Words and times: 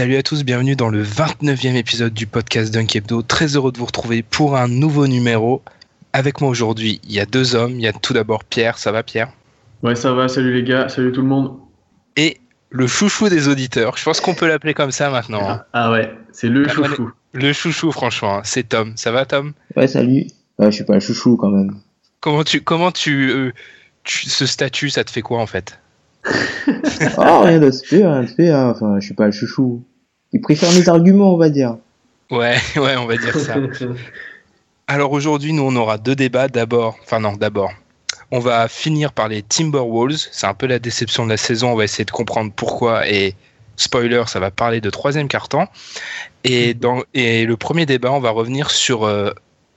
Salut 0.00 0.16
à 0.16 0.22
tous, 0.22 0.44
bienvenue 0.44 0.76
dans 0.76 0.88
le 0.88 1.04
29e 1.04 1.74
épisode 1.74 2.14
du 2.14 2.26
podcast 2.26 2.72
Dunk 2.72 2.96
Hebdo. 2.96 3.20
Très 3.20 3.48
heureux 3.54 3.70
de 3.70 3.76
vous 3.76 3.84
retrouver 3.84 4.22
pour 4.22 4.56
un 4.56 4.66
nouveau 4.66 5.06
numéro. 5.06 5.60
Avec 6.14 6.40
moi 6.40 6.48
aujourd'hui, 6.48 7.02
il 7.04 7.12
y 7.12 7.20
a 7.20 7.26
deux 7.26 7.54
hommes. 7.54 7.72
Il 7.72 7.82
y 7.82 7.86
a 7.86 7.92
tout 7.92 8.14
d'abord 8.14 8.44
Pierre, 8.44 8.78
ça 8.78 8.92
va 8.92 9.02
Pierre? 9.02 9.28
Ouais, 9.82 9.94
ça 9.94 10.14
va, 10.14 10.26
salut 10.28 10.54
les 10.54 10.62
gars, 10.62 10.88
salut 10.88 11.12
tout 11.12 11.20
le 11.20 11.26
monde. 11.28 11.52
Et 12.16 12.38
le 12.70 12.86
chouchou 12.86 13.28
des 13.28 13.48
auditeurs, 13.48 13.98
je 13.98 14.04
pense 14.04 14.22
qu'on 14.22 14.32
peut 14.32 14.48
l'appeler 14.48 14.72
comme 14.72 14.90
ça 14.90 15.10
maintenant. 15.10 15.46
hein. 15.46 15.64
Ah 15.74 15.92
ouais, 15.92 16.10
c'est 16.32 16.48
le 16.48 16.64
Ah, 16.66 16.72
chouchou. 16.72 17.10
Le 17.34 17.52
chouchou 17.52 17.92
franchement, 17.92 18.38
hein, 18.38 18.42
c'est 18.42 18.70
Tom. 18.70 18.94
Ça 18.96 19.12
va 19.12 19.26
Tom? 19.26 19.52
Ouais, 19.76 19.86
salut. 19.86 20.24
Ouais, 20.58 20.70
je 20.70 20.76
suis 20.76 20.84
pas 20.84 20.94
un 20.94 21.00
chouchou 21.00 21.36
quand 21.36 21.50
même. 21.50 21.76
Comment 22.20 22.42
tu 22.42 22.62
comment 22.62 22.90
tu, 22.90 23.28
euh, 23.30 23.52
tu- 24.04 24.30
ce 24.30 24.46
statut 24.46 24.88
ça 24.88 25.04
te 25.04 25.10
fait 25.10 25.20
quoi 25.20 25.42
en 25.42 25.46
fait? 25.46 25.78
Oh, 27.18 27.40
rien 27.42 27.58
de 27.58 27.70
spé, 27.70 27.98
rien 28.06 28.22
de 28.22 28.28
spé. 28.28 28.50
hein. 28.50 28.70
Enfin, 28.74 28.98
je 28.98 29.04
suis 29.04 29.14
pas 29.14 29.26
le 29.26 29.32
chouchou. 29.32 29.82
Il 30.32 30.40
préfère 30.40 30.70
mes 30.72 30.88
arguments, 30.88 31.34
on 31.34 31.36
va 31.36 31.50
dire. 31.50 31.76
Ouais, 32.30 32.56
ouais, 32.76 32.96
on 32.96 33.06
va 33.06 33.16
dire 33.16 33.36
ça. 33.38 33.56
Alors 34.86 35.12
aujourd'hui, 35.12 35.52
nous, 35.52 35.62
on 35.62 35.76
aura 35.76 35.98
deux 35.98 36.14
débats. 36.14 36.48
D'abord, 36.48 36.96
enfin 37.02 37.20
non, 37.20 37.32
d'abord, 37.32 37.72
on 38.30 38.38
va 38.38 38.68
finir 38.68 39.12
par 39.12 39.28
les 39.28 39.42
Timberwolves. 39.42 40.28
C'est 40.30 40.46
un 40.46 40.54
peu 40.54 40.66
la 40.66 40.78
déception 40.78 41.24
de 41.24 41.30
la 41.30 41.36
saison. 41.36 41.72
On 41.72 41.76
va 41.76 41.84
essayer 41.84 42.04
de 42.04 42.10
comprendre 42.10 42.52
pourquoi. 42.54 43.08
Et 43.08 43.34
spoiler, 43.76 44.22
ça 44.26 44.40
va 44.40 44.50
parler 44.50 44.80
de 44.80 44.90
troisième 44.90 45.28
quart-temps. 45.28 45.68
Et, 46.44 46.74
dans, 46.74 47.02
le 47.14 47.54
premier 47.54 47.86
débat, 47.86 48.12
on 48.12 48.20
va 48.20 48.30
revenir 48.30 48.70
sur... 48.70 49.04
euh, 49.04 49.30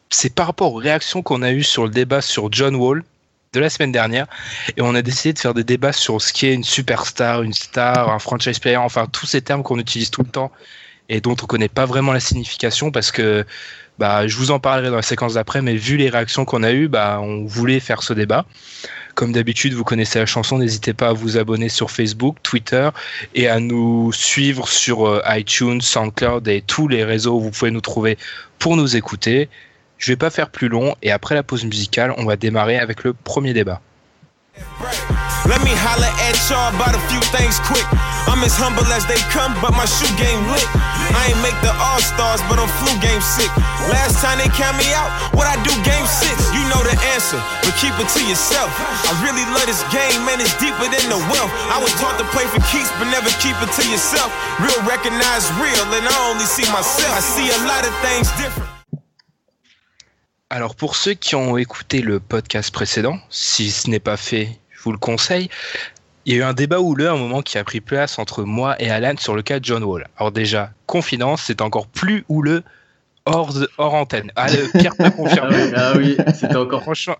c'est 0.10 0.34
par 0.34 0.46
rapport 0.46 0.74
aux 0.74 0.78
réactions 0.78 1.24
qu'on 1.24 1.42
a 1.42 1.52
eues 1.52 1.64
sur 1.64 1.86
le 1.86 1.90
débat 1.90 2.22
sur 2.22 2.52
John 2.52 2.76
Wall 2.76 3.04
de 3.54 3.60
la 3.60 3.70
semaine 3.70 3.92
dernière. 3.92 4.28
Et 4.76 4.82
on 4.82 4.94
a 4.96 5.02
décidé 5.02 5.34
de 5.34 5.40
faire 5.40 5.54
des 5.54 5.64
débats 5.64 5.94
sur 5.94 6.22
ce 6.22 6.34
qui 6.34 6.48
est 6.48 6.54
une 6.54 6.64
superstar, 6.64 7.44
une 7.44 7.54
star, 7.54 8.10
un 8.10 8.20
franchise 8.20 8.60
player, 8.60 8.78
enfin 8.78 9.08
tous 9.12 9.26
ces 9.26 9.42
termes 9.42 9.64
qu'on 9.64 9.80
utilise 9.80 10.10
tout 10.10 10.24
le 10.24 10.30
temps 10.30 10.52
et 11.10 11.22
dont 11.22 11.36
on 11.42 11.46
connaît 11.46 11.70
pas 11.70 11.86
vraiment 11.86 12.14
la 12.14 12.20
signification 12.20 12.92
parce 12.92 13.12
que 13.12 13.46
bah, 14.00 14.28
je 14.28 14.36
vous 14.38 14.52
en 14.52 14.60
parlerai 14.60 14.90
dans 14.90 14.96
la 14.96 15.02
séquence 15.04 15.36
d'après, 15.36 15.62
mais 15.62 15.76
vu 15.76 15.98
les 15.98 16.10
réactions 16.10 16.46
qu'on 16.46 16.64
a 16.64 16.72
eues, 16.72 16.88
bah, 16.88 17.20
on 17.22 17.46
voulait 17.46 17.80
faire 17.80 18.02
ce 18.02 18.14
débat. 18.14 18.46
Comme 19.14 19.32
d'habitude, 19.32 19.74
vous 19.74 19.84
connaissez 19.84 20.18
la 20.18 20.26
chanson, 20.26 20.58
n'hésitez 20.58 20.94
pas 20.94 21.10
à 21.10 21.14
vous 21.14 21.38
abonner 21.38 21.70
sur 21.70 21.92
Facebook, 21.92 22.38
Twitter 22.42 22.90
et 23.36 23.48
à 23.48 23.60
nous 23.60 24.12
suivre 24.12 24.68
sur 24.68 25.08
euh, 25.08 25.22
iTunes, 25.30 25.82
SoundCloud 25.82 26.48
et 26.48 26.64
tous 26.66 26.88
les 26.88 27.04
réseaux 27.04 27.36
où 27.36 27.42
vous 27.42 27.52
pouvez 27.52 27.70
nous 27.70 27.82
trouver 27.82 28.18
pour 28.58 28.76
nous 28.76 28.96
écouter. 28.96 29.50
Je 30.04 30.12
vais 30.12 30.20
pas 30.20 30.30
faire 30.30 30.52
plus 30.52 30.68
long 30.68 31.00
et 31.00 31.16
après 31.16 31.32
la 31.32 31.44
pause 31.44 31.64
musicale, 31.64 32.12
on 32.20 32.28
va 32.28 32.36
démarrer 32.36 32.76
avec 32.76 33.08
le 33.08 33.14
premier 33.14 33.54
débat. 33.54 33.80
Let 35.48 35.64
me 35.64 35.72
holler 35.80 36.12
at 36.28 36.36
y'all 36.52 36.76
about 36.76 36.92
a 36.92 37.00
few 37.08 37.24
things 37.32 37.56
quick. 37.64 37.88
I'm 38.28 38.44
as 38.44 38.52
humble 38.60 38.84
as 38.92 39.08
they 39.08 39.16
come, 39.32 39.56
but 39.64 39.72
my 39.72 39.88
shoe 39.88 40.12
game 40.20 40.44
lit. 40.52 40.68
I 41.16 41.32
ain't 41.32 41.40
make 41.40 41.56
the 41.64 41.72
All 41.80 42.04
Stars, 42.04 42.44
but 42.52 42.60
I'm 42.60 42.68
flu 42.84 42.92
game 43.00 43.24
sick. 43.24 43.48
Last 43.96 44.20
time 44.20 44.44
they 44.44 44.52
count 44.52 44.76
me 44.76 44.92
out, 44.92 45.08
what 45.40 45.48
I 45.48 45.56
do 45.64 45.72
game 45.88 46.08
six? 46.12 46.36
You 46.52 46.68
know 46.68 46.84
the 46.84 47.00
answer, 47.16 47.40
but 47.64 47.72
keep 47.80 47.96
it 47.96 48.12
to 48.12 48.22
yourself. 48.28 48.76
I 49.08 49.16
really 49.24 49.48
love 49.56 49.72
this 49.72 49.88
game, 49.88 50.20
man, 50.28 50.44
it's 50.44 50.52
deeper 50.60 50.84
than 50.84 51.08
the 51.08 51.20
wealth. 51.32 51.52
I 51.72 51.80
was 51.80 51.96
taught 51.96 52.20
to 52.20 52.28
play 52.36 52.44
for 52.52 52.60
keeps, 52.68 52.92
but 53.00 53.08
never 53.08 53.32
keep 53.40 53.56
it 53.64 53.72
to 53.72 53.84
yourself. 53.88 54.36
Real 54.60 54.84
recognize 54.84 55.48
real, 55.64 55.88
and 55.96 56.04
I 56.04 56.16
only 56.28 56.44
see 56.44 56.68
myself. 56.76 57.08
I 57.16 57.24
see 57.24 57.48
a 57.56 57.60
lot 57.64 57.88
of 57.88 57.96
things 58.04 58.28
different. 58.36 58.73
Alors 60.56 60.76
pour 60.76 60.96
ceux 60.96 61.16
qui 61.16 61.34
ont 61.36 61.58
écouté 61.58 62.02
le 62.02 62.20
podcast 62.20 62.72
précédent, 62.72 63.18
si 63.32 63.72
ce 63.72 63.90
n'est 63.90 64.00
pas 64.00 64.18
fait, 64.18 64.50
je 64.70 64.84
vous 64.84 64.92
le 64.92 65.00
conseille. 65.00 65.50
Il 66.28 66.34
y 66.34 66.36
a 66.36 66.40
eu 66.42 66.44
un 66.44 66.54
débat 66.54 66.80
houleux 66.80 67.10
à 67.10 67.14
un 67.14 67.18
moment 67.18 67.42
qui 67.42 67.58
a 67.58 67.64
pris 67.64 67.82
place 67.82 68.20
entre 68.20 68.44
moi 68.44 68.80
et 68.80 68.92
Alan 68.92 69.16
sur 69.18 69.34
le 69.36 69.42
cas 69.42 69.60
de 69.60 69.66
John 69.66 69.84
Wall. 69.84 70.08
Alors 70.16 70.32
déjà, 70.32 70.70
confidence, 70.86 71.42
c'est 71.48 71.60
encore 71.62 71.88
plus 71.88 72.24
houleux 72.30 72.62
hors, 73.26 73.52
de- 73.52 73.68
hors 73.80 73.96
antenne. 73.96 74.32
Ah, 74.36 74.46
Pierre 74.78 74.96
peut 74.96 75.06
Ah 75.08 75.10
confirmer. 75.10 75.56
oui, 75.56 75.72
ah 75.76 75.94
oui, 75.98 76.18
c'était 76.40 76.56
encore. 76.56 76.84
Franchement, 76.84 77.16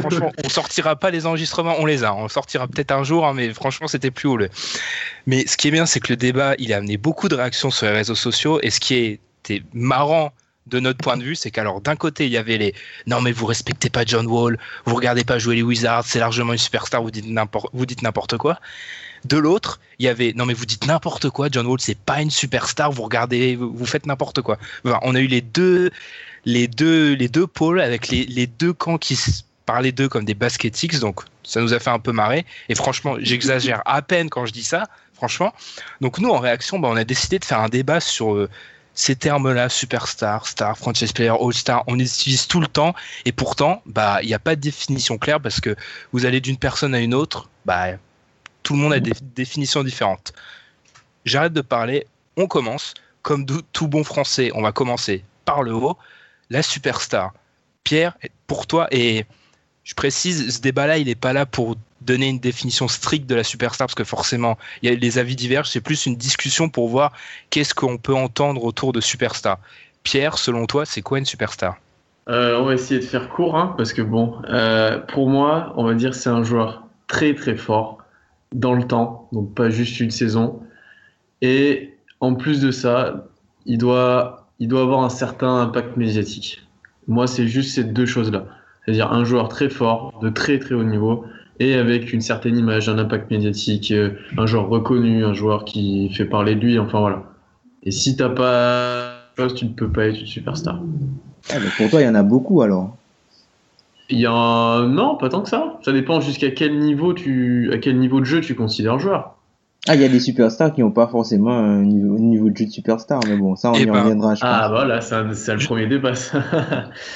franchement, 0.00 0.32
on 0.42 0.48
sortira 0.48 0.96
pas 0.96 1.10
les 1.10 1.26
enregistrements, 1.26 1.74
on 1.80 1.84
les 1.84 2.02
a. 2.02 2.14
On 2.14 2.28
sortira 2.28 2.66
peut-être 2.66 2.92
un 2.92 3.04
jour, 3.04 3.26
hein, 3.26 3.34
mais 3.34 3.52
franchement, 3.52 3.88
c'était 3.88 4.10
plus 4.10 4.26
houleux. 4.30 4.48
Mais 5.26 5.46
ce 5.46 5.58
qui 5.58 5.68
est 5.68 5.70
bien, 5.70 5.84
c'est 5.84 6.00
que 6.00 6.10
le 6.14 6.16
débat, 6.16 6.54
il 6.58 6.72
a 6.72 6.78
amené 6.78 6.96
beaucoup 6.96 7.28
de 7.28 7.34
réactions 7.34 7.70
sur 7.70 7.84
les 7.84 7.92
réseaux 7.92 8.14
sociaux. 8.14 8.58
Et 8.62 8.70
ce 8.70 8.80
qui 8.80 9.20
était 9.44 9.62
marrant 9.74 10.32
de 10.66 10.80
notre 10.80 10.98
point 10.98 11.16
de 11.16 11.22
vue, 11.22 11.34
c'est 11.34 11.50
qu'alors 11.50 11.80
d'un 11.80 11.96
côté, 11.96 12.26
il 12.26 12.32
y 12.32 12.38
avait 12.38 12.56
les 12.56 12.74
non 13.06 13.20
mais 13.20 13.32
vous 13.32 13.46
respectez 13.46 13.90
pas 13.90 14.04
John 14.06 14.26
Wall, 14.26 14.58
vous 14.86 14.94
regardez 14.94 15.24
pas 15.24 15.38
jouer 15.38 15.56
les 15.56 15.62
Wizards, 15.62 16.04
c'est 16.06 16.18
largement 16.18 16.52
une 16.52 16.58
superstar, 16.58 17.02
vous 17.02 17.10
dites 17.10 17.26
n'importe, 18.02 18.38
quoi. 18.38 18.58
De 19.24 19.36
l'autre, 19.36 19.80
il 19.98 20.06
y 20.06 20.08
avait 20.08 20.32
non 20.34 20.46
mais 20.46 20.54
vous 20.54 20.66
dites 20.66 20.86
n'importe 20.86 21.30
quoi, 21.30 21.48
John 21.50 21.66
Wall 21.66 21.80
c'est 21.80 21.98
pas 21.98 22.20
une 22.22 22.30
superstar, 22.30 22.90
vous 22.90 23.02
regardez, 23.02 23.56
vous, 23.56 23.86
faites 23.86 24.06
n'importe 24.06 24.42
quoi. 24.42 24.58
On 24.84 25.14
a 25.14 25.20
eu 25.20 25.26
les 25.26 25.40
deux, 25.40 25.90
les 26.44 26.68
deux, 26.68 27.14
les 27.14 27.28
deux 27.28 27.46
pôles 27.46 27.80
avec 27.80 28.08
les, 28.08 28.46
deux 28.46 28.72
camps 28.72 28.98
qui 28.98 29.18
parlaient 29.66 29.92
d'eux 29.92 30.08
comme 30.08 30.24
des 30.24 30.34
basketics, 30.34 30.98
donc 30.98 31.22
ça 31.42 31.60
nous 31.60 31.74
a 31.74 31.78
fait 31.78 31.90
un 31.90 31.98
peu 31.98 32.12
marrer. 32.12 32.44
Et 32.68 32.74
franchement, 32.74 33.16
j'exagère 33.18 33.82
à 33.86 34.02
peine 34.02 34.30
quand 34.30 34.46
je 34.46 34.52
dis 34.52 34.62
ça, 34.62 34.88
franchement. 35.14 35.54
Donc 36.00 36.18
nous, 36.18 36.30
en 36.30 36.38
réaction, 36.38 36.78
bah, 36.78 36.88
on 36.90 36.96
a 36.96 37.04
décidé 37.04 37.38
de 37.38 37.44
faire 37.44 37.60
un 37.60 37.68
débat 37.70 38.00
sur 38.00 38.34
euh, 38.34 38.50
ces 38.94 39.16
termes-là, 39.16 39.68
superstar, 39.68 40.46
star, 40.46 40.78
franchise 40.78 41.12
player, 41.12 41.34
all-star, 41.40 41.84
on 41.88 41.94
les 41.94 42.06
utilise 42.06 42.46
tout 42.46 42.60
le 42.60 42.66
temps. 42.66 42.94
Et 43.24 43.32
pourtant, 43.32 43.82
bah, 43.86 44.20
il 44.22 44.28
n'y 44.28 44.34
a 44.34 44.38
pas 44.38 44.56
de 44.56 44.60
définition 44.60 45.18
claire 45.18 45.40
parce 45.40 45.60
que 45.60 45.76
vous 46.12 46.24
allez 46.26 46.40
d'une 46.40 46.56
personne 46.56 46.94
à 46.94 47.00
une 47.00 47.14
autre, 47.14 47.48
bah, 47.64 47.88
tout 48.62 48.74
le 48.74 48.78
monde 48.78 48.92
a 48.92 49.00
des 49.00 49.12
définitions 49.34 49.82
différentes. 49.82 50.32
J'arrête 51.24 51.52
de 51.52 51.60
parler, 51.60 52.06
on 52.36 52.46
commence. 52.46 52.94
Comme 53.22 53.46
tout 53.72 53.88
bon 53.88 54.04
français, 54.04 54.50
on 54.54 54.60
va 54.60 54.70
commencer 54.70 55.24
par 55.46 55.62
le 55.62 55.72
haut. 55.72 55.96
La 56.50 56.62
superstar. 56.62 57.32
Pierre, 57.82 58.16
pour 58.46 58.66
toi, 58.66 58.86
et 58.90 59.24
je 59.82 59.94
précise, 59.94 60.56
ce 60.56 60.60
débat-là, 60.60 60.98
il 60.98 61.06
n'est 61.06 61.14
pas 61.14 61.32
là 61.32 61.46
pour 61.46 61.76
donner 62.04 62.28
une 62.28 62.38
définition 62.38 62.88
stricte 62.88 63.26
de 63.26 63.34
la 63.34 63.44
superstar, 63.44 63.86
parce 63.86 63.94
que 63.94 64.04
forcément, 64.04 64.58
y 64.82 64.88
a 64.88 64.94
les 64.94 65.18
avis 65.18 65.36
divergent. 65.36 65.70
C'est 65.70 65.80
plus 65.80 66.06
une 66.06 66.16
discussion 66.16 66.68
pour 66.68 66.88
voir 66.88 67.12
qu'est-ce 67.50 67.74
qu'on 67.74 67.98
peut 67.98 68.14
entendre 68.14 68.64
autour 68.64 68.92
de 68.92 69.00
superstar. 69.00 69.58
Pierre, 70.02 70.38
selon 70.38 70.66
toi, 70.66 70.84
c'est 70.84 71.02
quoi 71.02 71.18
une 71.18 71.24
superstar? 71.24 71.76
Euh, 72.28 72.58
on 72.58 72.64
va 72.64 72.74
essayer 72.74 73.00
de 73.00 73.04
faire 73.04 73.28
court, 73.28 73.56
hein, 73.56 73.74
parce 73.76 73.92
que 73.92 74.02
bon, 74.02 74.40
euh, 74.48 74.98
pour 74.98 75.28
moi, 75.28 75.74
on 75.76 75.84
va 75.84 75.94
dire 75.94 76.14
c'est 76.14 76.30
un 76.30 76.42
joueur 76.42 76.84
très 77.06 77.34
très 77.34 77.56
fort 77.56 77.98
dans 78.54 78.74
le 78.74 78.84
temps, 78.84 79.28
donc 79.32 79.54
pas 79.54 79.68
juste 79.68 80.00
une 80.00 80.10
saison. 80.10 80.62
Et 81.42 81.94
en 82.20 82.34
plus 82.34 82.60
de 82.60 82.70
ça, 82.70 83.26
il 83.66 83.76
doit, 83.76 84.48
il 84.58 84.68
doit 84.68 84.82
avoir 84.82 85.02
un 85.02 85.10
certain 85.10 85.60
impact 85.60 85.96
médiatique. 85.96 86.62
Moi, 87.06 87.26
c'est 87.26 87.46
juste 87.46 87.74
ces 87.74 87.84
deux 87.84 88.06
choses-là. 88.06 88.46
C'est-à-dire 88.84 89.12
un 89.12 89.24
joueur 89.24 89.48
très 89.48 89.68
fort, 89.68 90.18
de 90.22 90.30
très 90.30 90.58
très 90.58 90.74
haut 90.74 90.84
niveau, 90.84 91.26
et 91.60 91.74
avec 91.74 92.12
une 92.12 92.20
certaine 92.20 92.58
image, 92.58 92.88
un 92.88 92.98
impact 92.98 93.30
médiatique, 93.30 93.90
euh, 93.90 94.10
un 94.36 94.46
joueur 94.46 94.68
reconnu, 94.68 95.24
un 95.24 95.34
joueur 95.34 95.64
qui 95.64 96.10
fait 96.12 96.24
parler 96.24 96.54
de 96.54 96.60
lui, 96.60 96.78
enfin 96.78 97.00
voilà. 97.00 97.22
Et 97.82 97.90
si 97.90 98.16
t'as 98.16 98.30
pas 98.30 99.24
tu 99.56 99.64
ne 99.64 99.70
peux 99.70 99.90
pas 99.90 100.06
être 100.06 100.20
une 100.20 100.26
superstar. 100.26 100.80
Ah, 101.50 101.56
mais 101.60 101.68
pour 101.76 101.90
toi, 101.90 102.00
il 102.00 102.04
y 102.04 102.08
en 102.08 102.14
a 102.14 102.22
beaucoup 102.22 102.62
alors. 102.62 102.96
Il 104.10 104.20
y 104.20 104.26
a 104.26 104.32
un... 104.32 104.86
non, 104.86 105.16
pas 105.16 105.28
tant 105.28 105.42
que 105.42 105.48
ça. 105.48 105.78
Ça 105.84 105.92
dépend 105.92 106.20
jusqu'à 106.20 106.50
quel 106.50 106.78
niveau 106.78 107.14
tu, 107.14 107.70
à 107.72 107.78
quel 107.78 107.98
niveau 107.98 108.20
de 108.20 108.26
jeu 108.26 108.40
tu 108.40 108.54
considères 108.54 108.98
joueur. 108.98 109.36
Ah, 109.86 109.94
il 109.94 110.00
y 110.00 110.04
a 110.04 110.08
des 110.08 110.20
superstars 110.20 110.72
qui 110.72 110.80
n'ont 110.80 110.90
pas 110.90 111.06
forcément 111.08 111.58
un 111.58 111.82
niveau, 111.82 112.18
niveau, 112.18 112.48
de 112.48 112.56
jeu 112.56 112.64
de 112.64 112.70
superstar, 112.70 113.20
mais 113.28 113.36
bon, 113.36 113.54
ça 113.54 113.70
on 113.70 113.74
Eh 113.74 113.82
y 113.82 113.86
ben, 113.86 114.00
reviendra. 114.00 114.34
Je 114.34 114.40
Ah 114.42 114.68
voilà, 114.70 115.02
c'est 115.02 115.34
c'est 115.34 115.52
le 115.52 115.64
premier 115.64 115.86
débat. 115.86 116.12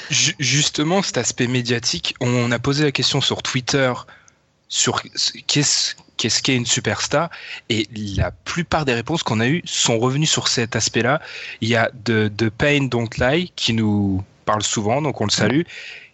Justement, 0.09 1.01
cet 1.01 1.17
aspect 1.17 1.47
médiatique, 1.47 2.13
on 2.21 2.51
a 2.51 2.59
posé 2.59 2.83
la 2.83 2.91
question 2.91 3.21
sur 3.21 3.41
Twitter 3.41 3.91
sur 4.69 5.01
qu'est-ce 5.47 5.95
qu'est 6.41 6.55
une 6.55 6.65
superstar 6.65 7.29
et 7.69 7.87
la 7.93 8.31
plupart 8.31 8.85
des 8.85 8.93
réponses 8.93 9.23
qu'on 9.23 9.39
a 9.39 9.47
eues 9.47 9.63
sont 9.65 9.97
revenues 9.97 10.27
sur 10.27 10.47
cet 10.47 10.75
aspect-là. 10.75 11.21
Il 11.61 11.69
y 11.69 11.75
a 11.75 11.91
de, 12.05 12.31
de 12.33 12.49
Pain 12.49 12.83
Don't 12.83 13.09
Lie 13.17 13.51
qui 13.55 13.73
nous 13.73 14.23
parle 14.45 14.63
souvent, 14.63 15.01
donc 15.01 15.19
on 15.21 15.25
le 15.25 15.31
salue, 15.31 15.63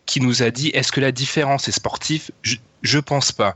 qui 0.06 0.22
nous 0.22 0.42
a 0.42 0.52
dit 0.52 0.70
est-ce 0.70 0.92
que 0.92 1.02
la 1.02 1.12
différence 1.12 1.68
est 1.68 1.74
sportive? 1.74 2.32
Je, 2.42 2.56
je 2.82 3.00
pense 3.00 3.32
pas. 3.32 3.56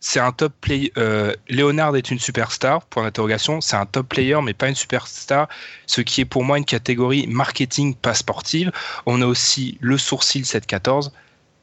C'est 0.00 0.18
un 0.18 0.32
top 0.32 0.52
player. 0.60 0.92
Euh, 0.96 1.32
Léonard 1.48 1.94
est 1.94 2.10
une 2.10 2.18
superstar, 2.18 2.84
point 2.86 3.04
d'interrogation. 3.04 3.60
C'est 3.60 3.76
un 3.76 3.86
top 3.86 4.08
player, 4.08 4.36
mais 4.42 4.52
pas 4.52 4.68
une 4.68 4.74
superstar. 4.74 5.48
Ce 5.86 6.00
qui 6.00 6.22
est 6.22 6.24
pour 6.24 6.42
moi 6.42 6.58
une 6.58 6.64
catégorie 6.64 7.28
marketing, 7.28 7.94
pas 7.94 8.14
sportive. 8.14 8.72
On 9.06 9.22
a 9.22 9.26
aussi 9.26 9.78
le 9.80 9.96
sourcil 9.98 10.42
7-14, 10.42 11.10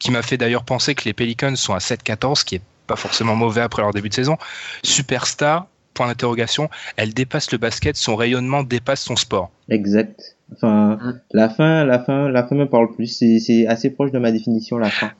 qui 0.00 0.10
m'a 0.10 0.22
fait 0.22 0.36
d'ailleurs 0.36 0.64
penser 0.64 0.96
que 0.96 1.04
les 1.04 1.12
Pelicans 1.12 1.54
sont 1.54 1.74
à 1.74 1.78
7-14, 1.78 2.40
ce 2.40 2.44
qui 2.44 2.56
est 2.56 2.62
pas 2.88 2.96
forcément 2.96 3.36
mauvais 3.36 3.60
après 3.60 3.82
leur 3.82 3.92
début 3.92 4.08
de 4.08 4.14
saison. 4.14 4.36
Superstar, 4.82 5.68
point 5.94 6.08
d'interrogation. 6.08 6.68
Elle 6.96 7.14
dépasse 7.14 7.52
le 7.52 7.58
basket, 7.58 7.96
son 7.96 8.16
rayonnement 8.16 8.64
dépasse 8.64 9.02
son 9.02 9.14
sport. 9.14 9.50
Exact. 9.68 10.36
Enfin, 10.52 10.96
Mm. 10.96 11.20
la 11.32 11.48
fin, 11.48 11.84
la 11.84 11.98
fin, 12.00 12.28
la 12.28 12.44
fin 12.44 12.56
me 12.56 12.68
parle 12.68 12.92
plus. 12.92 13.06
C'est, 13.06 13.66
assez 13.68 13.90
proche 13.90 14.10
de 14.10 14.18
ma 14.18 14.32
définition, 14.32 14.78
la 14.78 14.90
fin. 14.90 15.12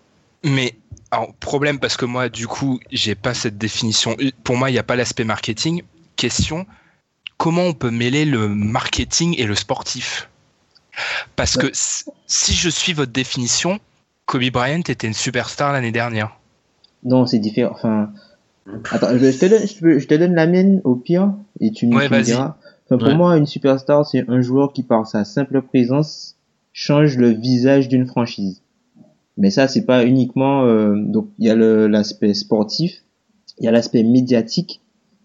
Mais 0.43 0.75
alors, 1.13 1.33
problème 1.35 1.79
parce 1.79 1.97
que 1.97 2.07
moi, 2.07 2.29
du 2.29 2.49
coup, 2.49 2.81
j'ai 2.91 3.15
pas 3.15 3.35
cette 3.35 3.59
définition. 3.59 4.17
Pour 4.43 4.57
moi, 4.57 4.71
il 4.71 4.73
n'y 4.73 4.79
a 4.79 4.83
pas 4.83 4.97
l'aspect 4.97 5.25
marketing. 5.25 5.83
Question 6.17 6.67
comment 7.41 7.63
on 7.63 7.73
peut 7.73 7.91
mêler 7.91 8.27
le 8.27 8.49
marketing 8.49 9.35
et 9.39 9.45
le 9.45 9.55
sportif? 9.55 10.29
Parce 11.37 11.57
que 11.57 11.71
si 11.73 12.55
je 12.55 12.69
suis 12.69 12.93
votre 12.93 13.13
définition, 13.13 13.81
Kobe 14.31 14.49
Bryant 14.53 14.79
était 14.89 15.09
une 15.09 15.13
superstar 15.15 15.73
l'année 15.73 15.91
dernière. 15.91 16.39
Non, 17.03 17.27
c'est 17.27 17.41
différent. 17.41 17.73
Enfin, 17.73 18.13
attends, 18.93 19.09
je, 19.19 19.27
te 19.39 19.47
donne, 19.47 19.67
je, 19.67 19.75
te- 19.81 19.99
je 19.99 20.07
te 20.07 20.15
donne 20.15 20.35
la 20.35 20.47
mienne 20.47 20.81
au 20.85 20.95
pire 20.95 21.35
et 21.59 21.73
tu, 21.73 21.89
me- 21.89 21.97
Ouais, 21.97 22.07
tu 22.07 22.13
me 22.13 22.17
vas-y. 22.19 22.25
diras. 22.27 22.57
Enfin, 22.87 22.99
pour 22.99 23.09
Ouais. 23.09 23.15
moi, 23.17 23.37
une 23.37 23.47
superstar, 23.47 24.07
c'est 24.07 24.25
un 24.29 24.41
joueur 24.41 24.73
qui, 24.73 24.85
par 24.85 25.05
sa 25.07 25.25
simple 25.25 25.63
présence, 25.63 26.37
change 26.73 27.17
le 27.17 27.31
visage 27.31 27.89
d'une 27.89 28.07
franchise. 28.07 28.63
Mais 29.37 29.51
ça, 29.51 29.67
c'est 29.67 29.85
pas 29.85 30.05
uniquement. 30.05 30.65
euh, 30.65 30.95
donc, 30.97 31.29
il 31.41 31.47
y 31.47 31.51
a 31.51 31.57
l'aspect 31.57 32.35
sportif, 32.35 33.03
il 33.59 33.65
y 33.65 33.69
a 33.69 33.73
l'aspect 33.73 34.05
médiatique 34.05 34.81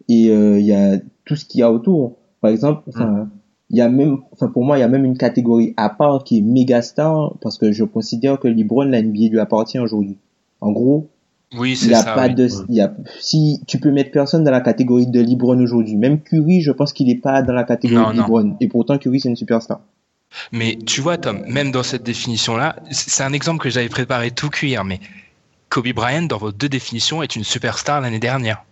et 0.10 0.32
euh, 0.32 0.60
il 0.60 0.66
y 0.66 0.74
a 0.74 0.98
tout 1.26 1.36
ce 1.36 1.46
qu'il 1.46 1.60
y 1.60 1.64
a 1.64 1.72
autour. 1.72 2.18
Par 2.42 2.50
exemple, 2.50 2.82
enfin, 2.90 3.30
il 3.70 3.78
y 3.78 3.82
a 3.82 3.90
même, 3.90 4.18
enfin, 4.32 4.48
pour 4.48 4.64
moi, 4.64 4.78
il 4.78 4.82
y 4.82 4.84
a 4.84 4.88
même 4.88 5.06
une 5.06 5.18
catégorie 5.18 5.74
à 5.78 5.90
part 5.90 6.24
qui 6.24 6.38
est 6.40 6.42
méga 6.42 6.82
star 6.82 7.34
parce 7.42 7.58
que 7.58 7.72
je 7.72 7.84
considère 7.84 8.40
que 8.40 8.48
LeBron, 8.48 8.86
la 8.86 9.02
NBA 9.02 9.30
lui 9.32 9.40
appartient 9.40 9.80
aujourd'hui. 9.80 10.18
En 10.62 10.72
gros, 10.72 11.08
Oui, 11.58 11.78
il 11.82 11.90
y 11.90 11.94
a 11.94 12.02
ça. 12.04 12.14
pas 12.14 12.28
oui. 12.28 12.36
de, 12.36 12.48
il 12.70 12.76
y 12.76 12.82
a, 12.82 12.94
si 13.20 13.62
tu 13.68 13.80
peux 13.80 13.92
mettre 13.92 14.12
personne 14.12 14.44
dans 14.44 14.52
la 14.52 14.62
catégorie 14.62 15.08
de 15.08 15.20
LeBron 15.20 15.60
aujourd'hui, 15.60 15.96
même 15.96 16.20
Curry, 16.22 16.62
je 16.62 16.72
pense 16.72 16.94
qu'il 16.94 17.10
est 17.10 17.16
pas 17.22 17.42
dans 17.42 17.54
la 17.54 17.64
catégorie 17.64 18.04
Non, 18.04 18.12
de 18.12 18.16
non. 18.18 18.24
LeBron. 18.24 18.56
Et 18.62 18.68
pourtant, 18.68 18.98
Curry, 18.98 19.20
c'est 19.20 19.30
une 19.30 19.36
superstar. 19.36 19.80
Mais 20.52 20.78
tu 20.86 21.02
vois, 21.02 21.18
Tom, 21.18 21.44
même 21.48 21.72
dans 21.72 21.84
cette 21.84 22.04
définition-là, 22.04 22.76
c'est 22.92 23.24
un 23.24 23.32
exemple 23.34 23.64
que 23.64 23.70
j'avais 23.70 23.90
préparé 23.90 24.32
tout 24.32 24.50
cuir, 24.50 24.84
mais 24.84 25.00
Kobe 25.70 25.88
Bryant, 25.94 26.24
dans 26.24 26.38
vos 26.38 26.52
deux 26.52 26.70
définitions, 26.70 27.24
est 27.24 27.36
une 27.36 27.44
superstar 27.44 28.02
l'année 28.02 28.20
dernière. 28.20 28.64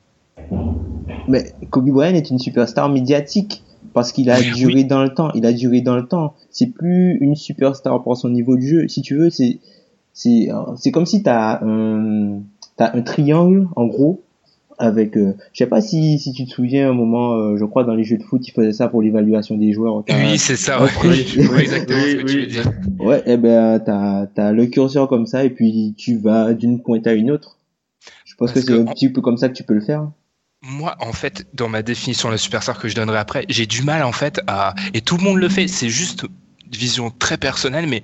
Mais 1.28 1.54
Kobe 1.70 1.90
Bryant 1.90 2.16
est 2.16 2.30
une 2.30 2.40
superstar 2.40 2.90
médiatique 2.90 3.64
parce 3.94 4.12
qu'il 4.12 4.30
a 4.30 4.40
Oui, 4.40 4.52
duré 4.56 4.84
dans 4.84 5.04
le 5.04 5.14
temps. 5.14 5.32
Il 5.34 5.46
a 5.46 5.54
duré 5.54 5.82
dans 5.82 5.96
le 5.96 6.06
temps. 6.08 6.34
C'est 6.50 6.68
plus 6.68 7.18
une 7.22 7.36
superstar 7.36 8.02
pour 8.04 8.18
son 8.18 8.30
niveau 8.30 8.56
de 8.56 8.62
jeu. 8.62 8.88
Si 8.88 9.02
tu 9.02 9.16
veux, 9.16 9.30
c'est 9.30 9.60
c'est 10.14 10.50
c'est 10.78 10.92
comme 10.92 11.06
si 11.06 11.24
t'as 11.24 11.60
un 11.64 12.42
t'as 12.78 12.96
un 12.96 13.02
triangle 13.02 13.68
en 13.76 13.86
gros 13.88 14.22
avec 14.80 15.18
euh, 15.18 15.36
je 15.54 15.60
sais 15.60 15.68
pas 15.68 15.82
si 15.82 16.18
si 16.20 16.34
tu 16.34 16.46
te 16.46 16.50
souviens 16.52 16.90
un 16.90 16.94
moment 16.94 17.34
euh, 17.34 17.58
je 17.58 17.64
crois 17.66 17.84
dans 17.84 17.94
les 17.94 18.04
jeux 18.04 18.18
de 18.18 18.24
foot 18.24 18.46
ils 18.48 18.52
faisaient 18.52 18.74
ça 18.74 18.88
pour 18.88 19.02
l'évaluation 19.04 19.56
des 19.56 19.72
joueurs 19.72 20.04
Oui, 20.10 20.38
c'est 20.40 20.56
ça, 20.56 20.82
ouais. 20.84 20.90
Je 21.14 21.42
vois 21.42 21.60
exactement 21.62 22.08
ce 22.08 22.16
que 22.16 22.22
Oui, 22.22 22.26
tu 22.26 22.36
oui. 22.38 22.42
veux 22.42 22.48
dire. 22.48 22.72
Ouais, 23.00 23.22
eh 23.28 23.38
ben 23.38 23.80
t'as 23.80 24.26
t'as 24.28 24.52
le 24.52 24.66
curseur 24.66 25.08
comme 25.08 25.28
ça 25.28 25.44
et 25.44 25.52
puis 25.52 25.94
tu 25.98 26.18
vas 26.18 26.54
d'une 26.54 26.82
pointe 26.82 27.06
à 27.06 27.14
une 27.14 27.30
autre. 27.32 27.60
Je 28.26 28.36
pense 28.36 28.52
Parce 28.52 28.54
que 28.54 28.62
c'est 28.62 28.78
que 28.78 28.82
un 28.82 28.86
petit 28.86 29.10
peu 29.10 29.22
comme 29.22 29.38
ça 29.38 29.48
que 29.50 29.54
tu 29.54 29.64
peux 29.64 29.76
le 29.76 29.82
faire. 29.82 30.10
Moi, 30.64 30.96
en 31.00 31.12
fait, 31.12 31.46
dans 31.54 31.68
ma 31.68 31.82
définition 31.82 32.30
de 32.30 32.34
la 32.34 32.38
superstar 32.38 32.80
que 32.80 32.88
je 32.88 32.96
donnerai 32.96 33.18
après, 33.18 33.46
j'ai 33.50 33.66
du 33.66 33.84
mal, 33.84 34.02
en 34.04 34.14
fait, 34.14 34.40
à. 34.48 34.74
Et 34.94 35.02
tout 35.02 35.18
le 35.18 35.24
monde 35.24 35.38
le 35.38 35.50
fait, 35.50 35.68
c'est 35.68 35.90
juste 35.90 36.24
une 36.24 36.78
vision 36.78 37.12
très 37.12 37.38
personnelle, 37.38 37.86
mais 37.88 38.02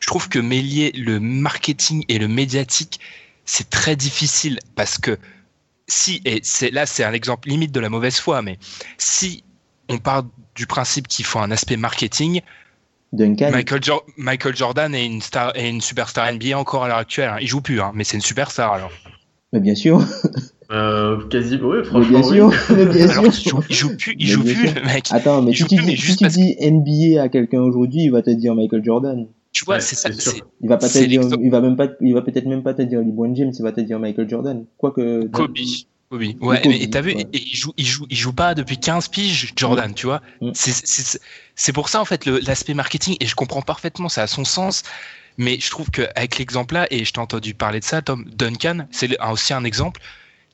je 0.00 0.06
trouve 0.06 0.28
que 0.28 0.38
mêler 0.38 0.90
le 0.92 1.20
marketing 1.20 2.04
et 2.08 2.18
le 2.18 2.26
médiatique, 2.28 2.98
c'est 3.44 3.68
très 3.68 3.94
difficile 3.94 4.58
parce 4.74 4.96
que 4.96 5.18
si, 5.86 6.22
et 6.24 6.40
c'est 6.42 6.70
là, 6.70 6.86
c'est 6.86 7.04
un 7.04 7.12
exemple 7.12 7.48
limite 7.48 7.72
de 7.72 7.80
la 7.80 7.88
mauvaise 7.90 8.18
foi, 8.18 8.40
mais 8.42 8.58
si 8.96 9.44
on 9.90 9.98
part 9.98 10.24
du 10.54 10.66
principe 10.66 11.08
qu'il 11.08 11.24
faut 11.24 11.38
un 11.38 11.50
aspect 11.50 11.76
marketing, 11.76 12.40
Duncan. 13.12 13.50
Michael, 13.50 13.82
Jo- 13.82 14.04
Michael 14.18 14.54
Jordan 14.56 14.94
est 14.94 15.04
une, 15.06 15.22
star, 15.22 15.52
est 15.56 15.68
une 15.68 15.80
superstar 15.80 16.26
NBA 16.32 16.58
encore 16.58 16.84
à 16.84 16.88
l'heure 16.88 16.98
actuelle. 16.98 17.30
hein. 17.30 17.38
Il 17.40 17.46
joue 17.48 17.62
plus, 17.62 17.80
hein, 17.80 17.92
mais 17.94 18.04
c'est 18.04 18.16
une 18.16 18.22
superstar 18.22 18.72
alors. 18.72 18.90
Mais 19.52 19.60
bien 19.60 19.74
sûr, 19.74 20.04
Euh, 20.70 21.26
quasi, 21.28 21.56
ouais, 21.56 21.78
mais 21.78 21.84
franchement. 21.84 22.20
bien 22.20 22.22
sûr, 22.22 22.46
oui. 22.48 22.54
mais 22.76 22.86
bien 22.86 23.08
Alors, 23.08 23.26
il 23.26 23.48
joue, 23.48 23.60
il 23.68 23.74
joue 23.74 23.96
plus, 23.96 24.16
il 24.18 24.26
Mais 24.26 24.32
joue 24.32 24.42
plus, 24.42 24.74
le 24.74 24.84
mec. 24.84 25.06
Attends, 25.10 25.40
mais 25.40 25.52
Il 25.52 25.56
si 25.56 25.64
tu 25.64 25.76
plus, 25.76 25.86
mais 25.86 25.92
dis, 25.94 26.00
si 26.00 26.06
juste 26.06 26.18
tu 26.18 26.24
parce 26.24 26.34
dis 26.34 26.56
NBA 26.60 27.22
à 27.22 27.28
quelqu'un 27.28 27.62
aujourd'hui, 27.62 28.02
il 28.02 28.10
va 28.10 28.20
te 28.20 28.30
dire 28.30 28.54
Michael 28.54 28.84
Jordan. 28.84 29.26
Tu 29.52 29.64
vois, 29.64 29.76
Ouais, 29.76 29.80
c'est 29.80 29.96
ça. 29.96 30.10
Il 30.60 30.68
va 30.68 30.76
pas 30.76 30.88
te 30.88 30.98
dire, 31.04 31.22
il 31.40 31.50
va 31.50 31.60
même 31.62 31.76
pas, 31.76 31.88
il 32.02 32.12
va 32.12 32.20
peut-être 32.20 32.46
même 32.46 32.62
pas 32.62 32.74
te 32.74 32.82
dire 32.82 33.00
LeBron 33.00 33.34
James, 33.34 33.52
il 33.58 33.62
va 33.62 33.72
te 33.72 33.80
dire 33.80 33.98
Michael 33.98 34.28
Jordan. 34.28 34.66
Quoique. 34.76 35.26
Kobe. 35.28 35.56
Kobe. 36.10 36.22
Ouais, 36.22 36.34
Kobe, 36.34 36.58
mais 36.66 36.86
t'as 36.90 37.00
vu, 37.00 37.14
ouais. 37.14 37.26
il 37.32 37.56
joue, 37.56 37.72
il 37.76 37.86
joue, 37.86 38.06
il 38.08 38.16
joue 38.16 38.32
pas 38.32 38.54
depuis 38.54 38.78
15 38.78 39.08
piges, 39.08 39.52
Jordan, 39.56 39.92
tu 39.94 40.06
vois. 40.06 40.20
Mm. 40.40 40.50
C'est, 40.54 40.72
c'est, 40.72 41.18
c'est 41.54 41.72
pour 41.72 41.88
ça, 41.88 42.00
en 42.00 42.04
fait, 42.04 42.26
l'aspect 42.26 42.74
marketing, 42.74 43.16
et 43.20 43.26
je 43.26 43.34
comprends 43.34 43.62
parfaitement, 43.62 44.08
ça 44.08 44.22
a 44.22 44.26
son 44.26 44.44
sens, 44.44 44.84
mais 45.38 45.58
je 45.60 45.70
trouve 45.70 45.90
qu'avec 45.90 46.38
l'exemple 46.38 46.74
là, 46.74 46.86
et 46.90 47.04
je 47.04 47.12
t'ai 47.12 47.20
entendu 47.20 47.54
parler 47.54 47.80
de 47.80 47.84
ça, 47.84 48.00
Tom, 48.00 48.24
Duncan, 48.36 48.86
c'est 48.90 49.18
aussi 49.22 49.52
un 49.52 49.64
exemple. 49.64 50.00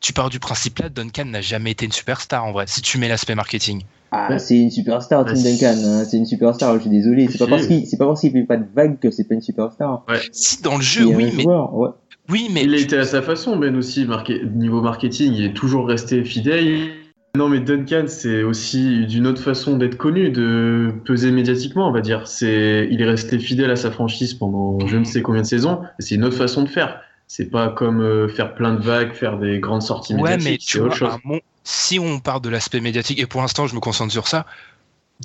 Tu 0.04 0.12
pars 0.12 0.28
du 0.28 0.38
principe 0.38 0.80
là, 0.80 0.90
Duncan 0.90 1.24
n'a 1.24 1.40
jamais 1.40 1.70
été 1.70 1.86
une 1.86 1.92
superstar, 1.92 2.44
en 2.44 2.52
vrai, 2.52 2.66
si 2.68 2.82
tu 2.82 2.98
mets 2.98 3.08
l'aspect 3.08 3.34
marketing. 3.34 3.84
Ah, 4.12 4.38
c'est 4.38 4.58
une 4.58 4.70
superstar, 4.70 5.24
Tim 5.24 5.32
Ouais, 5.32 5.42
Duncan. 5.42 5.78
hein, 5.82 6.04
C'est 6.04 6.18
une 6.18 6.26
superstar. 6.26 6.74
Je 6.74 6.80
suis 6.82 6.90
désolé. 6.90 7.26
C'est 7.28 7.38
pas 7.38 7.46
parce 7.46 7.66
qu'il, 7.66 7.86
c'est 7.86 7.96
pas 7.96 8.04
parce 8.04 8.20
qu'il 8.20 8.30
fait 8.30 8.42
pas 8.42 8.58
de 8.58 8.66
vagues 8.76 8.98
que 9.00 9.10
c'est 9.10 9.24
pas 9.24 9.32
une 9.32 9.40
superstar. 9.40 10.04
Si, 10.30 10.60
dans 10.60 10.76
le 10.76 10.82
jeu, 10.82 11.06
oui, 11.06 11.32
mais, 11.34 11.42
joueur, 11.44 11.74
ouais. 11.74 11.88
oui, 12.28 12.50
mais, 12.52 12.64
Il 12.64 12.74
a 12.74 12.76
été 12.76 12.98
à 12.98 13.06
sa 13.06 13.22
façon, 13.22 13.56
Ben 13.56 13.74
aussi, 13.76 14.04
marqué, 14.04 14.42
niveau 14.54 14.82
marketing, 14.82 15.32
il 15.32 15.44
est 15.46 15.54
toujours 15.54 15.88
resté 15.88 16.22
fidèle. 16.22 16.90
Non, 17.34 17.48
mais 17.48 17.60
Duncan, 17.60 18.04
c'est 18.06 18.42
aussi 18.42 19.06
d'une 19.06 19.26
autre 19.26 19.40
façon 19.40 19.78
d'être 19.78 19.96
connu, 19.96 20.28
de 20.28 20.92
peser 21.06 21.30
médiatiquement, 21.30 21.88
on 21.88 21.92
va 21.92 22.02
dire. 22.02 22.28
C'est, 22.28 22.88
il 22.90 23.00
est 23.00 23.06
resté 23.06 23.38
fidèle 23.38 23.70
à 23.70 23.76
sa 23.76 23.90
franchise 23.90 24.34
pendant 24.34 24.86
je 24.86 24.98
ne 24.98 25.04
sais 25.04 25.22
combien 25.22 25.40
de 25.40 25.46
saisons, 25.46 25.80
et 25.98 26.02
c'est 26.02 26.16
une 26.16 26.24
autre 26.24 26.36
façon 26.36 26.62
de 26.62 26.68
faire. 26.68 27.00
C'est 27.36 27.46
pas 27.50 27.70
comme 27.70 28.00
euh, 28.00 28.28
faire 28.28 28.54
plein 28.54 28.74
de 28.74 28.80
vagues, 28.80 29.12
faire 29.12 29.38
des 29.40 29.58
grandes 29.58 29.82
sorties 29.82 30.14
Ouais, 30.14 30.36
médiatiques, 30.36 30.76
mais 30.76 30.80
autre 30.82 30.94
chose. 30.94 31.14
mon- 31.24 31.40
si 31.64 31.98
on 31.98 32.20
parle 32.20 32.40
de 32.42 32.48
l'aspect 32.48 32.80
médiatique, 32.80 33.18
et 33.18 33.26
pour 33.26 33.40
l'instant 33.40 33.66
je 33.66 33.74
me 33.74 33.80
concentre 33.80 34.12
sur 34.12 34.28
ça, 34.28 34.46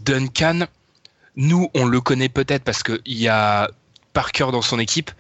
Duncan, 0.04 0.62
nous 1.36 1.70
on 1.76 1.86
le 1.86 2.02
connaît 2.02 2.28
peut-être 2.30 2.64
parce 2.64 2.82
qu'il 2.82 3.00
y 3.06 3.28
a 3.28 3.70
Parker 4.14 4.48
dans 4.52 4.64
son 4.64 4.80
équipe, 4.80 5.12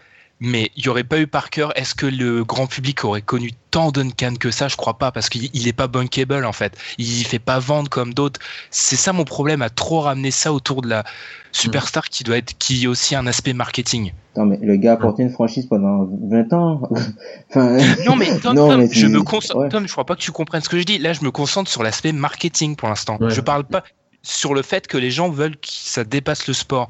Mais 0.41 0.71
il 0.77 0.83
n'y 0.83 0.89
aurait 0.89 1.03
pas 1.03 1.19
eu 1.19 1.27
Parker. 1.27 1.67
Est-ce 1.75 1.93
que 1.93 2.05
le 2.05 2.45
grand 2.45 2.65
public 2.65 3.03
aurait 3.03 3.21
connu 3.21 3.51
tant 3.71 3.91
Duncan 3.91 4.35
que 4.39 4.51
ça? 4.51 4.69
Je 4.69 4.77
crois 4.77 4.97
pas, 4.97 5.11
parce 5.11 5.27
qu'il 5.27 5.63
n'est 5.65 5.73
pas 5.73 5.87
bankable 5.87 6.45
en 6.45 6.53
fait. 6.53 6.77
Il 6.97 7.25
fait 7.25 7.39
pas 7.39 7.59
vendre 7.59 7.89
comme 7.89 8.13
d'autres. 8.13 8.39
C'est 8.71 8.95
ça 8.95 9.11
mon 9.11 9.25
problème, 9.25 9.61
à 9.61 9.69
trop 9.69 9.99
ramener 9.99 10.31
ça 10.31 10.53
autour 10.53 10.81
de 10.81 10.87
la 10.87 11.03
superstar 11.51 12.07
qui 12.07 12.23
doit 12.23 12.37
être, 12.37 12.57
qui 12.57 12.83
est 12.83 12.87
aussi 12.87 13.15
un 13.15 13.27
aspect 13.27 13.53
marketing. 13.53 14.13
Non, 14.37 14.45
mais 14.45 14.57
le 14.61 14.77
gars 14.77 14.93
a 14.93 14.97
porté 14.97 15.23
une 15.23 15.31
franchise 15.31 15.65
pendant 15.65 16.07
20 16.29 16.53
ans. 16.53 16.81
enfin... 17.49 17.77
Non, 18.05 18.15
mais 18.15 18.39
Tom, 18.39 18.55
Tom, 18.55 18.87
je 18.89 19.07
me 19.07 19.21
concentre, 19.21 19.67
Tom, 19.67 19.87
je 19.87 19.91
crois 19.91 20.05
pas 20.05 20.15
que 20.15 20.21
tu 20.21 20.31
comprennes 20.31 20.61
ce 20.61 20.69
que 20.69 20.79
je 20.79 20.85
dis. 20.85 20.99
Là, 20.99 21.11
je 21.11 21.23
me 21.25 21.31
concentre 21.31 21.69
sur 21.69 21.83
l'aspect 21.83 22.13
marketing 22.13 22.77
pour 22.77 22.87
l'instant. 22.87 23.17
Ouais. 23.19 23.29
Je 23.29 23.41
parle 23.41 23.65
pas 23.65 23.83
sur 24.21 24.53
le 24.53 24.61
fait 24.61 24.87
que 24.87 24.97
les 24.97 25.11
gens 25.11 25.29
veulent 25.29 25.57
que 25.57 25.67
ça 25.67 26.03
dépasse 26.03 26.47
le 26.47 26.53
sport. 26.53 26.89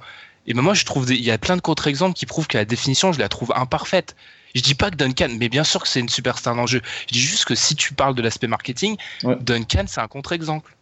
Et 0.49 0.53
ben 0.53 0.61
moi, 0.61 0.73
je 0.73 0.83
trouve, 0.83 1.05
des- 1.05 1.15
il 1.15 1.23
y 1.23 1.31
a 1.31 1.37
plein 1.37 1.55
de 1.55 1.61
contre-exemples 1.61 2.13
qui 2.15 2.25
prouvent 2.25 2.47
que 2.47 2.57
la 2.57 2.65
définition, 2.65 3.11
je 3.13 3.19
la 3.19 3.29
trouve 3.29 3.53
imparfaite. 3.55 4.15
Je 4.55 4.61
dis 4.61 4.73
pas 4.73 4.89
que 4.89 4.95
Duncan, 4.95 5.27
mais 5.39 5.47
bien 5.47 5.63
sûr 5.63 5.81
que 5.81 5.87
c'est 5.87 5.99
une 5.99 6.09
superstar 6.09 6.55
dans 6.55 6.61
le 6.63 6.67
jeu. 6.67 6.81
Je 7.07 7.13
dis 7.13 7.19
juste 7.19 7.45
que 7.45 7.53
si 7.55 7.75
tu 7.75 7.93
parles 7.93 8.15
de 8.15 8.21
l'aspect 8.23 8.47
marketing, 8.47 8.97
Ouais. 9.23 9.37
Duncan, 9.39 9.83
c'est 9.85 10.01
un 10.01 10.07
contre-exemple. 10.07 10.75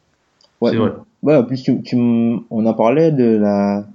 Ouais, 0.62 0.72
C'est 0.72 0.78
vrai. 0.78 0.92
ouais, 1.22 1.36
en 1.36 1.44
plus, 1.44 1.62
tu, 1.64 1.96
on 1.96 2.66
en 2.66 2.74
parlait 2.74 3.12
de 3.12 3.26
la, 3.38 3.86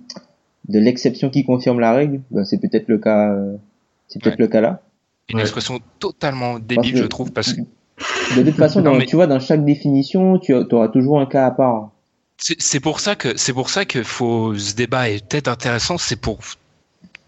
de 0.69 0.79
l'exception 0.79 1.31
qui 1.31 1.43
confirme 1.45 1.81
la 1.81 1.93
règle. 1.95 2.21
Ben, 2.31 2.45
c'est 2.45 2.59
peut-être 2.59 2.87
le 2.89 2.99
cas, 2.99 3.33
euh, 3.33 3.57
c'est 4.09 4.23
peut-être 4.23 4.39
Ouais. 4.39 4.45
le 4.45 4.49
cas 4.49 4.61
là. 4.61 4.83
Une 5.31 5.37
Ouais. 5.37 5.43
expression 5.43 5.81
totalement 5.99 6.59
débile, 6.59 6.93
que- 6.93 6.99
je 6.99 7.05
trouve, 7.05 7.33
parce 7.33 7.55
que 7.55 7.63
De 8.37 8.43
toute 8.43 8.57
façon, 8.57 8.81
Non, 8.81 8.93
dans- 8.93 8.99
mais- 8.99 9.07
tu 9.07 9.15
vois, 9.17 9.27
dans 9.27 9.39
chaque 9.41 9.65
définition, 9.65 10.39
tu 10.39 10.53
auras 10.55 10.89
toujours 10.89 11.21
un 11.21 11.27
cas 11.27 11.47
à 11.47 11.51
part. 11.51 11.91
C'est 12.45 12.81
pour 12.81 12.99
ça 12.99 13.15
que 13.15 13.37
c'est 13.37 13.53
pour 13.53 13.71
ça 13.71 13.85
que 13.85 14.03
faut 14.03 14.57
ce 14.59 14.75
débat 14.75 15.09
est 15.09 15.25
peut-être 15.29 15.47
intéressant. 15.49 15.97
C'est 15.97 16.17
pour 16.17 16.41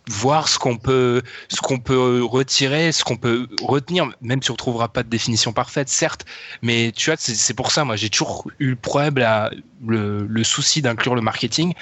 voir 0.08 0.48
ce 0.48 0.58
qu'on 0.58 0.76
peut 0.76 1.22
ce 1.48 1.60
qu'on 1.60 1.78
peut 1.78 2.24
retirer, 2.24 2.90
ce 2.90 3.04
qu'on 3.04 3.16
peut 3.16 3.46
retenir, 3.62 4.10
même 4.20 4.42
si 4.42 4.50
on 4.50 4.56
trouvera 4.56 4.88
pas 4.88 5.04
de 5.04 5.08
définition 5.08 5.52
parfaite, 5.52 5.88
certes. 5.88 6.24
Mais 6.62 6.90
tu 6.90 7.10
vois, 7.10 7.16
c'est 7.16 7.54
pour 7.54 7.70
ça. 7.70 7.84
Moi, 7.84 7.94
j'ai 7.94 8.10
toujours 8.10 8.50
eu 8.58 8.70
le 8.70 8.76
problème, 8.76 9.16
là, 9.18 9.50
le, 9.86 10.26
le 10.26 10.44
souci 10.44 10.82
d'inclure 10.82 11.14
le 11.14 11.20
marketing. 11.22 11.74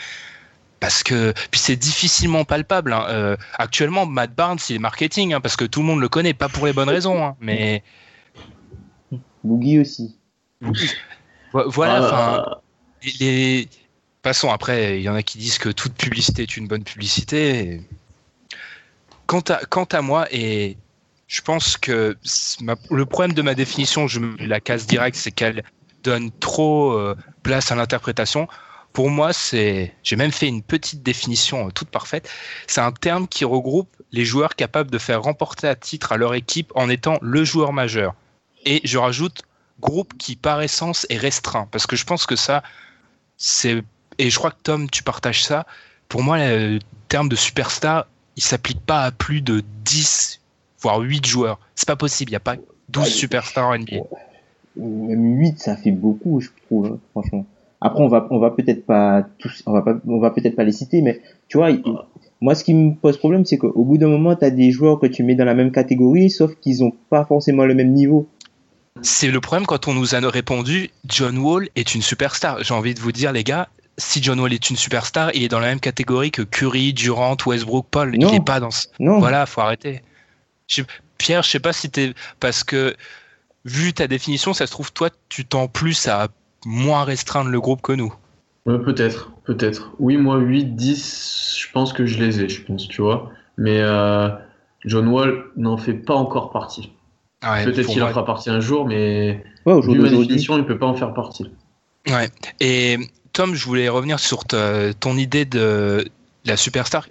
Parce 0.79 1.03
que 1.03 1.33
puis 1.51 1.61
c'est 1.61 1.77
difficilement 1.77 2.45
palpable. 2.45 2.93
hein. 2.93 3.07
Euh, 3.09 3.37
actuellement, 3.55 4.05
Matt 4.05 4.35
Barnes, 4.35 4.59
il 4.69 4.77
est 4.77 4.79
marketing, 4.81 5.33
hein, 5.33 5.41
parce 5.41 5.57
que 5.57 5.65
tout 5.65 5.81
le 5.81 5.87
monde 5.87 6.01
le 6.01 6.09
connaît, 6.11 6.35
pas 6.35 6.49
pour 6.51 6.67
les 6.67 6.73
bonnes 6.75 6.89
raisons, 6.91 7.25
hein, 7.25 7.37
mais 7.41 7.83
Boogie 9.43 9.79
aussi. 9.79 10.19
vo- 10.61 11.71
voilà. 11.71 12.05
Enfin, 12.05 12.45
Ah, 12.47 12.62
Passons 14.23 14.51
après, 14.51 14.99
il 14.99 15.03
y 15.03 15.09
en 15.09 15.15
a 15.15 15.23
qui 15.23 15.39
disent 15.39 15.59
que 15.59 15.69
toute 15.69 15.95
publicité 15.95 16.43
est 16.43 16.57
une 16.57 16.69
bonne 16.69 16.85
publicité. 16.85 17.83
Quant 19.27 19.41
à, 19.49 19.65
quant 19.65 19.85
à 19.85 20.01
moi, 20.01 20.29
et 20.31 20.77
je 21.27 21.41
pense 21.41 21.77
que 21.77 22.17
le 22.91 23.07
problème 23.07 23.33
de 23.33 23.43
ma 23.43 23.55
définition, 23.55 24.07
je 24.07 24.21
la 24.39 24.61
casse 24.61 24.87
direct, 24.87 25.17
c'est 25.17 25.33
qu'elle 25.33 25.65
donne 26.05 26.31
trop 26.41 26.93
euh, 26.93 27.17
place 27.43 27.73
à 27.73 27.75
l'interprétation. 27.75 28.47
Pour 28.93 29.09
moi, 29.09 29.33
c'est, 29.33 29.95
j'ai 30.03 30.17
même 30.17 30.33
fait 30.33 30.47
une 30.47 30.63
petite 30.63 31.03
définition 31.03 31.69
euh, 31.69 31.71
toute 31.71 31.89
parfaite. 31.89 32.29
C'est 32.67 32.81
un 32.81 32.93
terme 32.93 33.27
qui 33.27 33.45
regroupe 33.45 33.89
les 34.13 34.25
joueurs 34.25 34.55
capables 34.55 34.91
de 34.91 34.99
faire 34.99 35.23
remporter 35.23 35.67
à 35.67 35.75
titre 35.75 36.13
à 36.13 36.17
leur 36.17 36.35
équipe 36.35 36.71
en 36.75 36.91
étant 36.91 37.19
le 37.23 37.45
joueur 37.45 37.73
majeur. 37.73 38.15
Et 38.67 38.81
je 38.85 38.99
rajoute 38.99 39.43
groupe 39.81 40.17
qui 40.19 40.37
par 40.37 40.61
essence 40.63 41.07
est 41.09 41.17
restreint, 41.17 41.67
parce 41.73 41.87
que 41.87 41.97
je 41.97 42.05
pense 42.05 42.27
que 42.27 42.37
ça, 42.37 42.63
c'est 43.43 43.83
et 44.19 44.31
je 44.31 44.39
crois 44.39 44.51
que 44.51 44.63
Tom, 44.63 44.89
tu 44.89 45.03
partages 45.03 45.45
ça. 45.45 45.67
Pour 46.09 46.23
moi, 46.23 46.39
le 46.39 46.79
terme 47.09 47.29
de 47.29 47.37
superstar, 47.37 48.07
il 48.37 48.43
s'applique 48.43 48.81
pas 48.81 49.03
à 49.03 49.11
plus 49.11 49.41
de 49.41 49.63
10 49.85 50.41
voire 50.81 51.01
8 51.01 51.27
joueurs. 51.27 51.59
C'est 51.75 51.89
pas 51.89 51.97
possible, 51.97 52.31
il 52.31 52.33
n'y 52.33 52.37
a 52.37 52.41
pas 52.41 52.57
12 52.91 53.07
superstars 53.07 53.69
en 53.69 53.79
NBA. 53.79 53.97
Même 54.77 55.39
8, 55.39 55.59
ça 55.59 55.77
fait 55.77 55.91
beaucoup, 55.91 56.41
je 56.41 56.51
trouve, 56.67 56.87
hein, 56.87 56.99
franchement. 57.13 57.47
Après, 57.81 58.03
on 58.03 58.09
va, 58.09 58.29
on 58.31 58.39
va 58.39 58.51
peut-être 58.51 58.87
pas 58.87 59.27
tous, 59.39 59.63
on 59.67 59.73
va 59.73 59.83
pas, 59.83 59.97
on 60.07 60.21
va 60.21 60.31
peut-être 60.31 60.55
pas 60.55 60.65
les 60.65 60.73
citer, 60.73 61.03
mais 61.03 61.21
tu 61.49 61.59
vois, 61.59 61.71
moi, 62.41 62.55
ce 62.55 62.63
qui 62.63 62.75
me 62.75 62.95
pose 62.95 63.19
problème, 63.19 63.45
c'est 63.45 63.59
qu'au 63.59 63.85
bout 63.85 63.99
d'un 63.99 64.09
moment, 64.09 64.37
tu 64.37 64.45
as 64.45 64.51
des 64.51 64.71
joueurs 64.71 65.01
que 65.01 65.07
tu 65.07 65.25
mets 65.25 65.35
dans 65.35 65.45
la 65.45 65.55
même 65.55 65.73
catégorie, 65.73 66.31
sauf 66.31 66.55
qu'ils 66.61 66.85
ont 66.85 66.93
pas 67.11 67.25
forcément 67.25 67.65
le 67.65 67.75
même 67.75 67.93
niveau. 67.93 68.29
C'est 69.01 69.31
le 69.31 69.41
problème 69.41 69.67
quand 69.67 69.89
on 69.89 69.95
nous 69.95 70.15
a 70.15 70.19
répondu 70.21 70.91
John 71.07 71.39
Wall 71.39 71.69
est 71.77 71.95
une 71.95 72.03
superstar. 72.03 72.63
J'ai 72.63 72.75
envie 72.75 72.95
de 72.95 73.01
vous 73.01 73.13
dire, 73.13 73.33
les 73.33 73.43
gars, 73.43 73.69
si 73.99 74.23
John 74.23 74.39
Wall 74.39 74.53
est 74.53 74.71
une 74.71 74.77
superstar, 74.77 75.31
il 75.35 75.43
est 75.43 75.49
dans 75.49 75.61
la 75.61 75.69
même 75.69 75.81
catégorie 75.81 76.31
que 76.31 76.43
Curry, 76.43 76.93
Durant, 76.93 77.37
Westbrook, 77.47 77.87
Paul. 77.91 78.11
Non. 78.19 78.29
Il 78.29 78.33
n'est 78.35 78.41
pas 78.45 78.61
dans 78.61 78.71
ce... 78.71 78.89
Non. 79.01 79.19
Voilà, 79.19 79.47
faut 79.47 79.61
arrêter. 79.63 80.03
Je- 80.69 80.83
Pierre, 81.19 81.43
je 81.43 81.51
sais 81.51 81.61
pas 81.61 81.73
si 81.73 81.91
t'es 81.91 82.15
parce 82.41 82.65
que 82.65 82.95
vu 83.65 83.93
ta 83.93 84.07
définition, 84.09 84.53
ça 84.55 84.67
se 84.67 84.73
trouve 84.73 84.93
toi, 84.93 85.09
tu 85.29 85.45
tends 85.45 85.69
plus 85.69 86.09
à 86.09 86.29
moins 86.67 87.05
restreindre 87.05 87.51
le 87.51 87.61
groupe 87.61 87.81
que 87.81 87.93
nous. 87.93 88.13
Ouais, 88.67 88.79
peut-être, 88.79 89.33
peut-être. 89.45 89.93
Oui, 89.99 90.17
moi, 90.17 90.39
8, 90.39 90.77
10, 90.77 91.57
je 91.59 91.73
pense 91.73 91.93
que 91.93 92.07
je 92.07 92.19
les 92.19 92.41
ai, 92.41 92.49
je 92.49 92.63
pense, 92.63 92.89
tu 92.89 93.03
vois. 93.03 93.31
Mais 93.57 93.79
euh, 93.81 94.29
John 94.85 95.09
Wall 95.09 95.45
n'en 95.57 95.77
fait 95.77 95.95
pas 95.95 96.15
encore 96.15 96.51
partie. 96.51 96.93
Ouais, 97.43 97.65
Peut-être 97.65 97.87
qu'il 97.89 98.03
en 98.03 98.09
fera 98.09 98.25
partie 98.25 98.51
un 98.51 98.61
jour, 98.61 98.87
mais 98.87 99.43
Ouais, 99.67 99.73
au 99.73 99.81
vu 99.81 99.87
jour 99.87 99.95
ma 99.97 100.01
d'aujourd'hui. 100.03 100.27
définition, 100.29 100.59
il 100.59 100.65
peut 100.65 100.79
pas 100.79 100.87
en 100.87 100.95
faire 100.95 101.13
partie. 101.15 101.47
Ouais. 102.09 102.29
Et 102.61 102.99
Tom, 103.33 103.55
je 103.55 103.65
voulais 103.65 103.89
revenir 103.89 104.21
sur 104.21 104.45
ta- 104.45 104.93
ton 104.95 105.17
idée 105.17 105.45
de 105.45 106.05
la 106.45 106.57
superstar. 106.57 107.09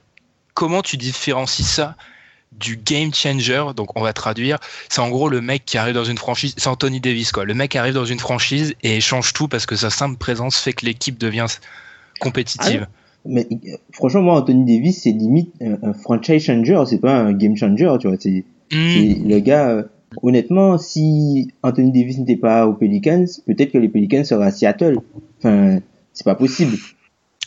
Comment 0.53 0.81
tu 0.81 0.97
différencies 0.97 1.63
ça 1.63 1.95
du 2.51 2.75
game 2.77 3.13
changer? 3.13 3.63
Donc, 3.75 3.97
on 3.97 4.01
va 4.01 4.13
traduire. 4.13 4.57
C'est 4.89 5.00
en 5.01 5.09
gros 5.09 5.29
le 5.29 5.41
mec 5.41 5.63
qui 5.65 5.77
arrive 5.77 5.95
dans 5.95 6.03
une 6.03 6.17
franchise. 6.17 6.53
C'est 6.57 6.67
Anthony 6.67 7.00
Davis, 7.00 7.31
quoi. 7.31 7.45
Le 7.45 7.53
mec 7.53 7.75
arrive 7.75 7.93
dans 7.93 8.05
une 8.05 8.19
franchise 8.19 8.73
et 8.83 9.00
change 9.01 9.33
tout 9.33 9.47
parce 9.47 9.65
que 9.65 9.75
sa 9.75 9.89
simple 9.89 10.17
présence 10.17 10.57
fait 10.57 10.73
que 10.73 10.85
l'équipe 10.85 11.17
devient 11.17 11.47
compétitive. 12.19 12.88
Mais 13.25 13.47
euh, 13.51 13.77
franchement, 13.93 14.21
moi, 14.21 14.35
Anthony 14.41 14.65
Davis, 14.77 15.01
c'est 15.03 15.11
limite 15.11 15.53
un, 15.61 15.89
un 15.89 15.93
franchise 15.93 16.43
changer, 16.43 16.81
c'est 16.88 17.00
pas 17.00 17.13
un 17.15 17.33
game 17.33 17.55
changer, 17.55 17.93
tu 18.00 18.07
vois. 18.07 18.17
C'est, 18.19 18.45
Hmm. 18.73 19.27
le 19.27 19.39
gars, 19.39 19.67
euh, 19.67 19.83
honnêtement, 20.21 20.77
si 20.77 21.51
Anthony 21.63 21.91
Davis 21.91 22.17
n'était 22.17 22.35
pas 22.35 22.67
aux 22.67 22.73
Pelicans, 22.73 23.25
peut-être 23.45 23.71
que 23.71 23.77
les 23.77 23.89
Pelicans 23.89 24.23
seraient 24.23 24.47
à 24.47 24.51
Seattle. 24.51 24.97
Enfin, 25.39 25.79
c'est 26.13 26.25
pas 26.25 26.35
possible. 26.35 26.77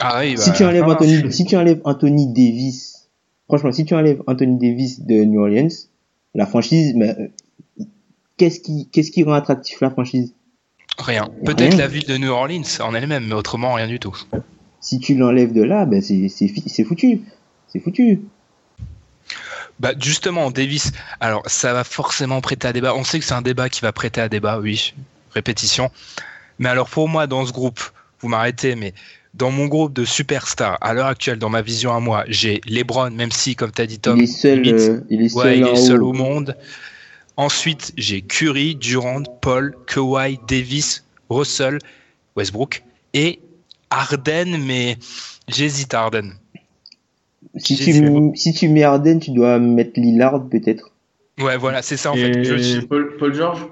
Ah 0.00 0.20
oui, 0.20 0.36
si 0.36 0.50
bah, 0.50 0.56
tu 0.56 0.64
enlèves 0.64 0.84
Anthony, 0.84 1.32
si 1.32 1.44
tu 1.44 1.56
enlèves 1.56 1.80
Anthony 1.84 2.32
Davis, 2.32 3.08
franchement, 3.46 3.72
si 3.72 3.84
tu 3.84 3.94
enlèves 3.94 4.22
Anthony 4.26 4.58
Davis 4.58 5.00
de 5.00 5.24
New 5.24 5.40
Orleans, 5.40 5.68
la 6.34 6.46
franchise, 6.46 6.94
mais, 6.96 7.10
euh, 7.10 7.84
qu'est-ce 8.36 8.60
qui, 8.60 8.88
qu'est-ce 8.90 9.10
qui 9.10 9.22
rend 9.22 9.34
attractif 9.34 9.80
la 9.80 9.90
franchise? 9.90 10.34
Rien. 10.98 11.28
Peut-être 11.44 11.76
la 11.76 11.88
ville 11.88 12.06
de 12.06 12.16
New 12.16 12.30
Orleans 12.30 12.62
en 12.80 12.94
elle-même, 12.94 13.26
mais 13.28 13.34
autrement 13.34 13.74
rien 13.74 13.86
du 13.86 13.98
tout. 13.98 14.16
Si 14.80 14.98
tu 14.98 15.14
l'enlèves 15.14 15.52
de 15.52 15.62
là, 15.62 15.86
ben, 15.86 16.00
c'est 16.00 16.84
foutu. 16.84 17.22
C'est 17.68 17.80
foutu. 17.80 18.20
Bah 19.80 19.92
justement, 19.98 20.50
Davis, 20.50 20.92
alors 21.20 21.42
ça 21.46 21.72
va 21.72 21.84
forcément 21.84 22.40
prêter 22.40 22.68
à 22.68 22.72
débat. 22.72 22.94
On 22.94 23.04
sait 23.04 23.18
que 23.18 23.24
c'est 23.24 23.34
un 23.34 23.42
débat 23.42 23.68
qui 23.68 23.80
va 23.80 23.92
prêter 23.92 24.20
à 24.20 24.28
débat, 24.28 24.60
oui, 24.60 24.94
répétition. 25.32 25.90
Mais 26.58 26.68
alors 26.68 26.88
pour 26.88 27.08
moi, 27.08 27.26
dans 27.26 27.44
ce 27.44 27.52
groupe, 27.52 27.80
vous 28.20 28.28
m'arrêtez, 28.28 28.76
mais 28.76 28.94
dans 29.34 29.50
mon 29.50 29.66
groupe 29.66 29.92
de 29.92 30.04
superstars, 30.04 30.78
à 30.80 30.94
l'heure 30.94 31.08
actuelle, 31.08 31.38
dans 31.38 31.48
ma 31.48 31.60
vision 31.60 31.92
à 31.94 31.98
moi, 31.98 32.24
j'ai 32.28 32.60
LeBron, 32.66 33.10
même 33.10 33.32
si, 33.32 33.56
comme 33.56 33.72
tu 33.72 33.82
as 33.82 33.86
dit 33.86 33.98
Tom, 33.98 34.18
il 34.18 34.24
est 34.24 34.26
seul, 34.26 34.60
limite, 34.60 34.80
euh, 34.80 35.00
il 35.10 35.22
est 35.22 35.28
seul, 35.28 35.44
ouais, 35.44 35.58
il 35.58 35.64
en 35.64 35.72
est 35.72 35.76
seul 35.76 36.02
haut. 36.02 36.10
au 36.10 36.12
monde. 36.12 36.56
Ensuite, 37.36 37.92
j'ai 37.96 38.22
Curry, 38.22 38.76
Durant, 38.76 39.24
Paul, 39.40 39.74
Kawhi, 39.88 40.38
Davis, 40.46 41.04
Russell, 41.28 41.78
Westbrook 42.36 42.84
et 43.12 43.40
Harden, 43.90 44.56
mais 44.64 44.98
j'hésite 45.48 45.94
à 45.94 46.02
Harden. 46.02 46.34
Si 47.56 47.76
tu, 47.76 47.90
m- 47.90 48.34
si 48.34 48.52
tu 48.52 48.68
mets 48.68 48.82
Harden, 48.82 49.18
tu 49.20 49.30
dois 49.30 49.58
mettre 49.58 49.92
Lillard 50.00 50.48
peut-être. 50.48 50.90
Ouais, 51.40 51.56
voilà, 51.56 51.82
c'est 51.82 51.96
ça 51.96 52.12
en 52.12 52.14
Et 52.16 52.20
fait. 52.32 52.44
Je- 52.44 52.80
Paul, 52.80 53.16
Paul 53.18 53.34
George 53.34 53.66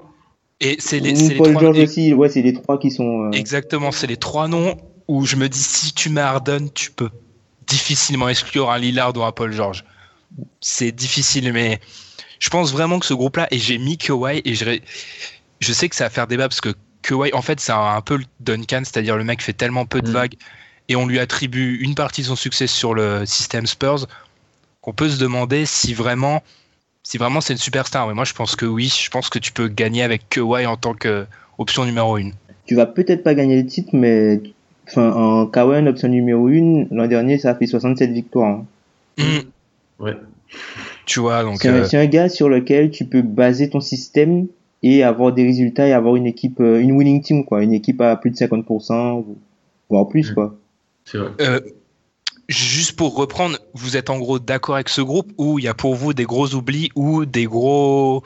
Et 0.61 0.77
c'est 0.79 0.99
les, 0.99 1.15
c'est 1.15 1.33
les 1.33 1.37
Paul 1.37 1.49
trois- 1.51 1.61
George 1.61 1.79
et- 1.79 1.83
aussi, 1.83 2.13
ouais, 2.13 2.29
c'est 2.29 2.41
les 2.41 2.53
trois 2.53 2.79
qui 2.79 2.91
sont. 2.91 3.25
euh, 3.25 3.31
Exactement, 3.31 3.91
c'est 3.91 4.07
les 4.07 4.17
trois 4.17 4.47
noms 4.47 4.77
où 5.07 5.25
je 5.25 5.35
me 5.35 5.49
dis 5.49 5.59
si 5.63 5.93
tu 5.93 6.09
mets 6.09 6.21
Harden, 6.21 6.67
tu 6.73 6.91
peux 6.91 7.09
difficilement 7.67 8.29
exclure 8.29 8.69
un 8.71 8.77
Lillard 8.77 9.15
ou 9.17 9.23
un 9.23 9.31
Paul 9.31 9.51
George. 9.51 9.83
C'est 10.61 10.91
difficile, 10.91 11.51
mais 11.53 11.79
je 12.39 12.49
pense 12.49 12.71
vraiment 12.71 12.99
que 12.99 13.05
ce 13.05 13.13
groupe-là, 13.13 13.47
et 13.51 13.57
j'ai 13.57 13.77
mis 13.77 13.97
Kawhi, 13.97 14.41
et 14.45 14.55
je, 14.55 14.79
je 15.59 15.73
sais 15.73 15.89
que 15.89 15.95
ça 15.95 16.05
va 16.05 16.09
faire 16.09 16.27
débat 16.27 16.47
parce 16.47 16.61
que 16.61 16.73
Kawhi, 17.01 17.31
en 17.33 17.41
fait, 17.41 17.59
c'est 17.59 17.71
un, 17.73 17.95
un 17.95 18.01
peu 18.01 18.15
le 18.17 18.23
Duncan, 18.39 18.81
c'est-à-dire 18.85 19.17
le 19.17 19.23
mec 19.25 19.41
fait 19.41 19.53
tellement 19.53 19.85
peu 19.85 20.01
de 20.01 20.09
Mm. 20.09 20.13
vagues 20.13 20.33
et 20.89 20.95
on 20.95 21.05
lui 21.07 21.19
attribue 21.19 21.77
une 21.81 21.95
partie 21.95 22.21
de 22.21 22.27
son 22.27 22.35
succès 22.35 22.67
sur 22.67 22.93
le 22.93 23.25
système 23.25 23.65
Spurs 23.65 24.07
qu'on 24.81 24.93
peut 24.93 25.09
se 25.09 25.19
demander 25.19 25.65
si 25.65 25.93
vraiment, 25.93 26.43
si 27.03 27.17
vraiment 27.17 27.39
c'est 27.41 27.53
une 27.53 27.59
superstar. 27.59 28.07
Mais 28.07 28.13
moi, 28.13 28.25
je 28.25 28.33
pense 28.33 28.55
que 28.55 28.65
oui, 28.65 28.93
je 29.01 29.09
pense 29.09 29.29
que 29.29 29.39
tu 29.39 29.51
peux 29.53 29.67
gagner 29.69 30.03
avec 30.03 30.27
Kawhi 30.29 30.65
en 30.65 30.75
tant 30.77 30.93
que 30.93 31.25
option 31.57 31.85
numéro 31.85 32.17
une. 32.17 32.33
Tu 32.65 32.75
vas 32.75 32.85
peut-être 32.85 33.23
pas 33.23 33.33
gagner 33.35 33.61
le 33.61 33.65
titre, 33.67 33.89
mais 33.93 34.41
enfin, 34.87 35.11
en 35.11 35.45
Kawan, 35.47 35.87
option 35.87 36.07
numéro 36.09 36.47
1, 36.47 36.87
l'an 36.91 37.07
dernier, 37.07 37.37
ça 37.37 37.51
a 37.51 37.55
fait 37.55 37.65
67 37.65 38.11
victoires. 38.11 38.59
hein. 38.59 38.65
Mm. 39.17 40.03
Ouais. 40.03 40.17
Tu 41.05 41.19
vois, 41.19 41.43
donc. 41.43 41.61
C'est 41.61 41.69
un, 41.69 41.73
euh, 41.75 41.85
c'est 41.85 41.97
un 41.97 42.05
gars 42.05 42.29
sur 42.29 42.49
lequel 42.49 42.91
tu 42.91 43.05
peux 43.05 43.21
baser 43.21 43.69
ton 43.69 43.79
système 43.81 44.47
et 44.81 45.03
avoir 45.03 45.31
des 45.33 45.43
résultats 45.43 45.87
et 45.87 45.93
avoir 45.93 46.15
une 46.15 46.25
équipe, 46.27 46.59
euh, 46.59 46.79
une 46.81 46.91
winning 46.93 47.21
team, 47.21 47.45
quoi. 47.45 47.63
Une 47.63 47.73
équipe 47.73 48.01
à 48.01 48.15
plus 48.17 48.31
de 48.31 48.35
50%, 48.35 49.23
voire 49.89 50.07
plus, 50.09 50.31
Mm. 50.31 50.33
quoi. 50.33 50.55
C'est 51.05 51.17
vrai. 51.17 51.31
euh, 51.41 51.59
juste 52.49 52.95
pour 52.95 53.15
reprendre, 53.15 53.57
vous 53.73 53.97
êtes 53.97 54.09
en 54.09 54.17
gros 54.19 54.39
d'accord 54.39 54.75
avec 54.75 54.89
ce 54.89 55.01
groupe 55.01 55.31
ou 55.37 55.59
il 55.59 55.65
y 55.65 55.67
a 55.67 55.73
pour 55.73 55.95
vous 55.95 56.13
des 56.13 56.23
gros 56.25 56.53
oublis 56.55 56.89
ou 56.95 57.25
des 57.25 57.45
gros. 57.45 58.23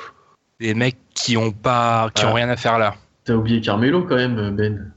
des 0.60 0.74
mecs 0.74 0.98
qui 1.13 1.38
ont 1.38 1.51
pas. 1.51 2.10
qui 2.15 2.25
ont 2.25 2.29
Ah. 2.31 2.34
rien 2.36 2.50
à 2.50 2.55
faire 2.55 2.79
là? 2.79 2.96
T'as 3.25 3.36
oublié 3.36 3.62
Carmelo 3.62 4.03
quand 4.03 4.15
même, 4.15 4.55
Ben. 4.55 4.91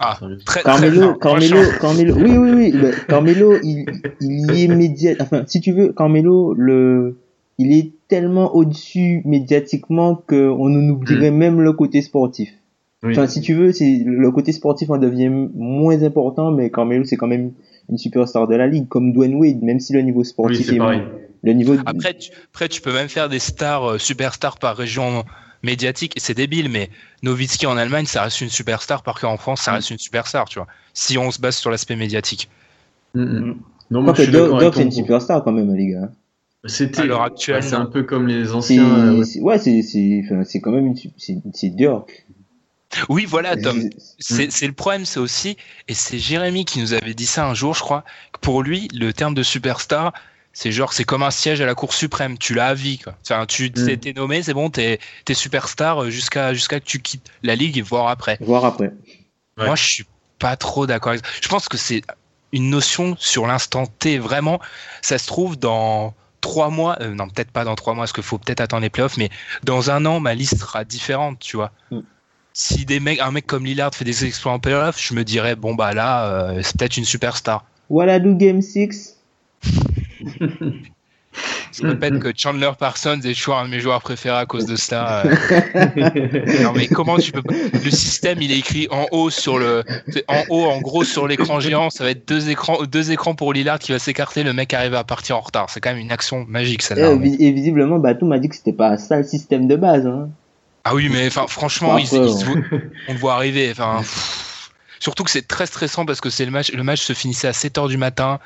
Ah, 0.00 0.16
très, 0.20 0.36
très 0.46 0.62
Carmelo, 0.62 1.00
bien. 1.00 1.14
Carmelo, 1.20 1.56
Carmelo, 1.80 2.14
oui, 2.14 2.36
oui, 2.38 2.50
oui, 2.54 2.70
le- 2.72 2.92
Carmelo, 3.08 3.56
il, 3.64 3.84
il 4.20 4.54
y 4.54 4.64
est 4.64 4.68
média, 4.68 5.14
enfin, 5.20 5.42
si 5.48 5.60
tu 5.60 5.72
veux, 5.72 5.92
Carmelo, 5.92 6.54
le, 6.54 7.18
il 7.58 7.72
est 7.76 7.90
tellement 8.06 8.54
au-dessus 8.54 9.22
médiatiquement 9.24 10.14
qu'on 10.14 10.72
en 10.72 10.88
oublierait 10.88 11.32
même 11.32 11.60
le 11.60 11.72
côté 11.72 12.00
sportif. 12.00 12.48
Oui. 13.04 13.12
Enfin, 13.12 13.26
si 13.28 13.40
tu 13.40 13.54
veux, 13.54 13.72
c'est, 13.72 14.02
le 14.04 14.30
côté 14.32 14.52
sportif 14.52 14.90
en 14.90 14.98
devient 14.98 15.28
moins 15.54 16.02
important, 16.02 16.50
mais 16.50 16.70
Carmelo, 16.70 17.04
c'est 17.04 17.16
quand 17.16 17.28
même 17.28 17.52
une 17.88 17.98
superstar 17.98 18.48
de 18.48 18.56
la 18.56 18.66
ligue, 18.66 18.88
comme 18.88 19.12
Dwayne 19.12 19.34
Wade, 19.36 19.62
même 19.62 19.78
si 19.80 19.92
le 19.92 20.02
niveau 20.02 20.20
Oui, 20.20 20.26
sportif 20.26 20.66
c'est 20.66 20.74
est, 20.74 20.78
pareil. 20.78 21.02
le 21.42 21.52
niveau, 21.52 21.74
Après 21.86 22.14
tu, 22.14 22.30
après, 22.52 22.68
tu 22.68 22.80
peux 22.82 22.92
même 22.92 23.08
faire 23.08 23.28
des 23.28 23.38
stars, 23.38 23.92
euh, 23.92 23.98
superstars 23.98 24.58
par 24.58 24.76
région 24.76 25.24
médiatique, 25.62 26.16
et 26.16 26.20
c'est 26.20 26.34
débile, 26.34 26.68
mais 26.68 26.90
Nowitzki 27.22 27.66
en 27.66 27.76
Allemagne, 27.76 28.06
ça 28.06 28.22
reste 28.22 28.40
une 28.40 28.48
superstar, 28.50 29.02
par 29.04 29.14
contre 29.14 29.32
en 29.32 29.36
France, 29.36 29.62
ça 29.62 29.72
reste 29.72 29.90
une 29.90 29.98
superstar, 29.98 30.48
tu 30.48 30.58
vois. 30.58 30.66
Si 30.92 31.16
on 31.18 31.30
se 31.30 31.40
base 31.40 31.56
sur 31.56 31.70
l'aspect 31.70 31.96
médiatique. 31.96 32.48
Mm, 33.14 33.20
mm. 33.22 33.38
Mm. 33.38 33.56
Non, 33.90 34.02
moi, 34.02 34.12
Quoique 34.12 34.18
je 34.18 34.22
suis 34.24 34.32
Doc, 34.32 34.42
d'accord 34.42 34.58
Doc, 34.58 34.62
avec 34.66 34.74
c'est 34.74 34.82
une 34.82 34.92
superstar 34.92 35.44
quand 35.44 35.52
même, 35.52 35.72
les 35.74 35.86
gars. 35.92 36.10
C'était. 36.64 37.02
À 37.02 37.04
l'heure 37.06 37.22
actuelle, 37.22 37.56
Ouais, 37.56 37.62
c'est 37.62 37.76
un 37.76 37.86
peu 37.86 38.02
comme 38.02 38.26
les 38.26 38.52
anciens. 38.52 38.84
euh, 38.84 39.18
ouais. 39.18 39.24
c'est- 39.24 39.40
ouais, 39.40 39.58
c'est, 39.58 39.82
c'est, 39.82 40.22
enfin, 40.24 40.42
c'est 40.44 40.60
quand 40.60 40.72
même 40.72 40.86
une, 40.86 40.96
c'est 41.54 41.68
Dirk. 41.70 42.26
Oui, 43.08 43.26
voilà, 43.26 43.56
Tom. 43.56 43.90
C'est- 44.18 44.50
C'est 44.50 44.66
le 44.66 44.72
problème, 44.72 45.04
c'est 45.04 45.20
aussi, 45.20 45.56
et 45.88 45.94
c'est 45.94 46.18
Jérémy 46.18 46.64
qui 46.64 46.80
nous 46.80 46.94
avait 46.94 47.14
dit 47.14 47.26
ça 47.26 47.46
un 47.46 47.54
jour, 47.54 47.74
je 47.74 47.80
crois, 47.80 48.04
que 48.32 48.38
pour 48.40 48.62
lui, 48.62 48.88
le 48.94 49.12
terme 49.12 49.34
de 49.34 49.42
superstar, 49.42 50.12
c'est 50.54 50.72
genre, 50.72 50.92
c'est 50.92 51.04
comme 51.04 51.22
un 51.22 51.30
siège 51.30 51.60
à 51.60 51.66
la 51.66 51.74
Cour 51.74 51.92
suprême, 51.92 52.38
tu 52.38 52.54
l'as 52.54 52.68
à 52.68 52.74
vie, 52.74 52.98
quoi. 52.98 53.14
Enfin, 53.22 53.44
tu 53.46 53.70
t'es 53.70 53.96
t'es 53.98 54.12
nommé, 54.14 54.42
c'est 54.42 54.54
bon, 54.54 54.70
t'es 54.70 54.98
es 55.28 55.34
superstar 55.34 56.04
euh, 56.04 56.10
jusqu'à 56.10 56.54
jusqu'à 56.54 56.80
que 56.80 56.86
tu 56.86 57.00
quittes 57.00 57.30
la 57.42 57.54
ligue 57.54 57.76
et 57.78 57.82
voir 57.82 58.08
après. 58.08 58.38
Voir 58.40 58.64
après. 58.64 58.90
Ouais. 59.58 59.66
Moi, 59.66 59.76
je 59.76 59.84
suis 59.84 60.06
pas 60.38 60.56
trop 60.56 60.86
d'accord 60.86 61.10
avec 61.10 61.24
ça. 61.24 61.30
Je 61.42 61.48
pense 61.48 61.68
que 61.68 61.76
c'est 61.76 62.02
une 62.52 62.70
notion 62.70 63.14
sur 63.18 63.46
l'instant 63.46 63.86
T, 63.86 64.18
vraiment. 64.18 64.60
Ça 65.02 65.18
se 65.18 65.26
trouve 65.26 65.58
dans 65.58 66.14
trois 66.40 66.70
mois, 66.70 66.96
euh, 67.02 67.14
non, 67.14 67.28
peut-être 67.28 67.50
pas 67.50 67.64
dans 67.64 67.74
trois 67.74 67.92
mois, 67.94 68.02
parce 68.04 68.12
qu'il 68.12 68.22
faut 68.24 68.38
peut-être 68.38 68.60
attendre 68.60 68.82
les 68.82 68.90
playoffs, 68.90 69.16
mais 69.18 69.28
dans 69.64 69.90
un 69.90 70.06
an, 70.06 70.18
ma 70.20 70.34
liste 70.34 70.58
sera 70.58 70.84
différente, 70.84 71.38
tu 71.40 71.56
vois. 71.56 71.72
Mm. 71.90 71.98
Si 72.60 72.84
des 72.84 72.98
mecs, 72.98 73.20
un 73.20 73.30
mec 73.30 73.46
comme 73.46 73.64
Lillard 73.64 73.94
fait 73.94 74.04
des 74.04 74.24
exploits 74.24 74.50
en 74.52 74.58
playoffs, 74.58 75.00
je 75.00 75.14
me 75.14 75.22
dirais, 75.22 75.54
bon, 75.54 75.76
bah 75.76 75.94
là, 75.94 76.26
euh, 76.26 76.60
c'est 76.64 76.76
peut-être 76.76 76.96
une 76.96 77.04
superstar. 77.04 77.64
Voilà, 77.88 78.18
do 78.18 78.34
game 78.34 78.60
6. 78.62 79.16
Je 81.72 81.86
répète 81.86 82.18
que 82.18 82.32
Chandler 82.36 82.70
Parsons 82.76 83.20
est 83.22 83.34
toujours 83.34 83.58
un 83.58 83.66
de 83.66 83.70
mes 83.70 83.78
joueurs 83.78 84.02
préférés 84.02 84.38
à 84.38 84.46
cause 84.46 84.66
de 84.66 84.74
ça. 84.74 85.22
euh. 85.24 85.30
Non 86.64 86.72
mais 86.74 86.88
comment 86.88 87.16
tu 87.18 87.30
peux 87.30 87.42
Le 87.72 87.90
système 87.90 88.42
il 88.42 88.50
est 88.50 88.58
écrit 88.58 88.88
en 88.90 89.06
haut 89.12 89.30
sur 89.30 89.58
le 89.58 89.84
en 90.26 90.42
haut 90.48 90.64
en 90.64 90.80
gros 90.80 91.04
sur 91.04 91.28
l'écran 91.28 91.60
géant, 91.60 91.90
ça 91.90 92.02
va 92.02 92.10
être 92.10 92.26
deux 92.26 92.48
écrans 92.50 92.78
deux 92.90 93.12
écrans 93.12 93.34
pour 93.36 93.52
Lillard 93.52 93.78
qui 93.78 93.92
va 93.92 94.00
s'écarter, 94.00 94.42
le 94.42 94.52
mec 94.52 94.74
arrive 94.74 94.94
à 94.94 95.04
partir 95.04 95.36
en 95.36 95.40
retard. 95.40 95.70
C'est 95.70 95.80
quand 95.80 95.90
même 95.90 95.98
une 96.00 96.10
action 96.10 96.44
magique 96.48 96.82
Et, 96.82 96.86
celle-là. 96.86 97.14
vi- 97.14 97.36
et 97.38 97.52
visiblement, 97.52 98.00
Batou 98.00 98.26
m'a 98.26 98.38
dit 98.40 98.48
que 98.48 98.56
c'était 98.56 98.72
pas 98.72 98.96
ça 98.96 99.18
le 99.18 99.24
système 99.24 99.68
de 99.68 99.76
base. 99.76 100.06
Hein. 100.06 100.30
Ah 100.84 100.94
oui 100.94 101.08
mais 101.08 101.28
franchement 101.30 101.90
Après, 101.96 102.02
ils- 102.04 102.24
ils 102.24 102.38
se 102.38 102.44
ouais. 102.46 102.54
voient- 102.70 102.78
on 103.08 103.12
le 103.12 103.18
voit 103.18 103.34
arriver 103.34 103.72
surtout 105.00 105.22
que 105.24 105.30
c'est 105.30 105.46
très 105.46 105.66
stressant 105.66 106.04
parce 106.06 106.20
que 106.20 106.30
c'est 106.30 106.44
le 106.44 106.50
match 106.50 106.72
le 106.72 106.82
match 106.82 107.02
se 107.02 107.12
finissait 107.12 107.48
à 107.48 107.52
7h 107.52 107.88
du 107.88 107.96
matin. 107.96 108.40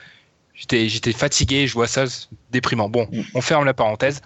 J'étais 0.54 1.12
fatigué, 1.12 1.66
je 1.66 1.72
vois 1.72 1.86
ça 1.86 2.04
déprimant. 2.50 2.88
Bon, 2.90 3.08
on 3.34 3.40
ferme 3.40 3.64
la 3.64 3.74
parenthèse. 3.74 4.20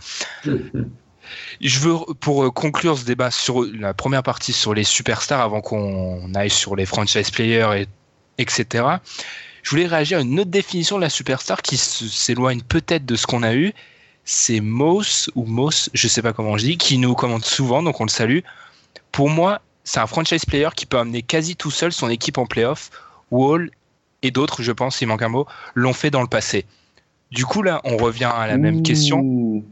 Je 1.60 1.78
veux, 1.80 1.96
pour 2.20 2.44
euh, 2.44 2.50
conclure 2.50 2.98
ce 2.98 3.04
débat 3.04 3.30
sur 3.30 3.64
la 3.64 3.94
première 3.94 4.22
partie 4.22 4.52
sur 4.52 4.74
les 4.74 4.84
superstars, 4.84 5.40
avant 5.40 5.60
qu'on 5.60 6.34
aille 6.34 6.50
sur 6.50 6.76
les 6.76 6.84
franchise 6.86 7.30
players, 7.30 7.82
et, 7.82 7.86
etc., 8.42 8.84
je 9.62 9.70
voulais 9.70 9.86
réagir 9.86 10.18
à 10.18 10.20
une 10.22 10.38
autre 10.38 10.50
définition 10.50 10.96
de 10.96 11.00
la 11.02 11.10
superstar 11.10 11.62
qui 11.62 11.76
s'éloigne 11.76 12.60
peut-être 12.62 13.04
de 13.06 13.16
ce 13.16 13.26
qu'on 13.26 13.42
a 13.42 13.54
eu. 13.54 13.72
C'est 14.26 14.60
Moss, 14.60 15.30
ou 15.34 15.46
Moss, 15.46 15.88
je 15.94 16.06
sais 16.08 16.20
pas 16.20 16.34
comment 16.34 16.58
je 16.58 16.64
dis, 16.66 16.76
qui 16.76 16.98
nous 16.98 17.14
commente 17.14 17.44
souvent, 17.44 17.82
donc 17.82 18.00
on 18.00 18.04
le 18.04 18.10
salue. 18.10 18.40
Pour 19.12 19.30
moi, 19.30 19.62
c'est 19.84 20.00
un 20.00 20.06
franchise 20.06 20.44
player 20.44 20.68
qui 20.76 20.84
peut 20.84 20.98
amener 20.98 21.22
quasi 21.22 21.56
tout 21.56 21.70
seul 21.70 21.92
son 21.92 22.10
équipe 22.10 22.36
en 22.36 22.44
playoff. 22.44 22.90
Wall 23.30 23.70
et 24.22 24.30
d'autres, 24.30 24.62
je 24.62 24.72
pense, 24.72 25.00
il 25.00 25.06
manque 25.06 25.22
un 25.22 25.28
mot, 25.28 25.46
l'ont 25.74 25.94
fait 25.94 26.10
dans 26.10 26.20
le 26.20 26.28
passé. 26.28 26.66
Du 27.30 27.46
coup, 27.46 27.62
là, 27.62 27.80
on 27.84 27.96
revient 27.96 28.30
à 28.32 28.46
la 28.46 28.58
même 28.58 28.76
Ouh. 28.76 28.82
question 28.82 29.64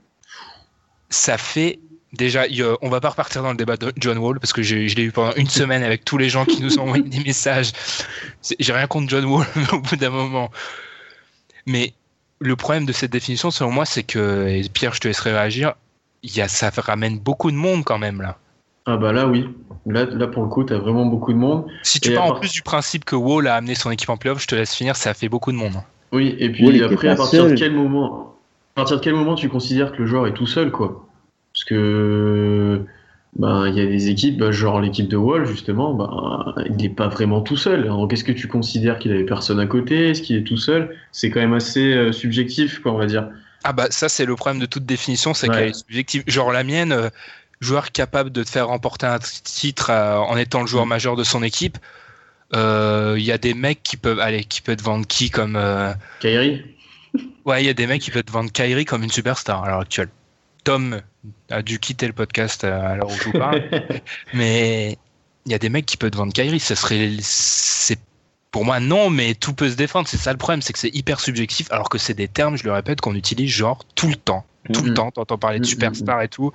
ça 1.15 1.39
fait 1.39 1.79
déjà, 2.13 2.45
on 2.83 2.89
va 2.89 3.01
pas 3.01 3.11
repartir 3.11 3.43
dans 3.43 3.51
le 3.51 3.57
débat 3.57 3.77
de 3.77 3.93
John 3.97 4.19
Wall 4.19 4.41
parce 4.41 4.53
que 4.53 4.63
je 4.63 4.77
l'ai 4.77 5.03
eu 5.03 5.13
pendant 5.13 5.35
une 5.35 5.49
semaine 5.49 5.83
avec 5.83 6.05
tous 6.05 6.19
les 6.19 6.29
gens 6.29 6.45
qui 6.45 6.61
nous 6.61 6.79
ont 6.79 6.83
envoyé 6.83 7.03
des 7.09 7.21
messages. 7.21 7.73
J'ai 8.59 8.73
rien 8.73 8.87
contre 8.87 9.09
John 9.09 9.25
Wall 9.25 9.47
mais 9.57 9.69
au 9.73 9.81
bout 9.81 9.97
d'un 9.97 10.11
moment. 10.11 10.51
Mais 11.67 11.95
le 12.45 12.57
problème 12.57 12.87
de 12.87 12.93
cette 12.93 13.11
définition, 13.11 13.51
selon 13.51 13.71
moi, 13.71 13.85
c'est 13.87 14.03
que, 14.03 14.47
et 14.49 14.63
Pierre, 14.73 14.95
je 14.95 15.01
te 15.01 15.09
laisserai 15.09 15.33
réagir, 15.33 15.75
il 16.23 16.37
y 16.37 16.41
a, 16.41 16.49
ça 16.49 16.71
ramène 16.77 17.19
beaucoup 17.19 17.51
de 17.51 17.57
monde 17.57 17.85
quand 17.85 17.99
même 17.99 18.21
là. 18.21 18.37
Ah 18.87 18.99
bah 18.99 19.13
là 19.13 19.27
oui. 19.27 19.49
Là, 19.87 20.05
là 20.05 20.27
pour 20.27 20.43
le 20.43 20.49
coup, 20.49 20.63
t'as 20.63 20.79
vraiment 20.79 21.07
beaucoup 21.07 21.33
de 21.33 21.39
monde. 21.39 21.67
Si 21.83 22.01
tu 22.01 22.13
Et 22.13 22.15
pars 22.15 22.27
en 22.27 22.39
plus 22.39 22.53
du 22.53 22.63
principe 22.63 23.05
que 23.05 23.17
Wall 23.17 23.47
a 23.47 23.55
amené 23.55 23.75
son 23.75 23.91
équipe 23.91 24.11
en 24.11 24.17
playoff, 24.17 24.41
je 24.43 24.47
te 24.47 24.55
laisse 24.55 24.75
finir, 24.75 24.97
ça 24.97 25.15
fait 25.15 25.29
beaucoup 25.29 25.53
de 25.53 25.57
monde. 25.57 25.77
Oui, 26.13 26.37
et 26.39 26.51
puis 26.51 26.83
après, 26.83 27.09
à 27.09 27.17
partir 27.17 27.47
de 27.49 27.55
quel 27.55 27.73
moment, 27.73 28.37
à 28.77 28.81
partir 28.81 28.99
de 28.99 29.03
quel 29.03 29.15
moment 29.15 29.35
tu 29.35 29.49
considères 29.49 29.93
que 29.93 29.99
le 29.99 30.07
joueur 30.07 30.27
est 30.27 30.35
tout 30.35 30.47
seul, 30.47 30.71
quoi? 30.71 31.07
Parce 31.53 31.65
que 31.65 32.85
ben 33.37 33.67
il 33.69 33.75
y 33.77 33.81
a 33.81 33.87
des 33.87 34.09
équipes, 34.09 34.39
ben, 34.39 34.51
genre 34.53 34.81
l'équipe 34.81 35.09
de 35.09 35.17
Wall 35.17 35.45
justement, 35.47 35.93
ben 35.95 36.55
il 36.67 36.77
n'est 36.77 36.89
pas 36.89 37.09
vraiment 37.09 37.41
tout 37.41 37.57
seul. 37.57 37.81
Alors 37.85 38.07
qu'est-ce 38.09 38.25
que 38.25 38.33
tu 38.33 38.47
considères 38.49 38.99
qu'il 38.99 39.13
avait 39.13 39.25
personne 39.25 39.59
à 39.61 39.67
côté? 39.67 40.11
Est-ce 40.11 40.23
qu'il 40.23 40.37
est 40.37 40.45
tout 40.45 40.57
seul? 40.57 40.97
C'est 41.13 41.31
quand 41.31 41.41
même 41.41 41.55
assez 41.55 41.93
euh, 41.93 42.13
subjectif, 42.13 42.81
quoi, 42.81 42.93
on 42.93 42.99
va 42.99 43.07
dire. 43.07 43.29
Ah 43.65 43.73
bah 43.73 43.87
ça 43.91 44.09
c'est 44.09 44.25
le 44.25 44.37
problème 44.37 44.61
de 44.61 44.67
toute 44.67 44.85
définition, 44.87 45.35
c'est 45.35 45.49
Ouais. 45.49 45.55
qu'elle 45.57 45.69
est 45.71 45.73
subjective. 45.75 46.23
Genre 46.27 46.53
la 46.53 46.63
mienne, 46.65 46.93
euh, 46.93 47.09
joueur 47.61 47.93
capable 47.93 48.31
de 48.31 48.43
te 48.45 48.51
faire 48.51 48.69
remporter 48.69 49.07
un 49.07 49.19
titre 49.19 49.91
euh, 49.91 50.17
en 50.19 50.37
étant 50.37 50.61
le 50.61 50.67
joueur 50.67 50.87
Mm. 50.87 50.91
majeur 50.91 51.17
de 51.17 51.25
son 51.25 51.43
équipe. 51.43 51.79
Il 52.53 53.23
y 53.23 53.33
a 53.33 53.39
des 53.39 53.55
mecs 53.55 53.83
qui 53.83 53.97
peuvent, 53.97 54.21
allez, 54.21 54.45
qui 54.45 54.61
peuvent 54.61 54.77
te 54.77 54.83
vendre 54.83 55.07
qui 55.09 55.29
comme, 55.31 55.57
euh, 55.57 55.93
Kyrie? 56.21 56.63
Ouais, 57.45 57.63
il 57.63 57.67
y 57.67 57.69
a 57.71 57.75
des 57.75 57.87
mecs 57.89 58.01
qui 58.01 58.11
peuvent 58.13 58.23
te 58.23 58.31
vendre 58.31 58.53
Kyrie 58.53 58.85
comme 58.85 59.03
une 59.03 59.11
superstar 59.11 59.65
à 59.65 59.69
l'heure 59.69 59.81
actuelle. 59.81 60.09
Tom 60.63 61.01
a 61.51 61.63
dû 61.63 61.79
quitter 61.79 62.07
le 62.07 62.13
podcast 62.13 62.65
à 62.65 62.97
l'heure 62.97 63.09
où 63.09 63.15
je 63.17 63.25
vous 63.25 63.33
parle, 63.33 63.63
mais 64.35 64.99
il 65.47 65.53
y 65.53 65.55
a 65.55 65.59
des 65.59 65.69
mecs 65.69 65.87
qui 65.87 65.97
peuvent 65.97 66.11
te 66.11 66.17
vendre 66.17 66.33
Kyrie. 66.33 66.61
Ça 66.61 66.77
serait, 66.77 67.11
c'est 67.21 67.99
pour 68.51 68.65
moi 68.65 68.81
non, 68.81 69.11
mais 69.11 69.35
tout 69.35 69.53
peut 69.55 69.69
se 69.71 69.77
défendre. 69.77 70.09
C'est 70.09 70.17
ça 70.17 70.33
le 70.33 70.39
problème, 70.39 70.63
c'est 70.63 70.73
que 70.73 70.79
c'est 70.79 70.95
hyper 70.95 71.21
subjectif, 71.21 71.71
alors 71.73 71.89
que 71.89 71.99
c'est 71.99 72.15
des 72.15 72.29
termes, 72.29 72.57
je 72.57 72.65
le 72.65 72.73
répète, 72.73 73.01
qu'on 73.01 73.15
utilise 73.15 73.51
genre 73.51 73.85
tout 73.95 74.09
le 74.09 74.17
temps 74.17 74.45
tout 74.73 74.83
le 74.83 74.95
temps, 74.95 75.11
t'entends 75.11 75.37
parler 75.37 75.59
de 75.59 75.67
superstar 75.67 76.23
et 76.23 76.29
tout. 76.29 76.51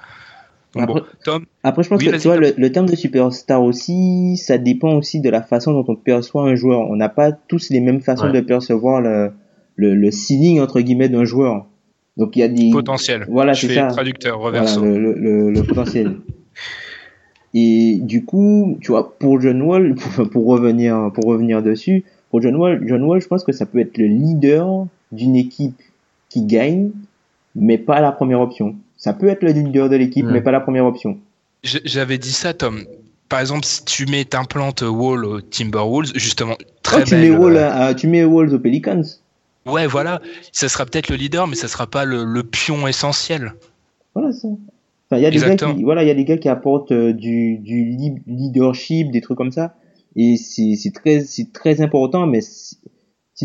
Donc 0.74 0.84
Après, 0.84 1.02
bon, 1.02 1.06
Tom, 1.24 1.46
après, 1.62 1.84
je 1.84 1.90
pense 1.90 2.00
Oui, 2.02 2.10
que 2.10 2.16
tu 2.16 2.28
vois, 2.28 2.38
le, 2.38 2.56
le 2.58 2.72
terme 2.72 2.88
de 2.88 2.96
superstar 2.96 3.62
aussi, 3.62 4.36
ça 4.38 4.58
dépend 4.58 4.94
aussi 4.96 5.22
de 5.22 5.30
la 5.30 5.44
façon 5.44 5.74
dont 5.74 5.86
on 5.88 5.96
perçoit 5.96 6.44
un 6.44 6.56
joueur. 6.56 6.80
On 6.90 6.96
n'a 6.96 7.10
pas 7.10 7.32
tous 7.32 7.70
les 7.70 7.80
mêmes 7.80 8.02
façons 8.02 8.26
Ouais. 8.26 8.32
de 8.34 8.40
percevoir 8.42 9.00
le, 9.02 9.32
le, 9.76 9.94
le 9.94 10.10
ceiling, 10.12 10.60
entre 10.60 10.82
guillemets, 10.82 11.10
d'un 11.10 11.24
joueur. 11.24 11.68
Donc 12.20 12.36
il 12.36 12.40
y 12.40 12.44
a 12.44 12.48
des... 12.48 12.70
potentiel. 12.70 13.26
Voilà, 13.30 13.54
je 13.54 13.66
c'est 13.66 13.74
ça. 13.76 13.88
traducteur, 13.88 14.38
Voilà, 14.40 14.60
reverso. 14.60 14.84
le, 14.84 15.00
le, 15.00 15.14
le, 15.14 15.52
le 15.52 15.64
potentiel. 15.64 16.18
Et 17.54 17.98
du 18.02 18.26
coup, 18.26 18.78
tu 18.82 18.92
vois, 18.92 19.18
pour 19.18 19.42
John 19.42 19.62
Wall, 19.62 19.96
pour, 20.16 20.30
pour 20.30 20.46
revenir, 20.46 21.10
pour 21.14 21.26
revenir 21.26 21.64
dessus, 21.64 22.04
pour 22.30 22.42
John 22.42 22.56
Wall, 22.56 22.84
John 22.86 23.02
Wall, 23.04 23.22
je 23.22 23.28
pense 23.28 23.44
que 23.44 23.52
ça 23.52 23.66
peut 23.66 23.80
être 23.80 23.98
le 23.98 24.06
leader 24.06 24.86
d'une 25.12 25.36
équipe 25.36 25.80
qui 26.30 26.44
gagne, 26.44 26.92
mais 27.56 27.78
pas 27.80 28.02
la 28.02 28.12
première 28.12 28.40
option. 28.42 28.76
Ça 28.98 29.14
peut 29.14 29.28
être 29.30 29.42
le 29.42 29.52
leader 29.52 29.90
de 29.90 29.96
l'équipe, 29.96 30.26
Ouais. 30.26 30.34
mais 30.34 30.42
pas 30.42 30.52
la 30.52 30.60
première 30.60 30.86
option. 30.86 31.18
J'avais 31.64 32.18
dit 32.18 32.32
ça, 32.32 32.54
Tom. 32.54 32.84
Par 33.30 33.40
exemple, 33.40 33.66
si 33.66 33.84
tu 33.86 34.06
mets 34.06 34.26
t'implantes 34.26 34.82
Wall 34.82 35.26
au 35.26 35.42
Timberwolves, 35.42 36.12
justement, 36.16 36.56
très 36.84 37.02
Oh, 37.02 37.06
tu, 37.06 37.16
mets. 37.16 37.30
Wall, 37.32 37.58
euh, 37.58 37.94
tu 37.94 38.08
mets 38.08 38.24
Walls 38.26 38.54
aux 38.54 38.60
Pelicans. 38.60 39.02
Ouais, 39.66 39.88
voilà, 39.88 40.22
ça 40.52 40.70
sera 40.70 40.86
peut-être 40.86 41.10
le 41.10 41.16
leader, 41.16 41.48
mais 41.48 41.56
ça 41.56 41.68
sera 41.68 41.88
pas 41.88 42.06
le, 42.06 42.24
le 42.24 42.44
pion 42.44 42.88
essentiel. 42.88 43.54
Voilà 44.16 44.32
ça. 44.32 44.48
Enfin, 45.12 45.20
il 45.20 45.24
y 45.24 45.26
a 45.26 45.32
des 45.32 45.40
gars 45.40 45.56
qui, 45.56 45.84
voilà, 45.84 46.04
il 46.04 46.08
y 46.08 46.12
a 46.12 46.16
des 46.16 46.26
gars 46.26 46.38
qui 46.38 46.50
apportent 46.50 46.92
euh, 46.92 47.14
du, 47.14 47.60
leadership, 48.28 49.12
des 49.12 49.22
trucs 49.22 49.38
comme 49.38 49.52
ça, 49.52 49.76
et 50.16 50.38
c'est 50.38 50.92
très, 50.94 51.22
c'est 51.22 51.52
très 51.52 51.82
important. 51.82 52.28
Mais 52.28 52.42
si- 52.42 52.78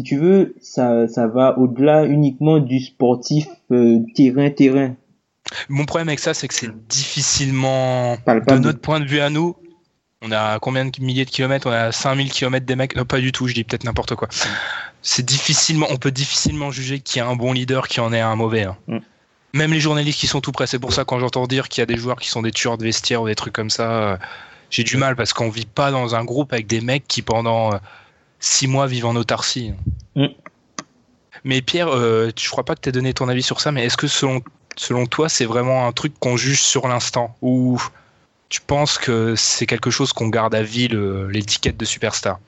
tu 0.05 0.16
veux, 0.16 0.57
ça, 0.61 1.07
ça 1.07 1.29
va 1.29 1.57
au-delà 1.57 2.05
uniquement 2.05 2.59
du 2.59 2.81
sportif 2.81 3.46
euh, 3.70 4.00
terrain-terrain. 4.16 4.96
Mon 5.68 5.85
problème 5.85 6.09
avec 6.09 6.18
ça, 6.18 6.35
c'est 6.35 6.48
que 6.48 6.55
c'est 6.55 6.70
difficilement, 6.88 8.16
Palpable. 8.24 8.61
de 8.61 8.66
notre 8.66 8.81
point 8.81 8.98
de 8.98 9.05
vue 9.05 9.20
à 9.20 9.31
nous, 9.31 9.55
on 10.24 10.32
a 10.32 10.58
combien 10.58 10.87
de 10.87 11.00
milliers 11.00 11.24
de 11.24 11.30
kilomètres? 11.30 11.66
On 11.66 11.72
a 11.72 11.92
5000 11.92 12.32
kilomètres 12.32 12.66
des 12.66 12.76
mecs? 12.76 12.96
Non, 12.96 13.04
pas 13.04 13.20
du 13.20 13.30
tout, 13.30 13.46
je 13.46 13.54
dis 13.54 13.62
peut-être 13.62 13.84
n'importe 13.84 14.14
quoi. 14.14 14.28
C'est 15.02 15.24
difficilement, 15.24 15.87
on 15.90 15.96
peut 15.96 16.10
difficilement 16.10 16.70
juger 16.70 17.00
qui 17.00 17.20
a 17.20 17.26
un 17.26 17.37
bon 17.37 17.52
leader, 17.52 17.88
qui 17.88 18.00
en 18.00 18.12
est 18.12 18.20
un 18.20 18.34
mauvais. 18.34 18.64
hein. 18.64 18.76
Mm. 18.88 18.98
Même 19.52 19.72
les 19.72 19.80
journalistes 19.80 20.18
qui 20.18 20.26
sont 20.26 20.40
tout 20.40 20.50
près, 20.50 20.66
c'est 20.66 20.80
pour 20.80 20.92
ça 20.92 21.04
quand 21.04 21.20
j'entends 21.20 21.46
dire 21.46 21.68
qu'il 21.68 21.80
y 21.80 21.84
a 21.84 21.87
des 21.87 21.96
joueurs 21.96 22.18
qui 22.18 22.28
sont 22.28 22.42
des 22.42 22.50
tueurs 22.50 22.76
de 22.76 22.84
vestiaire 22.84 23.22
ou 23.22 23.28
des 23.28 23.37
trucs 23.37 23.52
comme 23.52 23.70
ça, 23.70 23.90
euh, 23.90 24.16
j'ai 24.70 24.82
du 24.82 24.96
mal 24.96 25.14
parce 25.14 25.32
qu'on 25.32 25.48
vit 25.48 25.66
pas 25.66 25.92
dans 25.92 26.16
un 26.16 26.24
groupe 26.24 26.52
avec 26.52 26.66
des 26.66 26.80
mecs 26.80 27.06
qui 27.06 27.22
pendant 27.22 27.72
euh, 27.72 27.76
six 28.40 28.66
mois 28.66 28.87
vivent 28.87 29.06
en 29.06 29.14
autarcie. 29.14 29.72
Mm. 30.16 30.26
Mais 31.44 31.60
Pierre, 31.60 31.88
euh, 31.88 32.30
je 32.37 32.48
crois 32.48 32.64
pas 32.64 32.74
que 32.74 32.80
tu 32.80 32.88
aies 32.88 32.92
donné 32.92 33.12
ton 33.12 33.28
avis 33.28 33.42
sur 33.42 33.60
ça, 33.60 33.70
mais 33.70 33.84
est-ce 33.84 33.98
que 33.98 34.06
selon, 34.06 34.42
selon 34.76 35.06
toi, 35.06 35.28
c'est 35.28 35.44
vraiment 35.44 35.87
un 35.87 35.92
truc 35.92 36.18
qu'on 36.18 36.37
juge 36.37 36.62
sur 36.62 36.88
l'instant? 36.88 37.37
Ou 37.42 37.78
tu 38.54 38.60
penses 38.60 38.98
que 38.98 39.34
c'est 39.34 39.66
quelque 39.66 39.90
chose 39.90 40.12
qu'on 40.12 40.28
garde 40.28 40.54
à 40.54 40.62
vie, 40.62 40.86
l'étiquette 41.28 41.76
de 41.76 41.84
superstar? 41.84 42.38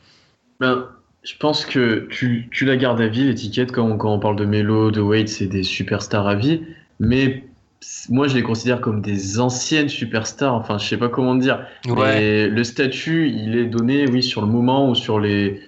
Ben, 0.60 0.86
je 1.24 1.34
pense 1.36 1.66
que 1.66 2.06
tu, 2.12 2.48
tu 2.52 2.64
la 2.64 2.76
gardes 2.76 3.00
à 3.00 3.08
vie, 3.08 3.24
l'étiquette, 3.24 3.72
quand, 3.72 3.96
quand 3.96 4.14
on 4.14 4.20
parle 4.20 4.36
de 4.36 4.44
Melo, 4.44 4.92
de 4.92 5.00
Wade, 5.00 5.26
c'est 5.26 5.48
des 5.48 5.64
superstars 5.64 6.28
à 6.28 6.36
vie. 6.36 6.62
Mais 7.00 7.42
moi, 8.08 8.28
je 8.28 8.36
les 8.36 8.44
considère 8.44 8.80
comme 8.80 9.02
des 9.02 9.40
anciennes 9.40 9.88
superstars. 9.88 10.54
Enfin, 10.54 10.78
je 10.78 10.86
sais 10.86 10.96
pas 10.96 11.08
comment 11.08 11.34
dire. 11.34 11.66
Le 11.84 12.62
statut, 12.62 13.28
il 13.28 13.58
est 13.58 13.66
donné, 13.66 14.06
oui, 14.06 14.22
sur 14.22 14.42
le 14.42 14.46
moment 14.46 14.88
ou 14.88 14.94
sur 14.94 15.18
les 15.18 15.60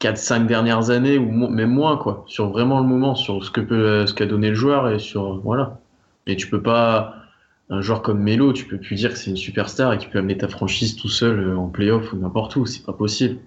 4-5 0.00 0.48
dernières 0.48 0.90
années, 0.90 1.16
ou 1.16 1.30
mo- 1.30 1.48
même 1.48 1.70
moins, 1.70 1.96
quoi. 1.96 2.24
Sur 2.26 2.50
vraiment 2.50 2.80
le 2.80 2.86
moment, 2.88 3.14
sur 3.14 3.44
ce 3.44 3.52
que 3.52 3.60
peut, 3.60 4.04
ce 4.04 4.14
qu'a 4.14 4.26
donné 4.26 4.48
le 4.48 4.56
joueur 4.56 4.90
et 4.90 4.98
sur, 4.98 5.38
voilà. 5.44 5.78
Mais 6.26 6.34
tu 6.34 6.48
peux 6.48 6.60
pas, 6.60 7.14
un 7.70 7.80
joueur 7.80 8.02
comme 8.02 8.20
Melo, 8.22 8.52
tu 8.52 8.64
peux 8.64 8.78
plus 8.78 8.96
dire 8.96 9.12
que 9.12 9.18
c'est 9.18 9.30
une 9.30 9.36
superstar 9.36 9.92
et 9.92 9.98
qu'il 9.98 10.08
peut 10.10 10.18
amener 10.18 10.38
ta 10.38 10.48
franchise 10.48 10.96
tout 10.96 11.08
seul 11.08 11.40
euh, 11.40 11.58
en 11.58 11.68
playoff 11.68 12.12
ou 12.12 12.16
n'importe 12.16 12.56
où. 12.56 12.66
C'est 12.66 12.84
pas 12.84 12.92
possible. 12.92 13.38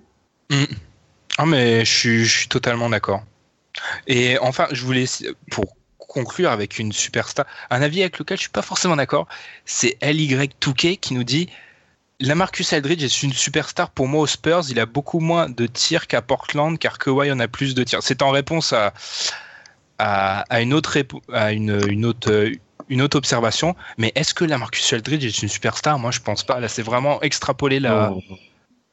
Ah, 1.37 1.45
mais 1.45 1.85
je 1.85 2.23
suis, 2.25 2.47
totalement 2.49 2.89
d'accord. 2.89 3.23
Et 4.07 4.37
enfin, 4.39 4.67
je 4.71 4.83
voulais, 4.83 5.05
pour 5.51 5.75
conclure 5.97 6.51
avec 6.51 6.79
une 6.79 6.91
superstar, 6.91 7.45
un 7.69 7.81
avis 7.81 8.01
avec 8.01 8.19
lequel 8.19 8.37
je 8.37 8.41
suis 8.41 8.51
pas 8.51 8.63
forcément 8.63 8.95
d'accord, 8.95 9.27
c'est 9.63 9.97
LY2K 10.01 10.99
qui 10.99 11.13
nous 11.13 11.23
dit 11.23 11.49
la 12.19 12.35
Marcus 12.35 12.73
Aldridge 12.73 13.03
est 13.03 13.23
une 13.23 13.31
superstar 13.31 13.91
pour 13.91 14.09
moi 14.09 14.21
aux 14.21 14.27
Spurs. 14.27 14.63
Il 14.69 14.79
a 14.81 14.85
beaucoup 14.85 15.19
moins 15.19 15.47
de 15.47 15.65
tirs 15.67 16.07
qu'à 16.07 16.21
Portland, 16.21 16.77
car 16.77 16.97
Kawhi 16.97 17.31
en 17.31 17.39
a 17.39 17.47
plus 17.47 17.75
de 17.75 17.83
tirs. 17.85 18.03
C'est 18.03 18.21
en 18.21 18.31
réponse 18.31 18.73
à, 18.73 18.93
à, 19.99 20.61
une 20.61 20.73
autre 20.73 20.97
à 21.31 21.53
une, 21.53 21.81
une 21.87 22.05
autre 22.05 22.51
une 22.89 23.01
autre 23.01 23.17
observation. 23.17 23.75
Mais 23.97 24.11
est-ce 24.15 24.33
que 24.33 24.43
la 24.45 24.57
Marcus 24.57 24.91
Aldridge 24.93 25.25
est 25.25 25.41
une 25.41 25.49
superstar? 25.49 25.97
Moi, 25.99 26.11
je 26.11 26.19
pense 26.19 26.43
pas. 26.43 26.59
Là, 26.59 26.67
c'est 26.67 26.81
vraiment 26.81 27.21
extrapoler 27.21 27.79
la. 27.79 28.09
Non. 28.09 28.21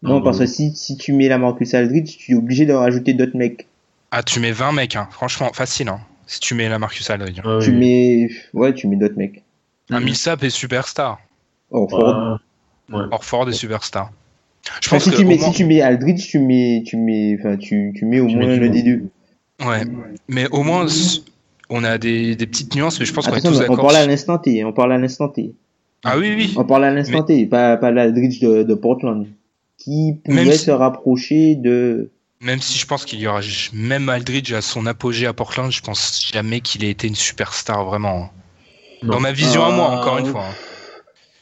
Non, 0.02 0.22
parce 0.22 0.38
que 0.38 0.46
si, 0.46 0.74
si 0.76 0.96
tu 0.96 1.12
mets 1.14 1.26
la 1.28 1.38
Marcus 1.38 1.72
Aldridge, 1.74 2.16
tu 2.18 2.32
es 2.32 2.35
obligé 2.35 2.66
de 2.66 2.72
rajouter 2.72 3.14
d'autres 3.14 3.37
mecs. 3.37 3.66
Ah, 4.11 4.22
tu 4.22 4.38
mets 4.40 4.52
20 4.52 4.72
mecs, 4.72 4.94
hein. 4.94 5.09
franchement, 5.11 5.50
facile. 5.52 5.88
Hein. 5.88 6.00
Si 6.26 6.38
tu 6.40 6.54
mets 6.54 6.68
la 6.68 6.78
Marcus 6.78 7.09
Aldridge. 7.11 7.40
Ah 7.44 7.59
Tu 7.62 7.70
oui. 7.70 7.76
mets, 7.76 8.28
ouais, 8.52 8.74
tu 8.74 8.87
mets 8.88 8.96
d'autres 8.96 9.16
mecs. 9.16 9.42
Un 9.90 9.98
Mhm. 10.00 10.04
Millsap 10.06 10.42
est 10.44 10.50
superstar. 10.50 11.18
Orford. 11.70 12.38
Ouais. 12.92 13.00
Orford 13.11 13.48
est 13.48 13.52
superstar. 13.52 14.11
Je 14.82 14.88
Enfin, 14.88 14.96
pense 14.96 15.04
si 15.04 15.11
que 15.11 15.16
tu 15.16 15.24
mets, 15.24 15.37
moins- 15.38 15.48
si 15.48 15.56
tu 15.56 15.64
mets 15.64 15.80
Aldridge, 15.80 16.26
tu 16.28 16.38
mets, 16.40 16.82
tu 16.85 16.96
mets, 16.96 17.37
enfin, 17.38 17.56
tu, 17.56 17.92
tu 17.96 18.04
mets 18.04 18.20
au 18.20 18.26
Tu 18.28 18.37
moins 18.37 18.46
l'un 18.46 18.61
monde. 18.61 18.70
des 18.72 18.82
deux. 18.82 19.02
Ouais. 19.64 19.82
Mais 20.28 20.48
au 20.50 20.62
moins, 20.62 20.87
on 21.70 21.85
a 21.85 21.98
des, 21.98 22.37
des 22.37 22.46
petites 22.46 22.74
nuances, 22.74 22.98
mais 23.00 23.07
je 23.07 23.12
pense 23.12 23.26
qu'on 23.26 23.35
est 23.37 23.40
tous 23.40 23.62
on 23.68 23.76
parle 23.76 23.96
à 23.96 24.07
l'instant 24.07 24.38
T, 24.38 24.64
on 24.64 24.72
parle 24.72 24.92
à 24.92 24.98
l'instant 24.98 25.29
T. 25.29 25.52
Ah 26.05 26.16
oui, 26.18 26.35
oui. 26.37 26.55
On 26.57 26.64
parle 26.64 26.85
à 26.85 26.90
l'instant 26.92 27.22
T, 27.22 27.46
pas, 27.46 27.76
pas 27.76 27.90
l'Aldridge 27.90 28.40
de, 28.40 28.62
de 28.62 28.74
Portland. 28.74 29.26
Qui 29.79 30.14
pourrait 30.24 30.52
si- 30.52 30.64
se 30.66 30.70
rapprocher 30.70 31.55
de, 31.57 32.11
Même 32.40 32.61
si 32.61 32.79
je 32.79 32.87
pense 32.87 33.05
qu'il 33.05 33.18
y 33.20 33.26
aura, 33.26 33.40
même 33.72 34.09
Aldridge 34.09 34.52
à 34.52 34.61
son 34.62 34.87
apogée 34.87 35.26
à 35.26 35.33
Portland, 35.33 35.70
je 35.70 35.81
pense 35.81 36.29
jamais 36.33 36.61
qu'il 36.61 36.83
ait 36.85 36.90
été 36.90 37.07
une 37.09 37.14
superstar 37.14 37.85
vraiment. 37.85 38.31
Non. 39.02 39.12
Dans 39.14 39.20
ma 39.20 39.33
vision 39.33 39.64
à 39.64 39.70
moi, 39.72 39.88
Ah, 39.90 40.00
encore 40.00 40.18
une 40.18 40.26
fois. 40.26 40.44
hein. 40.48 40.55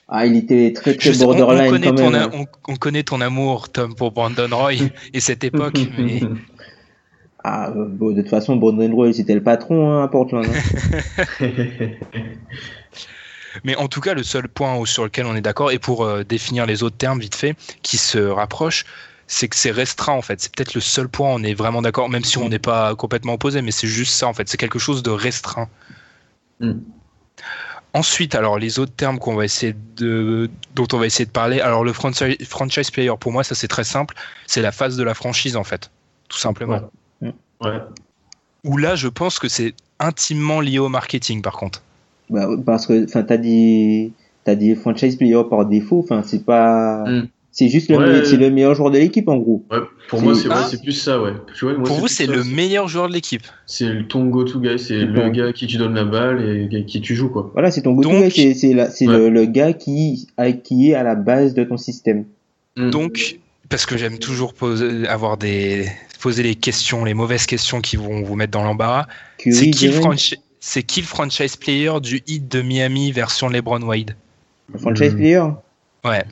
ah, 0.08 0.26
il 0.26 0.36
était 0.36 0.72
très, 0.72 0.94
très 0.96 1.12
sais- 1.12 1.24
on, 1.24 1.30
on 1.30 1.36
borderline 1.36 1.70
connaît 1.70 1.86
quand 1.88 1.94
ton, 1.94 2.10
même. 2.10 2.22
a- 2.22 2.24
hein. 2.36 2.44
on, 2.66 2.72
on 2.72 2.76
connaît 2.76 3.02
ton 3.04 3.20
amour, 3.20 3.68
Tom, 3.70 3.94
pour 3.94 4.12
Brandon 4.12 4.48
Roy 4.50 4.72
et 5.14 5.20
cette 5.20 5.44
époque, 5.44 5.78
mais 5.98 6.20
Ah, 7.44 7.70
bon, 7.70 8.12
de 8.12 8.22
toute 8.22 8.30
façon, 8.30 8.56
Brandon 8.56 8.90
Roy, 8.94 9.12
c'était 9.12 9.34
le 9.34 9.42
patron, 9.42 9.90
hein, 9.92 10.02
à 10.02 10.08
Portland. 10.08 10.46
hein. 10.46 11.46
Mais 13.64 13.76
en 13.76 13.86
tout 13.86 14.00
cas, 14.00 14.14
le 14.14 14.22
seul 14.22 14.48
point 14.48 14.76
où- 14.76 14.86
sur 14.86 15.04
lequel 15.04 15.26
on 15.26 15.36
est 15.36 15.40
d'accord, 15.40 15.70
et 15.70 15.78
pour 15.78 16.04
euh, 16.04 16.24
définir 16.24 16.66
les 16.66 16.82
autres 16.82 16.96
termes 16.96 17.20
vite 17.20 17.34
fait, 17.34 17.54
qui 17.82 17.98
se 17.98 18.18
rapprochent, 18.18 18.84
c'est 19.26 19.48
que 19.48 19.56
c'est 19.56 19.70
restreint 19.70 20.14
en 20.14 20.22
fait. 20.22 20.40
C'est 20.40 20.54
peut-être 20.54 20.74
le 20.74 20.80
seul 20.80 21.08
point 21.08 21.30
où 21.30 21.32
on 21.38 21.42
est 21.42 21.54
vraiment 21.54 21.80
d'accord, 21.82 22.08
même 22.08 22.24
si 22.24 22.38
on 22.38 22.48
n'est 22.48 22.58
pas 22.58 22.94
complètement 22.96 23.34
opposé, 23.34 23.62
mais 23.62 23.70
c'est 23.70 23.86
juste 23.86 24.14
ça 24.14 24.26
en 24.26 24.32
fait. 24.34 24.48
C'est 24.48 24.56
quelque 24.56 24.78
chose 24.78 25.02
de 25.02 25.10
restreint. 25.10 25.68
Mm. 26.60 26.72
Ensuite, 27.92 28.34
alors 28.34 28.58
les 28.58 28.80
autres 28.80 28.92
termes 28.92 29.18
qu'on 29.18 29.34
va 29.36 29.44
essayer 29.44 29.74
de, 29.96 30.50
dont 30.74 30.88
on 30.92 30.98
va 30.98 31.06
essayer 31.06 31.26
de 31.26 31.30
parler. 31.30 31.60
Alors 31.60 31.84
le 31.84 31.92
franchise, 31.92 32.36
franchise 32.48 32.90
player, 32.90 33.12
pour 33.20 33.32
moi, 33.32 33.44
ça 33.44 33.54
c'est 33.54 33.68
très 33.68 33.84
simple. 33.84 34.14
C'est 34.46 34.62
la 34.62 34.72
phase 34.72 34.96
de 34.96 35.04
la 35.04 35.14
franchise 35.14 35.56
en 35.56 35.64
fait, 35.64 35.90
tout 36.28 36.38
simplement. 36.38 36.80
Ouais. 37.22 37.80
Où 38.64 38.76
là, 38.76 38.94
je 38.96 39.08
pense 39.08 39.38
que 39.38 39.48
c'est 39.48 39.74
intimement 40.00 40.60
lié 40.60 40.78
au 40.78 40.88
marketing 40.88 41.42
par 41.42 41.56
contre. 41.56 41.82
Bah, 42.30 42.48
parce 42.64 42.86
que, 42.86 43.04
enfin, 43.04 43.22
t'as 43.22 43.36
des, 43.36 44.10
franchise 44.76 45.16
players 45.16 45.44
par 45.48 45.66
défaut, 45.66 46.00
enfin, 46.02 46.22
c'est 46.24 46.44
pas, 46.44 47.04
Mm. 47.06 47.28
c'est 47.52 47.68
juste 47.68 47.90
le, 47.90 47.96
Ouais. 47.98 48.50
meilleur 48.50 48.74
joueur 48.74 48.90
de 48.90 48.98
l'équipe, 48.98 49.28
en 49.28 49.36
gros. 49.36 49.62
Ouais, 49.70 49.78
pour 50.08 50.18
C'est- 50.20 50.24
moi, 50.24 50.34
c'est 50.34 50.48
Ah. 50.50 50.82
plus 50.82 50.92
ça, 50.92 51.22
ouais. 51.22 51.32
Tu 51.54 51.64
vois, 51.66 51.74
moi, 51.74 51.84
pour 51.86 51.98
vous, 51.98 52.08
c'est 52.08 52.26
le 52.26 52.42
meilleur 52.44 52.88
joueur 52.88 53.08
de 53.08 53.12
l'équipe. 53.14 53.42
C'est 53.66 53.88
le- 53.88 54.06
ton 54.08 54.24
go-to 54.26 54.58
guy, 54.60 54.78
c'est 54.78 55.04
le 55.04 55.28
gars 55.30 55.52
qui 55.52 55.66
tu 55.66 55.76
donnes 55.76 55.94
la 55.94 56.04
balle 56.04 56.68
et 56.72 56.84
qui 56.86 57.00
tu 57.02 57.14
joues, 57.14 57.28
quoi. 57.30 57.50
Voilà, 57.52 57.70
c'est 57.70 57.82
ton 57.82 57.92
go-to 57.92 58.10
guy, 58.28 58.54
c'est, 58.54 58.72
le, 59.06 59.28
le 59.28 59.44
gars 59.44 59.72
qui, 59.74 60.26
qui 60.64 60.90
est 60.90 60.94
à 60.94 61.02
la 61.02 61.14
base 61.14 61.52
de 61.54 61.64
ton 61.64 61.76
système. 61.76 62.24
Mm. 62.76 62.90
Donc, 62.90 63.38
parce 63.68 63.86
que 63.86 63.96
j'aime 63.96 64.18
toujours 64.18 64.54
poser, 64.54 65.06
avoir 65.08 65.36
des, 65.36 65.88
poser 66.20 66.42
les 66.42 66.54
questions, 66.54 67.04
les 67.04 67.14
mauvaises 67.14 67.46
questions 67.46 67.80
qui 67.80 67.96
vont 67.96 68.22
vous 68.22 68.34
mettre 68.36 68.52
dans 68.52 68.64
l'embarras. 68.64 69.06
C'est 69.38 69.70
qui, 69.70 69.88
le 69.88 70.82
qui 70.82 71.02
franchise 71.02 71.56
player 71.56 71.92
du 72.00 72.22
hit 72.26 72.48
de 72.48 72.62
Miami 72.62 73.12
version 73.12 73.48
LeBron 73.48 73.82
Wade 73.82 74.16
le 74.72 74.78
franchise 74.78 75.14
player? 75.14 75.42
Ouais. 76.04 76.24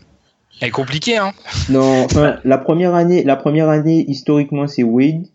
Elle 0.61 0.68
est 0.68 0.71
compliquée, 0.71 1.16
hein 1.16 1.33
Non, 1.68 2.05
enfin, 2.05 2.38
la 2.45 2.59
première 2.59 2.95
année, 2.95 3.25
la 3.25 3.37
première 3.37 3.68
année, 3.68 4.05
historiquement, 4.09 4.66
c'est 4.66 4.83
Wade. 4.83 5.27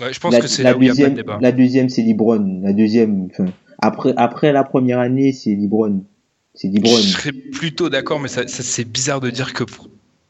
ouais, 0.00 0.12
Je 0.12 0.20
pense 0.20 0.32
la, 0.32 0.40
que 0.40 0.46
c'est 0.48 0.62
la 0.62 0.72
là 0.72 0.76
où 0.76 0.82
il 0.82 0.90
n'y 0.90 1.00
a 1.00 1.04
pas 1.04 1.10
de 1.10 1.16
débat. 1.16 1.38
la 1.40 1.52
deuxième, 1.52 1.88
c'est 1.88 2.02
LeBron. 2.02 2.60
La 2.62 2.72
deuxième, 2.72 3.28
enfin, 3.30 3.46
après, 3.80 4.12
après 4.16 4.52
la 4.52 4.64
première 4.64 4.98
année, 4.98 5.32
c'est 5.32 5.54
LeBron. 5.54 6.04
C'est 6.54 6.68
LeBron. 6.68 6.96
Je 6.96 7.08
serais 7.08 7.32
plutôt 7.32 7.88
d'accord, 7.88 8.20
mais 8.20 8.28
ça, 8.28 8.46
ça, 8.48 8.62
c'est 8.62 8.84
bizarre 8.84 9.20
de 9.20 9.30
dire 9.30 9.52
que 9.52 9.64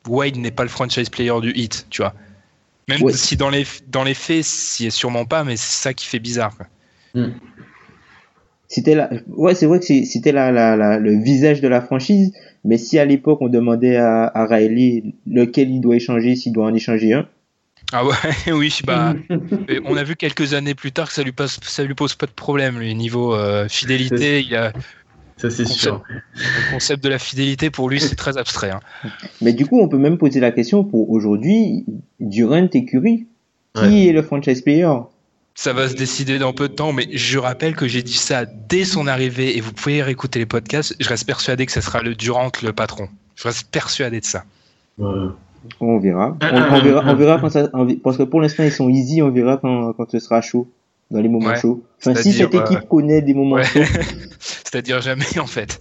Wade 0.08 0.36
n'est 0.36 0.50
pas 0.50 0.62
le 0.64 0.68
franchise 0.68 1.08
player 1.08 1.40
du 1.40 1.52
hit, 1.54 1.86
tu 1.90 2.02
vois. 2.02 2.14
Même 2.88 3.02
Ouais. 3.02 3.12
si 3.12 3.36
dans 3.36 3.50
les, 3.50 3.64
dans 3.88 4.02
les 4.04 4.14
faits, 4.14 4.44
s'y 4.44 4.86
est 4.86 4.90
sûrement 4.90 5.24
pas, 5.24 5.44
mais 5.44 5.56
c'est 5.56 5.82
ça 5.82 5.94
qui 5.94 6.06
fait 6.06 6.18
bizarre. 6.18 6.56
quoi. 6.56 6.66
C'était 8.68 8.94
la, 8.94 9.10
ouais, 9.28 9.54
c'est 9.54 9.66
vrai 9.66 9.78
que 9.80 9.84
c'était 9.84 10.32
la, 10.32 10.50
la, 10.50 10.76
la, 10.76 10.98
le 10.98 11.22
visage 11.22 11.60
de 11.60 11.68
la 11.68 11.80
franchise. 11.82 12.32
Mais 12.64 12.78
si 12.78 12.98
à 12.98 13.04
l'époque 13.04 13.38
on 13.42 13.48
demandait 13.48 13.96
à, 13.96 14.24
à 14.34 14.46
Riley 14.46 15.02
lequel 15.26 15.70
il 15.70 15.80
doit 15.80 15.96
échanger, 15.96 16.36
s'il 16.36 16.52
doit 16.52 16.66
en 16.66 16.74
échanger 16.74 17.12
un, 17.12 17.28
Ah 17.92 18.04
ouais, 18.06 18.14
oui, 18.52 18.76
bah, 18.84 19.14
on 19.84 19.96
a 19.96 20.04
vu 20.04 20.16
quelques 20.16 20.54
années 20.54 20.74
plus 20.74 20.90
tard 20.92 21.08
que 21.08 21.14
ça 21.14 21.22
lui, 21.22 21.32
passe, 21.32 21.60
ça 21.62 21.84
lui 21.84 21.94
pose 21.94 22.14
pas 22.14 22.26
de 22.26 22.32
problème. 22.32 22.78
Lui, 22.78 22.94
niveau 22.94 23.34
euh, 23.34 23.68
fidélité, 23.68 24.40
il 24.40 24.56
a, 24.56 24.72
Ça, 25.38 25.50
c'est 25.50 25.64
Concept. 25.64 25.80
sûr. 25.80 26.02
le 26.10 26.72
concept 26.74 27.02
de 27.02 27.08
la 27.08 27.18
fidélité 27.18 27.70
pour 27.70 27.88
lui, 27.90 28.00
c'est 28.00 28.14
très 28.16 28.36
abstrait. 28.38 28.70
hein. 28.70 28.80
mais 29.40 29.52
du 29.52 29.66
coup 29.66 29.80
on 29.80 29.88
peut 29.88 29.98
même 29.98 30.18
poser 30.18 30.38
la 30.40 30.52
question 30.52 30.84
pour 30.84 31.10
aujourd'hui, 31.10 31.84
Durant 32.20 32.68
et 32.72 32.84
Curry, 32.84 33.26
qui 33.74 33.80
Ouais. 33.82 34.04
est 34.06 34.12
le 34.12 34.22
franchise 34.22 34.60
player? 34.62 34.88
Ça 35.54 35.72
va 35.72 35.88
se 35.88 35.94
décider 35.94 36.38
dans 36.38 36.52
peu 36.52 36.68
de 36.68 36.74
temps, 36.74 36.92
mais 36.92 37.08
je 37.12 37.38
rappelle 37.38 37.74
que 37.76 37.86
j'ai 37.88 38.02
dit 38.02 38.14
ça 38.16 38.44
dès 38.46 38.84
son 38.84 39.06
arrivée 39.06 39.56
et 39.56 39.60
vous 39.60 39.72
pouvez 39.72 40.02
réécouter 40.02 40.38
les 40.38 40.46
podcasts. 40.46 40.94
Je 40.98 41.08
reste 41.08 41.26
persuadé 41.26 41.66
que 41.66 41.72
ce 41.72 41.80
sera 41.82 42.00
le 42.02 42.14
Durant 42.14 42.50
le 42.62 42.72
patron. 42.72 43.08
Je 43.36 43.44
reste 43.44 43.68
persuadé 43.70 44.20
de 44.20 44.24
ça. 44.24 44.44
Ouais. 44.98 45.28
On 45.80 45.98
verra. 45.98 46.36
On, 46.42 46.46
on 46.76 46.82
verra, 46.82 47.02
on 47.06 47.14
verra 47.16 47.38
quand 47.38 47.50
ça, 47.50 47.68
on 47.74 47.84
vi- 47.84 47.96
parce 47.96 48.16
que 48.16 48.22
pour 48.22 48.40
l'instant 48.40 48.62
ils 48.64 48.72
sont 48.72 48.88
easy, 48.88 49.20
on 49.22 49.30
verra 49.30 49.58
quand, 49.58 49.92
quand 49.92 50.10
ce 50.10 50.18
sera 50.20 50.40
chaud, 50.40 50.68
dans 51.12 51.20
les 51.20 51.28
moments 51.28 51.50
Ouais. 51.50 51.60
chauds. 51.60 51.84
Enfin, 52.00 52.14
si 52.14 52.32
cette 52.32 52.52
équipe 52.54 52.88
connaît 52.88 53.22
des 53.22 53.34
moments 53.34 53.56
Ouais. 53.56 53.64
chauds, 53.64 53.80
C'est-à-dire 54.40 55.00
jamais 55.00 55.38
en 55.38 55.46
fait. 55.46 55.80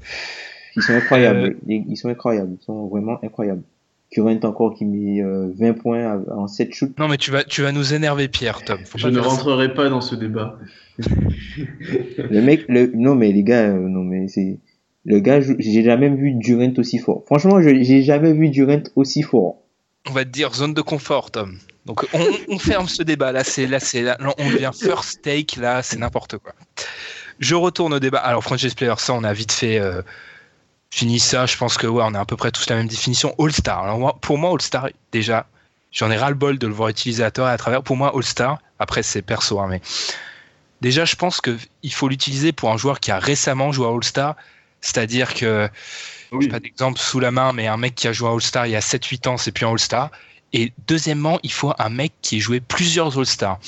ils 0.76 0.84
sont 0.84 0.94
incroyables. 0.94 1.40
Euh, 1.40 1.54
Ils 1.68 1.98
sont 1.98 2.10
incroyables. 2.10 2.58
Ils 2.62 2.64
sont 2.64 2.88
vraiment 2.88 3.18
incroyables. 3.24 3.64
Durant 4.12 4.38
encore 4.44 4.76
qui 4.76 4.84
met 4.84 5.22
euh, 5.24 5.54
20 5.58 5.74
points 5.74 6.04
à- 6.06 6.34
en 6.36 6.48
7 6.48 6.74
shoots. 6.74 7.00
Non, 7.00 7.08
mais 7.08 7.16
tu 7.18 7.32
vas, 7.32 7.46
tu 7.46 7.62
vas 7.62 7.72
nous 7.72 7.94
énerver, 7.94 8.28
Pierre, 8.28 8.62
Tom. 8.64 8.80
Faut 8.86 8.98
Je 8.98 9.04
pas 9.06 9.10
ne 9.12 9.16
ça. 9.22 9.22
rentrerai 9.22 9.74
pas 9.74 9.90
dans 9.90 10.02
ce 10.02 10.16
débat. 10.16 10.60
Le 12.30 12.42
mec, 12.42 12.66
le, 12.68 12.92
non 12.94 13.16
mais 13.16 13.32
les 13.32 13.44
gars, 13.44 13.70
euh, 13.70 13.88
non 13.88 14.04
mais 14.04 14.28
c'est, 14.28 14.60
le 15.06 15.20
gars, 15.20 15.40
j'ai 15.42 15.84
jamais 15.84 16.10
vu 16.10 16.34
Durant 16.34 16.74
aussi 16.78 16.98
fort. 17.00 17.24
Franchement, 17.26 17.62
je- 17.62 17.82
j'ai 17.84 18.02
jamais 18.04 18.34
vu 18.34 18.50
Durant 18.50 18.82
aussi 18.96 19.22
fort. 19.24 19.58
On 20.10 20.14
va 20.14 20.26
te 20.26 20.30
dire 20.30 20.54
zone 20.54 20.74
de 20.74 20.82
confort, 20.82 21.32
Tom. 21.32 21.58
Donc 21.86 22.06
on, 22.14 22.28
on 22.50 22.60
ferme 22.60 22.88
ce 22.88 23.04
débat. 23.04 23.32
Là, 23.32 23.44
c'est 23.44 23.66
là, 23.68 23.80
c'est 23.80 24.02
là, 24.02 24.18
on 24.38 24.50
devient 24.50 24.72
first 24.80 25.22
take. 25.22 25.60
Là, 25.60 25.82
c'est 25.82 25.98
n'importe 25.98 26.38
quoi. 26.38 26.54
Je 27.40 27.56
retourne 27.56 27.94
au 27.94 28.00
débat. 28.00 28.20
Alors 28.20 28.44
franchise 28.44 28.76
player, 28.76 28.94
ça, 28.98 29.14
on 29.14 29.24
a 29.24 29.34
vite 29.34 29.52
fait 29.52 29.80
euh, 29.80 30.02
fini 30.92 31.20
ça. 31.20 31.46
Je 31.48 31.58
pense 31.58 31.78
que 31.78 31.88
ouais, 31.88 32.04
on 32.06 32.14
a 32.14 32.20
à 32.20 32.26
peu 32.26 32.36
près 32.38 32.52
tous 32.52 32.70
la 32.70 32.76
même 32.76 32.88
définition. 32.88 33.34
All 33.40 33.52
Star. 33.52 33.84
Alors 33.84 33.98
moi- 34.00 34.18
pour 34.22 34.38
moi, 34.38 34.52
All 34.52 34.62
Star, 34.62 34.90
déjà, 35.12 35.48
j'en 35.92 36.12
ai 36.12 36.18
ras 36.18 36.30
le 36.30 36.36
bol 36.36 36.60
de 36.60 36.68
le 36.68 36.74
voir 36.74 36.90
utiliser 36.90 37.24
à 37.24 37.32
tort 37.32 37.48
et 37.48 37.52
à 37.52 37.58
travers. 37.58 37.82
Pour 37.82 37.98
moi, 37.98 38.12
All 38.16 38.24
Star. 38.24 38.60
Après, 38.78 39.02
c'est 39.04 39.22
perso, 39.24 39.60
hein, 39.60 39.68
mais 39.70 39.82
déjà, 40.82 41.06
je 41.06 41.16
pense 41.16 41.42
que 41.42 41.58
il 41.84 41.94
faut 41.94 42.08
l'utiliser 42.08 42.52
pour 42.52 42.72
un 42.72 42.78
joueur 42.78 43.00
qui 43.00 43.12
a 43.12 43.18
récemment 43.20 43.72
joué 43.72 43.88
à 43.88 43.90
All 43.90 44.04
Star. 44.04 44.36
C'est-à-dire 44.82 45.34
que 45.36 45.70
Oui. 46.32 46.48
pas 46.48 46.60
d'exemple 46.60 47.00
sous 47.00 47.20
la 47.20 47.30
main, 47.32 47.54
mais 47.54 47.68
un 47.68 47.78
mec 47.78 47.94
qui 47.96 48.08
a 48.08 48.14
joué 48.14 48.30
à 48.30 48.32
All-Star 48.34 48.66
il 48.66 48.72
y 48.72 48.76
a 48.76 48.80
7-8 48.82 49.28
ans, 49.28 49.38
c'est 49.38 49.52
plus 49.52 49.66
un 49.66 49.70
All-Star. 49.72 50.10
Et 50.54 50.74
deuxièmement, 50.88 51.40
il 51.44 51.52
faut 51.52 51.74
un 51.80 51.90
mec 51.90 52.14
qui 52.22 52.38
ait 52.38 52.40
joué 52.40 52.60
plusieurs 52.60 53.18
All-Stars. 53.18 53.60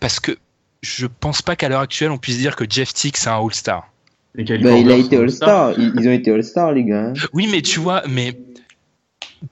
Parce 0.00 0.20
que 0.20 0.36
je 0.82 1.06
pense 1.06 1.40
pas 1.42 1.56
qu'à 1.56 1.68
l'heure 1.68 1.80
actuelle, 1.80 2.10
on 2.10 2.18
puisse 2.18 2.38
dire 2.38 2.56
que 2.56 2.64
Jeff 2.68 2.92
Tick, 2.92 3.16
c'est 3.16 3.30
un 3.30 3.42
All-Star. 3.42 3.88
Bah, 4.36 4.42
il 4.76 4.90
a 4.92 4.96
été 4.96 5.16
All-Star. 5.16 5.72
Ils, 5.78 5.92
ils 5.98 6.08
ont 6.08 6.12
été 6.12 6.30
All-Star, 6.30 6.72
les 6.72 6.84
gars. 6.84 7.14
Oui, 7.32 7.48
mais 7.50 7.62
tu 7.62 7.80
vois, 7.80 8.02
mais 8.06 8.38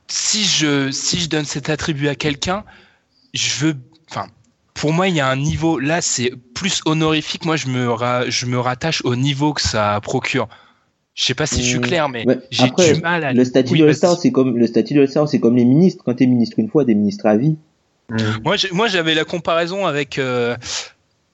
si 0.09 0.44
je, 0.44 0.90
si 0.90 1.20
je 1.20 1.29
donne 1.29 1.47
cet 1.47 1.70
attribut 1.70 2.09
à 2.09 2.14
quelqu'un, 2.14 2.64
je 3.33 3.64
veux. 3.64 3.77
Enfin, 4.11 4.27
pour 4.75 4.92
moi, 4.92 5.09
il 5.09 5.16
y 5.16 5.20
a 5.20 5.29
un 5.29 5.37
niveau. 5.37 5.79
Là, 5.79 6.03
c'est 6.03 6.33
plus 6.55 6.83
honorifique. 6.85 7.47
Moi, 7.47 7.57
je 7.57 7.68
me, 7.68 7.90
ra- 7.90 8.29
je 8.29 8.44
me 8.44 8.59
rattache 8.59 9.01
au 9.05 9.16
niveau 9.16 9.55
que 9.55 9.62
ça 9.62 9.99
procure. 10.03 10.49
Je 11.14 11.24
sais 11.24 11.35
pas 11.35 11.46
si 11.46 11.62
je 11.62 11.68
suis 11.68 11.79
Mmh, 11.79 11.83
clair, 11.83 12.09
mais 12.09 12.27
ouais. 12.27 12.38
j'ai 12.50 12.64
Après, 12.64 12.92
du 12.92 13.00
mal 13.00 13.24
à. 13.24 13.33
Le 13.33 13.44
statut 13.44 13.72
Oui, 13.74 13.79
de 13.81 13.87
All-Star, 13.87 14.16
c'est 14.18 14.33
comme, 14.33 14.57
le 14.59 14.66
statut 14.66 14.94
de 14.94 15.07
c'est 15.07 15.38
comme 15.38 15.57
les 15.57 15.64
ministres. 15.64 16.03
Quand 16.05 16.14
t'es 16.14 16.27
ministre 16.27 16.59
une 16.59 16.68
fois, 16.68 16.85
t'es 16.85 16.94
ministre 16.94 17.27
à 17.27 17.37
vie. 17.37 17.57
Mm. 18.09 18.16
Moi, 18.44 18.57
j'ai- 18.57 18.70
moi, 18.72 18.88
j'avais 18.88 19.14
la 19.14 19.24
comparaison 19.24 19.87
avec. 19.87 20.18
euh, 20.18 20.57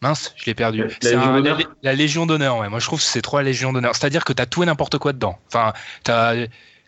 Mince, 0.03 0.35
je 0.37 0.47
l'ai 0.47 0.55
perdu. 0.55 0.79
La- 0.79 0.85
la 0.85 0.91
C'est 1.01 1.15
Légion 1.15 1.21
un- 1.21 1.33
la, 1.37 1.43
d'honneur 1.43 1.75
la 1.83 1.95
Légion 1.95 2.27
d'honneur, 2.27 2.59
ouais. 2.59 2.69
Moi, 2.69 2.79
je 2.79 2.87
trouve 2.87 3.01
que 3.01 3.05
c'est 3.05 3.21
trois 3.23 3.43
Légions 3.43 3.73
d'honneur. 3.73 3.95
C'est-à-dire 3.95 4.25
que 4.25 4.33
t'as 4.33 4.47
tout 4.47 4.63
et 4.63 4.67
n'importe 4.67 4.99
quoi 4.99 5.13
dedans. 5.13 5.39
Enfin, 5.49 5.73
t'as 6.05 6.35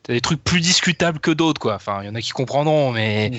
as 0.09 0.12
des 0.12 0.20
trucs 0.20 0.42
plus 0.42 0.61
discutables 0.61 1.18
que 1.20 1.31
d'autres, 1.31 1.61
quoi. 1.61 1.74
Enfin, 1.76 2.00
il 2.02 2.07
y 2.07 2.09
en 2.09 2.14
a 2.14 2.20
qui 2.20 2.31
comprendront, 2.31 2.90
mais 2.92 3.31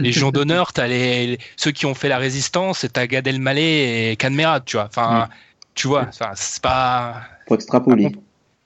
Légion 0.00 0.30
d'honneur, 0.32 0.72
t'as 0.72 0.86
les, 0.86 1.26
les- 1.28 1.38
ceux 1.56 1.70
qui 1.70 1.86
ont 1.86 1.94
fait 1.94 2.08
la 2.08 2.18
résistance, 2.18 2.84
et 2.84 2.88
t'as 2.88 3.06
Gad 3.06 3.26
Elmaleh 3.26 4.10
et 4.12 4.16
Canmerad, 4.16 4.64
tu 4.64 4.76
vois. 4.76 4.86
Enfin, 4.86 5.28
tu 5.74 5.88
vois, 5.88 6.06
enfin, 6.08 6.32
c'est 6.34 6.60
pas. 6.62 7.22
Faut 7.46 7.54
extrapoler. 7.54 8.12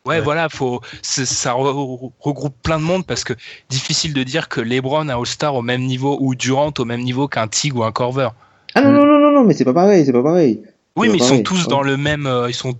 Ouais, 0.04 0.16
Ouais. 0.16 0.20
voilà, 0.20 0.48
faut, 0.48 0.80
ça 1.02 1.52
re- 1.52 2.10
regroupe 2.18 2.54
plein 2.62 2.78
de 2.78 2.82
monde 2.84 3.06
parce 3.06 3.22
que 3.22 3.34
difficile 3.68 4.12
de 4.14 4.22
dire 4.24 4.48
que 4.48 4.60
LeBron 4.60 5.08
a 5.08 5.14
All-Star 5.14 5.54
au 5.54 5.62
même 5.62 5.82
niveau 5.82 6.18
ou 6.20 6.34
Durant 6.34 6.72
au 6.78 6.84
même 6.84 7.02
niveau 7.02 7.28
qu'un 7.28 7.46
Tig 7.46 7.76
ou 7.76 7.84
un 7.84 7.92
Corver. 7.92 8.30
Ah 8.74 8.82
non, 8.82 8.90
non, 8.90 9.06
non, 9.06 9.18
non, 9.20 9.30
non, 9.32 9.44
mais 9.44 9.54
c'est 9.54 9.64
pas 9.64 9.72
pareil, 9.74 10.04
c'est 10.04 10.12
pas 10.12 10.22
pareil. 10.24 10.60
Oui, 10.96 11.08
mais 11.08 11.14
ils 11.14 11.18
pareil, 11.20 11.36
sont 11.38 11.42
tous 11.44 11.62
ouais. 11.64 11.68
dans 11.70 11.82
le 11.82 11.96
même. 11.96 12.26
euh, 12.26 12.48
ils 12.50 12.54
sont, 12.54 12.74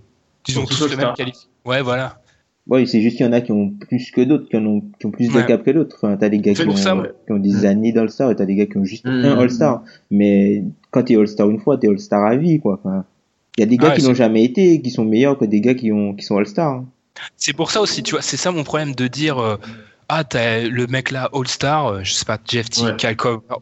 ils 0.49 0.59
ont 0.59 0.65
tous 0.65 0.79
tous 0.79 0.83
le 0.83 0.97
même 0.97 0.99
All-Star. 1.07 1.15
qualif. 1.15 1.35
Ouais, 1.65 1.81
voilà. 1.81 2.19
Ouais, 2.67 2.85
c'est 2.85 3.01
juste 3.01 3.15
qu'il 3.17 3.25
y 3.25 3.29
en 3.29 3.33
a 3.33 3.39
qui 3.41 3.51
ont 3.53 3.69
plus 3.71 4.11
que 4.11 4.21
d'autres, 4.21 4.49
qui 4.49 4.57
en 4.57 4.65
ont, 4.65 4.81
qui 4.99 5.05
ont 5.05 5.11
plus 5.11 5.27
de 5.29 5.37
Ouais. 5.37 5.45
cap 5.45 5.63
que 5.63 5.71
d'autres. 5.71 5.95
Enfin, 6.01 6.17
t'as 6.17 6.27
des 6.29 6.39
gars 6.39 6.53
C'est 6.55 6.63
qui 6.63 6.65
pour 6.67 6.75
ont, 6.75 6.77
ça, 6.77 6.95
ouais. 6.95 7.09
qui 7.25 7.31
ont 7.31 7.39
des 7.39 7.53
Mm. 7.61 7.65
années 7.65 7.91
d'All-Star 7.93 8.31
et 8.31 8.35
t'as 8.35 8.45
des 8.45 8.55
gars 8.55 8.65
qui 8.65 8.77
ont 8.77 8.83
juste 8.85 9.05
Mm. 9.05 9.09
un 9.09 9.39
All-Star. 9.39 9.83
Mais 10.11 10.63
quand 10.91 11.03
t'es 11.03 11.15
All-Star 11.17 11.49
une 11.49 11.59
fois, 11.59 11.77
t'es 11.77 11.87
All-Star 11.87 12.25
à 12.25 12.35
vie, 12.35 12.59
quoi. 12.59 12.79
Enfin, 12.83 13.05
il 13.57 13.61
y 13.61 13.63
a 13.63 13.67
des 13.67 13.77
gars 13.77 13.89
Ah, 13.93 13.95
qui 13.97 14.01
l'ont 14.05 14.13
jamais 14.13 14.43
été 14.43 14.73
et 14.73 14.81
qui 14.81 14.91
sont 14.91 15.05
meilleurs 15.05 15.37
que 15.37 15.45
des 15.45 15.61
gars 15.61 15.73
qui 15.73 15.91
ont, 15.93 16.13
qui 16.13 16.23
sont 16.25 16.37
All-Star. 16.37 16.69
hein. 16.71 16.85
C'est 17.37 17.53
pour 17.53 17.71
ça 17.71 17.81
aussi, 17.81 18.03
tu 18.03 18.11
vois, 18.11 18.21
c'est 18.21 18.37
ça 18.37 18.51
mon 18.51 18.63
problème 18.63 18.95
de 18.95 19.07
dire. 19.07 19.37
euh, 19.41 19.57
ah, 20.09 20.23
t'as 20.25 20.61
le 20.61 20.85
mec 20.87 21.11
là, 21.11 21.29
All-Star, 21.33 21.87
euh, 21.87 21.99
je 22.03 22.11
sais 22.11 22.25
pas, 22.25 22.37
Jeff 22.45 22.69
T, 22.69 22.81
Ouais. 22.81 22.95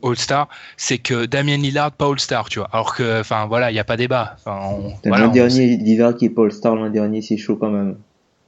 All-Star, 0.04 0.48
c'est 0.76 0.98
que 0.98 1.26
Damien 1.26 1.58
Lillard, 1.58 1.92
pas 1.92 2.08
All-Star, 2.10 2.50
tu 2.50 2.60
vois. 2.60 2.68
Alors 2.74 2.96
que, 2.96 3.20
enfin, 3.22 3.46
voilà, 3.46 3.70
il 3.70 3.74
n'y 3.76 3.80
a 3.80 3.84
pas 3.84 3.96
débat. 3.96 4.36
On- 4.46 4.94
voilà, 5.06 5.26
l'an 5.28 5.32
dernier, 5.32 5.78
l'hiver 5.78 6.16
qui 6.16 6.26
est 6.26 6.30
pas 6.30 6.44
All-Star 6.44 6.76
l'an 6.76 6.90
dernier, 6.90 7.22
c'est 7.22 7.38
chaud 7.38 7.58
quand 7.58 7.70
même. 7.70 7.96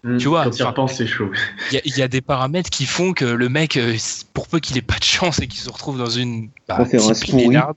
Mm. 0.03 0.17
Tu 0.17 0.27
vois, 0.27 0.43
quand 0.45 0.49
tu 0.49 0.63
repenses, 0.63 0.95
c'est 0.95 1.07
chaud. 1.07 1.29
Il 1.71 1.75
y, 1.75 1.77
a- 1.77 1.81
il 1.85 1.97
y 1.97 2.01
a 2.01 2.07
des 2.07 2.19
paramètres 2.21 2.69
qui 2.71 2.85
font 2.85 3.13
que 3.13 3.23
le 3.25 3.47
mec, 3.47 3.77
euh, 3.77 3.95
pour 4.33 4.47
peu 4.47 4.59
qu'il 4.59 4.77
ait 4.77 4.81
pas 4.81 4.97
de 4.97 5.03
chance 5.03 5.39
et 5.39 5.47
qu'il 5.47 5.59
se 5.61 5.69
retrouve 5.69 5.97
dans 5.97 6.09
une 6.09 6.49
bah, 6.67 6.77
Conférence. 6.77 7.25
Lillard, 7.27 7.73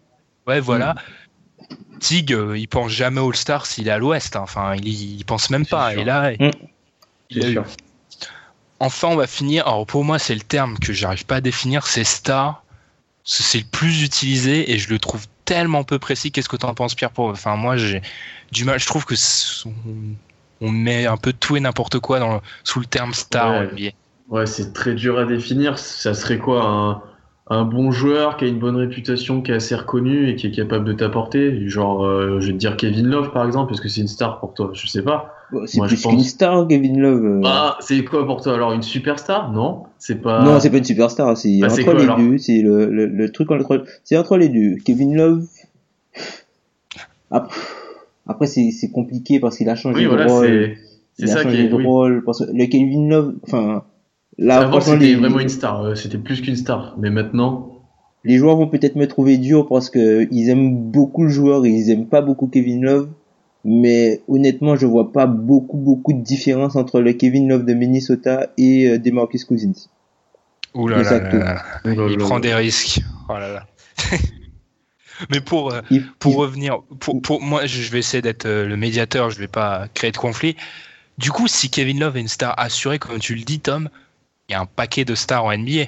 ouais, 0.49 0.61
voilà. 0.61 0.95
Tig, 2.01 2.33
euh, 2.33 2.59
il 2.59 2.67
pense 2.69 2.91
jamais 2.91 3.21
All-Star 3.21 3.67
s'il 3.67 3.87
est 3.87 3.93
à 3.93 3.99
l'Ouest. 3.99 4.35
hein. 4.37 4.41
Enfin, 4.43 4.75
il, 4.77 4.89
y- 4.89 5.17
il 5.19 5.25
pense 5.25 5.51
même 5.51 5.67
pas. 5.67 5.93
sûr. 5.93 6.01
Et 6.01 6.05
là, 6.05 6.33
Mm. 6.33 6.51
Il 7.31 7.45
a 7.45 7.49
eu. 7.49 7.53
sûr. 7.53 7.65
Enfin, 8.79 9.09
on 9.09 9.17
va 9.17 9.27
finir. 9.27 9.67
Alors, 9.67 9.87
pour 9.87 10.05
moi, 10.05 10.19
c'est 10.19 10.35
le 10.35 10.41
terme 10.41 10.79
que 10.79 10.93
j'arrive 10.93 11.25
pas 11.25 11.37
à 11.37 11.41
définir. 11.41 11.87
C'est 11.87 12.05
star. 12.05 12.63
C'est 13.25 13.59
le 13.59 13.65
plus 13.65 14.03
utilisé 14.05 14.71
et 14.71 14.79
je 14.79 14.89
le 14.91 14.99
trouve 14.99 15.27
tellement 15.45 15.83
peu 15.83 15.99
précis. 15.99 16.31
Qu'est-ce 16.31 16.49
que 16.49 16.57
tu 16.57 16.67
en 16.67 16.75
penses, 16.75 16.95
Pierre 16.95 17.11
pour... 17.11 17.27
Enfin, 17.27 17.57
moi, 17.57 17.77
j'ai 17.77 18.03
du 18.53 18.65
mal. 18.65 18.79
Je 18.79 18.87
trouve 18.87 19.05
que 19.05 19.15
on, 20.61 20.71
met 20.71 21.07
un 21.07 21.17
peu 21.17 21.33
tout 21.33 21.57
et 21.57 21.61
n'importe 21.61 21.99
quoi 21.99 22.19
dans 22.19 22.35
le- 22.35 22.41
sous 22.65 22.81
le 22.81 22.87
terme 22.87 23.15
star 23.15 23.51
Ouais. 23.51 23.59
en 23.59 23.63
NBA. 23.63 23.91
Ouais, 24.29 24.47
c'est 24.47 24.73
très 24.73 24.95
dur 24.95 25.19
à 25.19 25.25
définir. 25.25 25.79
Ça 25.79 26.15
serait 26.15 26.39
quoi 26.39 26.65
un, 26.65 27.03
un 27.49 27.65
bon 27.65 27.93
joueur 27.93 28.37
qui 28.37 28.45
a 28.45 28.49
une 28.49 28.59
bonne 28.59 28.77
réputation, 28.77 29.41
qui 29.43 29.53
est 29.53 29.55
assez 29.55 29.75
reconnu 29.75 30.29
et 30.29 30.37
qui 30.37 30.49
est 30.49 30.51
capable 30.51 30.85
de 30.85 30.93
t'apporter? 30.93 31.69
Genre, 31.69 32.05
euh, 32.05 32.41
je 32.41 32.49
vais 32.49 32.53
te 32.53 32.59
dire 32.59 32.77
Kevin 32.77 33.07
Love 33.09 33.33
par 33.33 33.47
exemple, 33.47 33.69
parce 33.69 33.81
que 33.81 33.89
c'est 33.89 34.01
une 34.01 34.09
star 34.09 34.41
pour 34.41 34.55
toi. 34.55 34.71
Je 34.73 34.87
sais 34.87 35.03
pas. 35.03 35.36
C'est 35.67 35.81
plus 35.81 36.03
pense- 36.03 36.13
qu'une 36.15 36.23
star, 36.25 36.67
Kevin 36.69 36.99
Love. 37.01 37.41
Ah, 37.45 37.77
c'est 37.81 38.05
quoi 38.05 38.27
pour 38.27 38.41
toi 38.43 38.55
alors? 38.55 38.73
Une 38.73 38.83
superstar? 38.83 39.53
Non? 39.53 39.85
C'est 39.99 40.21
pas. 40.21 40.43
Non, 40.45 40.59
c'est 40.61 40.71
pas 40.71 40.79
une 40.79 40.85
superstar, 40.85 41.37
c'est 41.37 41.59
Bah, 41.61 41.69
entre 41.71 41.83
quoi, 41.85 41.95
les 41.95 42.07
deux, 42.31 42.39
c'est 42.39 42.61
le, 42.63 42.87
le, 42.91 43.07
le 43.07 43.31
truc 43.31 43.51
entre, 43.53 43.85
c'est 44.05 44.17
entre 44.19 44.37
les 44.37 44.49
deux. 44.49 44.77
Kevin 44.85 45.15
Love, 45.17 45.47
après, 47.31 47.57
après 48.27 48.47
c'est, 48.47 48.71
c'est 48.71 48.91
compliqué 48.91 49.41
parce 49.41 49.57
qu'il 49.59 49.69
a 49.69 49.75
changé 49.75 49.99
Oui, 49.99 50.05
de 50.05 50.09
voilà, 50.09 50.27
rôle. 50.27 50.47
c'est, 50.47 50.77
Il 51.19 51.27
c'est 51.29 51.33
a 51.33 51.35
ça 51.37 51.43
changé 51.43 51.57
qui 51.57 51.63
est, 51.63 51.69
de 51.69 51.75
oui. 51.75 51.85
rôle, 51.85 52.23
parce 52.25 52.45
que 52.45 52.51
le 52.53 52.67
Kevin 52.67 53.09
Love, 53.09 53.35
enfin, 53.45 53.85
là, 54.39 54.61
Avant, 54.61 54.81
c'était 54.81 54.99
les, 54.99 55.15
vraiment 55.15 55.41
une 55.41 55.49
star. 55.49 55.83
euh, 55.83 55.95
C'était 55.95 56.19
plus 56.19 56.41
qu'une 56.41 56.57
star. 56.57 56.95
Mais 56.99 57.11
maintenant, 57.11 57.73
les 58.25 58.37
joueurs 58.37 58.57
vont 58.57 58.67
peut-être 58.69 58.97
me 58.97 59.07
trouver 59.07 59.37
dur 59.39 59.67
parce 59.69 59.91
que 59.91 60.27
ils 60.33 60.49
aiment 60.51 60.77
beaucoup 60.91 61.23
le 61.23 61.29
joueur 61.29 61.65
et 61.65 61.71
ils 61.71 61.91
aiment 61.91 62.07
pas 62.07 62.21
beaucoup 62.21 62.49
Kevin 62.49 62.83
Love. 62.85 63.09
Mais 63.69 64.23
honnêtement, 64.29 64.77
je 64.77 64.87
vois 64.87 65.13
pas 65.13 65.27
beaucoup, 65.27 65.77
beaucoup 65.77 66.13
de 66.13 66.23
différence 66.23 66.77
entre 66.77 67.01
le 67.01 67.13
Kevin 67.13 67.49
Love 67.49 67.65
de 67.65 67.75
Minnesota 67.75 68.47
et 68.57 68.89
euh, 68.89 68.99
DeMarcus 68.99 69.45
Cousins. 69.45 69.73
Ouh 70.75 70.87
là 70.89 70.99
là 70.99 71.01
Exact. 71.01 71.33
là 71.35 71.63
là. 71.85 72.09
Il 72.09 72.17
prend 72.19 72.39
des 72.39 72.55
risques. 72.55 73.01
Oh 73.29 73.33
là 73.33 73.49
là. 73.53 73.67
Mais 75.31 75.41
pour, 75.41 75.73
euh, 75.73 75.81
Il- 75.91 76.07
pour 76.19 76.33
il- 76.35 76.37
revenir, 76.37 76.83
pour, 77.01 77.21
pour 77.23 77.43
moi, 77.43 77.67
je 77.67 77.91
vais 77.91 77.99
essayer 77.99 78.23
d'être 78.23 78.47
euh, 78.47 78.67
le 78.67 78.77
médiateur, 78.77 79.31
je 79.31 79.39
vais 79.39 79.49
pas 79.49 79.89
créer 79.95 80.13
de 80.13 80.17
conflit. 80.17 80.57
Du 81.19 81.31
coup, 81.33 81.49
si 81.49 81.71
Kevin 81.71 81.99
Love 82.01 82.19
est 82.19 82.21
une 82.21 82.29
star 82.29 82.55
assurée, 82.59 82.99
comme 82.99 83.19
tu 83.19 83.35
le 83.35 83.43
dis, 83.43 83.59
Tom, 83.61 83.89
il 84.49 84.53
y 84.53 84.55
a 84.55 84.61
un 84.61 84.67
paquet 84.67 85.05
de 85.05 85.15
stars 85.15 85.45
en 85.45 85.53
NBA. 85.53 85.87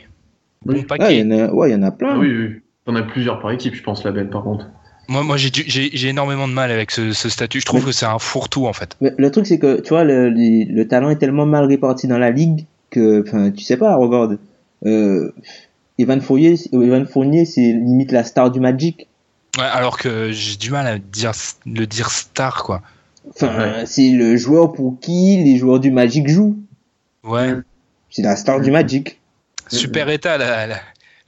Bon 0.65 0.73
Oui. 0.73 0.81
Ah, 0.81 0.85
il 0.85 0.87
paquet. 0.87 1.19
y 1.21 1.23
en 1.23 1.31
a, 1.31 1.53
ouais, 1.53 1.71
il 1.71 1.73
y 1.73 1.77
en 1.77 1.83
a 1.83 1.91
plein. 1.91 2.15
Ah 2.15 2.19
oui, 2.19 2.29
oui. 2.35 2.61
T'en 2.87 2.97
as 2.97 3.03
plusieurs 3.03 3.39
par 3.41 3.51
équipe, 3.53 3.75
je 3.75 3.83
pense, 3.83 4.03
la 4.05 4.13
belle, 4.13 4.31
par 4.31 4.43
contre. 4.43 4.67
Moi, 5.09 5.23
moi 5.25 5.37
j'ai, 5.39 5.51
du- 5.51 5.65
j'ai, 5.67 5.91
j'ai 5.93 6.09
énormément 6.09 6.47
de 6.47 6.53
mal 6.53 6.71
avec 6.71 6.91
ce, 6.91 7.13
ce 7.13 7.29
statut. 7.29 7.61
Je 7.61 7.65
trouve 7.67 7.85
que 7.85 7.93
c'est 7.93 8.07
un 8.07 8.19
fourre-tout, 8.19 8.67
en 8.67 8.73
fait. 8.75 8.97
Le 9.01 9.31
truc, 9.31 9.47
c'est 9.47 9.59
que, 9.59 9.81
tu 9.81 9.89
vois, 9.91 10.05
le, 10.05 10.29
le 10.31 10.89
talent 10.89 11.09
est 11.11 11.17
tellement 11.17 11.47
mal 11.47 11.65
réparti 11.65 12.07
dans 12.07 12.19
la 12.19 12.31
ligue 12.31 12.67
que, 12.91 13.23
enfin, 13.27 13.51
tu 13.51 13.65
sais 13.65 13.77
pas, 13.79 13.97
regarde, 13.97 14.39
euh, 14.87 15.33
Evan 15.99 16.21
Fournier, 16.21 16.57
Evan 16.73 17.07
Fournier, 17.07 17.45
c'est 17.47 17.61
limite 17.73 18.13
la 18.13 18.23
star 18.23 18.51
du 18.51 18.61
Magic. 18.61 19.07
Ouais, 19.57 19.65
alors 19.65 19.99
que 19.99 20.31
j'ai 20.31 20.57
du 20.57 20.71
mal 20.71 20.87
à 20.87 20.99
dire, 20.99 21.33
le 21.67 21.87
dire 21.87 22.11
star, 22.11 22.63
quoi. 22.63 22.83
Enfin, 23.31 23.59
Ouais. 23.59 23.87
c'est 23.87 24.11
le 24.11 24.37
joueur 24.37 24.73
pour 24.73 24.99
qui 25.01 25.43
les 25.43 25.57
joueurs 25.57 25.81
du 25.81 25.91
Magic 25.91 26.29
jouent. 26.29 26.59
Ouais. 27.25 27.55
C'est 28.11 28.23
la 28.23 28.37
star 28.37 28.61
du 28.61 28.71
Magic. 28.71 29.19
Super 29.69 30.09
état, 30.09 30.39
la, 30.39 30.67
la, 30.67 30.77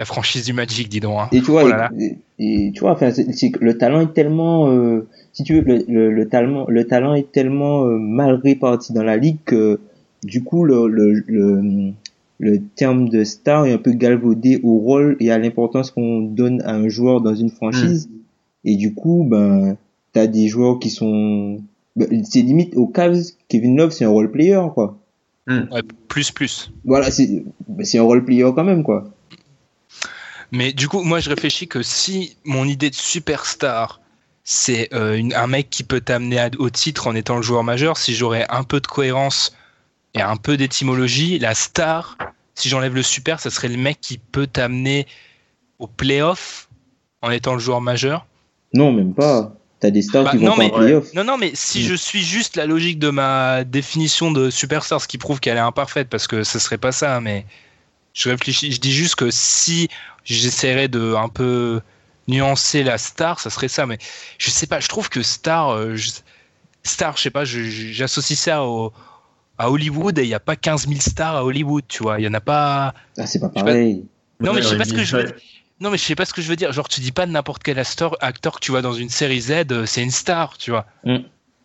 la 0.00 0.06
franchise 0.06 0.46
du 0.46 0.52
Magic, 0.54 0.88
dis 0.88 0.98
donc. 0.98 1.18
hein. 1.20 1.28
Et 1.30 1.42
tu 1.42 1.50
vois, 1.50 1.62
Oh 1.64 1.68
là 1.68 1.76
là. 1.76 1.90
et, 1.98 2.16
et 2.38 2.72
tu 2.72 2.80
vois, 2.80 2.92
enfin, 2.92 3.10
c'est, 3.12 3.30
c'est 3.32 3.50
que 3.50 3.62
le 3.62 3.76
talent 3.76 4.00
est 4.00 4.14
tellement, 4.14 4.70
euh, 4.70 5.06
si 5.34 5.44
tu 5.44 5.54
veux, 5.54 5.60
le, 5.60 5.84
le, 5.86 6.10
le 6.10 6.26
talent, 6.28 6.64
le 6.68 6.86
talent 6.86 7.14
est 7.14 7.30
tellement 7.30 7.84
euh, 7.84 7.98
mal 7.98 8.40
réparti 8.42 8.94
dans 8.94 9.02
la 9.04 9.18
ligue 9.18 9.36
que, 9.44 9.78
du 10.24 10.42
coup, 10.42 10.64
le, 10.64 10.88
le, 10.88 11.22
le, 11.26 11.92
le 12.38 12.60
terme 12.76 13.10
de 13.10 13.24
star 13.24 13.66
est 13.66 13.74
un 13.74 13.78
peu 13.78 13.92
galvaudé 13.92 14.58
au 14.62 14.78
rôle 14.78 15.18
et 15.20 15.30
à 15.30 15.38
l'importance 15.38 15.90
qu'on 15.90 16.22
donne 16.22 16.62
à 16.62 16.74
un 16.74 16.88
joueur 16.88 17.20
dans 17.20 17.34
une 17.34 17.50
franchise. 17.50 18.08
Et 18.64 18.76
du 18.76 18.94
coup, 18.94 19.26
ben, 19.28 19.76
t'as 20.14 20.26
des 20.26 20.48
joueurs 20.48 20.78
qui 20.78 20.88
sont, 20.88 21.60
ben, 21.96 22.24
c'est 22.24 22.40
limite 22.40 22.74
au 22.74 22.86
Cavs, 22.86 23.20
Kevin 23.48 23.76
Love, 23.76 23.90
c'est 23.90 24.06
un 24.06 24.10
role 24.10 24.30
player, 24.30 24.60
quoi. 24.74 24.96
Ouais, 25.46 25.82
plus, 26.08 26.30
plus. 26.30 26.72
Voilà, 26.86 27.10
c'est, 27.10 27.44
ben, 27.68 27.84
c'est 27.84 27.98
un 27.98 28.02
role 28.02 28.24
player 28.24 28.48
quand 28.54 28.64
même, 28.64 28.82
quoi. 28.82 29.04
Mais 30.52 30.72
du 30.72 30.88
coup, 30.88 31.02
moi, 31.02 31.20
je 31.20 31.30
réfléchis 31.30 31.68
que 31.68 31.82
si 31.82 32.36
mon 32.44 32.64
idée 32.64 32.90
de 32.90 32.94
superstar, 32.94 34.00
c'est 34.44 34.92
euh, 34.94 35.14
une- 35.16 35.34
un 35.34 35.46
mec 35.46 35.70
qui 35.70 35.84
peut 35.84 36.00
t'amener 36.00 36.40
au 36.58 36.70
titre 36.70 37.06
en 37.06 37.14
étant 37.14 37.36
le 37.36 37.42
joueur 37.42 37.62
majeur, 37.62 37.96
si 37.96 38.14
j'aurais 38.14 38.46
un 38.50 38.64
peu 38.64 38.80
de 38.80 38.86
cohérence 38.86 39.54
et 40.14 40.22
un 40.22 40.36
peu 40.36 40.56
d'étymologie, 40.56 41.38
la 41.38 41.54
star, 41.54 42.16
si 42.54 42.68
j'enlève 42.68 42.94
le 42.94 43.02
super, 43.02 43.38
ça 43.38 43.50
serait 43.50 43.68
le 43.68 43.76
mec 43.76 44.00
qui 44.00 44.18
peut 44.18 44.46
t'amener 44.48 45.06
au 45.78 45.86
playoff 45.86 46.68
en 47.22 47.30
étant 47.30 47.52
le 47.54 47.60
joueur 47.60 47.80
majeur? 47.80 48.26
Non, 48.74 48.92
même 48.92 49.14
pas. 49.14 49.54
T'as 49.78 49.90
des 49.90 50.02
stars 50.02 50.24
Bah, 50.24 50.30
qui 50.32 50.38
vont 50.38 50.46
non, 50.46 50.52
pas 50.56 50.58
mais- 50.58 50.72
en 50.72 50.78
playoff. 50.78 51.14
Non, 51.14 51.24
non, 51.24 51.38
mais 51.38 51.52
si 51.54 51.82
je 51.84 51.94
suis 51.94 52.22
juste 52.22 52.56
la 52.56 52.66
logique 52.66 52.98
de 52.98 53.08
ma 53.10 53.62
définition 53.64 54.30
de 54.30 54.50
superstar, 54.50 55.00
ce 55.00 55.06
qui 55.08 55.16
prouve 55.16 55.38
qu'elle 55.40 55.56
est 55.56 55.60
imparfaite, 55.60 56.08
parce 56.08 56.26
que 56.26 56.42
ce 56.44 56.58
serait 56.58 56.76
pas 56.76 56.92
ça, 56.92 57.20
mais 57.20 57.46
je 58.12 58.28
réfléchis, 58.28 58.72
je 58.72 58.80
dis 58.80 58.92
juste 58.92 59.14
que 59.14 59.30
si 59.30 59.88
j'essaierais 60.24 60.88
de 60.88 61.14
un 61.14 61.28
peu 61.28 61.80
nuancer 62.28 62.82
la 62.82 62.98
star, 62.98 63.40
ça 63.40 63.50
serait 63.50 63.68
ça, 63.68 63.86
mais 63.86 63.98
je 64.38 64.50
sais 64.50 64.66
pas, 64.66 64.80
je 64.80 64.88
trouve 64.88 65.08
que 65.08 65.22
star, 65.22 65.70
euh, 65.70 65.96
je- 65.96 66.10
star, 66.84 67.16
je 67.16 67.22
sais 67.22 67.30
pas, 67.30 67.44
j'associe 67.44 68.38
ça 68.38 68.64
au, 68.64 68.92
à 69.58 69.70
Hollywood 69.70 70.18
et 70.18 70.22
il 70.22 70.28
n'y 70.28 70.34
a 70.34 70.40
pas 70.40 70.56
15 70.56 70.86
000 70.88 71.00
stars 71.00 71.36
à 71.36 71.44
Hollywood, 71.44 71.84
tu 71.88 72.02
vois, 72.02 72.20
il 72.20 72.24
y 72.24 72.28
en 72.28 72.34
a 72.34 72.40
pas. 72.40 72.94
Ah, 73.18 73.26
c'est 73.26 73.40
pas 73.40 73.48
pareil. 73.48 74.04
Non, 74.40 74.52
mais 74.54 74.62
je 74.62 74.68
sais 74.68 74.76
pas 74.78 74.84
ce 74.84 74.94
que 74.94 75.04
je 75.04 75.16
veux 75.16 75.24
dire. 75.24 75.34
Non, 75.80 75.90
mais 75.90 75.98
je 75.98 76.04
sais 76.04 76.14
pas 76.14 76.24
ce 76.26 76.32
que 76.34 76.42
je 76.42 76.48
veux 76.48 76.56
dire. 76.56 76.72
Genre, 76.72 76.88
tu 76.88 77.00
dis 77.00 77.12
pas 77.12 77.26
de 77.26 77.30
n'importe 77.32 77.62
quel 77.62 77.78
acteur, 77.78 78.16
acteur 78.22 78.54
que 78.54 78.60
tu 78.60 78.70
vois 78.70 78.82
dans 78.82 78.92
une 78.92 79.08
série 79.08 79.40
Z, 79.40 79.50
euh, 79.70 79.86
c'est 79.86 80.02
une 80.02 80.10
star, 80.10 80.56
tu 80.58 80.70
vois. 80.70 80.86
Mm. 81.04 81.16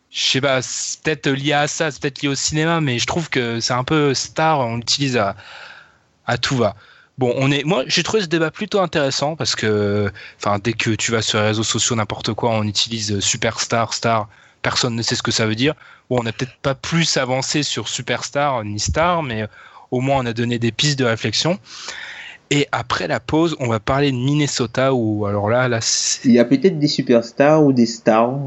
Je 0.09 0.21
sais 0.21 0.41
pas, 0.41 0.61
c'est 0.61 1.01
peut-être 1.01 1.29
lié 1.29 1.51
à 1.53 1.67
ça, 1.67 1.91
c'est 1.91 2.01
peut-être 2.01 2.21
lié 2.21 2.29
au 2.29 2.35
cinéma, 2.35 2.79
mais 2.79 2.97
je 2.99 3.05
trouve 3.05 3.29
que 3.29 3.59
c'est 3.59 3.73
un 3.73 3.83
peu 3.83 4.13
star, 4.13 4.59
on 4.59 4.77
l'utilise 4.77 5.17
à, 5.17 5.35
à 6.25 6.37
tout 6.37 6.55
va. 6.55 6.75
Bon, 7.17 7.33
on 7.37 7.49
est, 7.51 7.63
moi, 7.63 7.83
j'ai 7.87 8.03
trouvé 8.03 8.23
ce 8.23 8.27
débat 8.27 8.51
plutôt 8.51 8.79
intéressant 8.79 9.35
parce 9.35 9.55
que, 9.55 10.11
enfin, 10.37 10.59
dès 10.61 10.73
que 10.73 10.91
tu 10.91 11.11
vas 11.11 11.21
sur 11.21 11.39
les 11.39 11.45
réseaux 11.45 11.63
sociaux, 11.63 11.95
n'importe 11.95 12.33
quoi, 12.33 12.51
on 12.51 12.63
utilise 12.63 13.19
superstar, 13.19 13.93
star, 13.93 14.27
personne 14.61 14.95
ne 14.95 15.01
sait 15.01 15.15
ce 15.15 15.23
que 15.23 15.31
ça 15.31 15.45
veut 15.45 15.55
dire. 15.55 15.75
Bon, 16.09 16.19
on 16.19 16.23
n'a 16.23 16.33
peut-être 16.33 16.57
pas 16.61 16.75
plus 16.75 17.17
avancé 17.17 17.63
sur 17.63 17.87
superstar 17.87 18.63
ni 18.65 18.79
star, 18.79 19.23
mais 19.23 19.47
au 19.91 20.01
moins 20.01 20.17
on 20.23 20.25
a 20.25 20.33
donné 20.33 20.59
des 20.59 20.71
pistes 20.71 20.99
de 20.99 21.05
réflexion. 21.05 21.57
Et 22.51 22.67
après 22.71 23.07
la 23.07 23.19
pause, 23.19 23.55
on 23.59 23.67
va 23.67 23.79
parler 23.79 24.11
de 24.11 24.17
Minnesota 24.17 24.93
où, 24.93 25.25
alors 25.25 25.49
là, 25.49 25.67
là, 25.67 25.79
Il 26.25 26.31
y 26.31 26.39
a 26.39 26.45
peut-être 26.45 26.77
des 26.77 26.87
superstars 26.87 27.63
ou 27.63 27.73
des 27.73 27.85
stars 27.85 28.37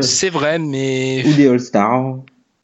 c'est 0.00 0.30
vrai, 0.30 0.58
mais, 0.58 1.24
ou 1.26 1.32
des 1.34 1.48
all-stars. 1.48 2.18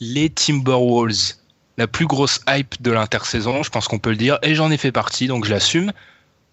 Les 0.00 0.30
Timberwolves, 0.30 1.34
la 1.76 1.86
plus 1.86 2.06
grosse 2.06 2.40
hype 2.48 2.80
de 2.82 2.90
l'intersaison, 2.90 3.62
je 3.62 3.70
pense 3.70 3.88
qu'on 3.88 3.98
peut 3.98 4.10
le 4.10 4.16
dire, 4.16 4.38
et 4.42 4.54
j'en 4.54 4.70
ai 4.70 4.76
fait 4.76 4.92
partie, 4.92 5.26
donc 5.26 5.44
je 5.44 5.50
l'assume. 5.50 5.92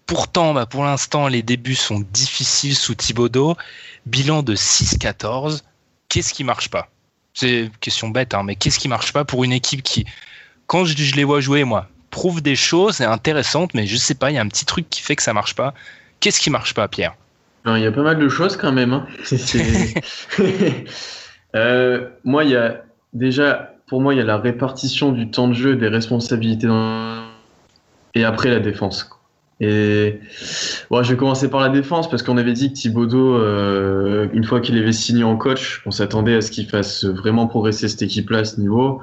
Pourtant, 0.06 0.52
bah, 0.52 0.66
pour 0.66 0.84
l'instant, 0.84 1.28
les 1.28 1.42
débuts 1.42 1.74
sont 1.76 2.00
difficiles 2.12 2.76
sous 2.76 2.94
Thibodeau. 2.94 3.56
Bilan 4.06 4.42
de 4.42 4.54
6-14. 4.54 5.62
Qu'est-ce 6.08 6.34
qui 6.34 6.44
marche 6.44 6.68
pas? 6.70 6.88
C'est 7.34 7.60
une 7.60 7.70
question 7.70 8.08
bête, 8.08 8.34
hein, 8.34 8.42
mais 8.42 8.56
qu'est-ce 8.56 8.78
qui 8.78 8.88
marche 8.88 9.12
pas 9.12 9.24
pour 9.24 9.44
une 9.44 9.52
équipe 9.52 9.82
qui, 9.82 10.04
quand 10.66 10.84
je, 10.84 10.96
je 10.96 11.14
les 11.14 11.24
vois 11.24 11.40
jouer, 11.40 11.64
moi, 11.64 11.88
prouve 12.10 12.42
des 12.42 12.56
choses, 12.56 13.00
intéressantes, 13.00 13.74
mais 13.74 13.86
je 13.86 13.96
sais 13.96 14.14
pas, 14.14 14.30
il 14.30 14.34
y 14.34 14.38
a 14.38 14.42
un 14.42 14.48
petit 14.48 14.66
truc 14.66 14.90
qui 14.90 15.00
fait 15.00 15.16
que 15.16 15.22
ça 15.22 15.32
marche 15.32 15.54
pas. 15.54 15.72
Qu'est-ce 16.20 16.40
qui 16.40 16.50
marche 16.50 16.74
pas, 16.74 16.88
Pierre? 16.88 17.14
Il 17.64 17.78
y 17.78 17.86
a 17.86 17.92
pas 17.92 18.02
mal 18.02 18.18
de 18.18 18.28
choses 18.28 18.56
quand 18.56 18.72
même. 18.72 18.92
hein. 18.92 19.06
Euh, 21.54 22.08
moi, 22.24 22.44
il 22.44 22.50
y 22.50 22.56
a 22.56 22.82
déjà, 23.12 23.74
pour 23.86 24.00
moi, 24.00 24.14
il 24.14 24.18
y 24.18 24.20
a 24.20 24.24
la 24.24 24.38
répartition 24.38 25.12
du 25.12 25.30
temps 25.30 25.48
de 25.48 25.54
jeu, 25.54 25.76
des 25.76 25.88
responsabilités 25.88 26.68
et 28.14 28.24
après 28.24 28.50
la 28.50 28.60
défense. 28.60 29.10
Et 29.60 30.18
je 30.90 31.10
vais 31.10 31.16
commencer 31.16 31.48
par 31.48 31.60
la 31.60 31.68
défense 31.68 32.10
parce 32.10 32.22
qu'on 32.22 32.36
avait 32.36 32.52
dit 32.52 32.72
que 32.72 32.78
Thibodeau, 32.78 33.36
euh, 33.36 34.28
une 34.32 34.44
fois 34.44 34.60
qu'il 34.60 34.76
avait 34.76 34.92
signé 34.92 35.22
en 35.22 35.36
coach, 35.36 35.82
on 35.86 35.92
s'attendait 35.92 36.34
à 36.34 36.40
ce 36.40 36.50
qu'il 36.50 36.66
fasse 36.66 37.04
vraiment 37.04 37.46
progresser 37.46 37.88
cette 37.88 38.02
équipe-là 38.02 38.38
à 38.38 38.44
ce 38.44 38.60
niveau. 38.60 39.00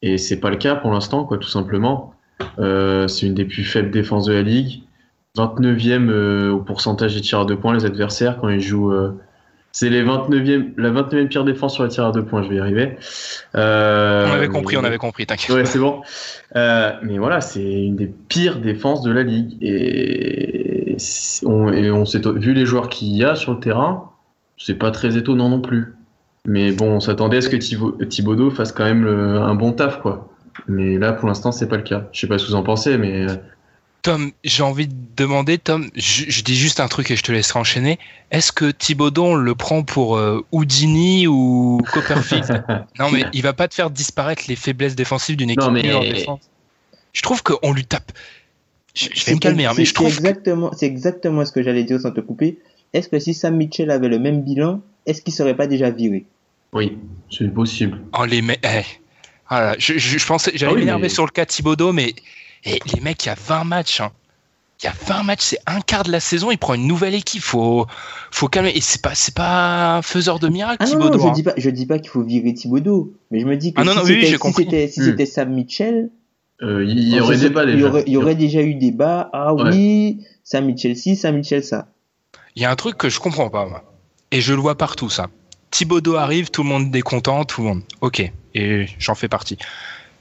Et 0.00 0.16
c'est 0.16 0.40
pas 0.40 0.48
le 0.48 0.56
cas 0.56 0.74
pour 0.74 0.90
l'instant, 0.90 1.24
quoi, 1.24 1.36
tout 1.36 1.48
simplement. 1.48 2.14
Euh, 2.58 3.08
c'est 3.08 3.26
une 3.26 3.34
des 3.34 3.44
plus 3.44 3.64
faibles 3.64 3.90
défenses 3.90 4.24
de 4.24 4.32
la 4.32 4.42
ligue. 4.42 4.84
29e 5.36 6.08
euh, 6.08 6.50
au 6.50 6.60
pourcentage 6.60 7.14
des 7.14 7.20
tirs 7.20 7.44
deux 7.44 7.56
points, 7.56 7.74
les 7.74 7.84
adversaires, 7.84 8.38
quand 8.40 8.48
ils 8.48 8.62
jouent. 8.62 8.92
C'est 9.72 9.88
les 9.88 10.02
29e, 10.02 10.72
la 10.76 10.90
29e 10.90 11.28
pire 11.28 11.44
défense 11.44 11.74
sur 11.74 11.84
les 11.84 11.90
tirs 11.90 12.06
à 12.06 12.12
deux 12.12 12.24
points, 12.24 12.42
je 12.42 12.48
vais 12.48 12.56
y 12.56 12.60
arriver. 12.60 12.96
Euh, 13.54 14.26
On 14.28 14.32
avait 14.34 14.48
compris, 14.48 14.76
mais- 14.76 14.82
on 14.82 14.84
avait 14.84 14.98
compris, 14.98 15.26
t'inquiète. 15.26 15.54
Ouais, 15.54 15.64
c'est 15.64 15.78
bon. 15.78 16.02
Euh, 16.56 16.92
mais 17.02 17.18
voilà, 17.18 17.40
c'est 17.40 17.62
une 17.62 17.96
des 17.96 18.06
pires 18.28 18.58
défenses 18.60 19.02
de 19.02 19.12
la 19.12 19.22
ligue. 19.22 19.56
Et, 19.62 20.96
on, 21.44 21.72
et 21.72 21.90
on 21.90 22.04
s'est 22.04 22.20
vu 22.36 22.52
les 22.52 22.66
joueurs 22.66 22.88
qu'il 22.88 23.08
y 23.16 23.24
a 23.24 23.34
sur 23.34 23.52
le 23.52 23.60
terrain, 23.60 24.10
c'est 24.58 24.74
pas 24.78 24.90
très 24.90 25.16
étonnant 25.16 25.48
non 25.48 25.60
plus. 25.60 25.94
Mais 26.46 26.72
bon, 26.72 26.92
on 26.96 27.00
s'attendait 27.00 27.36
à 27.38 27.40
ce 27.42 27.48
que 27.48 27.56
Thibodeau 28.04 28.50
fasse 28.50 28.72
quand 28.72 28.84
même 28.84 29.04
le- 29.04 29.36
un 29.38 29.54
bon 29.54 29.72
taf, 29.72 30.00
quoi. 30.00 30.28
Mais 30.68 30.98
là, 30.98 31.12
pour 31.12 31.28
l'instant, 31.28 31.52
c'est 31.52 31.68
pas 31.68 31.76
le 31.76 31.82
cas. 31.82 32.08
Je 32.12 32.20
sais 32.20 32.26
pas 32.26 32.38
ce 32.38 32.44
que 32.46 32.50
vous 32.50 32.56
en 32.56 32.62
pensez, 32.62 32.98
mais 32.98 33.22
euh, 33.28 33.34
Tom, 34.02 34.32
j'ai 34.44 34.62
envie 34.62 34.86
de 34.88 34.94
demander, 35.16 35.58
Tom, 35.58 35.90
je, 35.94 36.24
je 36.28 36.42
dis 36.42 36.56
juste 36.56 36.80
un 36.80 36.88
truc 36.88 37.10
et 37.10 37.16
je 37.16 37.22
te 37.22 37.32
laisserai 37.32 37.58
enchaîner. 37.58 37.98
Est-ce 38.30 38.50
que 38.52 38.70
Thibaudot, 38.70 39.24
on 39.24 39.34
le 39.34 39.54
prend 39.54 39.82
pour 39.82 40.16
euh, 40.16 40.44
Houdini 40.52 41.26
ou 41.26 41.80
Copperfield 41.92 42.64
Non, 42.98 43.10
mais 43.10 43.24
il 43.34 43.42
va 43.42 43.52
pas 43.52 43.68
te 43.68 43.74
faire 43.74 43.90
disparaître 43.90 44.44
les 44.48 44.56
faiblesses 44.56 44.94
défensives 44.96 45.36
d'une 45.36 45.50
équipe 45.50 45.62
Non, 45.62 45.70
mais- 45.70 45.92
en 45.92 46.00
défense. 46.00 46.40
Je 47.12 47.22
trouve 47.22 47.42
qu'on 47.42 47.72
lui 47.72 47.84
tape. 47.84 48.12
Je, 48.94 49.08
je 49.14 49.24
vais 49.24 49.32
me 49.32 49.36
C'est- 49.36 49.38
calmer, 49.40 49.66
hein, 49.66 49.72
mais 49.76 49.84
je 49.84 49.88
c'est 49.90 49.94
trouve 49.94 50.16
que... 50.20 50.22
c'est 50.76 50.86
exactement 50.86 51.44
ce 51.44 51.52
que 51.52 51.62
j'allais 51.62 51.84
dire 51.84 52.00
sans 52.00 52.12
te 52.12 52.20
couper. 52.20 52.58
Est-ce 52.92 53.08
que 53.08 53.18
si 53.18 53.34
Sam 53.34 53.56
Mitchell 53.56 53.90
avait 53.90 54.08
le 54.08 54.18
même 54.18 54.42
bilan, 54.42 54.80
est-ce 55.06 55.20
qu'il 55.22 55.34
serait 55.34 55.56
pas 55.56 55.66
déjà 55.66 55.90
viré? 55.90 56.24
Oui, 56.72 56.96
c'est 57.30 57.52
possible. 57.52 58.00
Oh, 58.18 58.24
les 58.24 58.42
mecs... 58.42 58.60
eh. 58.64 58.82
Ah 59.48 59.74
je, 59.78 59.98
je- 59.98 60.18
je 60.18 60.26
pensais... 60.26 60.52
J'allais 60.54 60.70
Ah 60.70 60.74
oui, 60.74 60.80
m'énerver 60.80 61.02
mais- 61.02 61.08
sur 61.08 61.24
le 61.26 61.30
cas 61.32 61.44
Thibaudot, 61.44 61.92
mais 61.92 62.14
eh, 62.64 62.78
les 62.94 63.00
mecs, 63.00 63.24
il 63.24 63.28
y 63.28 63.32
a 63.32 63.36
20 63.36 63.64
matchs. 63.64 64.00
hein. 64.00 64.10
Il 64.82 64.86
y 64.86 64.88
a 64.88 64.94
20 65.06 65.22
matchs, 65.24 65.42
c'est 65.42 65.58
un 65.66 65.80
quart 65.82 66.04
de 66.04 66.10
la 66.10 66.20
saison, 66.20 66.50
il 66.50 66.56
prend 66.56 66.72
une 66.74 66.86
nouvelle 66.86 67.14
équipe. 67.14 67.42
Faut, 67.42 67.86
faut 68.30 68.48
calmer. 68.48 68.72
Et 68.74 68.80
c'est 68.80 69.02
pas, 69.02 69.14
c'est 69.14 69.34
pas 69.34 69.96
un 69.96 70.02
faiseur 70.02 70.38
de 70.38 70.48
miracles, 70.48 70.78
Ah 70.80 70.84
non, 70.86 70.90
Thibaudot. 70.92 71.18
non, 71.18 71.24
je 71.24 71.28
hein. 71.28 71.32
dis 71.32 71.42
pas, 71.42 71.54
je 71.58 71.68
dis 71.70 71.84
pas 71.86 71.98
qu'il 71.98 72.08
faut 72.10 72.22
virer 72.22 72.54
Thibodeau, 72.54 73.12
mais 73.30 73.40
je 73.40 73.46
me 73.46 73.56
dis 73.56 73.74
que 73.74 73.80
Ah 73.80 73.84
non, 73.84 73.92
si 73.92 73.98
non, 73.98 74.04
oui, 74.04 74.26
c'était 74.56 74.88
si 74.88 75.02
si 75.16 75.26
Sam 75.26 75.52
Mitchell, 75.52 76.10
Euh, 76.62 76.84
Il 76.84 77.08
y, 77.08 77.18
aurait 77.20 77.36
se- 77.38 77.42
débat 77.44 77.64
il 77.64 77.70
y 77.70 77.72
déjà. 77.76 77.88
aurait, 77.88 78.04
il 78.06 78.12
y 78.12 78.16
aurait 78.18 78.34
déjà 78.34 78.60
eu 78.62 78.74
débat. 78.74 79.30
Ah 79.32 79.54
Ouais. 79.54 79.70
oui, 79.70 80.26
Sam 80.44 80.66
Mitchell 80.66 80.94
ci, 80.96 81.16
Sam 81.16 81.36
Mitchell 81.36 81.64
ça. 81.64 81.88
Il 82.56 82.60
y 82.62 82.64
a 82.66 82.70
un 82.70 82.76
truc 82.76 82.96
que 82.98 83.08
je 83.08 83.18
comprends 83.20 83.48
pas, 83.50 83.66
moi. 83.66 83.82
Et 84.30 84.40
je 84.42 84.52
le 84.54 84.60
vois 84.60 84.76
partout, 84.76 85.08
ça. 85.10 85.28
Thibaudot 85.70 86.16
arrive, 86.16 86.50
tout 86.50 86.62
le 86.62 86.68
monde 86.68 86.94
est 86.96 87.00
content, 87.02 87.44
tout 87.44 87.62
le 87.62 87.68
monde. 87.68 87.82
Ok. 88.02 88.30
Et 88.54 88.86
j'en 88.98 89.14
fais 89.14 89.28
partie. 89.28 89.56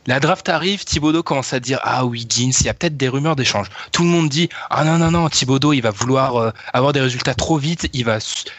La 0.09 0.19
draft 0.19 0.49
arrive, 0.49 0.85
Thibaudot 0.85 1.21
commence 1.21 1.53
à 1.53 1.59
dire 1.59 1.79
Ah 1.83 2.03
oui, 2.03 2.25
Gins, 2.27 2.49
il 2.61 2.65
y 2.65 2.69
a 2.69 2.73
peut-être 2.73 2.97
des 2.97 3.07
rumeurs 3.09 3.35
d'échange. 3.35 3.67
Tout 3.91 4.01
le 4.01 4.09
monde 4.09 4.27
dit 4.27 4.49
Ah 4.71 4.83
non, 4.83 4.97
non, 4.97 5.11
non, 5.11 5.29
Thibaudot, 5.29 5.71
il 5.73 5.81
va 5.81 5.91
vouloir 5.91 6.35
euh, 6.37 6.51
avoir 6.73 6.93
des 6.93 6.99
résultats 6.99 7.35
trop 7.35 7.59
vite, 7.59 7.87
il 7.93 8.05
va 8.05 8.17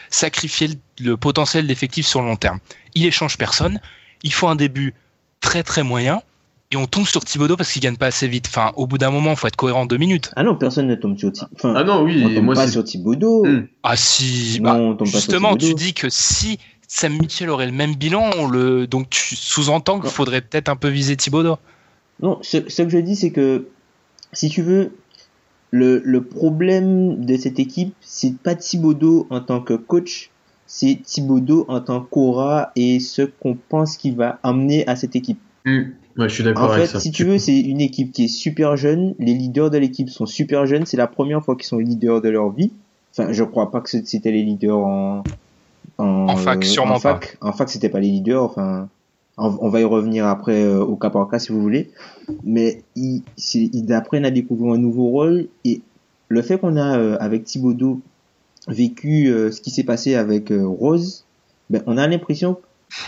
sacrifier 0.09 0.69
le, 0.69 0.75
le 1.01 1.17
potentiel 1.17 1.67
d'effectif 1.67 2.07
sur 2.07 2.21
le 2.21 2.27
long 2.29 2.37
terme. 2.37 2.59
Il 2.95 3.05
échange 3.05 3.37
personne, 3.37 3.81
il 4.23 4.31
faut 4.31 4.47
un 4.47 4.55
début 4.55 4.93
très 5.41 5.61
très 5.61 5.83
moyen, 5.83 6.21
et 6.71 6.77
on 6.77 6.85
tombe 6.87 7.05
sur 7.05 7.25
Thibaudot 7.25 7.57
parce 7.57 7.73
qu'il 7.73 7.81
gagne 7.81 7.97
pas 7.97 8.07
assez 8.07 8.29
vite. 8.29 8.45
Enfin, 8.47 8.71
au 8.77 8.87
bout 8.87 8.97
d'un 8.97 9.11
moment, 9.11 9.31
il 9.31 9.35
faut 9.35 9.47
être 9.47 9.57
cohérent 9.57 9.81
en 9.81 9.85
deux 9.85 9.97
minutes. 9.97 10.31
Ah 10.37 10.43
non, 10.43 10.55
personne 10.55 10.87
ne 10.87 10.95
tombe 10.95 11.17
sur 11.19 11.33
Thibodeau. 11.33 11.51
Enfin, 11.57 11.73
Ah 11.75 11.83
non, 11.83 12.03
oui, 12.03 12.23
on 12.25 12.33
tombe 12.33 12.45
moi 12.45 12.55
pas 12.55 12.69
sur 12.69 12.85
Thibodeau. 12.85 13.45
Ah 13.83 13.97
si, 13.97 14.59
Non, 14.61 14.69
bah, 14.71 14.75
on 14.75 14.95
tombe 14.95 14.99
pas 14.99 15.19
sur 15.19 15.19
justement, 15.19 15.51
tu 15.57 15.65
Thibodeau. 15.65 15.77
dis 15.83 15.93
que 15.93 16.07
si 16.09 16.59
Sam 16.93 17.13
Mitchell 17.19 17.49
aurait 17.49 17.67
le 17.67 17.71
même 17.71 17.95
bilan, 17.95 18.31
on 18.37 18.47
le... 18.49 18.85
donc 18.85 19.09
tu 19.09 19.37
sous-entends 19.37 20.01
qu'il 20.01 20.09
faudrait 20.09 20.41
peut-être 20.41 20.67
un 20.67 20.75
peu 20.75 20.89
viser 20.89 21.15
Thibodeau. 21.15 21.55
Non, 22.21 22.37
ce, 22.41 22.57
ce 22.69 22.81
que 22.81 22.89
je 22.89 22.97
dis, 22.97 23.15
c'est 23.15 23.31
que, 23.31 23.69
si 24.33 24.49
tu 24.49 24.61
veux, 24.61 24.91
le, 25.71 26.01
le 26.03 26.21
problème 26.21 27.23
de 27.23 27.37
cette 27.37 27.59
équipe, 27.59 27.93
c'est 28.01 28.37
pas 28.37 28.55
Thibodeau 28.55 29.25
en 29.29 29.39
tant 29.39 29.61
que 29.61 29.73
coach, 29.73 30.31
c'est 30.67 30.99
Thibodeau 31.01 31.63
en 31.69 31.79
tant 31.79 32.01
qu'aura 32.01 32.73
et 32.75 32.99
ce 32.99 33.21
qu'on 33.21 33.55
pense 33.55 33.95
qu'il 33.95 34.17
va 34.17 34.39
amener 34.43 34.85
à 34.85 34.97
cette 34.97 35.15
équipe. 35.15 35.39
Ouais, 35.65 35.93
je 36.17 36.27
suis 36.27 36.43
d'accord 36.43 36.71
En 36.71 36.73
avec 36.73 36.87
fait, 36.87 36.91
ça. 36.91 36.99
si 36.99 37.11
tu 37.11 37.23
veux, 37.23 37.37
c'est 37.37 37.57
une 37.57 37.79
équipe 37.79 38.11
qui 38.11 38.25
est 38.25 38.27
super 38.27 38.75
jeune. 38.75 39.15
Les 39.17 39.33
leaders 39.33 39.69
de 39.69 39.77
l'équipe 39.77 40.09
sont 40.09 40.25
super 40.25 40.65
jeunes. 40.65 40.85
C'est 40.85 40.97
la 40.97 41.07
première 41.07 41.41
fois 41.41 41.55
qu'ils 41.55 41.67
sont 41.67 41.77
leaders 41.77 42.21
de 42.21 42.27
leur 42.27 42.49
vie. 42.49 42.73
Enfin, 43.11 43.31
je 43.31 43.45
crois 43.45 43.71
pas 43.71 43.79
que 43.79 43.89
c'était 43.89 44.31
les 44.31 44.43
leaders 44.43 44.77
en 44.77 45.23
en, 45.97 46.27
En 46.29 46.35
fac, 46.35 46.63
sûrement 46.63 46.95
en 46.95 46.99
fac. 46.99 47.37
En 47.41 47.51
fac, 47.53 47.69
c'était 47.69 47.89
pas 47.89 47.99
les 47.99 48.09
leaders. 48.09 48.43
Enfin, 48.43 48.89
on, 49.37 49.69
va 49.69 49.81
y 49.81 49.83
revenir 49.83 50.27
après 50.27 50.63
euh, 50.63 50.83
au 50.83 50.95
cas 50.95 51.09
par 51.09 51.27
cas 51.29 51.39
si 51.39 51.51
vous 51.51 51.61
voulez. 51.61 51.91
Mais 52.43 52.83
ils, 52.95 53.23
apprennent 53.93 54.25
à 54.25 54.31
découvrir 54.31 54.73
un 54.73 54.77
nouveau 54.77 55.09
rôle 55.09 55.47
et 55.65 55.81
le 56.27 56.41
fait 56.41 56.57
qu'on 56.57 56.77
a 56.77 56.97
euh, 56.97 57.17
avec 57.19 57.43
Thibaudot 57.43 58.01
vécu 58.67 59.27
euh, 59.27 59.51
ce 59.51 59.61
qui 59.61 59.71
s'est 59.71 59.83
passé 59.83 60.15
avec 60.15 60.51
euh, 60.51 60.67
Rose, 60.67 61.25
ben, 61.69 61.81
on 61.87 61.97
a 61.97 62.07
l'impression 62.07 62.57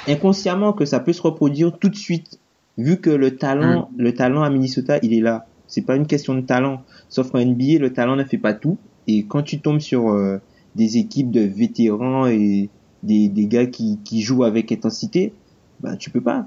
inconsciemment 0.08 0.74
que 0.74 0.86
ça 0.86 1.00
peut 1.00 1.14
se 1.14 1.22
reproduire 1.22 1.78
tout 1.78 1.90
de 1.90 1.96
suite 1.96 2.40
vu 2.78 2.98
que 2.98 3.10
le 3.10 3.36
talent 3.36 3.90
le 3.98 4.14
talent 4.14 4.42
à 4.42 4.50
Minnesota 4.50 4.98
il 5.04 5.14
est 5.14 5.20
là 5.20 5.46
c'est 5.68 5.82
pas 5.82 5.96
une 5.96 6.08
question 6.08 6.34
de 6.36 6.42
talent 6.42 6.82
sauf 7.10 7.32
qu'en 7.32 7.46
NBA 7.46 7.80
le 7.80 7.92
talent 7.92 8.16
ne 8.16 8.24
fait 8.24 8.38
pas 8.38 8.54
tout 8.54 8.78
et 9.08 9.26
quand 9.26 9.44
tu 9.44 9.60
tombes 9.60 9.82
sur 9.82 10.10
euh, 10.10 10.40
des 10.76 10.98
équipes 10.98 11.32
de 11.32 11.42
vétérans 11.42 12.28
et 12.28 12.70
des, 13.04 13.28
des 13.30 13.46
gars 13.48 13.66
qui, 13.66 14.00
qui 14.04 14.22
jouent 14.22 14.44
avec 14.44 14.72
intensité 14.72 15.34
bah 15.80 15.96
tu 15.98 16.10
peux 16.10 16.22
pas 16.22 16.46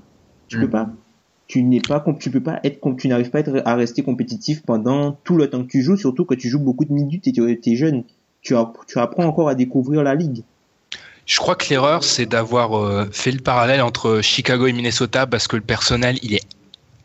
tu 0.48 0.56
Mm. 0.58 0.60
peux 0.62 0.70
pas 0.70 0.88
tu 1.48 1.62
n'es 1.62 1.80
pas 1.80 2.00
com- 2.00 2.16
tu 2.18 2.30
peux 2.30 2.42
pas 2.42 2.58
être 2.64 2.80
com- 2.80 2.96
tu 2.96 3.06
n'arrives 3.08 3.30
pas 3.30 3.38
à, 3.38 3.40
être- 3.42 3.62
à 3.64 3.74
rester 3.76 4.02
compétitif 4.02 4.62
pendant 4.62 5.12
tout 5.24 5.36
le 5.36 5.48
temps 5.48 5.62
que 5.62 5.68
tu 5.70 5.82
joues 5.82 5.96
surtout 5.96 6.24
que 6.24 6.34
tu 6.34 6.48
joues 6.48 6.58
beaucoup 6.60 6.84
de 6.84 6.92
minutes 6.92 7.26
et 7.28 7.32
tu 7.32 7.42
es 7.70 7.76
jeune 7.76 8.04
tu, 8.42 8.54
tu 8.88 8.98
apprends 8.98 9.24
encore 9.24 9.48
à 9.48 9.54
découvrir 9.54 10.02
la 10.02 10.14
ligue 10.14 10.42
Je 11.26 11.38
crois 11.38 11.56
que 11.56 11.68
l'erreur, 11.70 12.04
c'est 12.04 12.26
d'avoir 12.26 12.78
euh, 12.78 13.06
fait 13.10 13.32
le 13.32 13.40
parallèle 13.40 13.82
entre 13.82 14.20
Chicago 14.22 14.66
et 14.68 14.72
Minnesota 14.72 15.26
parce 15.26 15.48
que 15.48 15.56
le 15.56 15.62
personnel, 15.62 16.16
il 16.22 16.34
est 16.34 16.44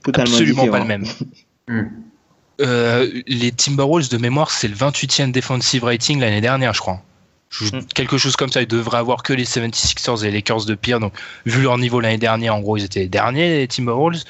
totalement 0.03 0.31
absolument 0.31 0.63
différent. 0.63 0.77
pas 0.77 0.83
le 0.83 0.87
même. 0.87 1.05
Hmm. 1.67 1.87
Euh, 2.59 3.09
les 3.25 3.51
Timberwolves 3.51 4.09
de 4.09 4.17
mémoire, 4.17 4.51
c'est 4.51 4.67
le 4.67 4.75
28e 4.75 5.31
defensive 5.31 5.83
rating 5.83 6.19
l'année 6.19 6.41
dernière, 6.41 6.73
je 6.75 6.79
crois. 6.81 7.01
Mm. 7.59 7.81
Quelque 7.93 8.17
chose 8.17 8.35
comme 8.35 8.51
ça. 8.51 8.61
Ils 8.61 8.67
devraient 8.67 8.97
avoir 8.97 9.23
que 9.23 9.33
les 9.33 9.45
76ers 9.45 10.21
et 10.21 10.25
les 10.25 10.37
Lakers 10.37 10.65
de 10.65 10.75
pire. 10.75 10.99
Donc, 10.99 11.13
vu 11.45 11.61
leur 11.61 11.77
niveau 11.77 11.99
l'année 11.99 12.17
dernière, 12.17 12.55
en 12.55 12.61
gros, 12.61 12.77
ils 12.77 12.83
étaient 12.83 13.01
les 13.01 13.09
derniers, 13.09 13.59
les 13.59 13.67
Timberwolves. 13.67 14.23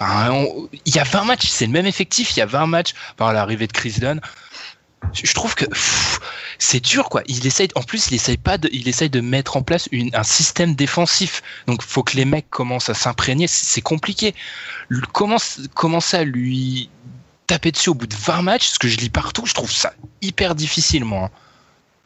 Enfin, 0.00 0.44
il 0.84 0.94
y 0.94 0.98
a 0.98 1.04
20 1.04 1.24
matchs, 1.24 1.48
c'est 1.48 1.66
le 1.66 1.72
même 1.72 1.86
effectif. 1.86 2.36
Il 2.36 2.38
y 2.38 2.42
a 2.42 2.46
20 2.46 2.66
matchs 2.66 2.94
par 3.16 3.32
l'arrivée 3.32 3.66
de 3.66 3.72
Chris 3.72 3.96
Dunn. 3.98 4.20
Je 5.12 5.32
trouve 5.32 5.54
que 5.54 5.64
c'est 6.58 6.80
dur, 6.80 7.08
quoi. 7.08 7.22
Il 7.26 7.46
essaye, 7.46 7.68
en 7.74 7.82
plus, 7.82 8.08
il 8.08 8.14
essaye 8.14 8.36
pas 8.36 8.58
de, 8.58 8.68
il 8.72 8.88
essaye 8.88 9.10
de 9.10 9.20
mettre 9.20 9.56
en 9.56 9.62
place 9.62 9.88
un 10.12 10.22
système 10.22 10.74
défensif. 10.74 11.42
Donc, 11.66 11.82
faut 11.82 12.02
que 12.02 12.16
les 12.16 12.24
mecs 12.24 12.50
commencent 12.50 12.90
à 12.90 12.94
s'imprégner. 12.94 13.46
C'est 13.48 13.80
compliqué. 13.80 14.34
Commence, 15.12 15.60
commencer 15.74 16.16
à 16.16 16.24
lui 16.24 16.90
taper 17.48 17.72
dessus 17.72 17.88
au 17.88 17.94
bout 17.94 18.06
de 18.06 18.14
20 18.14 18.42
matchs, 18.42 18.68
ce 18.68 18.78
que 18.78 18.86
je 18.86 18.98
lis 18.98 19.10
partout, 19.10 19.46
je 19.46 19.54
trouve 19.54 19.72
ça 19.72 19.92
hyper 20.20 20.54
difficile, 20.54 21.04
moi. 21.04 21.30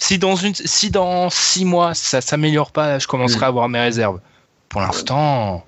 Si 0.05 0.19
dans 0.19 0.35
une, 0.35 0.55
si 0.55 0.91
dans 0.91 1.31
6 1.31 1.65
mois 1.65 1.95
ça 1.95 2.21
s'améliore 2.21 2.73
pas, 2.73 2.99
je 2.99 3.07
commencerai 3.07 3.41
Mm. 3.41 3.45
à 3.45 3.47
avoir 3.47 3.69
mes 3.69 3.81
réserves. 3.81 4.21
Pour 4.69 4.81
l'instant, 4.81 5.65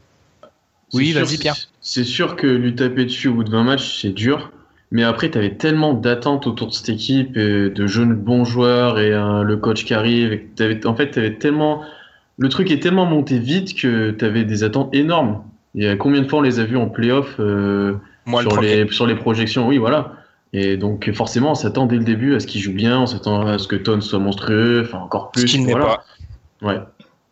Oui, 0.93 1.12
vas-y, 1.12 1.39
Pierre. 1.39 1.57
C'est 1.80 2.05
sûr 2.05 2.35
que 2.37 2.47
lui 2.47 2.74
taper 2.74 3.05
dessus 3.05 3.28
au 3.28 3.35
bout 3.35 3.45
de 3.45 3.51
20 3.51 3.62
matchs, 3.64 4.01
c'est 4.03 4.11
dur. 4.14 4.51
Mais 4.91 5.03
après, 5.05 5.30
tu 5.30 5.39
avais 5.39 5.55
tellement 5.55 5.93
d'attentes 5.93 6.47
autour 6.47 6.68
de 6.68 6.72
cette 6.72 6.89
équipe, 6.89 7.37
et 7.37 7.68
de 7.70 7.87
jeunes 7.87 8.14
bons 8.14 8.45
joueurs 8.45 8.99
et 9.01 9.12
euh, 9.12 9.43
le 9.43 9.57
coach 9.57 9.85
qui 9.85 9.93
arrive. 9.95 10.32
et 10.32 10.47
t'avais- 10.57 10.87
en 10.87 10.95
fait, 10.95 11.11
tu 11.11 11.18
avais 11.20 11.35
tellement. 11.37 11.82
Le 12.39 12.49
truc 12.49 12.70
est 12.70 12.80
tellement 12.80 13.07
monté 13.07 13.39
vite 13.39 13.76
que 13.80 14.11
tu 14.12 14.24
avais 14.24 14.45
des 14.45 14.62
attentes 14.64 14.93
énormes. 14.95 15.43
Il 15.74 15.82
y 15.85 15.89
a 15.89 15.97
combien 15.97 16.22
de 16.22 16.28
fois 16.28 16.41
on 16.41 16.43
les 16.43 16.59
a 16.61 16.64
vus 16.64 16.76
en 16.76 16.89
playoff 16.89 17.37
euh, 17.41 17.95
le 18.26 18.39
sur, 18.41 18.61
les, 18.61 18.89
sur 18.93 19.07
les 19.07 19.14
projections? 19.16 19.66
Oui, 19.68 19.78
voilà. 19.78 20.12
Et 20.57 20.76
donc, 20.76 21.11
forcément, 21.12 21.50
on 21.50 21.55
s'attend 21.57 21.86
dès 21.86 21.96
le 21.96 22.05
début 22.05 22.34
à 22.36 22.40
ce 22.40 22.46
qu'il 22.46 22.61
joue 22.61 22.72
bien, 22.72 23.00
on 23.00 23.07
s'attend 23.07 23.44
à 23.44 23.59
ce 23.59 23.66
que 23.66 23.74
Ton 23.74 24.00
soit 24.00 24.20
monstrueux, 24.20 24.82
enfin 24.86 25.00
encore 25.00 25.32
plus. 25.32 25.42
Ce 25.42 25.46
qu'il 25.46 25.66
n'est 25.66 25.72
pas. 25.72 26.05
Ouais. 26.62 26.78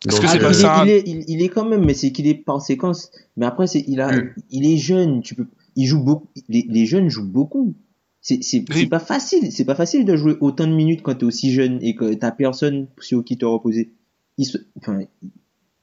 Donc, 0.05 0.19
que 0.19 0.27
c'est 0.27 0.37
Ah, 0.39 0.41
pas 0.41 0.49
il, 0.49 0.55
ça, 0.55 0.83
est, 0.85 0.87
il, 0.87 0.91
est, 0.91 1.03
il, 1.07 1.23
il 1.29 1.41
est 1.41 1.47
quand 1.47 1.63
même, 1.65 1.85
mais 1.85 1.93
c'est 1.93 2.11
qu'il 2.11 2.27
est 2.27 2.35
par 2.35 2.61
séquence. 2.61 3.09
Mais 3.37 3.45
après, 3.45 3.65
c'est 3.67 3.83
il 3.87 4.01
a, 4.01 4.11
Mm. 4.11 4.33
il 4.49 4.65
est 4.69 4.77
jeune. 4.77 5.21
Tu 5.21 5.35
peux, 5.35 5.47
il 5.77 5.85
joue 5.85 6.03
beaucoup. 6.03 6.27
Les, 6.49 6.65
les 6.69 6.85
jeunes 6.85 7.07
jouent 7.09 7.25
beaucoup. 7.31 7.73
C'est 8.19 8.43
c'est 8.43 8.65
Oui. 8.69 8.75
c'est 8.81 8.85
pas 8.87 8.99
facile. 8.99 9.51
C'est 9.53 9.63
pas 9.65 9.75
facile 9.75 10.03
de 10.03 10.17
jouer 10.17 10.35
autant 10.41 10.67
de 10.67 10.73
minutes 10.73 11.01
quand 11.01 11.15
t'es 11.15 11.23
aussi 11.25 11.53
jeune 11.53 11.79
et 11.81 11.95
que 11.95 12.13
t'as 12.15 12.31
personne 12.31 12.87
sur 12.99 13.23
qui 13.23 13.37
te 13.37 13.45
reposer. 13.45 13.93
Il 14.37 14.43
se, 14.45 14.57
enfin, 14.77 14.99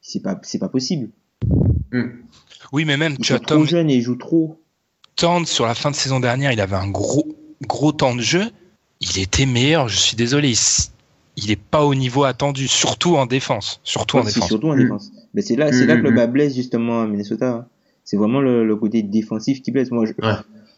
c'est 0.02 0.20
pas 0.22 0.38
c'est 0.42 0.58
pas 0.58 0.68
possible. 0.68 1.08
Oui, 2.72 2.84
mais 2.84 2.96
même, 2.98 3.16
tu 3.16 3.32
as 3.32 3.38
trop 3.38 3.56
Tom 3.56 3.66
jeunes 3.66 3.88
et 3.90 3.96
ils 3.96 4.02
jouent 4.02 4.16
trop. 4.16 4.60
Sur 5.44 5.66
la 5.66 5.74
fin 5.74 5.90
de 5.90 5.96
saison 5.96 6.18
dernière, 6.18 6.50
il 6.52 6.60
avait 6.62 6.76
un 6.76 6.88
gros, 6.88 7.26
gros 7.66 7.92
temps 7.92 8.14
de 8.14 8.22
jeu. 8.22 8.44
Il 9.00 9.18
était 9.18 9.44
meilleur, 9.44 9.88
je 9.88 9.98
suis 9.98 10.16
désolé. 10.16 10.48
Il, 10.48 10.52
s- 10.52 10.92
il 11.36 11.50
est 11.50 11.60
pas 11.60 11.84
au 11.84 11.94
niveau 11.94 12.24
attendu, 12.24 12.66
surtout 12.68 13.16
en 13.16 13.26
défense. 13.26 13.80
Surtout 13.84 14.16
en 14.16 14.20
Ouais, 14.20 14.26
c'est 14.30 14.36
défense. 14.36 14.48
surtout 14.48 14.68
en 14.70 14.76
Mm. 14.76 14.78
défense. 14.82 15.10
Mais 15.34 15.42
c'est 15.42 15.56
là, 15.56 15.70
c'est 15.72 15.84
là 15.84 15.96
Mm, 15.96 15.98
que 15.98 16.04
le 16.04 16.10
mm, 16.12 16.16
bas 16.16 16.26
blesse 16.26 16.54
justement 16.54 17.02
à 17.02 17.06
Minnesota. 17.06 17.50
hein. 17.50 17.66
C'est 18.04 18.16
vraiment 18.16 18.40
le, 18.40 18.66
le 18.66 18.76
côté 18.76 19.02
défensif 19.02 19.60
qui 19.62 19.70
blesse. 19.72 19.90
Moi, 19.90 20.06
je, 20.06 20.12
Ouais. 20.26 20.32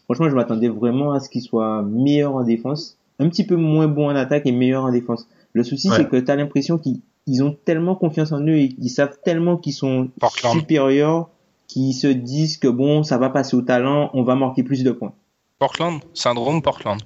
franchement, 0.05 0.29
je 0.29 0.35
m'attendais 0.35 0.67
vraiment 0.67 1.13
à 1.13 1.21
ce 1.21 1.29
qu'il 1.29 1.41
soit 1.41 1.81
meilleur 1.81 2.35
en 2.35 2.43
défense, 2.43 2.97
un 3.19 3.29
petit 3.29 3.45
peu 3.45 3.55
moins 3.55 3.87
bon 3.87 4.07
en 4.09 4.15
attaque 4.15 4.45
et 4.45 4.51
meilleur 4.51 4.83
en 4.83 4.91
défense. 4.91 5.25
Le 5.53 5.63
souci, 5.63 5.89
Ouais. 5.89 5.95
c'est 5.97 6.09
que 6.09 6.17
t'as 6.17 6.35
l'impression 6.35 6.77
qu'ils 6.77 6.99
ils 7.27 7.41
ont 7.41 7.55
tellement 7.63 7.95
confiance 7.95 8.33
en 8.33 8.41
eux 8.41 8.57
et 8.57 8.75
ils 8.77 8.89
savent 8.89 9.15
tellement 9.23 9.55
qu'ils 9.55 9.71
sont 9.73 10.09
Portland. 10.19 10.53
supérieurs 10.59 11.29
qu'ils 11.73 11.93
se 11.93 12.07
disent 12.07 12.57
que 12.57 12.67
bon, 12.67 13.03
ça 13.03 13.17
va 13.17 13.29
passer 13.29 13.55
au 13.55 13.61
talent, 13.61 14.09
on 14.13 14.23
va 14.23 14.35
marquer 14.35 14.63
plus 14.63 14.83
de 14.83 14.91
points. 14.91 15.13
Portland, 15.59 15.99
syndrome 16.13 16.61
Portland. 16.61 17.01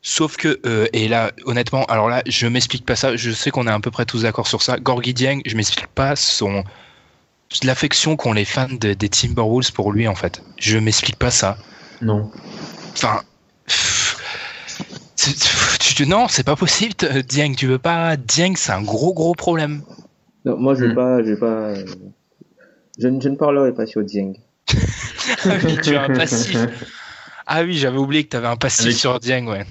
Sauf 0.00 0.36
que, 0.36 0.60
euh, 0.64 0.86
et 0.92 1.08
là, 1.08 1.32
honnêtement, 1.44 1.84
alors 1.86 2.08
là, 2.08 2.22
je 2.26 2.46
m'explique 2.46 2.86
pas 2.86 2.94
ça. 2.96 3.16
Je 3.16 3.30
sais 3.32 3.50
qu'on 3.50 3.66
est 3.66 3.70
à 3.70 3.80
peu 3.80 3.90
près 3.90 4.06
tous 4.06 4.22
d'accord 4.22 4.46
sur 4.46 4.62
ça. 4.62 4.78
Gorgui 4.78 5.12
Dieng, 5.12 5.40
je 5.44 5.56
m'explique 5.56 5.88
pas 5.88 6.14
son 6.16 6.62
l'affection 7.64 8.14
qu'ont 8.16 8.32
les 8.34 8.44
fans 8.44 8.68
de- 8.70 8.92
des 8.94 9.08
Timberwolves 9.08 9.72
pour 9.72 9.90
lui 9.92 10.06
en 10.06 10.14
fait. 10.14 10.42
Je 10.58 10.78
m'explique 10.78 11.16
pas 11.16 11.30
ça. 11.30 11.56
Non. 12.02 12.30
Enfin, 12.92 13.22
tu- 15.16 15.94
tu- 15.94 16.06
non, 16.06 16.28
c'est 16.28 16.44
pas 16.44 16.56
possible. 16.56 16.94
Dieng, 17.26 17.54
tu 17.54 17.66
veux 17.66 17.78
pas 17.78 18.16
Dieng, 18.16 18.54
c'est 18.56 18.72
un 18.72 18.82
gros 18.82 19.12
gros 19.14 19.34
problème. 19.34 19.82
Non, 20.44 20.56
moi, 20.58 20.74
je 20.74 20.84
vais 20.84 20.92
Mm. 20.92 20.94
pas, 20.94 21.18
je 21.22 21.28
vais 21.30 21.36
pas, 21.36 21.46
euh, 21.46 21.84
je, 22.98 23.08
ne- 23.08 23.20
je 23.20 23.28
ne 23.28 23.36
parlerai 23.36 23.72
pas 23.72 23.86
sur 23.86 24.02
Dieng. 24.04 24.34
Ah 24.70 24.74
oui, 25.64 25.78
tu 25.82 25.96
as 25.96 26.02
un 26.02 26.14
passif. 26.14 26.56
Ah 27.46 27.62
oui, 27.62 27.76
j'avais 27.78 27.98
oublié 27.98 28.24
que 28.24 28.30
tu 28.30 28.36
avais 28.36 28.46
un 28.48 28.56
passif 28.56 28.86
Avec- 28.86 28.96
sur 28.96 29.18
Dieng, 29.20 29.46
ouais. 29.46 29.64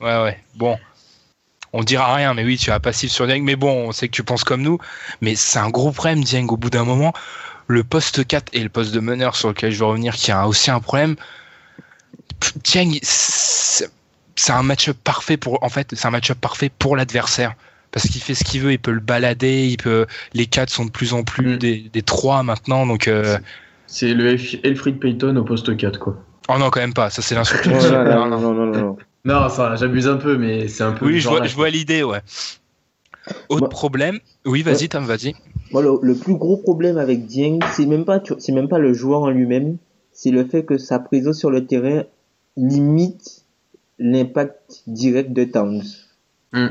Ouais, 0.00 0.22
ouais. 0.22 0.38
Bon. 0.54 0.78
On 1.74 1.82
dira 1.82 2.14
rien, 2.14 2.32
mais 2.32 2.44
oui, 2.44 2.56
tu 2.56 2.70
as 2.70 2.76
un 2.76 2.80
passif 2.80 3.10
sur 3.12 3.26
Dieng. 3.26 3.42
Mais 3.42 3.56
bon, 3.56 3.88
on 3.88 3.92
sait 3.92 4.08
que 4.08 4.12
tu 4.14 4.24
penses 4.24 4.44
comme 4.44 4.62
nous. 4.62 4.78
Mais 5.20 5.34
c'est 5.34 5.58
un 5.58 5.68
gros 5.68 5.92
problème, 5.92 6.24
Dieng, 6.24 6.46
au 6.48 6.56
bout 6.56 6.70
d'un 6.70 6.84
moment. 6.84 7.12
Le 7.66 7.84
poste 7.84 8.26
4 8.26 8.48
et 8.54 8.60
le 8.62 8.70
poste 8.70 8.92
de 8.94 9.00
meneur 9.00 9.36
sur 9.36 9.48
lequel 9.48 9.70
je 9.72 9.78
vais 9.78 9.84
revenir, 9.84 10.14
qui 10.14 10.32
a 10.32 10.48
aussi 10.48 10.70
un 10.70 10.80
problème. 10.80 11.16
Dieng, 12.64 12.98
c'est 13.02 13.90
c'est 14.36 14.52
un 14.52 14.62
match-up 14.62 14.96
parfait 15.02 15.36
pour, 15.36 15.60
en 15.64 15.68
fait, 15.68 15.88
c'est 15.96 16.06
un 16.06 16.10
match-up 16.12 16.38
parfait 16.40 16.68
pour 16.70 16.96
l'adversaire. 16.96 17.54
Parce 17.90 18.06
qu'il 18.08 18.20
fait 18.20 18.34
ce 18.34 18.44
qu'il 18.44 18.60
veut, 18.60 18.72
il 18.72 18.78
peut 18.78 18.90
le 18.92 19.00
balader, 19.00 19.66
il 19.68 19.76
peut, 19.78 20.06
les 20.34 20.46
4 20.46 20.68
sont 20.70 20.84
de 20.84 20.90
plus 20.90 21.12
en 21.14 21.22
plus 21.24 21.54
Mm. 21.54 21.58
des, 21.58 21.78
des 21.92 22.02
3 22.02 22.42
maintenant, 22.42 22.86
donc, 22.86 23.08
euh, 23.08 23.38
C'est 23.86 24.12
le 24.14 24.34
Elf- 24.36 24.60
Elfried 24.64 24.98
Payton 25.00 25.34
au 25.36 25.44
poste 25.44 25.74
4, 25.76 25.98
quoi. 25.98 26.16
Oh 26.50 26.58
non, 26.58 26.70
quand 26.70 26.80
même 26.80 26.94
pas, 26.94 27.10
ça 27.10 27.22
c'est 27.22 27.34
l'insulte. 27.34 27.62
Oh 27.66 27.70
Non, 27.70 27.80
non, 28.04 28.26
non. 28.28 28.40
non, 28.40 28.52
non, 28.54 28.66
non. 28.66 28.96
Non, 29.24 29.34
enfin, 29.36 29.74
j'abuse 29.76 30.06
un 30.08 30.16
peu, 30.16 30.36
mais 30.38 30.68
c'est 30.68 30.82
un 30.84 30.92
peu. 30.92 31.06
Oui, 31.06 31.20
je 31.20 31.28
vois, 31.28 31.44
je 31.44 31.54
vois 31.54 31.70
l'idée, 31.70 32.02
ouais. 32.02 32.20
Autre 33.48 33.60
Moi- 33.62 33.68
problème. 33.68 34.18
Oui, 34.46 34.62
vas-y, 34.62 34.82
Ouais. 34.82 34.88
Tom, 34.88 35.04
vas-y. 35.04 35.34
Moi, 35.72 35.82
le, 35.82 35.98
le 36.02 36.14
plus 36.14 36.34
gros 36.34 36.56
problème 36.56 36.96
avec 36.96 37.26
Dieng, 37.26 37.58
c'est 37.74 37.84
même 37.86 38.04
pas, 38.06 38.22
c'est 38.38 38.52
même 38.52 38.68
pas 38.68 38.78
le 38.78 38.94
joueur 38.94 39.22
en 39.22 39.30
lui-même, 39.30 39.76
c'est 40.12 40.30
le 40.30 40.44
fait 40.46 40.64
que 40.64 40.78
sa 40.78 40.98
présence 40.98 41.38
sur 41.38 41.50
le 41.50 41.66
terrain 41.66 42.04
limite 42.56 43.42
l'impact 43.98 44.82
direct 44.86 45.32
de 45.32 45.44
Towns. 45.44 45.82
Hmm. 46.52 46.66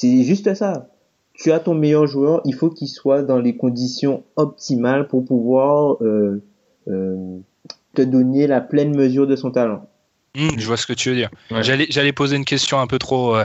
C'est 0.00 0.22
juste 0.24 0.54
ça. 0.54 0.88
Tu 1.34 1.52
as 1.52 1.60
ton 1.60 1.74
meilleur 1.74 2.06
joueur, 2.06 2.40
il 2.46 2.54
faut 2.54 2.70
qu'il 2.70 2.88
soit 2.88 3.20
dans 3.22 3.38
les 3.38 3.54
conditions 3.54 4.22
optimales 4.36 5.06
pour 5.08 5.26
pouvoir 5.26 6.02
euh, 6.02 6.42
euh, 6.88 7.36
te 7.94 8.00
donner 8.00 8.46
la 8.46 8.62
pleine 8.62 8.96
mesure 8.96 9.26
de 9.26 9.36
son 9.36 9.50
talent. 9.50 9.86
Hmm, 10.34 10.48
je 10.56 10.66
vois 10.66 10.78
ce 10.78 10.86
que 10.86 10.94
tu 10.94 11.10
veux 11.10 11.16
dire. 11.16 11.28
Ouais. 11.50 11.62
J'allais, 11.62 12.12
poser 12.14 12.36
une 12.36 12.46
question 12.46 12.80
un 12.80 12.86
peu 12.86 12.98
trop 12.98 13.36
euh, 13.36 13.44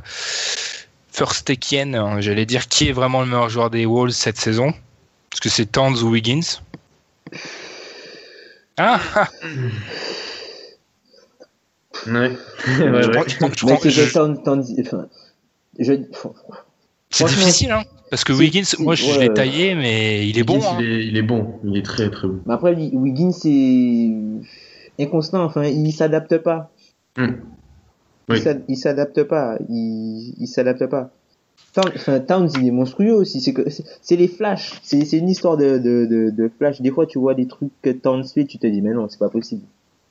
first 1.12 1.46
takienne. 1.48 1.94
hein. 1.96 2.22
J'allais 2.22 2.46
dire 2.46 2.70
qui 2.70 2.88
est 2.88 2.94
vraiment 2.94 3.20
le 3.22 3.28
meilleur 3.28 3.50
joueur 3.50 3.70
des 3.70 3.86
Wolves 3.86 4.12
cette 4.12 4.38
saison? 4.38 4.70
Est-ce 5.34 5.42
que 5.42 5.50
c'est 5.50 5.66
Towns 5.66 5.98
ou 6.04 6.10
Wiggins 6.10 6.62
Ah, 8.78 9.00
ah, 9.16 9.28
Ouais. 12.08 12.14
Ouais, 12.14 12.34
je 12.68 13.08
ouais. 13.10 13.12
prends- 13.12 13.28
je 13.28 13.38
prends- 13.38 13.50
prends- 13.50 13.76
enfin, 14.82 15.08
je, 15.80 15.94
C'est 17.10 17.26
difficile, 17.26 17.72
hein 17.72 17.84
Parce 18.10 18.24
que 18.24 18.34
Wiggins, 18.34 18.64
moi 18.80 18.96
je 18.96 19.06
ouais. 19.06 19.20
l'ai 19.28 19.34
taillé, 19.34 19.76
mais 19.76 20.28
il 20.28 20.38
est 20.38 20.44
bon. 20.44 20.56
Wiggins, 20.56 20.68
hein. 20.70 20.78
il, 20.80 20.86
est, 20.92 21.06
il 21.08 21.18
est 21.18 21.22
bon. 21.22 21.60
Il 21.64 21.78
est 21.78 21.82
très 21.86 22.10
très 22.10 22.28
bon. 22.28 22.40
Mais 22.46 22.54
après, 22.54 22.74
Wiggins, 22.76 23.32
c'est 23.32 25.04
inconstant. 25.04 25.44
Enfin, 25.44 25.66
il 25.66 25.92
s'adapte 25.92 26.38
pas. 26.40 26.72
Hmm. 27.18 27.28
Il 28.30 28.34
Oui. 28.36 28.42
s'ad- 28.42 28.64
Il 28.68 28.78
s'adapte 28.78 29.24
pas. 29.24 29.58
Il, 29.70 30.34
il 30.38 30.48
s'adapte 30.48 30.86
pas. 30.88 31.12
Towns, 31.74 31.92
enfin, 31.96 32.20
Towns, 32.22 32.50
il 32.60 32.68
est 32.68 32.72
monstrueux 32.72 33.14
aussi. 33.14 33.42
C'est 33.42 33.54
que, 33.54 33.70
c'est- 33.70 33.84
c'est 34.02 34.16
les 34.16 34.28
flashs. 34.28 34.80
C'est, 34.84 35.04
c'est 35.06 35.18
une 35.18 35.30
histoire 35.30 35.58
de, 35.58 35.78
de, 35.78 36.06
de, 36.06 36.30
de 36.30 36.52
flash. 36.58 36.82
Des 36.82 36.92
fois, 36.92 37.06
tu 37.06 37.20
vois 37.20 37.34
des 37.36 37.48
trucs 37.48 37.72
que 37.82 37.90
Towns 37.92 38.24
fait, 38.26 38.46
tu 38.46 38.58
te 38.58 38.68
dis, 38.68 38.82
mais 38.82 38.94
non, 38.94 39.08
c'est 39.10 39.20
pas 39.20 39.30
possible. 39.30 39.62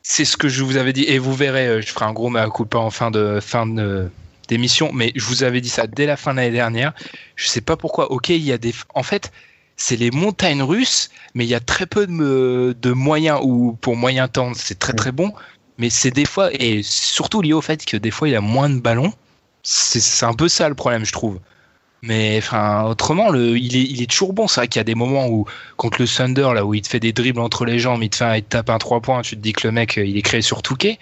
C'est 0.03 0.27
ce 0.27 0.37
que 0.37 0.49
je 0.49 0.63
vous 0.63 0.77
avais 0.77 0.93
dit, 0.93 1.05
et 1.05 1.19
vous 1.19 1.33
verrez, 1.33 1.67
euh, 1.67 1.81
je 1.81 1.87
ferai 1.89 2.05
un 2.05 2.13
gros 2.13 2.29
mea 2.29 2.49
culpa 2.51 2.77
en 2.79 2.91
fin 2.91 3.11
de 3.11 3.39
fin 3.41 3.67
de 3.67 4.09
d'émission, 4.49 4.91
mais 4.93 5.13
je 5.15 5.25
vous 5.25 5.43
avais 5.43 5.61
dit 5.61 5.69
ça 5.69 5.87
dès 5.87 6.07
la 6.07 6.17
fin 6.17 6.33
de 6.33 6.39
l'année 6.39 6.51
dernière. 6.51 6.93
Je 7.37 7.49
sais 7.49 7.61
pas 7.61 7.77
pourquoi. 7.77 8.11
Ok, 8.13 8.29
il 8.31 8.43
y 8.43 8.53
a 8.53 8.59
des, 8.59 8.75
en 8.95 9.03
fait, 9.03 9.33
c'est 9.77 9.97
les 9.97 10.11
montagnes 10.11 10.63
russes, 10.63 11.11
mais 11.35 11.45
il 11.45 11.49
y 11.49 11.55
a 11.55 11.61
très 11.61 11.87
peu 11.87 12.07
de, 12.07 12.93
moyens 12.93 13.41
ou 13.43 13.77
pour 13.81 13.97
moyen 13.97 14.29
temps, 14.29 14.53
c'est 14.55 14.79
très 14.79 14.93
très 14.93 15.13
bon, 15.13 15.33
mais 15.79 15.91
c'est 15.91 16.11
des 16.11 16.25
fois 16.27 16.51
et 16.53 16.83
surtout 16.83 17.43
lié 17.43 17.53
au 17.53 17.61
fait 17.61 17.85
que 17.85 17.97
des 17.97 18.11
fois 18.11 18.29
il 18.29 18.37
a 18.37 18.41
moins 18.41 18.71
de 18.71 18.81
ballons. 18.81 19.13
C'est 19.63 20.27
un 20.27 20.35
peu 20.35 20.49
ça 20.49 20.69
le 20.69 20.75
problème, 20.75 21.05
je 21.05 21.13
trouve. 21.13 21.41
Mais 22.03 22.43
autrement, 22.85 23.31
le, 23.31 23.57
il, 23.57 23.77
est, 23.77 23.83
il 23.83 24.03
est 24.03 24.11
toujours 24.11 24.35
bon. 24.35 24.47
C'est 24.47 24.61
vrai 24.61 24.69
qu'il 24.69 24.79
y 24.79 24.81
a 24.81 24.85
des 24.85 24.95
moments 24.95 25.27
où, 25.27 25.47
contre 25.79 26.03
le 26.03 26.07
Thunder, 26.07 26.51
là 26.55 26.67
où 26.67 26.75
il 26.75 26.83
te 26.83 26.89
fait 26.89 27.01
des 27.01 27.15
dribbles 27.15 27.41
entre 27.41 27.65
les 27.65 27.79
jambes, 27.79 28.03
il 28.03 28.11
te, 28.11 28.17
fait, 28.17 28.39
il 28.39 28.43
te 28.43 28.51
tape 28.51 28.69
un 28.69 28.77
3 28.77 29.01
points, 29.01 29.23
tu 29.23 29.37
te 29.37 29.41
dis 29.41 29.55
que 29.55 29.67
le 29.67 29.73
mec, 29.73 29.97
euh, 29.97 30.05
il 30.05 30.19
est 30.19 30.23
créé 30.23 30.43
sur 30.43 30.61
Touquet. 30.61 30.99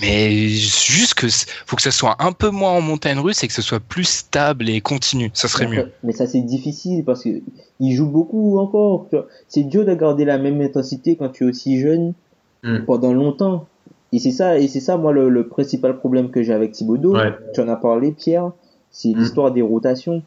Mais 0.00 0.48
juste 0.48 1.14
que 1.14 1.26
faut 1.64 1.76
que 1.76 1.82
ça 1.82 1.90
soit 1.90 2.16
un 2.18 2.32
peu 2.32 2.50
moins 2.50 2.72
en 2.72 2.80
montagne 2.82 3.18
russe 3.18 3.42
et 3.42 3.46
que 3.48 3.52
ce 3.54 3.62
soit 3.62 3.80
plus 3.80 4.04
stable 4.04 4.68
et 4.68 4.80
continu. 4.82 5.30
Ça 5.32 5.48
serait 5.48 5.66
mieux. 5.68 5.90
Mais 6.02 6.12
ça, 6.12 6.26
c'est 6.26 6.42
difficile 6.42 7.02
parce 7.04 7.22
que 7.24 7.40
il 7.80 7.94
joue 7.94 8.06
beaucoup 8.06 8.58
encore. 8.58 9.06
C'est 9.48 9.62
dur 9.62 9.84
de 9.86 9.94
garder 9.94 10.24
la 10.26 10.36
même 10.38 10.60
intensité 10.60 11.16
quand 11.16 11.30
tu 11.30 11.44
es 11.44 11.48
aussi 11.48 11.80
jeune 11.80 12.12
Hmm. 12.62 12.84
pendant 12.86 13.12
longtemps. 13.12 13.66
Et 14.12 14.18
c'est 14.18 14.32
ça, 14.32 14.58
et 14.58 14.66
c'est 14.66 14.80
ça, 14.80 14.96
moi, 14.96 15.12
le, 15.12 15.28
le 15.28 15.46
principal 15.46 15.98
problème 15.98 16.30
que 16.30 16.42
j'ai 16.42 16.52
avec 16.54 16.72
Thibodeau. 16.72 17.14
Ouais. 17.14 17.32
Tu 17.54 17.60
en 17.60 17.68
as 17.68 17.76
parlé, 17.76 18.12
Pierre. 18.12 18.50
C'est 18.90 19.10
Hmm. 19.10 19.18
l'histoire 19.18 19.50
des 19.52 19.62
rotations. 19.62 20.22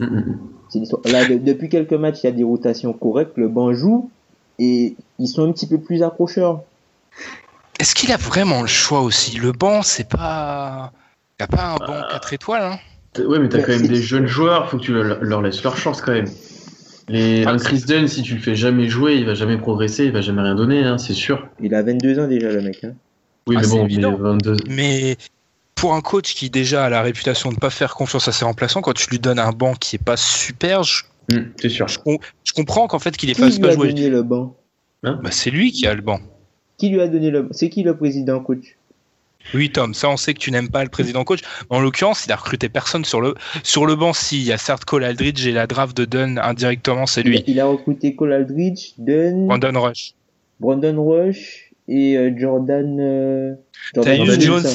Mm, 0.00 0.04
mm, 0.06 0.38
C'est 0.68 0.78
l'histoire. 0.78 1.02
Là, 1.06 1.24
de- 1.28 1.36
depuis 1.38 1.68
quelques 1.68 1.92
matchs, 1.92 2.20
il 2.22 2.26
y 2.26 2.28
a 2.28 2.32
des 2.32 2.44
rotations 2.44 2.92
correctes. 2.92 3.32
Le 3.36 3.48
banc 3.48 3.72
joue 3.74 4.10
et 4.58 4.94
ils 5.18 5.26
sont 5.28 5.42
un 5.46 5.52
petit 5.52 5.66
peu 5.66 5.78
plus 5.78 6.02
accrocheurs. 6.02 6.62
Est-ce 7.82 7.96
qu'il 7.96 8.12
a 8.12 8.16
vraiment 8.16 8.62
le 8.62 8.68
choix 8.68 9.00
aussi? 9.00 9.36
Le 9.38 9.50
banc, 9.50 9.82
c'est 9.82 10.08
pas. 10.08 10.92
Il 11.40 11.42
a 11.42 11.48
pas 11.48 11.64
un 11.64 11.76
banc 11.78 12.00
4 12.12 12.32
étoiles. 12.32 12.62
Hein? 12.62 12.78
Ouais, 13.18 13.40
mais 13.40 13.48
t'as 13.48 13.58
Ouais, 13.58 13.64
quand 13.64 13.72
même 13.72 13.88
des 13.88 14.00
jeunes 14.00 14.28
joueurs. 14.28 14.70
Faut 14.70 14.78
que 14.78 14.84
tu 14.84 14.92
leur, 14.92 15.20
leur 15.20 15.42
laisses 15.42 15.64
leur 15.64 15.76
chance 15.76 16.00
quand 16.00 16.12
même. 16.12 16.28
Les, 17.08 17.44
Ah, 17.44 17.56
Chris 17.56 17.82
Dunn, 17.84 18.06
si 18.06 18.22
tu 18.22 18.34
le 18.36 18.40
fais 18.40 18.54
jamais 18.54 18.88
jouer, 18.88 19.16
il 19.16 19.26
va 19.26 19.34
jamais 19.34 19.58
progresser, 19.58 20.04
il 20.04 20.12
va 20.12 20.20
jamais 20.20 20.42
rien 20.42 20.54
donner, 20.54 20.84
hein, 20.84 20.96
c'est 20.96 21.12
sûr. 21.12 21.48
Il 21.60 21.74
a 21.74 21.82
22 21.82 22.20
ans 22.20 22.28
déjà, 22.28 22.52
le 22.52 22.62
mec. 22.62 22.84
Hein. 22.84 22.92
Oui, 23.48 23.56
Ah, 23.58 23.62
mais 23.62 23.66
bon, 23.66 23.84
évident. 23.86 24.10
mais 24.12 24.16
22. 24.18 24.56
Mais 24.68 25.16
pour 25.74 25.94
un 25.94 26.02
coach 26.02 26.34
qui 26.36 26.50
déjà 26.50 26.84
a 26.84 26.88
la 26.88 27.02
réputation 27.02 27.48
de 27.50 27.56
ne 27.56 27.60
pas 27.60 27.70
faire 27.70 27.96
confiance 27.96 28.28
à 28.28 28.32
ses 28.32 28.44
remplaçants, 28.44 28.80
quand 28.80 28.92
tu 28.94 29.10
lui 29.10 29.18
donnes 29.18 29.40
un 29.40 29.50
banc 29.50 29.74
qui 29.74 29.96
est 29.96 30.04
pas 30.04 30.16
super, 30.16 30.84
je, 30.84 31.02
Mm, 31.32 31.38
c'est 31.60 31.68
sûr. 31.68 31.88
je 31.88 31.98
com- 31.98 32.18
je 32.44 32.52
comprends 32.52 32.86
qu'en 32.86 32.98
fait 33.00 33.16
qu'il 33.16 33.28
les 33.28 33.34
fasse 33.34 33.58
pas 33.58 33.68
a 33.68 33.70
jouer. 33.72 33.88
donné 33.92 34.08
le 34.08 34.22
banc? 34.22 34.56
Bah, 35.02 35.30
c'est 35.32 35.50
lui 35.50 35.72
qui 35.72 35.86
a 35.88 35.94
le 35.94 36.02
banc. 36.02 36.20
Qui 36.82 36.88
lui 36.88 37.00
a 37.00 37.06
donné 37.06 37.30
le 37.30 37.46
C'est 37.52 37.68
qui 37.68 37.84
le 37.84 37.96
président 37.96 38.40
coach? 38.40 38.76
Oui, 39.54 39.70
Tom, 39.70 39.94
ça 39.94 40.08
on 40.08 40.16
sait 40.16 40.34
que 40.34 40.40
tu 40.40 40.50
n'aimes 40.50 40.68
pas 40.68 40.82
le 40.82 40.90
président 40.90 41.22
coach. 41.22 41.38
En 41.70 41.78
l'occurrence, 41.78 42.26
il 42.26 42.32
a 42.32 42.34
recruté 42.34 42.68
personne 42.68 43.04
sur 43.04 43.20
le 43.20 43.36
sur 43.62 43.86
le 43.86 43.94
banc. 43.94 44.12
Si, 44.12 44.40
il 44.40 44.46
y 44.48 44.52
a 44.52 44.58
certes 44.58 44.84
Cole 44.84 45.04
Aldridge 45.04 45.46
et 45.46 45.52
la 45.52 45.68
draft 45.68 45.96
de 45.96 46.04
Dunn 46.04 46.40
indirectement, 46.42 47.06
c'est 47.06 47.22
lui. 47.22 47.44
il 47.46 47.60
a 47.60 47.66
recruté 47.66 48.16
Cole 48.16 48.32
Aldridge, 48.32 48.94
Dunn, 48.98 49.46
Brandon 49.46 49.80
Rush. 49.80 50.14
Brandon 50.58 50.96
Rush 51.06 51.70
et 51.86 52.16
euh, 52.16 52.32
Jordan. 52.36 52.98
Euh, 52.98 53.54
Jordan 53.94 54.24
Tyus. 54.26 54.40
Jones, 54.40 54.66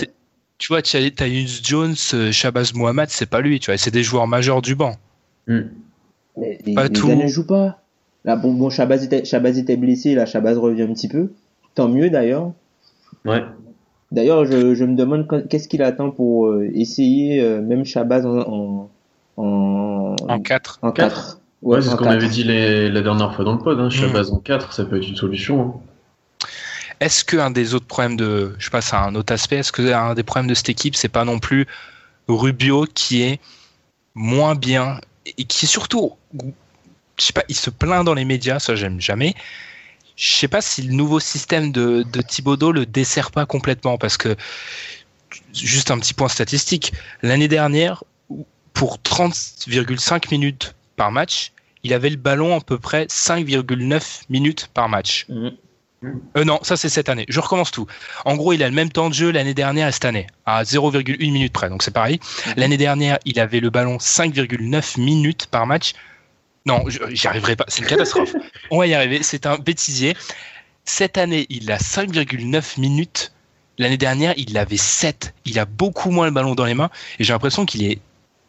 tu 0.60 0.68
vois, 0.70 0.82
Ty- 0.82 1.12
Tyus 1.14 1.62
Jones, 1.62 1.95
euh, 2.14 2.32
Shabazz 2.32 2.74
Mohamed, 2.74 3.10
c'est 3.10 3.30
pas 3.30 3.41
lui. 3.41 3.60
Tu 3.60 3.70
vois, 3.70 3.78
c'est 3.78 3.91
des 3.91 4.03
joueurs 4.03 4.28
majeurs 4.28 4.62
du 4.62 4.76
banc. 4.76 4.95
Mm. 5.47 5.60
Mais 6.38 6.58
les, 6.66 6.74
Pas 6.74 6.84
les 6.86 6.89
tout. 6.93 7.10
gars 7.10 7.16
ne 7.16 7.28
jouent 7.28 7.47
pas. 7.47 7.82
Là, 8.24 8.38
bon, 8.38 8.53
bon 8.53 8.70
Shabazz, 8.70 9.03
était, 9.03 9.26
Shabazz 9.26 9.58
était 9.58 9.76
blessé, 9.76 10.16
là, 10.16 10.26
Shabazz 10.26 10.58
revient 10.58 10.84
un 10.84 10.93
petit 10.93 11.10
peu. 11.10 11.32
Tant 11.78 11.88
mieux 11.88 12.10
d'ailleurs. 12.10 12.54
Ouais. 13.24 13.44
D'ailleurs, 14.12 14.46
je, 14.46 14.74
je 14.74 14.84
me 14.84 14.96
demande 14.96 15.28
qu'est-ce 15.48 15.68
qu'il 15.68 15.84
attend 15.84 16.10
pour 16.10 16.48
euh, 16.48 16.68
essayer 16.74 17.40
euh, 17.42 17.62
même 17.62 17.86
Shabazz 17.86 18.26
en, 18.26 18.40
en, 18.40 18.90
en, 19.38 20.16
En 20.28 20.40
4. 20.40 20.80
en 20.82 20.92
Quatre. 20.92 21.16
4. 21.16 21.42
Ouais, 21.62 21.82
c'est 21.84 21.90
ce 21.92 21.96
qu'on 21.96 22.06
avait 22.06 22.30
dit 22.30 22.44
les- 22.44 22.90
la 22.90 23.02
dernière 23.02 23.36
fois 23.36 23.46
dans 23.46 23.54
le 23.54 23.60
pod. 23.60 23.80
Hein. 23.80 23.88
Mm. 23.88 23.92
Shabazz 23.92 24.32
en 24.32 24.38
4, 24.40 24.74
ça 24.74 24.86
peut 24.86 24.98
être 24.98 25.08
une 25.08 25.16
solution. 25.16 25.62
hein. 25.62 26.48
Est-ce 27.00 27.24
qu'un 27.24 27.52
des 27.52 27.76
autres 27.76 27.86
problèmes 27.86 28.18
de, 28.18 28.56
je 28.58 28.72
passe 28.72 28.92
à 28.94 29.04
un 29.04 29.14
autre 29.14 29.32
aspect, 29.32 29.58
est-ce 29.58 29.72
que 29.72 29.94
un 29.94 30.16
des 30.16 30.24
problèmes 30.24 30.50
de 30.50 30.56
cette 30.56 30.70
équipe, 30.70 30.96
c'est 30.96 31.10
pas 31.10 31.26
non 31.26 31.38
plus 31.38 31.68
Rubio 32.28 32.86
qui 32.92 33.22
est 33.22 33.40
moins 34.16 34.56
bien 34.56 35.00
et 35.38 35.44
qui 35.44 35.66
est 35.66 35.70
surtout, 35.70 36.14
je 36.34 37.24
sais 37.24 37.34
pas, 37.34 37.44
il 37.50 37.56
se 37.56 37.70
plaint 37.70 38.04
dans 38.04 38.16
les 38.16 38.26
médias, 38.26 38.58
ça 38.58 38.76
j'aime 38.76 39.00
jamais. 39.00 39.36
Je 40.18 40.34
sais 40.34 40.47
pas 40.47 40.61
si 40.61 40.82
le 40.82 40.93
nouveau 40.93 41.20
système 41.20 41.72
de, 41.72 42.03
de 42.03 42.22
Thibodeau 42.22 42.72
le 42.72 42.86
dessert 42.86 43.32
pas 43.32 43.45
complètement 43.45 43.97
parce 43.97 44.18
que 44.18 44.36
juste 45.53 45.91
un 45.91 45.99
petit 45.99 46.15
point 46.15 46.28
statistique, 46.28 46.91
l'année 47.22 47.47
dernière, 47.47 48.03
pour 48.74 48.97
30,5 48.97 50.32
minutes 50.32 50.76
par 50.95 51.11
match, 51.11 51.51
il 51.84 51.93
avait 51.93 52.09
le 52.09 52.18
ballon 52.18 52.57
à 52.57 52.61
peu 52.61 52.80
près 52.80 53.05
5,9 53.05 54.24
minutes 54.30 54.70
par 54.74 54.89
match. 54.89 55.26
Mhm. 55.30 55.51
Euh, 56.36 56.43
non, 56.43 56.59
ça 56.61 56.78
c'est 56.78 56.89
cette 56.89 57.09
année. 57.09 57.26
Je 57.28 57.39
recommence 57.39 57.72
tout. 57.72 57.88
En 58.26 58.36
gros, 58.36 58.53
il 58.53 58.61
a 58.61 58.70
le 58.70 58.76
même 58.76 58.91
temps 58.91 59.09
de 59.09 59.15
jeu 59.15 59.32
l'année 59.32 59.55
dernière 59.55 59.88
et 59.88 59.91
cette 59.91 60.05
année, 60.05 60.28
à 60.45 60.63
0,1 60.63 61.32
minute 61.32 61.53
près. 61.53 61.70
Donc 61.70 61.82
c'est 61.82 61.93
pareil. 61.93 62.20
L'année 62.55 62.78
dernière, 62.78 63.18
il 63.26 63.39
avait 63.39 63.59
le 63.59 63.70
ballon 63.70 63.97
5,9 63.97 64.99
minutes 64.99 65.47
par 65.47 65.65
match. 65.65 65.93
Non, 66.68 66.84
j'y 66.89 67.28
arriverai 67.28 67.55
pas. 67.55 67.63
C'est 67.70 67.82
une 67.82 67.88
catastrophe. 67.88 68.36
On 68.72 68.80
va 68.80 68.88
y 68.88 68.93
arriver. 68.93 69.24
C'est 69.24 69.45
un 69.45 69.57
bêtisier. 69.57 70.18
Cette 70.84 71.18
année, 71.18 71.47
il 71.49 71.72
a 71.72 71.78
5,9 71.78 72.80
minutes. 72.80 73.32
L'année 73.78 73.97
dernière, 73.97 74.34
il 74.36 74.57
avait 74.57 74.76
7. 74.76 75.34
Il 75.45 75.59
a 75.59 75.65
beaucoup 75.65 76.11
moins 76.11 76.26
le 76.26 76.32
ballon 76.32 76.55
dans 76.55 76.65
les 76.65 76.74
mains. 76.74 76.89
Et 77.20 77.24
j'ai 77.24 77.32
l'impression 77.32 77.65
qu'il 77.65 77.86
est 77.86 77.99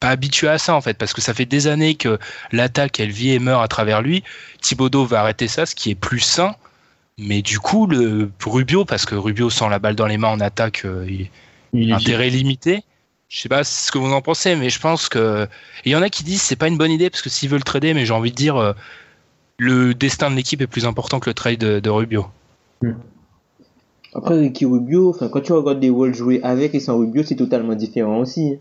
pas 0.01 0.09
habitué 0.09 0.49
à 0.49 0.59
ça, 0.59 0.75
en 0.75 0.81
fait, 0.81 0.95
parce 0.95 1.13
que 1.13 1.21
ça 1.21 1.33
fait 1.33 1.45
des 1.45 1.69
années 1.69 1.95
que 1.95 2.19
l'attaque, 2.51 2.99
elle 2.99 3.11
vit 3.11 3.31
et 3.31 3.39
meurt 3.39 3.63
à 3.63 3.69
travers 3.69 4.03
lui. 4.03 4.25
Thibodeau 4.63 5.05
va 5.05 5.21
arrêter 5.21 5.47
ça, 5.47 5.65
ce 5.65 5.77
qui 5.77 5.91
est 5.91 5.95
plus 5.95 6.21
sain. 6.21 6.57
Mais 7.19 7.43
du 7.43 7.61
coup, 7.61 7.87
le 7.87 8.33
Rubio, 8.45 8.85
parce 8.85 9.07
que 9.07 9.15
Rubio 9.15 9.49
sans 9.49 9.69
la 9.69 9.79
balle 9.79 9.95
dans 9.95 10.07
les 10.07 10.19
mains 10.19 10.29
en 10.29 10.41
attaque, 10.41 10.85
euh, 10.85 11.07
il, 11.09 11.31
Il 11.73 11.91
est 11.91 11.93
intérêt 11.93 12.31
limité. 12.31 12.83
Je 13.29 13.41
sais 13.41 13.49
pas 13.49 13.63
ce 13.63 13.93
que 13.93 13.99
vous 13.99 14.13
en 14.13 14.23
pensez, 14.23 14.57
mais 14.57 14.71
je 14.71 14.81
pense 14.81 15.09
que 15.09 15.47
il 15.85 15.93
y 15.93 15.97
en 15.97 16.03
a 16.03 16.09
qui 16.09 16.25
disent 16.25 16.41
c'est 16.43 16.57
pas 16.57 16.69
une 16.69 16.79
bonne 16.79 16.91
idée 16.91 17.11
parce 17.11 17.23
que 17.23 17.29
s'ils 17.29 17.49
veulent 17.51 17.65
trader, 17.65 17.93
mais 17.93 18.07
j'ai 18.07 18.15
envie 18.15 18.31
de 18.31 18.37
dire 18.37 18.57
euh, 18.57 18.73
le 19.59 19.95
destin 19.95 20.31
de 20.31 20.37
l'équipe 20.37 20.61
est 20.63 20.67
plus 20.67 20.87
important 20.87 21.21
que 21.21 21.29
le 21.29 21.35
trade 21.35 21.59
de, 21.59 21.79
de 21.81 21.91
Rubio. 21.91 22.27
Après, 24.15 24.39
Ricky 24.39 24.65
Rubio, 24.65 25.11
enfin, 25.11 25.29
quand 25.29 25.43
tu 25.43 25.53
regardes 25.53 25.81
des 25.81 25.91
Wolves 25.91 26.15
jouer 26.15 26.41
avec 26.43 26.75
et 26.75 26.81
sans 26.81 26.97
Rubio, 26.99 27.23
c'est 27.23 27.37
totalement 27.37 27.75
différent 27.75 28.21
aussi. 28.21 28.57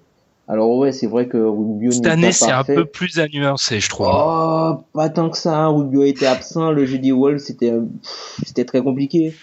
Alors 0.49 0.69
ouais, 0.77 0.91
c'est 0.91 1.07
vrai 1.07 1.27
que 1.27 1.37
Rubio 1.37 1.91
Cette 1.91 2.05
année, 2.07 2.31
c'est 2.31 2.51
un 2.51 2.63
peu 2.63 2.85
plus 2.85 3.19
à 3.19 3.27
nuancer, 3.27 3.79
je 3.79 3.89
trouve. 3.89 4.07
Oh, 4.09 4.75
pas 4.93 5.09
tant 5.09 5.29
que 5.29 5.37
ça. 5.37 5.55
hein. 5.57 5.67
Rubio 5.69 6.03
était 6.03 6.25
absent. 6.25 6.71
Le 6.71 6.85
jeu 6.85 6.97
des 6.99 7.11
Wolves, 7.11 7.39
c'était 7.39 8.65
très 8.65 8.81
compliqué. 8.81 9.33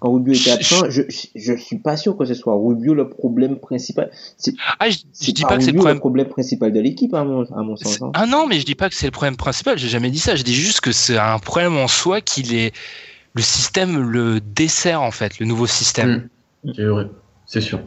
Quand 0.00 0.12
Rubio 0.12 0.32
était 0.32 0.50
absent, 0.50 0.88
je, 0.88 1.02
je, 1.34 1.54
suis 1.54 1.78
pas 1.78 1.96
sûr 1.96 2.16
que 2.16 2.24
ce 2.24 2.32
soit 2.34 2.54
Rubio 2.54 2.94
le 2.94 3.08
problème 3.10 3.58
principal. 3.58 4.10
Ah, 4.78 4.88
je, 4.88 4.98
je 5.20 5.30
dis 5.30 5.42
pas 5.42 5.48
pas 5.48 5.56
que 5.58 5.62
c'est 5.64 5.72
le 5.72 5.76
problème. 5.76 5.98
problème 5.98 6.28
principal 6.28 6.72
de 6.72 6.80
l'équipe, 6.80 7.12
à 7.14 7.22
mon, 7.22 7.44
à 7.52 7.62
mon 7.62 7.76
sens. 7.76 8.00
hein. 8.00 8.10
Ah 8.14 8.24
non, 8.26 8.46
mais 8.46 8.58
je 8.60 8.64
dis 8.64 8.74
pas 8.74 8.88
que 8.88 8.94
c'est 8.94 9.06
le 9.06 9.12
problème 9.12 9.36
principal. 9.36 9.78
J'ai 9.78 9.88
jamais 9.88 10.10
dit 10.10 10.18
ça. 10.18 10.36
Je 10.36 10.42
dis 10.42 10.54
juste 10.54 10.80
que 10.80 10.90
c'est 10.90 11.18
un 11.18 11.38
problème 11.38 11.76
en 11.76 11.86
soi 11.86 12.22
qu'il 12.22 12.54
est 12.54 12.72
le 13.34 13.42
système 13.42 14.10
le 14.10 14.40
dessert 14.40 15.02
en 15.02 15.10
fait, 15.10 15.38
le 15.38 15.44
nouveau 15.46 15.66
système. 15.66 16.28
Mm. 16.64 16.72
C'est 16.74 16.84
vrai, 16.84 17.06
c'est 17.46 17.60
sûr. 17.60 17.80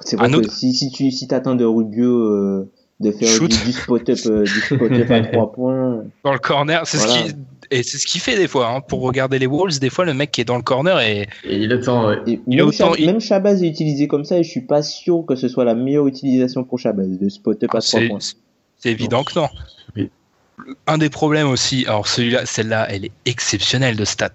C'est 0.00 0.16
vrai 0.16 0.26
Un 0.26 0.32
que 0.32 0.36
autre- 0.38 0.52
si, 0.52 0.74
si 0.74 0.90
tu 0.90 1.10
si 1.12 1.28
t'attends 1.28 1.54
de 1.54 1.64
Rubio 1.64 2.10
euh, 2.18 2.70
de 3.00 3.12
faire 3.12 3.28
Shoot. 3.28 3.48
du, 3.64 3.72
spot-up 3.72 4.18
euh, 4.26 4.42
du 4.42 4.60
spot-up 4.60 5.10
à 5.10 5.20
trois 5.32 5.52
points, 5.52 6.04
Dans 6.24 6.32
le 6.32 6.38
corner, 6.38 6.86
c'est 6.86 6.98
Voilà. 6.98 7.12
ce 7.14 7.30
qui 7.30 7.34
et 7.78 7.82
c'est 7.82 7.98
ce 7.98 8.06
qu'il 8.06 8.20
fait 8.20 8.36
des 8.36 8.48
fois. 8.48 8.68
hein. 8.68 8.80
Pour 8.80 9.00
regarder 9.02 9.38
les 9.38 9.46
Wolves, 9.46 9.78
des 9.80 9.90
fois 9.90 10.04
le 10.04 10.14
mec 10.14 10.30
qui 10.30 10.40
est 10.40 10.44
dans 10.44 10.56
le 10.56 10.62
corner 10.62 11.00
et 11.00 11.28
Et 11.44 11.56
il 11.56 11.72
attend, 11.72 12.08
ouais. 12.08 12.18
et 12.26 12.40
Il 12.46 12.56
même, 12.58 12.66
autant- 12.66 12.94
il- 12.94 13.06
même 13.06 13.20
Shabazz 13.20 13.62
est 13.62 13.68
utilisé 13.68 14.06
comme 14.08 14.24
ça 14.24 14.38
et 14.38 14.42
je 14.44 14.50
suis 14.50 14.60
pas 14.62 14.82
sûr 14.82 15.24
que 15.26 15.34
ce 15.36 15.48
soit 15.48 15.64
la 15.64 15.74
meilleure 15.74 16.06
utilisation 16.06 16.64
pour 16.64 16.78
Shabazz 16.78 17.18
de 17.18 17.28
spot-up 17.28 17.74
à 17.74 17.80
trois 17.80 18.00
points. 18.08 18.18
c'est 18.78 18.90
évident 18.90 19.24
que 19.24 19.38
non. 19.38 19.48
Oui. 19.96 20.10
Un 20.86 20.98
des 20.98 21.10
problèmes 21.10 21.48
aussi, 21.48 21.84
alors 21.86 22.06
celui-là, 22.06 22.46
celle-là, 22.46 22.86
elle 22.90 23.04
est 23.06 23.12
exceptionnelle 23.26 23.96
de 23.96 24.04
stats. 24.04 24.30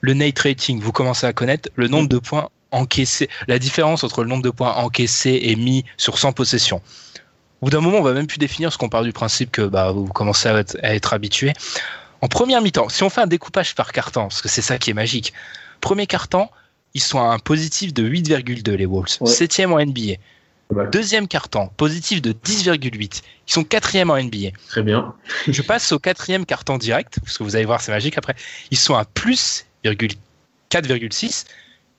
Le 0.00 0.12
Nate 0.14 0.38
rating, 0.40 0.80
vous 0.80 0.92
commencez 0.92 1.26
à 1.26 1.32
connaître 1.32 1.70
le 1.76 1.88
nombre 1.88 2.08
de 2.08 2.18
points 2.18 2.48
encaissés, 2.72 3.28
la 3.48 3.58
différence 3.58 4.02
entre 4.04 4.22
le 4.22 4.28
nombre 4.28 4.42
de 4.42 4.50
points 4.50 4.72
encaissés 4.74 5.38
et 5.44 5.56
mis 5.56 5.84
sur 5.96 6.18
100 6.18 6.32
possessions. 6.32 6.80
Au 7.60 7.66
bout 7.66 7.70
d'un 7.70 7.80
moment, 7.80 7.98
on 7.98 8.02
va 8.02 8.12
même 8.12 8.26
plus 8.26 8.38
définir 8.38 8.72
ce 8.72 8.78
qu'on 8.78 8.88
part 8.88 9.04
du 9.04 9.12
principe 9.12 9.50
que 9.52 9.62
bah, 9.62 9.92
vous 9.92 10.06
commencez 10.06 10.48
à 10.48 10.58
être, 10.58 10.76
à 10.82 10.94
être 10.94 11.12
habitué. 11.14 11.52
En 12.22 12.28
première 12.28 12.62
mi-temps, 12.62 12.88
si 12.88 13.02
on 13.02 13.10
fait 13.10 13.20
un 13.20 13.26
découpage 13.26 13.74
par 13.74 13.92
carton, 13.92 14.22
parce 14.22 14.40
que 14.40 14.48
c'est 14.48 14.62
ça 14.62 14.78
qui 14.78 14.90
est 14.90 14.94
magique, 14.94 15.32
premier 15.80 16.06
carton, 16.06 16.48
ils 16.94 17.00
sont 17.02 17.18
à 17.20 17.24
un 17.24 17.38
positif 17.38 17.92
de 17.92 18.04
8,2 18.08 18.74
les 18.74 18.86
Wolves, 18.86 19.16
Ouais. 19.20 19.30
septième 19.30 19.72
en 19.72 19.78
NBA. 19.80 20.14
Ouais. 20.70 20.88
Deuxième 20.90 21.26
carton, 21.28 21.68
positif 21.76 22.22
de 22.22 22.32
10,8. 22.32 23.22
Ils 23.48 23.52
sont 23.52 23.64
quatrième 23.64 24.10
en 24.10 24.16
NBA. 24.16 24.50
Très 24.68 24.82
bien. 24.82 25.14
Je 25.48 25.60
passe 25.62 25.92
au 25.92 25.98
quatrième 25.98 26.46
carton 26.46 26.78
direct, 26.78 27.18
parce 27.22 27.36
que 27.36 27.42
vous 27.42 27.56
allez 27.56 27.64
voir, 27.66 27.80
c'est 27.82 27.92
magique 27.92 28.16
après. 28.16 28.34
Ils 28.70 28.78
sont 28.78 28.94
à 28.94 29.04
plus 29.04 29.66
4,6. 29.84 31.44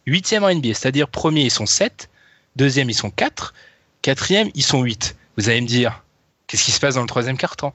Huitième 0.07 0.43
en 0.43 0.49
NBA, 0.53 0.73
c'est-à-dire 0.73 1.07
premier, 1.07 1.43
ils 1.43 1.51
sont 1.51 1.65
7. 1.65 2.09
Deuxième, 2.55 2.89
ils 2.89 2.95
sont 2.95 3.11
4. 3.11 3.53
Quatrième, 4.01 4.49
ils 4.55 4.63
sont 4.63 4.81
8. 4.81 5.15
Vous 5.37 5.49
allez 5.49 5.61
me 5.61 5.67
dire, 5.67 6.03
qu'est-ce 6.47 6.63
qui 6.63 6.71
se 6.71 6.79
passe 6.79 6.95
dans 6.95 7.01
le 7.01 7.07
troisième 7.07 7.37
carton? 7.37 7.73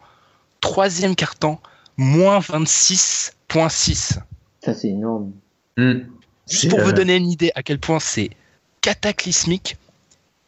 Troisième 0.61 1.15
carton, 1.15 1.59
moins 1.99 2.39
26,6. 2.39 4.19
Ça, 4.65 4.75
c'est 4.75 4.89
énorme. 4.89 5.33
Hmm. 5.77 6.01
Juste 6.51 6.71
pour 6.71 6.81
vous 6.81 6.91
euh, 6.91 6.93
donner 6.93 7.17
une 7.17 7.31
idée 7.31 7.53
à 7.55 7.63
quel 7.63 7.79
point 7.79 8.01
c'est 8.01 8.31
cataclysmique, 8.81 9.77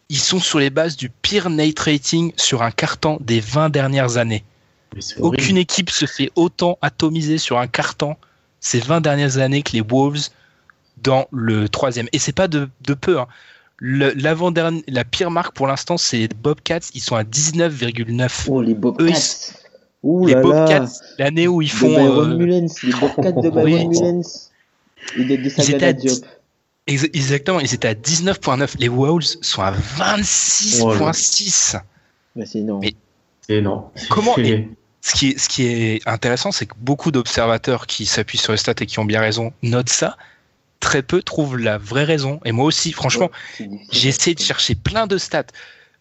ils 0.09 0.19
sont 0.19 0.41
sur 0.41 0.59
les 0.59 0.71
bases 0.71 0.97
du 0.97 1.11
pire 1.11 1.51
night 1.51 1.79
rating 1.79 2.33
sur 2.37 2.63
un 2.63 2.71
carton 2.71 3.19
des 3.21 3.41
20 3.41 3.69
dernières 3.69 4.17
années. 4.17 4.43
horrible. 5.19 5.25
Aucune 5.43 5.57
équipe 5.59 5.91
se 5.91 6.07
fait 6.07 6.31
autant 6.37 6.79
atomiser 6.83 7.39
sur 7.39 7.59
un 7.59 7.67
carton 7.67 8.17
ces 8.61 8.81
20 8.81 9.01
dernières 9.03 9.39
années 9.39 9.63
que 9.63 9.73
les 9.73 9.83
Wolves 9.83 10.29
dans 11.03 11.27
le 11.33 11.69
troisième. 11.69 12.09
Et 12.13 12.19
c'est 12.19 12.33
pas 12.33 12.49
de, 12.49 12.69
de 12.83 12.95
peu. 12.95 13.19
hein. 13.21 13.27
Le- 13.77 14.13
la 14.89 15.05
pire 15.05 15.31
marque 15.31 15.55
pour 15.55 15.67
l'instant, 15.67 15.97
c'est 15.97 16.19
les 16.19 16.29
Bobcats. 16.29 16.81
Ils 16.95 17.01
sont 17.01 17.17
à 17.17 17.23
19,9. 17.25 18.47
Oh, 18.49 18.61
les 18.63 18.75
Bobcats. 18.75 19.05
Ouh 20.03 20.27
les 20.27 20.35
là 20.35 20.41
Bobcats, 20.43 20.89
l'année 21.19 21.47
où 21.49 21.61
ils 21.63 21.69
De 21.69 21.73
font. 21.75 22.21
Euh, 22.23 22.37
Mullens. 22.37 22.69
Les 22.83 22.93
Bobcats 22.93 23.33
de 23.33 23.51
Byron. 23.51 24.23
Et 25.17 25.25
de 25.25 25.35
Ils 25.35 25.71
étaient 25.75 25.85
à 25.87 25.93
Diop. 25.93 26.25
ex- 26.87 27.05
exactement, 27.13 27.61
ils 27.61 27.75
étaient 27.75 27.89
à 27.89 27.95
19,9. 27.95 28.77
Les 28.79 28.89
Wolves 28.89 29.37
sont 29.43 29.63
à 29.63 29.73
26,6. 29.73 31.77
Bah, 32.37 32.45
c'est 32.47 32.59
énorme. 32.61 32.81
Mais- 32.83 32.95
C'est 33.47 33.57
énorme. 33.57 33.85
Comment 34.11 34.37
est- 34.39 34.69
Ce 35.03 35.15
qui 35.15 35.31
est, 35.31 35.39
ce 35.39 35.49
qui 35.49 35.65
est 35.67 36.07
intéressant, 36.07 36.53
c'est 36.53 36.67
que 36.67 36.75
beaucoup 36.79 37.11
d'observateurs 37.11 37.87
qui 37.87 38.05
s'appuient 38.05 38.37
sur 38.39 38.53
les 38.53 38.59
stats 38.59 38.75
et 38.81 38.87
qui 38.87 38.99
ont 38.99 39.05
bien 39.07 39.21
raison 39.21 39.53
notent 39.63 39.89
ça. 39.89 40.17
Très 40.79 41.03
peu 41.03 41.23
trouvent 41.23 41.57
la 41.59 41.79
vraie 41.79 42.05
raison. 42.05 42.39
Et 42.45 42.53
moi 42.53 42.67
aussi, 42.67 42.93
franchement, 42.93 43.31
j'ai 43.91 44.09
essayé 44.11 44.35
de 44.35 44.41
chercher 44.41 44.75
plein 44.75 45.07
de 45.07 45.17
stats. 45.19 45.47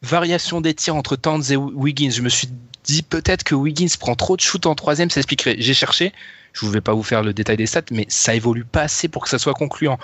Variation 0.02 0.60
des 0.62 0.74
tirs 0.74 0.96
entre 0.96 1.16
Towns 1.16 1.44
et 1.50 1.56
Wiggins. 1.56 2.12
Je 2.12 2.22
me 2.22 2.30
suis 2.30 2.50
dit 2.90 3.04
peut-être 3.04 3.44
que 3.44 3.56
Wiggins 3.56 3.88
prend 4.00 4.16
trop 4.16 4.36
de 4.36 4.42
shoot 4.42 4.66
en 4.66 4.76
troisième, 4.76 5.10
ça 5.10 5.20
expliquerait. 5.20 5.56
J'ai 5.60 5.74
cherché. 5.74 6.12
Je 6.54 6.66
ne 6.66 6.72
vais 6.72 6.82
pas 6.82 6.94
vous 6.94 7.04
faire 7.04 7.22
le 7.22 7.34
détail 7.34 7.58
des 7.58 7.68
stats, 7.68 7.84
mais 7.92 8.06
ça 8.10 8.34
évolue 8.34 8.66
pas 8.66 8.82
assez 8.82 9.08
pour 9.08 9.24
que 9.24 9.30
ça 9.30 9.38
soit 9.38 9.54
concluant. 9.54 10.00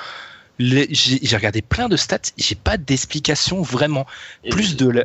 J'ai 0.60 1.36
regardé 1.36 1.62
plein 1.62 1.90
de 1.90 1.98
stats, 1.98 2.20
j'ai 2.38 2.56
pas 2.56 2.78
d'explication 2.78 3.62
vraiment. 3.62 4.06
Plus 4.50 4.76
de 4.78 4.90
la- 4.90 5.04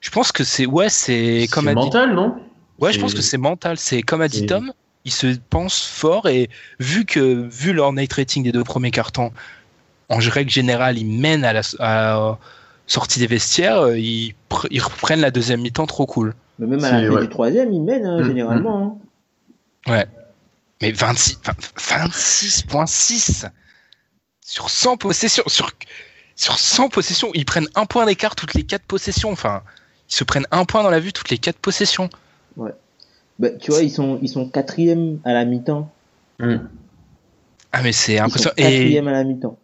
Je 0.00 0.10
pense 0.10 0.32
que 0.32 0.44
c'est 0.44 0.66
ouais, 0.66 0.88
c'est 0.88 1.46
comme 1.52 1.66
dit 1.68 1.74
mental, 1.74 2.14
non? 2.14 2.34
Ouais, 2.78 2.92
je 2.92 2.98
pense 3.00 3.14
que 3.14 3.22
c'est 3.22 3.38
mental. 3.38 3.76
C'est 3.78 4.02
comme 4.02 4.22
a 4.22 4.28
dit 4.28 4.46
Tom, 4.46 4.72
ils 5.04 5.12
se 5.12 5.26
pensent 5.50 5.84
forts 5.84 6.28
et 6.28 6.48
vu 6.80 7.04
que 7.04 7.48
vu 7.50 7.72
leur 7.72 7.92
night 7.92 8.12
rating 8.12 8.42
des 8.44 8.52
deux 8.52 8.64
premiers 8.64 8.90
cartons, 8.90 9.32
en 10.08 10.18
règle 10.18 10.50
générale, 10.50 10.98
ils 10.98 11.06
mènent 11.06 11.44
à 11.44 11.52
la 11.52 11.62
à- 11.80 12.38
sortie 12.86 13.18
des 13.18 13.26
vestiaires, 13.26 13.80
euh, 13.80 13.98
ils, 13.98 14.34
ils 14.70 14.80
reprennent 14.80 15.20
la 15.20 15.30
deuxième 15.30 15.60
mi-temps 15.60 15.86
trop 15.86 16.06
cool. 16.06 16.34
Mais 16.58 16.66
même 16.66 16.82
à 16.84 17.00
la 17.00 17.08
ouais. 17.10 17.20
du 17.22 17.28
troisième, 17.28 17.72
ils 17.72 17.82
mènent, 17.82 18.04
hein, 18.06 18.20
Mm, 18.20 18.24
généralement. 18.26 19.00
hein. 19.86 20.04
Mais 20.80 20.92
26, 20.92 21.38
enfin, 21.40 22.06
26.6 22.06 23.46
sur 24.40 24.70
100 24.70 24.96
possessions, 24.96 25.42
sur, 25.46 25.70
sur 26.36 26.58
100 26.58 26.88
possessions, 26.88 27.30
ils 27.34 27.44
prennent 27.44 27.68
un 27.74 27.84
point 27.86 28.06
d'écart 28.06 28.34
toutes 28.36 28.54
les 28.54 28.62
quatre 28.64 28.84
possessions. 28.84 29.30
Enfin, 29.32 29.62
ils 30.08 30.14
se 30.14 30.24
prennent 30.24 30.46
un 30.50 30.64
point 30.64 30.82
dans 30.82 30.90
la 30.90 31.00
vue 31.00 31.12
toutes 31.12 31.30
les 31.30 31.38
quatre 31.38 31.58
possessions. 31.58 32.08
Bah, 33.38 33.50
tu 33.50 33.70
vois, 33.70 33.82
ils 33.82 33.90
sont, 33.90 34.18
ils 34.22 34.28
sont 34.28 34.48
quatrième 34.48 35.20
à 35.24 35.32
la 35.32 35.44
mi-temps. 35.44 35.90
Hmm. 36.40 36.56
Ah 37.72 37.82
mais 37.82 37.92
c'est 37.92 38.14
Ils 38.14 38.18
sont 38.18 38.24
impressionnant. 38.24 38.54
Et, 38.56 38.62
quatrième 38.62 39.08
à 39.08 39.12
la 39.12 39.24
mi-temps. 39.24 39.58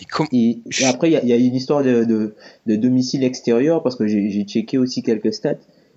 et 0.00 0.04
com- 0.06 0.28
Et, 0.32 0.60
et 0.80 0.84
après, 0.86 1.08
il 1.10 1.12
y 1.12 1.16
a, 1.16 1.22
il 1.22 1.28
y 1.28 1.32
a 1.32 1.36
une 1.36 1.54
histoire 1.54 1.82
de, 1.82 2.04
de, 2.04 2.34
de 2.66 2.76
domicile 2.76 3.24
extérieur 3.24 3.82
parce 3.82 3.96
que 3.96 4.06
j'ai 4.06 4.44
checké 4.44 4.78
aussi 4.78 5.02
quelques 5.02 5.32
stats. 5.34 5.54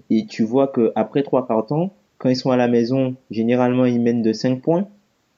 Et 0.09 0.25
tu 0.25 0.43
vois 0.43 0.67
que 0.67 0.91
après 0.95 1.23
trois 1.23 1.45
quarts 1.47 1.65
temps, 1.65 1.93
quand 2.17 2.29
ils 2.29 2.35
sont 2.35 2.51
à 2.51 2.57
la 2.57 2.67
maison, 2.67 3.15
généralement 3.31 3.85
ils 3.85 4.01
mènent 4.01 4.23
de 4.23 4.33
5 4.33 4.61
points. 4.61 4.87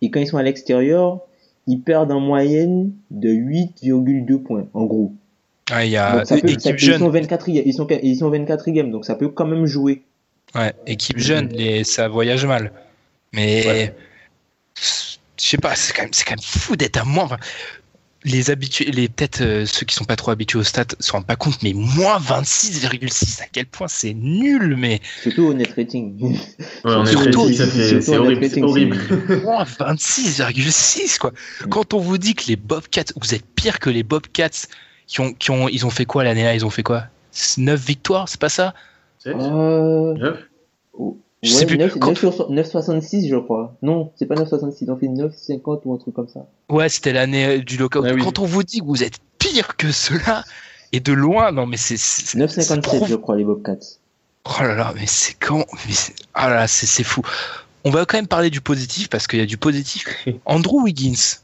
Et 0.02 0.12
quand 0.12 0.20
ils 0.20 0.28
sont 0.28 0.38
à 0.38 0.44
l'extérieur, 0.44 1.20
ils 1.68 1.82
perdent 1.82 2.12
en 2.12 2.20
moyenne 2.20 2.92
de 3.12 3.30
8,2 3.30 4.38
points, 4.42 4.68
en 4.74 4.86
gros. 4.86 5.12
ah, 5.72 5.86
il 5.86 5.92
y 5.92 5.98
a 5.98 6.24
peut, 6.26 6.40
ils 6.46 6.98
sont 6.98 7.10
24 7.10 7.50
ils 7.50 7.74
sont, 7.74 7.88
ils 8.02 8.16
sont 8.18 8.32
24e, 8.32 8.92
donc 8.92 9.06
ça 9.06 9.16
peut 9.16 9.30
quand 9.30 9.46
même 9.46 9.66
jouer. 9.66 10.04
Ouais, 10.56 10.74
équipe 10.88 11.20
jeune, 11.20 11.50
les, 11.50 11.84
ça 11.84 12.08
voyage 12.08 12.46
mal. 12.46 12.72
Mais 13.34 13.68
Ouais. 13.68 13.96
je 14.76 15.46
sais 15.46 15.58
pas, 15.58 15.76
c'est 15.76 15.94
quand 15.94 16.04
quand 16.04 16.32
même 16.32 16.40
fou 16.42 16.76
d'être 16.76 16.98
à 16.98 17.04
moins. 17.04 17.26
enfin, 17.26 17.38
les 18.26 18.52
habitués, 18.52 18.92
les 18.92 19.08
peut-être 19.08 19.42
euh, 19.42 19.66
ceux 19.66 19.86
qui 19.86 19.96
sont 19.96 20.04
pas 20.04 20.16
trop 20.16 20.32
habitués 20.32 20.60
aux 20.60 20.64
stats 20.64 20.84
se 21.00 21.12
rendent 21.12 21.26
pas 21.26 21.36
compte, 21.36 21.62
mais 21.64 21.74
moins 21.74 22.20
26,6 22.20 23.42
à 23.42 23.46
quel 23.52 23.66
point 23.66 23.88
c'est 23.88 24.14
nul, 24.14 24.76
mais 24.78 25.00
Surtout 25.22 25.44
au 25.46 25.54
net 25.54 25.74
rating. 25.76 26.20
Ouais, 26.22 26.32
c'est 27.06 28.16
horrible. 28.62 28.98
moins 29.44 29.64
26,6 29.64 31.18
quoi. 31.18 31.32
Quand 31.70 31.94
on 31.94 32.00
vous 32.00 32.18
dit 32.18 32.36
que 32.36 32.48
les 32.48 32.56
Bobcats, 32.56 33.14
vous 33.16 33.34
êtes 33.34 33.46
pire 33.56 33.80
que 33.80 33.90
les 33.90 34.04
Bobcats 34.04 34.68
qui 35.08 35.22
ont, 35.22 35.34
qui 35.34 35.52
ont, 35.52 35.70
ils 35.70 35.86
ont 35.86 35.90
fait 35.90 36.06
quoi 36.06 36.24
l'année 36.24 36.44
là 36.44 36.54
Ils 36.56 36.66
ont 36.66 36.70
fait 36.70 36.84
quoi? 36.84 37.06
9 37.58 37.80
victoires, 37.80 38.28
c'est 38.28 38.40
pas 38.40 38.50
ça? 38.50 38.74
Sept, 39.18 39.36
Euh, 39.36 40.14
neuf? 40.16 40.40
Je 41.42 41.52
sais 41.54 41.66
plus. 41.66 41.78
9, 41.78 41.98
Quand- 42.00 42.12
9,66 42.12 43.28
je 43.30 43.36
crois. 43.38 43.76
Non, 43.82 44.12
c'est 44.18 44.26
pas 44.26 44.36
9,66, 44.36 44.78
ils 44.82 44.92
ont 44.92 44.98
fait 44.98 45.08
9,50 45.08 45.82
ou 45.86 45.94
un 45.94 45.98
truc 45.98 46.14
comme 46.14 46.28
ça. 46.28 46.46
Ouais, 46.70 46.90
c'était 46.90 47.14
l'année 47.14 47.46
euh, 47.46 47.58
du 47.60 47.78
lockout. 47.78 48.04
Ah 48.06 48.14
oui. 48.14 48.22
Quand 48.22 48.40
on 48.40 48.46
vous 48.46 48.64
dit 48.64 48.80
que 48.82 48.86
vous 48.86 49.04
êtes 49.04 49.20
pire 49.38 49.78
que 49.78 49.92
cela, 49.92 50.44
et 50.92 51.00
de 51.00 51.14
loin, 51.14 51.52
non 51.52 51.66
mais 51.66 51.78
c'est... 51.78 51.98
c'est- 51.98 52.26
c'est 52.26 52.38
9,57 52.38 52.82
trop- 52.82 53.06
je 53.06 53.16
crois 53.16 53.38
les 53.38 53.44
Bobcats. 53.46 53.78
Oh 54.46 54.62
là 54.64 54.76
là, 54.76 54.94
mais 54.96 55.06
c'est 55.06 55.34
quand 55.36 55.66
mais 55.88 55.94
Ah 56.34 56.50
là 56.50 56.56
là, 56.56 56.68
c'est 56.68 56.86
c'est 56.88 57.04
fou. 57.04 57.22
On 57.86 57.92
va 57.92 58.06
quand 58.06 58.18
même 58.18 58.28
parler 58.28 58.50
du 58.50 58.60
positif 58.62 59.08
parce 59.10 59.28
qu'il 59.28 59.40
y 59.40 59.42
a 59.42 59.46
du 59.46 59.58
positif. 59.58 60.06
Andrew 60.46 60.82
Wiggins. 60.84 61.38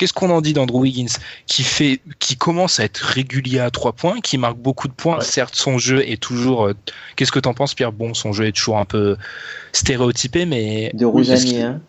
Qu'est-ce 0.00 0.14
qu'on 0.14 0.30
en 0.30 0.40
dit 0.40 0.54
d'Andrew 0.54 0.80
Wiggins 0.80 1.12
qui 1.46 1.62
fait, 1.62 2.00
qui 2.20 2.38
commence 2.38 2.80
à 2.80 2.84
être 2.84 2.96
régulier 2.96 3.58
à 3.58 3.70
trois 3.70 3.92
points, 3.92 4.18
qui 4.22 4.38
marque 4.38 4.56
beaucoup 4.56 4.88
de 4.88 4.94
points? 4.94 5.18
Ouais. 5.18 5.24
Certes, 5.24 5.54
son 5.54 5.76
jeu 5.76 6.00
est 6.08 6.16
toujours. 6.16 6.68
euh, 6.68 6.72
Qu'est-ce 7.16 7.30
que 7.30 7.38
t'en 7.38 7.52
penses, 7.52 7.74
Pierre? 7.74 7.92
Bon, 7.92 8.14
son 8.14 8.32
jeu 8.32 8.46
est 8.46 8.52
toujours 8.52 8.78
un 8.78 8.86
peu 8.86 9.18
stéréotypé, 9.72 10.46
mais 10.46 10.90
De 10.94 11.06
c'est 11.22 11.36
ce 11.36 11.60
hein. 11.60 11.82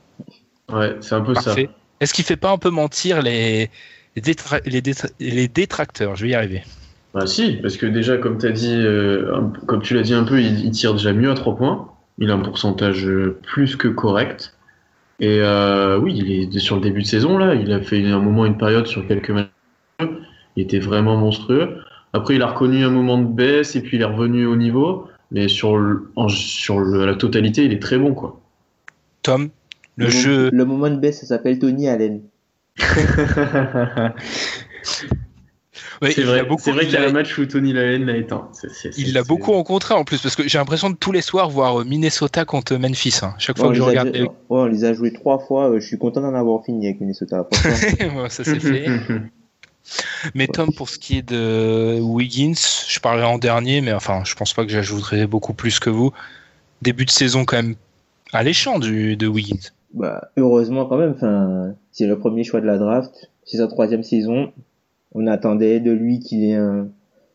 Ouais, 0.73 0.97
c'est 0.99 1.15
un 1.15 1.21
peu 1.21 1.31
parfait. 1.31 1.69
Est-ce 2.01 2.13
qu'il 2.13 2.25
fait 2.25 2.35
pas 2.35 2.51
un 2.51 2.57
peu 2.57 2.69
mentir 2.69 3.21
les 3.21 3.69
les, 4.17 4.21
détra- 4.21 4.59
les, 4.65 4.81
détra- 4.81 5.11
les 5.21 5.47
détracteurs? 5.47 6.17
Je 6.17 6.23
vais 6.25 6.31
y 6.31 6.35
arriver. 6.35 6.63
ça. 6.65 7.19
Bah 7.19 7.25
si, 7.25 7.53
parce 7.61 7.77
que 7.77 7.85
déjà, 7.85 8.17
comme 8.17 8.37
t'as 8.37 8.51
dit, 8.51 8.75
euh, 8.75 9.39
comme 9.67 9.81
tu 9.81 9.93
l'as 9.93 10.01
dit 10.01 10.13
un 10.13 10.25
peu, 10.25 10.41
il, 10.41 10.65
il 10.65 10.71
tire 10.71 10.93
déjà 10.95 11.13
mieux 11.13 11.31
à 11.31 11.35
3 11.35 11.55
points. 11.55 11.87
Il 12.17 12.29
a 12.29 12.33
un 12.33 12.39
pourcentage 12.39 13.05
euh, 13.05 13.39
plus 13.43 13.77
que 13.77 13.87
correct. 13.87 14.53
Et 15.21 15.39
euh, 15.39 15.99
oui, 15.99 16.15
il 16.17 16.55
est 16.55 16.59
sur 16.59 16.75
le 16.75 16.81
début 16.81 17.03
de 17.03 17.07
saison 17.07 17.37
là. 17.37 17.53
Il 17.55 17.71
a 17.71 17.79
fait 17.81 18.03
un 18.05 18.19
moment, 18.19 18.45
une 18.45 18.57
période 18.57 18.87
sur 18.87 19.07
quelques 19.07 19.29
matchs. 19.29 19.49
Il 20.55 20.63
était 20.63 20.79
vraiment 20.79 21.15
monstrueux. 21.15 21.77
Après, 22.13 22.35
il 22.35 22.41
a 22.41 22.47
reconnu 22.47 22.83
un 22.83 22.89
moment 22.89 23.19
de 23.19 23.27
baisse 23.27 23.75
et 23.75 23.81
puis 23.81 23.97
il 23.97 24.01
est 24.01 24.05
revenu 24.05 24.47
au 24.47 24.55
niveau. 24.55 25.07
Mais 25.29 25.47
sur, 25.47 25.77
le- 25.77 26.11
en- 26.15 26.27
sur 26.27 26.79
le- 26.79 27.05
la 27.05 27.15
totalité, 27.15 27.63
il 27.63 27.71
est 27.71 27.81
très 27.81 27.97
bon 27.97 28.13
quoi. 28.13 28.41
Tom, 29.21 29.49
le 29.95 30.09
jeu. 30.09 30.49
Le 30.51 30.65
moment 30.65 30.89
de 30.89 30.97
baisse, 30.97 31.21
ça 31.21 31.27
s'appelle 31.27 31.59
Tony 31.59 31.87
Allen. 31.87 32.21
Ouais, 36.01 36.11
c'est 36.11 36.21
il 36.21 36.27
vrai, 36.27 36.39
a 36.39 36.43
beaucoup- 36.43 36.61
c'est 36.63 36.71
vrai 36.71 36.83
il 36.85 36.89
qu'il 36.89 36.99
y 36.99 37.03
a 37.03 37.07
un 37.07 37.11
match 37.11 37.37
où 37.37 37.45
Tony 37.45 37.73
Lane 37.73 38.05
l'a 38.05 38.17
éteint. 38.17 38.49
C'est- 38.53 38.69
c'est- 38.73 38.91
c'est- 38.91 39.01
Il 39.01 39.13
l'a 39.13 39.21
c'est- 39.21 39.27
beaucoup 39.27 39.51
rencontré 39.51 39.93
en 39.93 40.03
plus 40.03 40.19
parce 40.19 40.35
que 40.35 40.47
j'ai 40.47 40.57
l'impression 40.57 40.89
de 40.89 40.95
tous 40.95 41.11
les 41.11 41.21
soirs 41.21 41.49
voir 41.49 41.81
euh, 41.81 41.83
Minnesota 41.85 42.43
contre 42.43 42.75
Memphis. 42.77 43.19
hein. 43.21 43.35
Chaque 43.37 43.57
Ouais, 43.57 43.61
fois 43.65 43.69
que 43.69 43.75
je 43.75 43.81
les 43.81 43.85
a, 43.85 43.89
regarde, 44.01 44.09
ouais, 44.17 44.27
on 44.49 44.65
les 44.65 44.83
a 44.83 44.93
joués 44.93 45.13
trois 45.13 45.37
fois. 45.37 45.69
euh, 45.69 45.79
Je 45.79 45.85
suis 45.85 45.97
content 45.99 46.21
d'en 46.21 46.33
avoir 46.33 46.63
fini 46.65 46.87
avec 46.87 46.99
Minnesota. 47.01 47.47
Ouais, 48.17 48.29
ça 48.29 48.43
c'est 48.43 48.59
fait. 48.59 48.85
Mais 50.35 50.47
Tom, 50.47 50.71
pour 50.73 50.89
ce 50.89 50.97
qui 50.97 51.17
est 51.17 51.27
de 51.27 51.99
Wiggins, 52.01 52.53
je 52.87 52.99
parlerai 52.99 53.25
en 53.25 53.37
dernier, 53.37 53.81
mais 53.81 53.91
enfin, 53.93 54.21
je 54.25 54.35
pense 54.35 54.53
pas 54.53 54.63
que 54.63 54.71
j'ajouterai 54.71 55.25
beaucoup 55.27 55.53
plus 55.53 55.79
que 55.79 55.89
vous. 55.89 56.11
Début 56.81 57.05
de 57.05 57.09
saison 57.11 57.45
quand 57.45 57.57
même 57.57 57.75
alléchant 58.31 58.79
du, 58.79 59.17
de 59.17 59.27
Wiggins. 59.27 59.69
bah, 59.93 60.29
heureusement 60.37 60.85
quand 60.85 60.97
même. 60.97 61.13
Enfin, 61.15 61.73
c'est 61.91 62.05
le 62.07 62.17
premier 62.17 62.43
choix 62.43 62.61
de 62.61 62.65
la 62.67 62.77
draft. 62.77 63.29
C'est 63.43 63.57
sa 63.57 63.67
troisième 63.67 64.03
saison. 64.03 64.53
On 65.13 65.27
attendait 65.27 65.79
de 65.79 65.91
lui 65.91 66.19
qu'il 66.19 66.43
ait 66.45 66.55
un, 66.55 66.87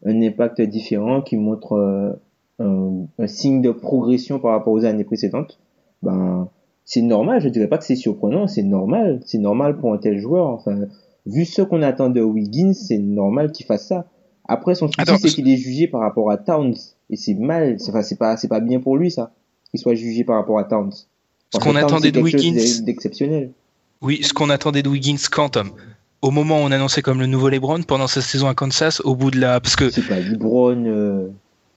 un 0.04 0.22
impact 0.22 0.60
différent, 0.62 1.20
qu'il 1.20 1.40
montre 1.40 1.72
euh, 1.72 2.12
un, 2.58 3.06
un 3.18 3.26
signe 3.26 3.62
de 3.62 3.70
progression 3.70 4.38
par 4.38 4.52
rapport 4.52 4.72
aux 4.72 4.84
années 4.84 5.04
précédentes, 5.04 5.58
ben 6.02 6.48
c'est 6.84 7.02
normal. 7.02 7.40
Je 7.40 7.48
dirais 7.48 7.68
pas 7.68 7.78
que 7.78 7.84
c'est 7.84 7.96
surprenant, 7.96 8.46
c'est 8.46 8.62
normal. 8.62 9.20
C'est 9.26 9.38
normal 9.38 9.76
pour 9.76 9.92
un 9.92 9.98
tel 9.98 10.18
joueur. 10.18 10.46
Enfin, 10.46 10.82
vu 11.26 11.44
ce 11.44 11.60
qu'on 11.62 11.82
attend 11.82 12.10
de 12.10 12.20
Wiggins, 12.20 12.74
c'est 12.74 12.98
normal 12.98 13.52
qu'il 13.52 13.66
fasse 13.66 13.88
ça. 13.88 14.06
Après, 14.48 14.76
son 14.76 14.86
souci, 14.86 15.18
c'est 15.18 15.28
qu'il 15.30 15.48
est 15.48 15.56
jugé 15.56 15.88
par 15.88 16.00
rapport 16.00 16.30
à 16.30 16.36
Towns. 16.36 16.76
Et 17.10 17.16
c'est 17.16 17.34
mal, 17.34 17.80
c'est 17.80 17.90
enfin, 17.90 18.02
c'est 18.02 18.16
pas, 18.16 18.36
c'est 18.36 18.46
pas 18.46 18.60
bien 18.60 18.78
pour 18.78 18.96
lui, 18.96 19.10
ça. 19.10 19.32
Qu'il 19.70 19.80
soit 19.80 19.96
jugé 19.96 20.22
par 20.22 20.36
rapport 20.36 20.60
à 20.60 20.64
Towns. 20.64 20.92
Ce 21.52 21.58
qu'on 21.58 21.74
attendait 21.74 22.12
de 22.12 22.20
Wiggins. 22.20 22.84
D'exceptionnel. 22.84 23.50
Oui, 24.00 24.20
ce 24.22 24.32
qu'on 24.32 24.50
attendait 24.50 24.82
de 24.82 24.88
Wiggins 24.88 25.16
quand, 25.30 25.50
Tom 25.50 25.70
Au 26.26 26.30
moment 26.32 26.56
où 26.56 26.64
on 26.64 26.72
annonçait 26.72 27.02
comme 27.02 27.20
le 27.20 27.26
nouveau 27.26 27.48
LeBron 27.48 27.82
pendant 27.82 28.08
sa 28.08 28.20
saison 28.20 28.48
à 28.48 28.54
Kansas, 28.54 29.00
au 29.04 29.14
bout 29.14 29.30
de 29.30 29.38
la. 29.40 29.60
Parce 29.60 29.76
que. 29.76 29.90
C'est 29.90 30.02
pas 30.02 30.18
LeBron, 30.18 30.84
euh, 30.86 31.28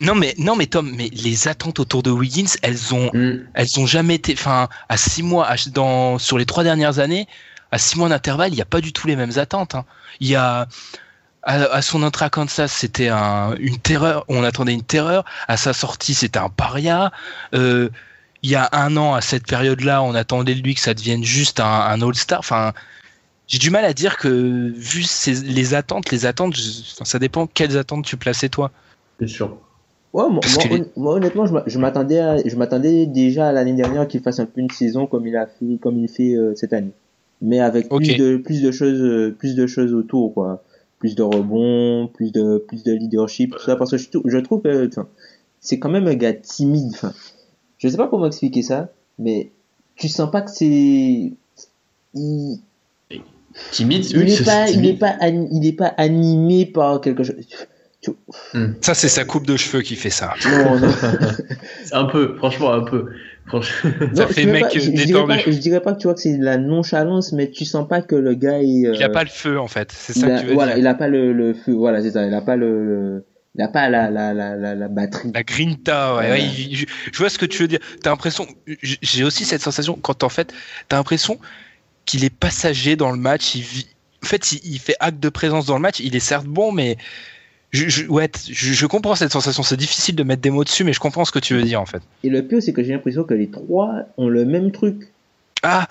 Non, 0.01 0.15
mais, 0.15 0.33
non, 0.39 0.55
mais 0.55 0.65
Tom, 0.65 0.91
mais 0.95 1.09
les 1.11 1.47
attentes 1.47 1.79
autour 1.79 2.01
de 2.03 2.09
Wiggins, 2.09 2.55
elles 2.63 2.95
ont, 2.95 3.11
Mm. 3.13 3.45
elles 3.53 3.79
ont 3.79 3.85
jamais 3.85 4.15
été. 4.15 4.33
Enfin, 4.33 4.67
à 4.87 4.97
six 4.97 5.21
mois, 5.23 5.45
à- 5.47 5.55
dans, 5.71 6.17
sur 6.17 6.37
les 6.39 6.45
trois 6.45 6.63
dernières 6.63 6.97
années, 6.99 7.27
à 7.71 7.77
six 7.77 7.97
mois 7.97 8.09
d'intervalle, 8.09 8.51
il 8.51 8.55
n'y 8.55 8.61
a 8.61 8.65
pas 8.65 8.81
du 8.81 8.91
tout 8.93 9.05
les 9.07 9.15
mêmes 9.15 9.37
attentes. 9.37 9.75
hein. 9.75 9.85
Il 10.19 10.27
y 10.27 10.35
a. 10.35 10.67
À, 11.43 11.53
à 11.73 11.81
son 11.81 12.03
entrée 12.03 12.25
à 12.25 12.29
Kansas, 12.29 12.71
c'était 12.71 13.07
un, 13.07 13.55
une 13.59 13.77
terreur. 13.77 14.25
On 14.27 14.43
attendait 14.43 14.73
une 14.73 14.83
terreur. 14.83 15.23
À 15.47 15.55
sa 15.57 15.71
sortie, 15.73 16.13
c'était 16.13 16.39
un 16.39 16.49
paria. 16.49 17.11
Euh, 17.53 17.89
il 18.43 18.49
y 18.49 18.55
a 18.55 18.67
un 18.73 18.97
an, 18.97 19.13
à 19.15 19.21
cette 19.21 19.47
période-là, 19.47 20.01
on 20.03 20.15
attendait 20.15 20.53
de 20.55 20.61
lui 20.61 20.75
que 20.75 20.81
ça 20.81 20.93
devienne 20.93 21.23
juste 21.23 21.59
un, 21.61 21.65
un 21.65 22.01
All-Star. 22.01 22.39
Enfin, 22.39 22.73
j'ai 23.49 23.57
du 23.57 23.71
mal 23.71 23.83
à 23.83 23.93
dire 23.93 24.15
que, 24.17 24.71
vu 24.73 25.03
ces- 25.03 25.33
les 25.43 25.73
attentes, 25.73 26.11
les 26.11 26.25
attentes, 26.25 26.55
je- 26.55 27.03
ça 27.03 27.19
dépend 27.19 27.47
quelles 27.47 27.77
attentes 27.77 28.05
tu 28.05 28.15
plaçais 28.15 28.47
toi. 28.47 28.71
C'est 29.19 29.27
sûr. 29.27 29.57
Ouais, 30.13 30.23
moi, 30.95 31.15
honnêtement, 31.15 31.45
je 31.45 31.53
m'a- 31.53 31.63
je 31.67 31.77
m'attendais, 31.77 32.19
à- 32.19 32.37
je 32.47 32.55
m'attendais 32.55 33.05
déjà 33.05 33.49
à 33.49 33.51
l'année 33.51 33.73
dernière 33.73 34.07
qu'il 34.07 34.21
fasse 34.21 34.39
un 34.39 34.45
peu 34.45 34.61
une 34.61 34.69
saison 34.69 35.05
comme 35.07 35.27
il 35.27 35.35
a 35.35 35.45
fait, 35.45 35.77
comme 35.81 35.99
il 35.99 36.07
fait 36.07 36.35
euh, 36.35 36.53
cette 36.55 36.73
année, 36.73 36.93
mais 37.41 37.59
avec 37.59 37.89
plus 37.89 38.17
de 38.17 38.37
plus 38.37 38.61
de 38.61 38.71
choses, 38.71 38.99
euh, 39.01 39.35
plus 39.37 39.55
de 39.55 39.67
choses 39.67 39.93
autour, 39.93 40.33
quoi, 40.33 40.63
plus 40.99 41.15
de 41.15 41.21
rebonds, 41.21 42.07
plus 42.07 42.31
de 42.31 42.57
plus 42.67 42.83
de 42.83 42.93
leadership, 42.93 43.51
tout 43.55 43.63
ça, 43.63 43.75
parce 43.75 43.91
que 43.91 43.97
je, 43.97 44.09
trou- 44.09 44.23
je 44.25 44.37
trouve 44.39 44.61
que, 44.61 44.89
c'est 45.59 45.77
quand 45.77 45.89
même 45.89 46.07
un 46.07 46.15
gars 46.15 46.33
timide. 46.33 46.95
Je 47.77 47.87
sais 47.87 47.97
pas 47.97 48.07
comment 48.07 48.25
expliquer 48.27 48.61
ça, 48.63 48.89
mais 49.19 49.51
tu 49.95 50.07
sens 50.07 50.31
pas 50.31 50.41
que 50.41 50.49
c'est, 50.51 51.33
il, 52.15 52.59
Timide, 53.71 54.05
il 54.09 54.17
oui, 54.17 54.31
est 54.31 54.35
c'est 54.37 54.43
pas, 54.43 54.69
il 54.69 54.97
pas, 54.97 55.15
il 55.27 55.75
pas 55.75 55.87
animé 55.97 56.65
par 56.65 57.01
quelque 57.01 57.23
chose. 57.23 57.35
Tu- 58.01 58.11
Ça, 58.81 58.93
c'est 58.93 59.09
sa 59.09 59.25
coupe 59.25 59.45
de 59.45 59.57
cheveux 59.57 59.81
qui 59.81 59.95
fait 59.95 60.09
ça. 60.09 60.33
Non, 60.49 60.79
non. 60.79 60.87
Un 61.91 62.05
peu, 62.05 62.35
franchement, 62.37 62.71
un 62.71 62.81
peu. 62.83 63.07
Franchement. 63.45 63.91
Ça 64.15 64.23
Non, 64.25 64.27
fait 64.29 64.45
mec 64.45 64.61
pas- 64.63 64.69
je- 64.69 64.79
je 64.79 64.89
dirais 64.91 65.05
détendu. 65.07 65.27
pas- 65.27 65.51
Je 65.51 65.57
dirais 65.57 65.81
pas 65.81 65.93
que 65.93 65.97
tu 65.99 66.03
vois 66.07 66.13
que 66.13 66.21
c'est 66.21 66.37
de 66.37 66.43
la 66.43 66.57
nonchalance, 66.57 67.33
mais 67.33 67.49
tu 67.51 67.65
sens 67.65 67.87
pas 67.87 68.01
que 68.01 68.15
le 68.15 68.35
gars 68.35 68.59
est. 68.61 68.85
euh, 68.87 68.93
Il 68.95 69.03
a 69.03 69.09
pas 69.09 69.23
le 69.23 69.29
feu 69.29 69.59
en 69.59 69.67
fait, 69.67 69.91
c'est 69.91 70.15
il 70.15 70.21
ça 70.21 70.27
a- 70.27 70.29
que 70.37 70.41
tu 70.41 70.45
veux 70.47 70.53
voilà, 70.53 70.73
dire. 70.73 70.79
il 70.83 70.87
a 70.87 70.93
pas 70.93 71.07
le, 71.09 71.33
le 71.33 71.53
feu. 71.53 71.73
Voilà, 71.73 72.01
c'est 72.01 72.11
ça. 72.11 72.25
Il 72.25 72.33
a 72.33 72.41
pas 72.41 72.55
le, 72.55 72.85
le- 72.85 73.25
il 73.55 73.61
a 73.61 73.67
pas 73.67 73.89
la 73.89 74.09
la 74.11 74.33
la 74.33 74.55
la, 74.55 74.75
la 74.75 74.87
batterie. 74.87 75.31
La 75.33 75.43
grinta, 75.43 76.15
ouais, 76.15 76.21
Ouais. 76.25 76.31
ouais, 76.31 76.41
il- 76.43 76.75
je, 76.77 76.85
je 77.11 77.17
vois 77.17 77.29
ce 77.29 77.37
que 77.39 77.45
tu 77.47 77.63
veux 77.63 77.67
dire. 77.67 77.79
T'as 78.03 78.11
l'impression, 78.11 78.47
j'ai 78.83 79.23
aussi 79.25 79.43
cette 79.45 79.61
sensation 79.61 79.97
quand 80.01 80.23
en 80.23 80.29
fait, 80.29 80.53
t'as 80.87 80.95
l'impression 80.97 81.37
qu'il 82.09 82.23
est 82.25 82.29
passager 82.33 82.95
dans 82.95 83.11
le 83.11 83.17
match. 83.17 83.55
Il 83.55 83.61
vit, 83.61 83.87
en 84.23 84.25
fait, 84.27 84.51
il, 84.51 84.61
il 84.63 84.79
fait 84.79 84.95
acte 84.99 85.19
de 85.19 85.29
présence 85.29 85.65
dans 85.67 85.75
le 85.75 85.81
match. 85.81 85.99
Il 85.99 86.15
est 86.15 86.19
certes 86.19 86.45
bon, 86.47 86.71
mais 86.71 86.97
je, 87.71 87.87
je- 87.87 88.05
ouais, 88.07 88.29
je, 88.49 88.73
je 88.73 88.85
comprends 88.87 89.15
cette 89.15 89.31
sensation. 89.31 89.61
C'est 89.63 89.77
difficile 89.77 90.15
de 90.15 90.23
mettre 90.23 90.41
des 90.41 90.49
mots 90.49 90.63
dessus, 90.63 90.83
mais 90.83 90.93
je 90.93 90.99
comprends 90.99 91.25
ce 91.25 91.31
que 91.31 91.39
tu 91.39 91.53
veux 91.53 91.63
dire 91.63 91.79
en 91.81 91.85
fait. 91.85 92.01
Et 92.23 92.29
le 92.29 92.41
pire, 92.45 92.61
c'est 92.63 92.73
que 92.73 92.83
j'ai 92.83 92.93
l'impression 92.93 93.23
que 93.23 93.33
les 93.35 93.49
trois 93.49 93.93
ont 94.17 94.27
le 94.27 94.45
même 94.45 94.71
truc. 94.71 95.09
Ah, 95.63 95.87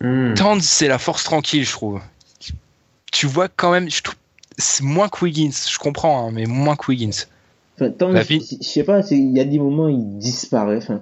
Hmm. 0.00 0.34
Towns, 0.34 0.60
c'est 0.60 0.88
la 0.88 0.98
force 0.98 1.22
tranquille, 1.24 1.64
je 1.64 1.70
trouve. 1.70 2.00
Tu 3.12 3.26
vois 3.26 3.48
quand 3.48 3.70
même, 3.70 3.88
je 3.88 4.02
trouve, 4.02 4.16
c'est 4.58 4.82
moins 4.82 5.08
que 5.08 5.24
Wiggins. 5.24 5.52
Je 5.70 5.78
comprends, 5.78 6.26
hein, 6.26 6.30
mais 6.32 6.46
moins 6.46 6.74
que 6.76 6.86
Wiggins. 6.90 7.26
Enfin, 7.76 7.90
tant, 7.90 8.08
La 8.10 8.22
je, 8.22 8.28
vie- 8.28 8.58
je 8.60 8.66
sais 8.68 8.82
pas, 8.82 9.00
il 9.12 9.30
y 9.36 9.40
a 9.40 9.44
des 9.44 9.58
moments 9.58 9.84
où 9.86 9.90
il 9.90 10.18
disparaît. 10.18 10.76
Enfin, 10.76 11.00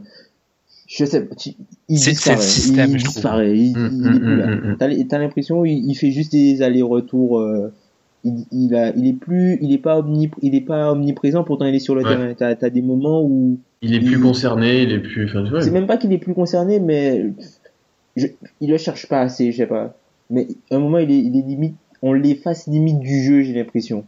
je 0.95 1.05
sais 1.05 1.25
pas, 1.25 1.35
il 1.89 1.97
disparaît. 1.97 2.37
le 2.37 2.43
système, 2.43 2.91
il 2.91 2.99
je 2.99 3.05
trouve. 3.05 3.15
disparaît. 3.15 3.57
Il, 3.59 3.73
Mm, 3.77 3.91
il 4.03 4.07
est 4.17 4.19
plus 4.21 4.35
mm, 4.37 4.77
là. 4.99 5.05
T'as 5.09 5.19
l'impression 5.19 5.65
il, 5.65 5.89
il 5.91 5.95
fait 5.95 6.11
juste 6.11 6.33
des 6.33 6.61
allers-retours. 6.63 7.39
euh, 7.41 7.73
il, 8.25 8.45
il 8.53 8.75
a, 8.77 8.95
il 8.95 9.07
est 9.09 9.13
plus, 9.15 9.59
il 9.63 9.73
est 9.73 9.79
pas 9.79 10.01
omnip- 10.01 10.35
il 10.43 10.55
est 10.55 10.61
pas 10.61 10.93
omniprésent. 10.93 11.43
Pourtant, 11.45 11.65
il 11.67 11.75
est 11.75 11.79
sur 11.81 11.95
le 11.95 12.03
Ouais. 12.05 12.11
terrain. 12.11 12.35
T'as 12.55 12.67
as 12.67 12.71
des 12.71 12.83
moments 12.83 13.23
où 13.23 13.59
Il 13.81 13.95
est 13.95 14.01
plus 14.01 14.21
concerné, 14.21 14.83
il 14.83 14.93
est 14.93 15.01
plus. 15.01 15.25
Enfin, 15.29 15.43
vois. 15.49 15.61
c'est 15.63 15.71
même 15.73 15.87
pas 15.87 15.97
qu'il 15.97 16.13
est 16.13 16.19
plus 16.19 16.35
concerné, 16.35 16.79
mais 16.79 17.33
je, 18.17 18.27
il 18.61 18.71
le 18.71 18.77
cherche 18.79 19.09
pas 19.09 19.21
assez, 19.23 19.51
je 19.51 19.57
sais 19.57 19.67
pas. 19.67 19.97
Mais 20.31 20.47
à 20.71 20.77
un 20.77 20.79
moment, 20.79 20.99
il 20.99 21.11
est, 21.11 21.19
il 21.19 21.37
est 21.37 21.43
limite, 21.43 21.75
on 22.01 22.13
l'efface 22.13 22.67
limite 22.69 23.01
du 23.01 23.23
jeu, 23.25 23.43
j'ai 23.43 23.55
l'impression. 23.55 24.05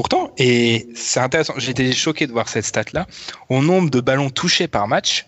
Pourtant, 0.00 0.32
et 0.38 0.88
c'est 0.94 1.20
intéressant, 1.20 1.52
j'étais 1.58 1.92
choqué 1.92 2.26
de 2.26 2.32
voir 2.32 2.48
cette 2.48 2.64
stat-là. 2.64 3.06
Au 3.50 3.60
nombre 3.60 3.90
de 3.90 4.00
ballons 4.00 4.30
touchés 4.30 4.66
par 4.66 4.88
match, 4.88 5.26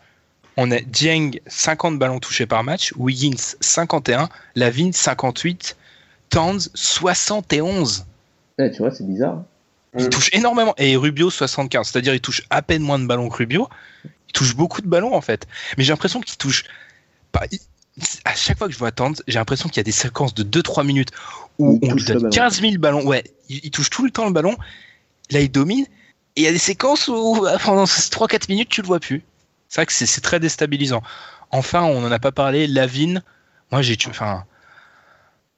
on 0.57 0.71
a 0.71 0.81
Dieng 0.81 1.33
50 1.47 1.99
ballons 1.99 2.21
touchés 2.21 2.47
par 2.47 2.65
match, 2.65 2.95
Wiggins 2.97 3.37
51, 3.61 4.31
Lavine 4.55 4.95
58, 4.95 5.77
Towns 6.31 6.61
71. 6.73 8.07
Ouais, 8.59 8.71
tu 8.71 8.79
vois, 8.79 8.91
c'est 8.91 9.07
bizarre. 9.07 9.43
Il 9.99 10.09
touche 10.09 10.31
énormément. 10.33 10.73
Et 10.79 10.97
Rubio 10.97 11.29
75, 11.29 11.91
c'est-à-dire 11.91 12.15
il 12.15 12.23
touche 12.23 12.41
à 12.49 12.63
peine 12.63 12.81
moins 12.81 12.99
de 12.99 13.05
ballons 13.05 13.29
que 13.29 13.37
Rubio. 13.37 13.69
Il 14.07 14.33
touche 14.33 14.57
beaucoup 14.57 14.81
de 14.81 14.89
ballons 14.89 15.15
en 15.15 15.21
fait. 15.21 15.47
Mais 15.77 15.85
j'ai 15.85 15.93
l'impression 15.93 16.23
qu'il 16.23 16.39
touche 16.39 16.65
À 18.25 18.35
chaque 18.35 18.59
fois 18.59 18.69
que 18.69 18.73
je 18.73 18.79
vois 18.79 18.91
Towns, 18.91 19.17
j'ai 19.29 19.39
l'impression 19.39 19.69
qu'il 19.69 19.77
y 19.79 19.81
a 19.81 19.85
des 19.85 19.93
séquences 19.93 20.35
de 20.35 20.45
2-3 20.45 20.85
minutes 20.87 21.11
où 21.59 21.79
Il 21.83 21.93
on 21.93 21.95
lui 21.95 22.05
donne 22.05 22.19
ballon. 22.19 22.31
15 22.31 22.61
000 22.61 22.79
ballons. 22.79 23.07
Ouais, 23.07 23.23
il, 23.49 23.61
il 23.65 23.71
touche 23.71 23.91
tout 23.91 24.05
le 24.05 24.11
temps 24.11 24.27
le 24.27 24.33
ballon. 24.33 24.57
Là, 25.31 25.41
il 25.41 25.51
domine. 25.51 25.85
Et 26.37 26.43
il 26.43 26.45
y 26.45 26.47
a 26.47 26.53
des 26.53 26.59
séquences 26.59 27.09
où 27.09 27.47
pendant 27.65 27.87
ces 27.87 28.09
3-4 28.11 28.49
minutes, 28.49 28.69
tu 28.71 28.81
le 28.81 28.87
vois 28.87 29.01
plus. 29.01 29.23
C'est 29.69 29.81
vrai 29.81 29.87
que 29.87 29.93
c'est 29.93 30.21
très 30.21 30.41
déstabilisant. 30.41 31.03
Enfin, 31.51 31.83
on 31.83 32.01
n'en 32.01 32.13
a 32.13 32.19
pas 32.19 32.33
parlé. 32.33 32.67
Lavine, 32.67 33.23
moi 33.71 33.83
j'ai. 33.83 33.97
Enfin. 34.09 34.45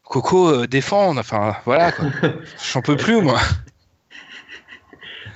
Coco 0.04 0.48
euh, 0.48 0.66
défend, 0.66 1.16
enfin 1.16 1.56
voilà 1.64 1.90
quoi. 1.90 2.06
J'en 2.72 2.82
peux 2.82 2.96
plus 2.96 3.20
moi. 3.22 3.40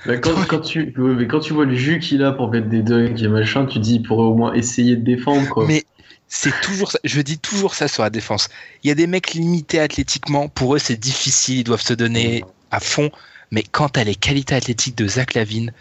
Bah, 0.05 0.17
quand, 0.17 0.31
quand 0.47 0.59
tu, 0.59 0.93
mais 0.95 1.27
quand 1.27 1.39
tu 1.39 1.53
vois 1.53 1.65
le 1.65 1.75
jus 1.75 1.99
qu'il 1.99 2.23
a 2.23 2.31
pour 2.31 2.49
mettre 2.49 2.69
des 2.69 2.81
dunks 2.81 3.21
et 3.21 3.27
machin, 3.27 3.65
tu 3.65 3.79
dis 3.79 3.95
il 3.95 4.03
pourrait 4.03 4.25
au 4.25 4.35
moins 4.35 4.53
essayer 4.53 4.95
de 4.95 5.03
défendre 5.03 5.49
quoi. 5.49 5.65
Mais 5.67 5.83
c'est 6.29 6.53
toujours 6.61 6.91
ça. 6.91 6.99
Je 7.03 7.19
dis 7.21 7.37
toujours 7.39 7.73
ça 7.75 7.87
sur 7.87 8.03
la 8.03 8.09
défense. 8.09 8.49
Il 8.83 8.87
y 8.87 8.91
a 8.91 8.95
des 8.95 9.07
mecs 9.07 9.33
limités 9.33 9.79
athlétiquement. 9.79 10.47
Pour 10.47 10.75
eux, 10.75 10.79
c'est 10.79 10.95
difficile. 10.95 11.57
Ils 11.59 11.63
doivent 11.63 11.81
se 11.81 11.93
donner 11.93 12.45
à 12.71 12.79
fond. 12.79 13.11
Mais 13.51 13.63
quand 13.63 13.89
t'as 13.89 14.03
les 14.03 14.15
qualités 14.15 14.53
athlétiques 14.55 14.95
de 14.95 15.07
Zach 15.07 15.33
Lavine, 15.33 15.73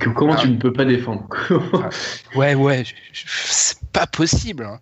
Que- 0.00 0.08
comment 0.10 0.34
Ah. 0.36 0.40
tu 0.42 0.48
ne 0.48 0.56
peux 0.56 0.72
pas 0.72 0.84
défendre? 0.84 1.28
Ouais, 2.34 2.54
ouais, 2.56 2.82
je- 2.84 3.22
c'est 3.46 3.78
pas 3.92 4.06
possible. 4.08 4.64
hein. 4.64 4.80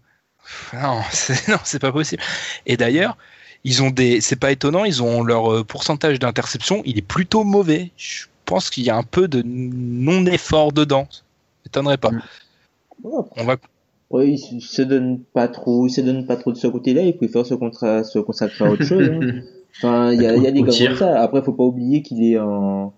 Non, 0.72 1.03
c'est, 1.64 1.78
pas 1.78 1.92
possible. 1.92 2.22
Et 2.66 2.76
d'ailleurs, 2.76 3.16
ils 3.64 3.82
ont 3.82 3.90
des. 3.90 4.20
C'est 4.20 4.36
pas 4.36 4.53
étonnant. 4.53 4.84
Ils 4.84 5.03
ont 5.03 5.22
leur 5.22 5.53
euh, 5.53 5.64
pourcentage 5.64 6.18
d'interception. 6.18 6.82
Il 6.86 6.96
est 6.98 7.03
plutôt 7.07 7.44
mauvais. 7.44 7.90
Je 7.96 8.24
pense 8.46 8.70
qu'il 8.70 8.84
y 8.84 8.90
a 8.90 8.96
un 8.96 9.03
peu 9.03 9.28
de 9.28 9.42
non-effort 9.44 10.72
dedans. 10.72 11.09
Ça 11.11 11.22
m'étonnerait 11.66 11.98
pas. 11.98 12.11
Ouais, 13.03 13.24
On 13.36 13.44
va. 13.44 13.57
Ouais, 14.12 14.30
il 14.30 14.38
se- 14.60 14.82
donne 14.82 15.20
pas 15.32 15.48
trop, 15.48 15.86
il 15.86 15.90
se 15.90 16.00
donne 16.02 16.26
pas 16.26 16.36
trop 16.36 16.52
de 16.52 16.56
ce 16.58 16.66
côté-là, 16.66 17.02
il 17.02 17.16
préfère 17.16 17.44
se, 17.46 17.54
contra- 17.54 18.04
se 18.04 18.18
consacrer 18.18 18.64
à 18.64 18.70
autre 18.70 18.84
chose. 18.84 19.08
hein. 19.10 19.20
Enfin, 19.78 20.12
il 20.12 20.20
y 20.20 20.26
a, 20.26 20.36
il 20.36 20.42
y 20.42 20.46
a 20.46 20.50
des 20.50 20.60
gars 20.60 20.66
comme 20.66 20.96
ça. 20.96 21.18
Après, 21.22 21.40
faut 21.42 21.54
pas 21.54 21.64
oublier 21.64 22.02
qu'il 22.02 22.22
est 22.22 22.38
en, 22.38 22.92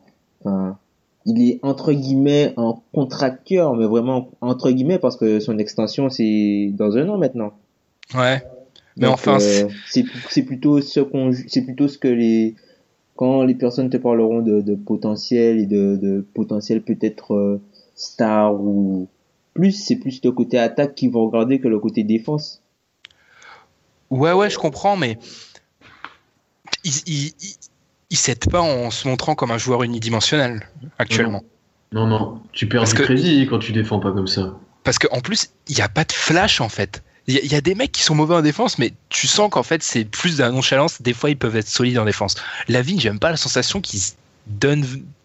enfin, 0.45 0.77
il 1.25 1.41
est 1.49 1.61
entre 1.63 1.93
guillemets 1.93 2.53
en 2.57 2.83
contracteur, 2.93 3.77
mais 3.77 3.87
vraiment 3.87 4.31
entre 4.41 4.71
guillemets 4.73 4.99
parce 4.99 5.17
que 5.17 5.39
son 5.39 5.59
extension 5.59 6.11
c'est 6.11 6.73
dans 6.77 6.97
un 6.97 7.09
an 7.09 7.17
maintenant. 7.17 7.53
Ouais. 8.15 8.43
Mais 8.97 9.07
Donc, 9.07 9.15
enfin, 9.15 9.39
euh, 9.41 9.69
c'est- 9.87 10.43
plutôt 10.43 10.81
ce 10.81 10.99
qu'on, 11.01 11.31
c'est 11.47 11.63
plutôt 11.63 11.87
ce 11.87 11.97
que 11.97 12.09
les, 12.09 12.57
quand 13.15 13.45
les 13.45 13.55
personnes 13.55 13.89
te 13.89 13.97
parleront 13.97 14.43
de, 14.43 14.61
de 14.61 14.75
potentiel 14.75 15.59
et 15.61 15.67
de, 15.67 15.97
de 15.97 16.27
potentiel 16.35 16.83
peut-être 16.83 17.35
euh, 17.35 17.61
star 17.95 18.53
ou 18.61 19.07
plus, 19.55 19.73
c'est 19.73 19.97
plus 19.97 20.21
le 20.25 20.33
côté 20.33 20.59
attaque 20.59 20.95
qu'ils 20.95 21.11
vont 21.11 21.27
regarder 21.27 21.61
que 21.61 21.69
le 21.69 21.79
côté 21.79 22.03
défense. 22.05 22.61
Ouais, 24.11 24.33
ouais, 24.33 24.51
je 24.51 24.59
comprends, 24.59 24.97
mais 24.97 25.19
il, 26.85 26.93
il, 27.07 27.27
il, 27.41 27.55
il 28.11 28.17
s'aide 28.17 28.51
pas 28.51 28.61
en 28.61 28.91
se 28.91 29.09
montrant 29.09 29.35
comme 29.35 29.51
un 29.51 29.59
joueur 29.59 29.83
unidimensionnel 29.83 30.69
actuellement. 30.99 31.43
Non, 31.93 32.07
non, 32.07 32.43
tu 32.53 32.69
perds 32.69 32.83
Parce 32.83 32.91
du 32.93 32.99
que- 32.99 33.05
crédit 33.05 33.47
quand 33.49 33.59
tu 33.59 33.73
défends 33.73 34.01
pas 34.01 34.13
comme 34.13 34.27
ça. 34.27 34.55
Parce 34.83 34.99
qu'en 34.99 35.21
plus, 35.21 35.51
il 35.69 35.77
n'y 35.77 35.81
a 35.83 35.89
pas 35.89 36.05
de 36.05 36.13
flash 36.13 36.61
en 36.61 36.69
fait. 36.69 37.03
Il 37.27 37.35
y, 37.35 37.39
a- 37.39 37.41
il 37.43 37.51
y 37.51 37.55
a 37.55 37.61
des 37.61 37.75
mecs 37.75 37.93
qui 37.93 38.03
sont 38.03 38.15
mauvais 38.15 38.35
en 38.35 38.43
défense, 38.43 38.79
mais 38.79 38.93
tu 39.09 39.27
sens 39.27 39.49
qu'en 39.51 39.63
fait 39.63 39.83
c'est 39.83 40.05
plus 40.05 40.37
de 40.37 40.43
la 40.43 40.51
nonchalance. 40.51 41.01
Des 41.01 41.15
fois, 41.15 41.31
ils 41.31 41.39
peuvent 41.39 41.57
être 41.57 41.69
solides 41.69 41.99
en 41.99 42.05
défense. 42.05 42.35
Lavigne, 42.69 43.01
j'aime 43.01 43.19
pas 43.19 43.31
la 43.31 43.37
sensation 43.37 43.81
qu'il 43.81 44.01
se 44.01 44.13
donne 44.47 44.85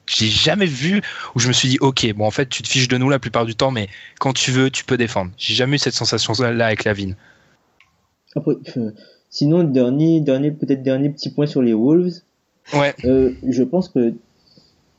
j'ai 0.10 0.28
jamais 0.28 0.66
vu 0.66 1.02
où 1.36 1.40
je 1.40 1.48
me 1.48 1.54
suis 1.54 1.70
dit, 1.70 1.78
ok, 1.80 2.14
bon, 2.16 2.26
en 2.26 2.32
fait, 2.32 2.50
tu 2.50 2.64
te 2.64 2.68
fiches 2.68 2.88
de 2.88 2.98
nous 2.98 3.10
la 3.10 3.20
plupart 3.20 3.46
du 3.46 3.56
temps, 3.56 3.72
mais 3.72 3.88
quand 4.20 4.34
tu 4.34 4.52
veux, 4.52 4.70
tu 4.70 4.84
peux 4.84 4.98
défendre. 4.98 5.32
J'ai 5.38 5.54
jamais 5.54 5.76
eu 5.76 5.80
cette 5.80 5.94
sensation-là 5.94 6.66
avec 6.66 6.84
Lavine. 6.84 7.16
Après, 8.36 8.54
euh, 8.78 8.92
sinon, 9.30 9.64
dernier, 9.64 10.20
dernier, 10.20 10.52
peut-être 10.52 10.84
dernier 10.84 11.10
petit 11.10 11.30
point 11.30 11.46
sur 11.46 11.62
les 11.62 11.74
Wolves. 11.74 12.22
Ouais. 12.74 12.94
Euh, 13.06 13.34
je 13.48 13.64
pense 13.64 13.90
que 13.90 14.14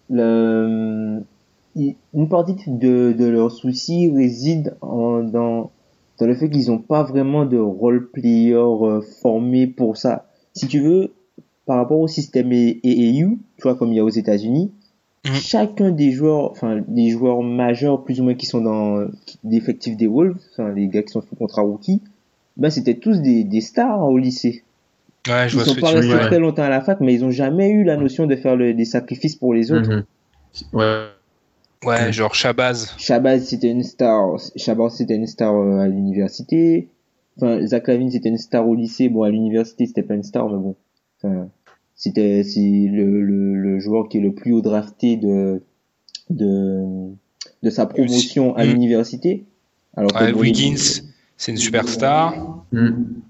le, 0.08 1.22
une 1.76 2.28
partie 2.28 2.56
de, 2.66 3.14
de 3.16 3.24
leurs 3.26 3.52
soucis 3.52 4.10
réside 4.14 4.76
en, 4.80 5.22
dans, 5.22 5.70
dans 6.18 6.26
le 6.26 6.34
fait 6.34 6.50
qu'ils 6.50 6.68
n'ont 6.68 6.78
pas 6.78 7.02
vraiment 7.02 7.44
de 7.46 7.58
role 7.58 8.10
player 8.10 8.54
euh, 8.54 9.00
formé 9.22 9.66
pour 9.66 9.96
ça. 9.96 10.26
Si 10.52 10.66
tu 10.66 10.80
veux, 10.80 11.12
par 11.66 11.76
rapport 11.76 12.00
au 12.00 12.08
système 12.08 12.52
EEU, 12.52 13.38
tu 13.56 13.62
vois, 13.62 13.76
comme 13.76 13.92
il 13.92 13.96
y 13.96 14.00
a 14.00 14.04
aux 14.04 14.08
États-Unis, 14.08 14.72
Mhm. 15.26 15.34
chacun 15.34 15.90
des 15.90 16.12
joueurs, 16.12 16.50
enfin, 16.50 16.82
des 16.88 17.10
joueurs 17.10 17.42
majeurs 17.42 18.04
plus 18.04 18.20
ou 18.20 18.24
moins 18.24 18.34
qui 18.34 18.46
sont 18.46 18.62
dans 18.62 19.06
l'effectif 19.44 19.96
des 19.96 20.06
Wolves, 20.06 20.38
enfin, 20.52 20.72
les 20.72 20.88
gars 20.88 21.02
qui 21.02 21.10
sont 21.12 21.20
sous 21.20 21.36
contrat 21.36 21.62
rookie, 21.62 22.00
ben, 22.56 22.70
c'était 22.70 22.94
tous 22.94 23.20
des, 23.20 23.44
des 23.44 23.60
stars 23.60 24.02
au 24.02 24.16
lycée. 24.16 24.64
Ouais, 25.28 25.46
je 25.48 25.52
Ils 25.52 25.54
vois 25.56 25.64
ce 25.64 25.70
sont 25.74 25.80
pas 25.80 25.90
restés 25.90 26.18
très 26.26 26.38
longtemps 26.38 26.62
à 26.62 26.70
la 26.70 26.80
fac, 26.80 27.00
mais 27.00 27.12
ils 27.12 27.22
ont 27.24 27.30
jamais 27.30 27.68
eu 27.68 27.84
la 27.84 27.96
notion 27.98 28.26
de 28.26 28.34
faire 28.36 28.56
le- 28.56 28.72
des 28.72 28.86
sacrifices 28.86 29.36
pour 29.36 29.52
les 29.52 29.70
autres. 29.72 29.90
Mhm. 29.90 30.04
Ouais. 30.72 31.04
Ouais, 31.84 32.12
genre 32.12 32.34
Shabazz. 32.34 32.94
Shabazz 32.98 33.44
c'était 33.44 33.70
une 33.70 33.82
star, 33.82 34.36
Shabazz 34.56 34.94
c'était 34.96 35.14
une 35.16 35.26
star 35.26 35.54
euh, 35.54 35.78
à 35.80 35.88
l'université. 35.88 36.88
Enfin, 37.36 37.64
Zach 37.66 37.88
Lavine 37.88 38.10
c'était 38.10 38.28
une 38.28 38.36
star 38.38 38.66
au 38.68 38.74
lycée. 38.74 39.08
Bon, 39.08 39.22
à 39.22 39.30
l'université 39.30 39.86
c'était 39.86 40.02
pas 40.02 40.14
une 40.14 40.22
star, 40.22 40.48
mais 40.48 40.58
bon. 40.58 40.76
Enfin, 41.22 41.48
c'était 42.00 42.42
c'est 42.42 42.88
le, 42.90 43.20
le, 43.20 43.54
le 43.54 43.78
joueur 43.78 44.08
qui 44.08 44.16
est 44.18 44.20
le 44.22 44.32
plus 44.32 44.52
haut 44.54 44.62
drafté 44.62 45.16
de 45.16 45.62
de 46.30 47.10
de 47.62 47.70
sa 47.70 47.84
promotion 47.86 48.56
à 48.56 48.64
Mm. 48.64 48.68
l'université. 48.70 49.44
Alors 49.96 50.12
que 50.12 50.24
Ouais, 50.24 50.32
Wiggins, 50.32 51.02
c'est 51.36 51.52
une 51.52 51.58
superstar. 51.58 52.64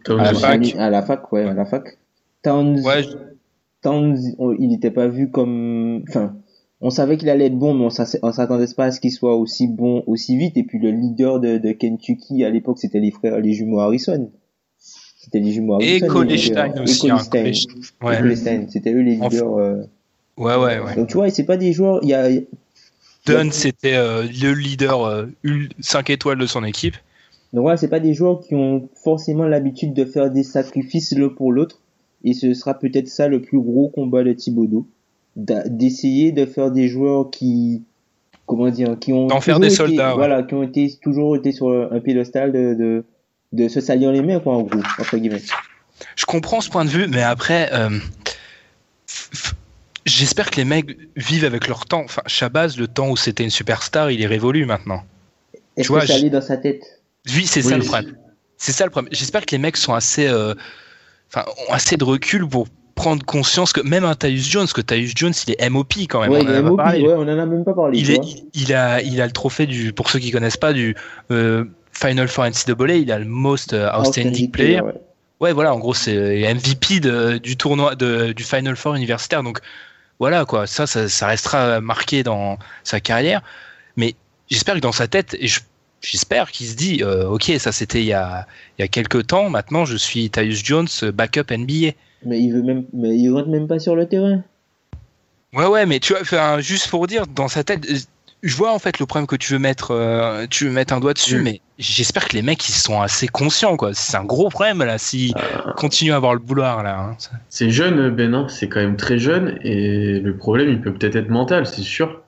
Towns 0.05 0.21
À 0.21 0.33
la 0.33 0.35
fac. 0.39 0.75
à 0.79 0.91
la 0.91 1.03
fac, 1.03 1.33
ouais, 1.33 1.43
à 1.45 1.55
la 1.55 1.65
fac. 1.65 1.99
Towns, 2.43 2.81
Ouais, 2.87 3.03
Towns, 3.83 4.17
on- 4.39 4.53
il 4.53 4.69
n'était 4.69 4.91
pas 4.91 5.09
vu 5.09 5.31
comme, 5.31 6.03
enfin, 6.09 6.37
on 6.81 6.91
savait 6.91 7.17
qu'il 7.17 7.29
allait 7.29 7.47
être 7.47 7.59
bon, 7.59 7.75
mais 7.75 7.87
on 8.23 8.33
s'attendait 8.33 8.67
pas 8.77 8.85
à 8.87 8.91
ce 8.93 9.01
qu'il 9.01 9.11
soit 9.11 9.37
aussi 9.37 9.67
bon 9.67 10.03
aussi 10.07 10.37
vite. 10.37 10.57
Et 10.57 10.63
puis 10.63 10.79
le 10.79 10.91
leader 10.91 11.41
de, 11.41 11.59
de 11.59 11.73
Kentucky 11.73 12.45
à 12.45 12.51
l'époque, 12.51 12.79
c'était 12.79 13.01
les 13.01 13.11
frères, 13.11 13.39
les 13.41 13.53
jumeaux 13.53 13.81
Harrison. 13.81 14.31
C'était 15.23 15.39
les 15.41 15.53
jumeaux 15.53 15.79
Et 15.81 15.99
leaders. 16.01 16.17
aussi. 16.83 17.07
Et 17.09 17.11
hein. 17.11 17.19
C'était 18.69 18.93
eux 18.95 19.01
les 19.03 19.17
leaders. 19.17 19.59
euh. 19.59 19.83
ouais, 20.39 20.57
ouais, 20.57 20.79
ouais. 20.81 20.97
Donc 20.97 21.09
tu 21.09 21.15
vois, 21.15 21.29
c'est 21.31 21.45
pas 21.45 21.59
des 21.59 21.73
joueurs. 21.75 22.01
Il 22.03 22.09
y 22.09 22.15
a, 22.15 22.29
Dunn, 23.27 23.53
c'était 23.53 23.97
euh, 23.97 24.23
le 24.23 24.55
leader 24.55 25.05
euh, 25.05 25.27
5 25.81 26.09
étoiles 26.09 26.39
de 26.39 26.47
son 26.47 26.65
équipe. 26.65 26.95
Donc 27.53 27.63
voilà, 27.63 27.77
c'est 27.77 27.89
pas 27.89 28.01
des 28.01 28.15
joueurs 28.15 28.41
qui 28.41 28.55
ont 28.55 28.89
forcément 28.95 29.47
l'habitude 29.47 29.93
de 29.93 30.07
faire 30.07 30.31
des 30.31 30.43
sacrifices 30.43 31.13
l'un 31.13 31.29
pour 31.29 31.53
l'autre. 31.53 31.81
Et 32.25 32.33
ce 32.33 32.55
sera 32.55 32.75
peut-être 32.79 33.09
ça 33.09 33.29
le 33.29 33.43
plus 33.43 33.61
gros 33.61 33.89
combat 33.89 34.25
de 34.25 34.33
Thibodeau. 34.33 34.87
D'essayer 35.37 36.33
de 36.33 36.47
faire 36.47 36.71
des 36.71 36.89
joueurs 36.89 37.31
qui, 37.31 37.83
comment 38.47 38.69
dire, 38.71 38.99
qui 38.99 39.13
ont 39.13 39.27
D'en 39.27 39.41
faire 39.41 39.61
des 39.61 39.67
été- 39.67 39.77
soldats, 39.77 40.11
ouais. 40.11 40.17
Voilà, 40.17 40.43
qui 40.43 40.55
ont 40.55 40.63
été, 40.63 40.91
toujours 41.03 41.37
été 41.37 41.53
sur 41.53 41.69
un 41.93 42.01
piédestal 42.01 42.53
de, 42.53 42.75
de, 42.75 43.05
de 43.53 43.69
se 43.69 43.81
salir 43.81 44.13
les 44.13 44.23
mains, 44.23 44.41
quoi, 44.41 44.55
en 44.57 44.63
gros, 44.63 44.81
entre 44.99 45.17
guillemets. 45.17 45.43
Je 46.17 46.25
comprends 46.25 46.61
ce 46.61 46.71
point 46.71 46.85
de 46.85 46.91
vue, 46.91 47.07
mais 47.09 47.23
après, 47.23 47.71
euh, 47.73 47.99
j'espère 50.07 50.51
que 50.51 50.57
les 50.57 50.65
mecs 50.65 50.97
vivent 51.17 51.45
avec 51.45 51.69
leur 51.69 51.87
temps. 51.87 52.03
Enfin, 52.05 52.23
Shabazz, 52.27 52.77
le 52.79 52.87
temps 52.89 53.09
où 53.11 53.17
c'était 53.17 53.45
une 53.45 53.51
superstar, 53.51 54.11
il 54.11 54.23
est 54.23 54.27
révolu 54.27 54.65
maintenant. 54.67 55.03
Est-ce 55.77 55.87
Tu 55.87 55.93
vois, 55.93 56.03
que 56.03 56.07
ça 56.09 56.15
allait 56.15 56.31
dans 56.31 56.41
sa 56.41 56.57
tête? 56.57 56.83
Oui, 57.35 57.47
c'est 57.47 57.63
Oui, 57.65 57.71
ça 57.71 57.77
le 57.77 57.83
c'est- 57.83 57.89
problème. 57.89 58.17
C'est 58.57 58.73
ça 58.73 58.85
le 58.85 58.91
problème. 58.91 59.13
J'espère 59.13 59.47
que 59.47 59.53
les 59.53 59.59
mecs 59.59 59.77
sont 59.77 59.95
assez, 59.95 60.27
euh, 60.29 60.55
enfin, 61.29 61.45
ont 61.69 61.73
assez 61.73 61.97
de 61.97 62.05
recul 62.05 62.47
pour 62.47 62.69
prendre 62.95 63.25
conscience 63.25 63.73
que 63.73 63.81
même 63.81 64.05
un 64.05 64.15
Tyus 64.15 64.47
Jones, 64.51 64.67
que 64.67 64.83
Tyus 64.83 65.13
Jones, 65.17 65.33
il 65.47 65.55
est 65.55 65.71
MOP 65.71 65.95
quand 66.09 66.21
même. 66.21 66.31
ouais, 66.31 66.41
on 66.41 66.43
il 66.43 66.49
en 66.51 66.53
a 66.53 66.63
pas 66.63 66.69
MOP, 66.69 66.77
parlé. 66.77 67.01
ouais, 67.01 67.15
on 67.15 67.23
en 67.23 67.29
a 67.29 67.47
même 67.47 67.65
pas 67.65 67.73
parlé. 67.73 67.99
est, 67.99 68.45
il 68.53 68.75
a, 68.75 69.01
il 69.01 69.21
a 69.23 69.27
le 69.27 69.33
trophée 69.33 69.67
du, 69.67 69.95
pour 69.95 70.11
ceux 70.11 70.19
qui 70.19 70.31
connaissent 70.31 70.59
pas, 70.59 70.75
du 70.75 70.95
euh, 71.31 71.65
Final 72.01 72.29
Four 72.29 72.47
NCAA. 72.47 72.95
Il 72.97 73.13
a 73.13 73.19
le 73.19 73.25
Most 73.27 73.73
euh, 73.73 73.91
Outstanding 73.99 74.51
Player. 74.51 74.81
ouais. 74.81 74.95
Ouais, 75.41 75.53
voilà, 75.53 75.73
en 75.75 75.79
gros, 75.79 75.95
c'est 75.95 76.43
MVP 76.55 77.01
de- 77.01 77.39
du 77.39 77.57
tournoi, 77.57 77.95
de, 77.95 78.33
du 78.33 78.43
Final 78.45 78.77
Four 78.77 78.95
universitaire. 78.95 79.43
Donc, 79.43 79.59
voilà, 80.19 80.45
quoi. 80.45 80.67
Ça, 80.67 80.87
ça, 80.87 81.09
ça 81.09 81.27
restera 81.29 81.81
marqué 81.81 82.23
dans 82.23 82.59
sa 82.85 83.01
carrière. 83.01 83.41
Mais 83.97 84.15
j'espère 84.51 84.75
que 84.75 84.81
dans 84.81 84.93
sa 84.93 85.09
tête, 85.09 85.35
et 85.41 85.47
je- 85.47 85.61
j'espère 86.03 86.51
qu'il 86.51 86.67
se 86.67 86.75
dit, 86.77 87.03
euh, 87.03 87.27
ok, 87.29 87.53
ça 87.59 87.73
c'était 87.73 88.01
il 88.01 88.07
y 88.07 88.13
a, 88.13 88.47
il 88.79 88.83
y 88.83 88.85
a 88.85 88.89
quelques 88.89 89.29
temps. 89.29 89.49
Maintenant, 89.49 89.87
je 89.87 89.97
suis 89.97 90.29
Tyus 90.29 90.63
Jones, 90.63 90.89
euh, 91.05 91.11
backup 91.11 91.51
NBA. 91.51 91.93
Mais 92.27 92.39
il 92.39 92.53
veut 92.53 92.63
même, 92.63 92.85
mais 92.93 93.17
il 93.17 93.31
rentre 93.33 93.49
même 93.49 93.67
pas 93.67 93.79
sur 93.79 93.97
le 93.97 94.07
terrain. 94.07 94.43
Ouais, 95.55 95.67
ouais, 95.67 95.87
mais 95.87 96.01
tu 96.01 96.13
vois, 96.15 96.61
juste 96.61 96.89
pour 96.89 97.07
dire, 97.07 97.27
dans 97.27 97.49
sa 97.49 97.65
tête, 97.65 97.85
euh, 97.91 97.97
je 98.43 98.57
vois 98.57 98.73
en 98.73 98.79
fait 98.79 98.99
le 98.99 99.07
problème 99.07 99.27
que 99.27 99.37
tu 99.37 99.53
veux 99.53 99.59
mettre, 99.59 99.91
euh, 99.93 100.47
tu 100.49 100.65
veux 100.67 100.71
mettre 100.73 100.95
un 100.95 101.01
doigt 101.01 101.13
dessus, 101.15 101.39
Mm. 101.39 101.43
mais 101.43 101.61
j'espère 101.79 102.27
que 102.29 102.35
les 102.35 102.43
mecs 102.43 102.69
ils 102.69 102.73
sont 102.73 103.01
assez 103.01 103.29
conscients, 103.29 103.77
quoi. 103.77 103.93
C'est 103.95 104.17
un 104.17 104.25
gros 104.25 104.49
problème 104.49 104.83
là, 104.83 104.99
s'ils 104.99 105.35
continuent 105.77 106.13
à 106.13 106.17
avoir 106.17 106.33
le 106.35 106.39
boulard 106.41 106.83
là. 106.83 106.99
hein. 106.99 107.17
C'est 107.49 107.71
jeune, 107.71 108.11
Benin, 108.11 108.49
c'est 108.49 108.69
quand 108.69 108.81
même 108.81 108.97
très 108.97 109.19
jeune, 109.19 109.59
et 109.63 110.21
le 110.21 110.37
problème, 110.37 110.69
il 110.71 110.81
peut 110.81 110.93
peut-être 110.93 111.17
être 111.17 111.29
mental, 111.29 111.67
c'est 111.67 111.83
sûr. 111.83 112.23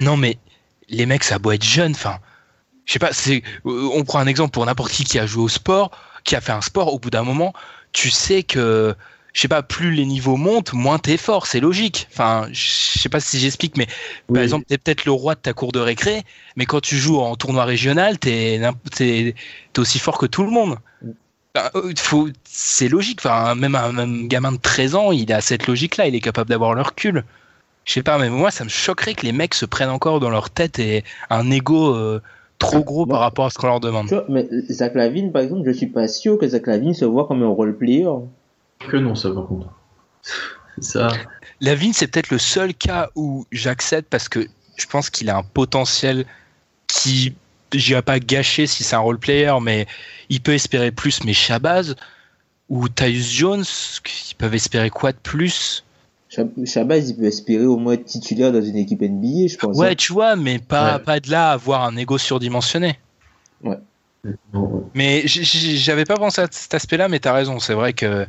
Non, 0.00 0.16
mais 0.16 0.38
les 0.88 1.06
mecs, 1.06 1.24
ça 1.24 1.38
beau 1.38 1.50
être 1.52 1.64
jeune, 1.64 1.92
enfin, 1.92 2.18
je 2.84 2.92
sais 2.94 2.98
pas, 2.98 3.12
c'est, 3.12 3.42
euh, 3.66 3.88
on 3.94 4.04
prend 4.04 4.20
un 4.20 4.26
exemple 4.26 4.52
pour 4.52 4.64
n'importe 4.64 4.92
qui 4.92 5.04
qui 5.04 5.18
a 5.18 5.26
joué 5.26 5.42
au 5.42 5.48
sport, 5.48 5.90
qui 6.24 6.36
a 6.36 6.40
fait 6.40 6.52
un 6.52 6.60
sport, 6.60 6.94
au 6.94 6.98
bout 6.98 7.10
d'un 7.10 7.24
moment, 7.24 7.52
tu 7.92 8.10
sais 8.10 8.42
que, 8.42 8.94
je 9.32 9.40
sais 9.42 9.48
pas, 9.48 9.62
plus 9.62 9.92
les 9.92 10.06
niveaux 10.06 10.36
montent, 10.36 10.72
moins 10.72 10.98
t'es 10.98 11.16
fort, 11.16 11.46
c'est 11.46 11.60
logique. 11.60 12.08
Enfin, 12.10 12.48
je 12.52 12.98
sais 12.98 13.08
pas 13.08 13.20
si 13.20 13.38
j'explique, 13.38 13.76
mais 13.76 13.86
Oui. 14.28 14.34
par 14.34 14.42
exemple, 14.42 14.64
t'es 14.66 14.78
peut-être 14.78 15.04
le 15.04 15.12
roi 15.12 15.34
de 15.34 15.40
ta 15.40 15.52
cour 15.52 15.72
de 15.72 15.80
récré, 15.80 16.22
mais 16.56 16.66
quand 16.66 16.80
tu 16.80 16.96
joues 16.96 17.18
en 17.18 17.36
tournoi 17.36 17.64
régional, 17.64 18.18
t'es, 18.18 18.60
aussi 19.76 19.98
fort 19.98 20.18
que 20.18 20.26
tout 20.26 20.42
le 20.42 20.50
monde. 20.50 20.76
Enfin, 21.54 21.70
euh, 21.76 21.92
faut, 21.96 22.28
c'est 22.44 22.88
logique, 22.88 23.20
enfin, 23.24 23.54
même 23.54 23.74
un, 23.74 23.92
même 23.92 24.28
gamin 24.28 24.52
de 24.52 24.58
13 24.58 24.94
ans, 24.94 25.12
il 25.12 25.32
a 25.32 25.40
cette 25.40 25.66
logique-là, 25.66 26.06
il 26.08 26.14
est 26.14 26.20
capable 26.20 26.50
d'avoir 26.50 26.74
le 26.74 26.82
recul. 26.82 27.24
Je 27.84 27.92
sais 27.94 28.02
pas, 28.02 28.18
mais 28.18 28.28
moi, 28.28 28.50
ça 28.50 28.64
me 28.64 28.68
choquerait 28.68 29.14
que 29.14 29.24
les 29.24 29.32
mecs 29.32 29.54
se 29.54 29.64
prennent 29.64 29.88
encore 29.88 30.20
dans 30.20 30.30
leur 30.30 30.50
tête 30.50 30.78
et 30.78 31.04
un 31.30 31.50
ego 31.50 31.94
euh, 31.94 32.20
trop 32.58 32.82
gros 32.82 33.06
par 33.06 33.20
rapport 33.20 33.46
à 33.46 33.50
ce 33.50 33.58
qu'on 33.58 33.68
leur 33.68 33.80
demande. 33.80 34.08
Tu 34.08 34.14
vois, 34.14 34.26
mais 34.28 34.46
Zach 34.68 34.94
Lavine, 34.94 35.32
par 35.32 35.42
exemple, 35.42 35.62
je 35.64 35.72
suis 35.72 35.86
pas 35.86 36.08
sûr 36.08 36.38
que 36.38 36.46
Zach 36.46 36.66
Lavine 36.66 36.92
se 36.92 37.04
voit 37.04 37.26
comme 37.26 37.42
un 37.42 37.48
role 37.48 37.76
player. 37.76 38.08
Que 38.78 38.96
non, 38.96 39.14
ça, 39.14 39.30
par 39.30 39.46
contre. 39.46 39.68
Ça, 40.80 41.08
Lavigne, 41.60 41.92
c'est 41.92 42.06
peut-être 42.06 42.30
le 42.30 42.38
seul 42.38 42.72
cas 42.72 43.10
où 43.16 43.44
j'accepte 43.50 44.08
parce 44.08 44.28
que 44.28 44.46
je 44.76 44.86
pense 44.86 45.10
qu'il 45.10 45.28
a 45.28 45.36
un 45.36 45.42
potentiel 45.42 46.24
qui, 46.86 47.34
j'irai 47.72 48.02
pas 48.02 48.20
gâcher 48.20 48.68
si 48.68 48.84
c'est 48.84 48.94
un 48.94 49.00
role 49.00 49.18
player, 49.18 49.54
mais 49.60 49.88
il 50.28 50.40
peut 50.40 50.52
espérer 50.54 50.92
plus. 50.92 51.24
Mais 51.24 51.32
Shabazz 51.32 51.96
ou 52.68 52.88
Tyus 52.88 53.28
Jones, 53.32 53.64
ils 54.30 54.36
peuvent 54.36 54.54
espérer 54.54 54.88
quoi 54.88 55.10
de 55.10 55.16
plus? 55.18 55.84
Shab- 56.30 56.64
Shabazz, 56.64 57.10
il 57.10 57.16
peut 57.16 57.24
espérer 57.24 57.66
au 57.66 57.76
moins 57.76 57.94
être 57.94 58.04
titulaire 58.04 58.52
dans 58.52 58.62
une 58.62 58.76
équipe 58.76 59.02
NBA, 59.02 59.48
je 59.48 59.56
pense. 59.56 59.76
Ouais, 59.76 59.90
hein. 59.90 59.94
tu 59.96 60.12
vois, 60.12 60.36
mais 60.36 60.60
pas, 60.60 60.98
Ouais. 60.98 61.02
pas 61.02 61.18
de 61.18 61.28
là 61.28 61.50
à 61.50 61.52
avoir 61.54 61.82
un 61.82 61.96
ego 61.96 62.18
surdimensionné. 62.18 63.00
non, 63.64 64.88
Mais 64.94 65.24
j'avais 65.26 66.04
pas 66.04 66.16
pensé 66.16 66.40
à 66.42 66.46
cet 66.50 66.74
aspect-là, 66.74 67.08
mais 67.08 67.18
t'as 67.18 67.32
raison. 67.32 67.58
C'est 67.58 67.74
vrai 67.74 67.94
que 67.94 68.26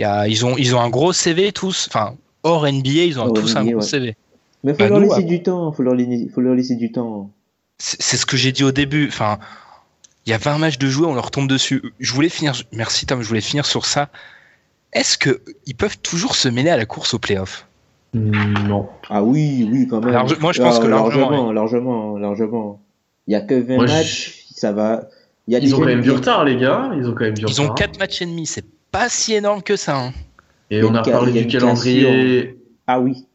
y 0.00 0.04
a, 0.04 0.28
ils, 0.28 0.44
ont, 0.46 0.56
ils 0.56 0.74
ont 0.74 0.80
un 0.80 0.90
gros 0.90 1.12
CV 1.12 1.52
tous. 1.52 1.86
Enfin, 1.88 2.14
hors 2.42 2.66
NBA, 2.70 2.90
ils 2.90 3.18
ont 3.18 3.26
Hors 3.26 3.32
tous 3.32 3.56
un 3.56 3.64
gros 3.64 3.74
ouais. 3.76 3.82
CV. 3.82 4.16
Mais 4.64 4.72
faut 4.72 4.78
Bah, 4.78 4.88
leur 4.88 4.98
nous, 5.00 5.04
laisser 5.08 5.16
ouais. 5.18 5.24
du 5.24 5.42
temps, 5.42 5.70
faut 5.72 5.82
leur, 5.82 5.94
faut 6.34 6.40
leur 6.40 6.54
laisser 6.54 6.76
du 6.76 6.90
temps. 6.92 7.30
C'est 7.78 8.16
ce 8.16 8.26
que 8.26 8.36
j'ai 8.36 8.50
dit 8.52 8.64
au 8.64 8.72
début. 8.72 9.06
Enfin, 9.08 9.38
il 10.26 10.30
y 10.30 10.32
a 10.32 10.38
20 10.38 10.58
matchs 10.58 10.78
de 10.78 10.88
jouer, 10.88 11.06
on 11.06 11.14
leur 11.14 11.30
tombe 11.30 11.48
dessus. 11.48 11.80
Je 12.00 12.12
voulais 12.12 12.28
finir. 12.28 12.54
Merci 12.72 13.06
Tom, 13.06 13.22
je 13.22 13.28
voulais 13.28 13.40
finir 13.40 13.66
sur 13.66 13.86
ça. 13.86 14.08
Est-ce 14.92 15.16
que 15.18 15.42
ils 15.66 15.74
peuvent 15.74 15.98
toujours 15.98 16.34
se 16.34 16.48
mêler 16.48 16.70
à 16.70 16.76
la 16.76 16.86
course 16.86 17.14
au 17.14 17.18
playoff? 17.18 17.66
Non. 18.14 18.88
Ah 19.10 19.22
oui, 19.22 19.68
oui, 19.70 19.86
quand 19.86 20.00
même. 20.00 20.12
Large- 20.14 20.38
moi, 20.40 20.52
je 20.52 20.62
pense 20.62 20.76
Ah, 20.78 20.82
que 20.82 20.86
largement, 20.88 21.30
largement, 21.30 21.52
largement, 21.52 22.18
largement. 22.18 22.80
Il 23.26 23.32
y 23.32 23.36
a 23.36 23.40
que 23.42 23.54
20 23.54 23.76
Moi, 23.76 23.86
je- 23.86 23.92
matchs, 23.92 24.46
ça 24.54 24.72
va. 24.72 25.04
Il 25.46 25.52
y 25.52 25.56
a 25.56 25.60
Ils 25.60 25.74
ont 25.74 25.78
quand 25.78 25.84
même 25.84 26.00
du 26.00 26.10
retard, 26.10 26.44
les 26.44 26.56
gars. 26.56 26.90
Ils 26.96 27.06
ont 27.06 27.12
quand 27.14 27.24
même 27.24 27.34
du 27.34 27.44
Ils 27.46 27.60
ont 27.60 27.64
retard. 27.64 27.74
4 27.76 27.98
matchs 27.98 28.22
et 28.22 28.26
demi. 28.26 28.46
C'est 28.46 28.64
pas 28.90 29.08
si 29.08 29.34
énorme 29.34 29.62
que 29.62 29.76
ça. 29.76 29.96
hein. 29.96 30.12
Et 30.70 30.82
on 30.82 30.94
a 30.94 31.02
parlé 31.02 31.32
du 31.32 31.46
calendrier 31.46 32.56
Ah 32.86 33.00
oui. 33.00 33.26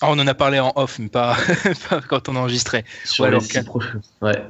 Ah, 0.00 0.08
on 0.10 0.18
en 0.18 0.26
a 0.26 0.34
parlé 0.34 0.58
en 0.58 0.72
off, 0.76 0.98
mais 0.98 1.08
pas, 1.08 1.36
pas 1.88 2.00
quand 2.00 2.28
on 2.28 2.36
a 2.36 2.40
enregistré. 2.40 2.84
sur 3.04 3.22
Ouais, 3.24 3.28
les 3.30 3.34
alors, 3.36 3.42
six 3.42 3.52
cal- 3.52 3.64
prochains. 3.64 4.00
Ouais. 4.20 4.42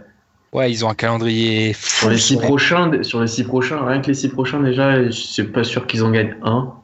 Ouais, 0.53 0.71
ils 0.71 0.85
ont 0.85 0.89
un 0.91 0.95
calendrier 0.95 1.73
fou. 1.75 1.89
Sur 2.01 2.11
les 2.11 2.19
six 2.19 2.37
Ouais. 2.37 2.43
prochains, 2.43 3.03
sur 3.03 3.21
les 3.21 3.27
six 3.27 3.45
prochains, 3.45 3.87
rien 3.87 4.01
que 4.01 4.09
les 4.09 4.15
six 4.15 4.29
prochains 4.29 4.61
déjà, 4.61 5.03
je 5.05 5.11
suis 5.11 5.45
pas 5.45 5.65
sûr 5.65 5.87
qu'ils 5.87 6.03
en 6.05 6.11
gagnent 6.11 6.37
un. 6.43 6.75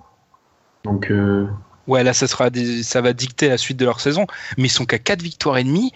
Donc, 0.85 1.11
euh, 1.11 1.47
Ouais, 1.87 2.05
là, 2.05 2.13
ça, 2.13 2.27
sera 2.27 2.51
des- 2.51 2.83
ça 2.83 3.01
va 3.01 3.15
dicter 3.15 3.49
la 3.49 3.57
suite 3.59 3.79
de 3.79 3.85
leur 3.87 4.01
saison. 4.01 4.27
Mais 4.59 4.65
ils 4.69 4.71
sont 4.71 4.85
qu'à 4.85 4.99
4 4.99 5.23
victoires 5.23 5.57
et 5.59 5.65
demie. 5.65 5.93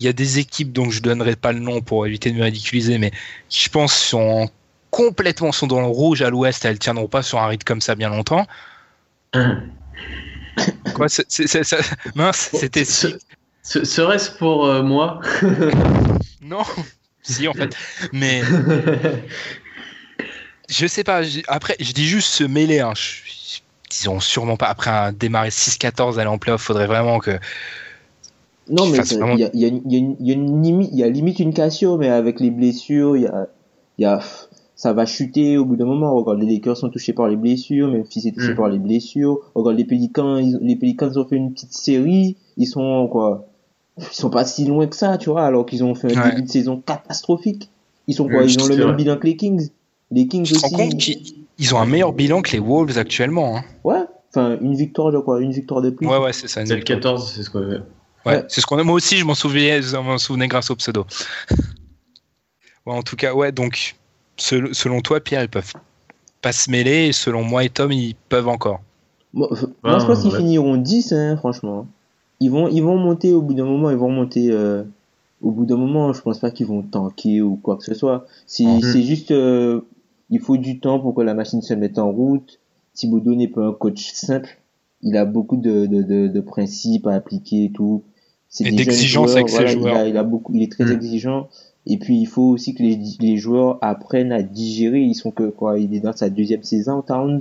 Il 0.00 0.06
y 0.06 0.08
a 0.08 0.12
des 0.12 0.38
équipes 0.38 0.72
dont 0.72 0.90
je 0.90 1.00
donnerai 1.02 1.34
pas 1.36 1.52
le 1.52 1.58
nom 1.60 1.80
pour 1.80 2.06
éviter 2.06 2.30
de 2.30 2.36
me 2.36 2.42
ridiculiser, 2.44 2.98
mais 2.98 3.10
qui, 3.48 3.64
je 3.64 3.68
pense, 3.70 3.92
sont 3.94 4.48
complètement 4.94 5.50
sont 5.50 5.66
dans 5.66 5.80
le 5.80 5.86
rouge 5.86 6.22
à 6.22 6.30
l'ouest. 6.30 6.64
Elles 6.64 6.78
tiendront 6.78 7.08
pas 7.08 7.22
sur 7.22 7.40
un 7.40 7.48
rythme 7.48 7.64
comme 7.64 7.80
ça 7.80 7.96
bien 7.96 8.10
longtemps. 8.10 8.46
Quoi, 10.94 11.06
mince, 12.14 12.50
c'était 12.52 12.84
Serait-ce 12.84 14.30
pour 14.30 14.66
euh, 14.66 14.82
moi 14.82 15.20
Non, 16.42 16.62
si, 17.22 17.48
en 17.48 17.54
fait. 17.54 17.74
Mais 18.12 18.42
je 20.68 20.86
sais 20.86 21.02
pas. 21.02 21.22
Après, 21.48 21.74
je 21.80 21.92
dis 21.92 22.06
juste 22.06 22.28
se 22.28 22.44
mêler. 22.44 22.80
Hein. 22.80 22.92
Ils 24.02 24.10
ont 24.10 24.20
sûrement 24.20 24.56
pas. 24.56 24.66
Après 24.66 24.90
un 24.90 25.12
démarrer 25.12 25.48
6-14, 25.48 26.18
aller 26.18 26.28
en 26.28 26.38
playoff, 26.38 26.62
faudrait 26.62 26.86
vraiment 26.86 27.18
que. 27.18 27.32
Non, 28.68 28.86
mais 28.86 28.98
il 28.98 29.18
vraiment- 29.18 29.36
y 29.36 29.44
a, 29.44 29.50
y 29.52 29.64
y 29.64 30.26
y 30.30 31.10
limite, 31.10 31.40
une 31.40 31.52
cassure, 31.52 31.98
mais 31.98 32.08
avec 32.08 32.40
les 32.40 32.50
blessures, 32.50 33.16
il 33.16 33.24
y 33.24 33.26
a, 33.26 33.48
il 33.98 34.02
y 34.02 34.04
a, 34.06 34.20
ça 34.76 34.92
va 34.92 35.06
chuter 35.06 35.56
au 35.56 35.64
bout 35.64 35.76
d'un 35.76 35.84
moment. 35.86 36.14
Regarde, 36.14 36.40
les 36.40 36.46
Lakers 36.54 36.76
sont 36.76 36.90
touchés 36.90 37.12
par 37.12 37.28
les 37.28 37.36
blessures, 37.36 37.88
Memphis 37.88 38.26
est 38.28 38.32
touché 38.32 38.52
Mm. 38.52 38.56
par 38.56 38.68
les 38.68 38.78
blessures. 38.78 39.38
Regarde, 39.54 39.76
les 39.78 39.84
Pélicans, 39.84 40.36
ils- 40.38 40.58
les 40.62 40.76
Pélicans 40.76 41.16
ont 41.16 41.24
fait 41.24 41.36
une 41.36 41.52
petite 41.52 41.72
série, 41.72 42.36
ils 42.56 42.66
sont, 42.66 43.08
quoi, 43.10 43.46
ils 43.98 44.04
sont 44.16 44.30
pas 44.30 44.44
si 44.44 44.64
loin 44.64 44.86
que 44.86 44.96
ça, 44.96 45.16
tu 45.18 45.30
vois, 45.30 45.44
alors 45.46 45.64
qu'ils 45.66 45.84
ont 45.84 45.94
fait 45.94 46.16
un 46.16 46.20
Ouais. 46.22 46.30
début 46.30 46.42
de 46.42 46.48
saison 46.50 46.82
catastrophique. 46.84 47.70
Ils 48.06 48.14
sont 48.14 48.28
quoi, 48.28 48.42
ils 48.44 48.60
ont 48.62 48.66
le 48.66 48.76
même 48.76 48.86
vrai. 48.88 48.96
bilan 48.96 49.16
que 49.16 49.26
les 49.26 49.36
Kings. 49.36 49.70
Les 50.10 50.26
Kings 50.26 50.42
aussi. 50.50 50.74
compte 50.74 51.08
ils 51.56 51.74
ont 51.74 51.78
un 51.78 51.86
meilleur 51.86 52.12
bilan 52.12 52.42
que 52.42 52.50
les 52.52 52.58
Wolves 52.58 52.98
actuellement. 52.98 53.56
hein. 53.56 53.62
Ouais, 53.84 54.02
enfin, 54.30 54.58
une 54.60 54.74
victoire 54.74 55.12
de 55.12 55.18
quoi, 55.20 55.40
une 55.40 55.52
victoire 55.52 55.80
de 55.82 55.90
plus. 55.90 56.06
Ouais, 56.06 56.18
ouais, 56.18 56.32
c'est 56.32 56.48
ça. 56.48 56.60
une 56.60 56.66
C'est 56.66 56.72
le 56.74 56.78
victoire. 56.80 56.98
14, 56.98 57.32
c'est 57.32 57.42
ce 57.44 57.48
qu'on 57.50 57.62
avait. 57.62 57.76
Ouais, 57.76 57.82
Ouais. 58.26 58.44
c'est 58.48 58.60
ce 58.60 58.66
qu'on 58.66 58.76
a. 58.78 58.82
Moi 58.82 58.94
aussi, 58.96 59.16
je 59.18 59.24
m'en 59.24 59.34
souvenais, 59.36 59.80
je 59.80 59.96
m'en 59.96 60.18
souvenais 60.18 60.48
grâce 60.48 60.70
au 60.70 60.76
pseudo. 60.76 61.06
ouais, 62.86 62.92
en 62.94 63.02
tout 63.02 63.16
cas, 63.16 63.32
ouais. 63.34 63.52
Donc, 63.52 63.94
selon 64.36 65.00
toi, 65.00 65.20
Pierre, 65.20 65.42
ils 65.42 65.48
peuvent 65.48 65.72
pas 66.42 66.52
se 66.52 66.70
mêler. 66.70 67.06
Et 67.08 67.12
selon 67.12 67.42
moi 67.44 67.64
et 67.64 67.70
Tom, 67.70 67.92
ils 67.92 68.14
peuvent 68.28 68.48
encore. 68.48 68.80
Moi, 69.32 69.48
f- 69.52 69.68
moi, 69.82 69.98
je 69.98 70.06
pense 70.06 70.20
qu'ils 70.22 70.30
ouais. 70.32 70.38
finiront 70.38 70.76
10, 70.76 71.12
hein, 71.12 71.36
franchement. 71.36 71.86
Ils 72.40 72.50
vont, 72.50 72.68
ils 72.68 72.82
vont 72.82 72.96
monter 72.96 73.32
au 73.32 73.42
bout 73.42 73.54
d'un 73.54 73.64
moment, 73.64 73.90
ils 73.90 73.96
vont 73.96 74.10
monter 74.10 74.50
euh, 74.50 74.82
au 75.40 75.50
bout 75.50 75.66
d'un 75.66 75.76
moment. 75.76 76.12
Je 76.12 76.20
pense 76.20 76.38
pas 76.38 76.50
qu'ils 76.50 76.66
vont 76.66 76.82
tanker 76.82 77.40
ou 77.42 77.56
quoi 77.56 77.76
que 77.76 77.84
ce 77.84 77.94
soit. 77.94 78.26
C'est 78.46 78.64
Mhm. 78.64 78.80
c'est 78.80 79.02
juste, 79.02 79.30
euh, 79.30 79.80
il 80.30 80.40
faut 80.40 80.56
du 80.56 80.80
temps 80.80 81.00
pour 81.00 81.14
que 81.14 81.22
la 81.22 81.34
machine 81.34 81.62
se 81.62 81.74
mette 81.74 81.98
en 81.98 82.10
route. 82.10 82.60
Thibaudot 82.94 83.34
n'est 83.34 83.48
pas 83.48 83.62
un 83.66 83.72
coach 83.72 84.12
simple. 84.12 84.58
Il 85.02 85.16
a 85.16 85.24
beaucoup 85.24 85.56
de, 85.56 85.86
de, 85.86 86.02
de, 86.02 86.28
de 86.28 86.40
principes 86.40 87.06
à 87.06 87.14
appliquer 87.14 87.64
et 87.64 87.72
tout. 87.72 88.02
C'est 88.48 88.64
Et 88.66 88.70
des 88.70 88.82
avec 88.82 88.88
ses 88.94 89.06
joueurs. 89.06 89.38
Il 89.48 89.88
a, 89.88 90.08
il 90.08 90.16
a 90.16 90.22
beaucoup, 90.22 90.52
il 90.54 90.62
est 90.62 90.70
très 90.70 90.84
Mhm. 90.84 90.92
exigeant. 90.92 91.48
Et 91.86 91.98
puis 91.98 92.16
il 92.18 92.26
faut 92.26 92.50
aussi 92.50 92.74
que 92.74 92.82
les, 92.82 92.98
les 93.20 93.36
joueurs 93.36 93.78
apprennent 93.82 94.32
à 94.32 94.42
digérer. 94.42 95.00
Ils 95.00 95.14
sont 95.14 95.30
que 95.30 95.50
quoi, 95.50 95.78
il 95.78 95.94
est 95.94 96.00
dans 96.00 96.16
sa 96.16 96.30
deuxième 96.30 96.62
saison, 96.62 97.02
Towns. 97.02 97.40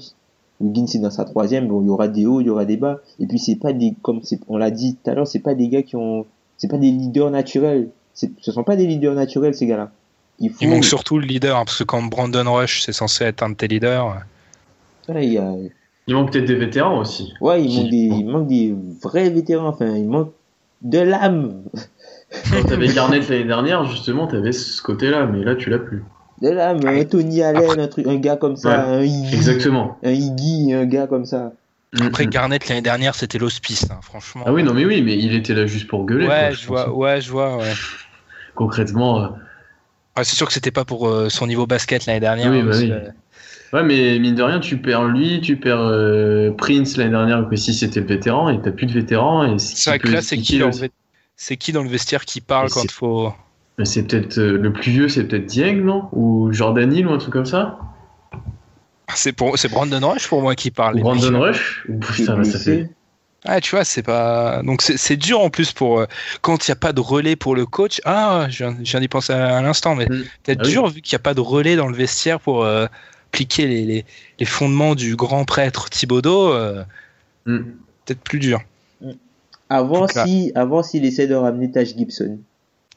Wiggins 0.59 0.87
c'est 0.87 0.99
dans 0.99 1.09
sa 1.11 1.25
troisième, 1.25 1.67
bon, 1.67 1.81
il 1.81 1.87
y 1.87 1.89
aura 1.89 2.07
des 2.07 2.25
hauts, 2.25 2.39
il 2.41 2.47
y 2.47 2.49
aura 2.49 2.65
des 2.65 2.77
bas. 2.77 2.99
Et 3.19 3.25
puis 3.27 3.39
c'est 3.39 3.55
pas 3.55 3.73
des, 3.73 3.93
comme 4.01 4.21
on 4.47 4.57
l'a 4.57 4.71
dit 4.71 4.95
tout 5.01 5.09
à 5.09 5.13
l'heure, 5.13 5.27
c'est 5.27 5.39
pas 5.39 5.55
des 5.55 5.67
gars 5.69 5.81
qui 5.83 5.95
ont, 5.95 6.25
c'est 6.57 6.69
pas 6.69 6.77
des 6.77 6.91
leaders 6.91 7.31
naturels. 7.31 7.89
Ce 8.13 8.27
sont 8.51 8.63
pas 8.63 8.75
des 8.75 8.85
leaders 8.85 9.15
naturels 9.15 9.55
ces 9.55 9.65
gars-là. 9.65 9.91
Il 10.39 10.49
faut, 10.51 10.57
Il 10.61 10.69
manque 10.69 10.85
surtout 10.85 11.17
le 11.19 11.25
leader, 11.25 11.57
hein, 11.57 11.63
parce 11.65 11.79
que 11.79 11.83
quand 11.83 12.01
Brandon 12.03 12.43
Rush, 12.53 12.83
c'est 12.83 12.93
censé 12.93 13.23
être 13.23 13.43
un 13.43 13.49
de 13.49 13.55
tes 13.55 13.67
leaders. 13.67 14.17
Ouais, 15.09 15.25
il 15.25 15.33
y 15.33 15.37
a- 15.37 15.53
Il 16.07 16.15
manque 16.15 16.31
peut-être 16.31 16.45
des 16.45 16.55
vétérans 16.55 16.99
aussi. 16.99 17.33
ouais, 17.41 17.63
il 17.63 17.69
Qui- 17.69 17.77
manque 17.81 17.89
des, 17.89 17.97
il 17.97 18.25
manque 18.25 18.47
des 18.47 18.75
vrais 19.01 19.29
vétérans. 19.29 19.67
Enfin, 19.69 19.95
il 19.95 20.07
manque 20.07 20.31
de 20.81 20.99
l'âme, 20.99 21.63
Quand 22.51 22.63
t'avais 22.63 22.87
Garnett 22.87 23.27
l'année 23.29 23.43
dernière, 23.43 23.85
justement, 23.85 24.27
t'avais 24.27 24.51
ce 24.51 24.81
côté-là, 24.81 25.25
mais 25.25 25.43
là, 25.43 25.55
tu 25.55 25.69
l'as 25.69 25.79
plus. 25.79 26.03
de 26.41 26.49
l'âme. 26.49 26.79
Un 26.85 27.03
Tony 27.05 27.41
Allen, 27.41 27.79
un 27.79 27.87
truc, 27.87 28.05
un 28.07 28.15
gars 28.17 28.35
comme 28.35 28.55
ça, 28.57 28.85
un 28.85 29.01
Iggy, 29.01 29.33
Exactement. 29.35 29.97
un 30.03 30.11
Iggy, 30.11 30.73
un 30.73 30.85
gars 30.85 31.07
comme 31.07 31.25
ça. 31.25 31.53
Après, 32.01 32.25
Mhm. 32.25 32.31
Garnett 32.31 32.67
l'année 32.67 32.81
dernière, 32.81 33.13
c'était 33.15 33.37
l'hospice, 33.37 33.85
hein, 33.91 33.99
franchement. 34.01 34.43
Ah 34.47 34.51
oui, 34.51 34.63
non, 34.63 34.73
mais 34.73 34.83
oui, 34.83 35.01
mais 35.03 35.15
il 35.17 35.35
était 35.35 35.53
là 35.53 35.67
juste 35.67 35.87
pour 35.87 36.05
gueuler. 36.05 36.27
ouais, 36.27 36.47
quoi, 36.47 36.51
je 36.51 36.67
vois, 36.67 36.89
ouais, 36.91 37.21
je 37.21 37.31
vois. 37.31 37.57
Ouais. 37.57 37.73
Concrètement, 38.55 39.23
euh, 39.23 39.27
Ah, 40.15 40.23
c'est 40.23 40.35
sûr 40.35 40.47
que 40.47 40.53
c'était 40.53 40.71
pas 40.71 40.85
pour 40.85 41.07
euh, 41.07 41.29
son 41.29 41.47
niveau 41.47 41.65
basket 41.65 42.05
l'année 42.05 42.19
dernière. 42.19 42.51
Oui, 42.51 42.61
bah 42.63 42.71
oui. 42.77 42.89
que- 42.89 43.77
ouais, 43.77 43.83
mais 43.83 44.19
mine 44.19 44.35
de 44.35 44.43
rien, 44.43 44.59
tu 44.59 44.77
perds 44.77 45.05
lui, 45.05 45.39
tu 45.41 45.57
perds 45.57 45.79
euh, 45.81 46.51
Prince 46.51 46.97
l'année 46.97 47.11
dernière, 47.11 47.47
que 47.49 47.55
si 47.55 47.73
c'était 47.73 47.99
le 48.01 48.07
vétéran, 48.07 48.49
et 48.49 48.59
t'as 48.61 48.71
plus 48.71 48.85
de 48.87 48.93
vétéran. 48.93 49.45
Et 49.53 49.59
C'est 49.59 49.89
vrai 49.91 49.99
qui 49.99 50.05
que 50.07 50.11
là, 50.11 50.21
c'est 50.21 50.35
qui, 50.35 50.41
expliquer 50.41 50.59
dans 50.59 50.65
le 50.67 50.73
aussi- 50.73 50.81
ve- 50.85 50.89
c'est 51.43 51.57
qui 51.57 51.73
dans 51.73 51.83
le 51.83 51.89
vestiaire 51.89 52.23
qui 52.23 52.39
parle 52.39 52.69
quand 52.69 52.85
il 52.85 52.91
faut. 52.91 53.33
Mais 53.77 53.83
C'est 53.83 54.03
peut-être 54.03 54.37
euh, 54.37 54.57
le 54.57 54.71
plus 54.71 54.91
vieux, 54.91 55.09
c'est 55.09 55.25
peut-être 55.25 55.45
Dieng, 55.45 55.83
non? 55.83 56.07
Ou 56.13 56.53
Jordan 56.53 56.93
Hill, 56.93 57.05
ou 57.07 57.11
un 57.11 57.17
truc 57.17 57.33
comme 57.33 57.45
ça? 57.45 57.79
C'est 59.13 59.33
pour, 59.33 59.57
c'est 59.57 59.67
Brandon 59.67 60.09
Rush 60.09 60.27
pour 60.29 60.41
moi 60.41 60.55
qui 60.55 60.71
parle. 60.71 61.01
Brandon. 61.01 61.37
Rush? 61.39 61.85
Putain, 61.99 62.43
ça 62.45 62.59
fait. 62.59 62.89
Ah, 63.45 63.59
tu 63.59 63.71
vois, 63.75 63.83
c'est 63.83 64.03
pas. 64.03 64.63
Donc 64.63 64.81
c'est 64.81 65.17
dur 65.17 65.41
en 65.41 65.49
plus 65.49 65.73
pour 65.73 65.99
euh, 65.99 66.05
quand 66.41 66.65
il 66.65 66.71
n'y 66.71 66.73
a 66.73 66.77
pas 66.77 66.93
de 66.93 67.01
relais 67.01 67.35
pour 67.35 67.55
le 67.55 67.65
coach. 67.65 67.99
Ah, 68.05 68.47
je 68.49 68.63
viens, 68.63 68.99
d'y 69.01 69.09
penser 69.09 69.33
à, 69.33 69.57
à 69.57 69.61
l'instant, 69.61 69.95
mais 69.95 70.05
Mm. 70.05 70.21
peut-être 70.43 70.59
Ah 70.61 70.63
oui. 70.65 70.71
dur 70.71 70.87
vu 70.87 71.01
qu'il 71.01 71.13
n'y 71.13 71.19
a 71.21 71.23
pas 71.23 71.33
de 71.33 71.41
relais 71.41 71.75
dans 71.75 71.87
le 71.87 71.95
vestiaire 71.95 72.39
pour 72.39 72.63
euh, 72.63 72.85
appliquer 73.33 73.67
les, 73.67 73.83
les, 73.83 74.05
les 74.39 74.45
fondements 74.45 74.95
du 74.95 75.17
grand 75.17 75.43
prêtre 75.43 75.89
Thibaudot. 75.89 76.53
euh, 76.53 76.85
Hmm. 77.45 77.63
peut-être 78.05 78.21
plus 78.21 78.39
dur. 78.39 78.61
Avant, 79.69 80.07
si, 80.07 80.51
avant, 80.55 80.83
s'il 80.83 81.05
essaie 81.05 81.27
de 81.27 81.35
ramener 81.35 81.71
Taj 81.71 81.95
Gibson. 81.95 82.37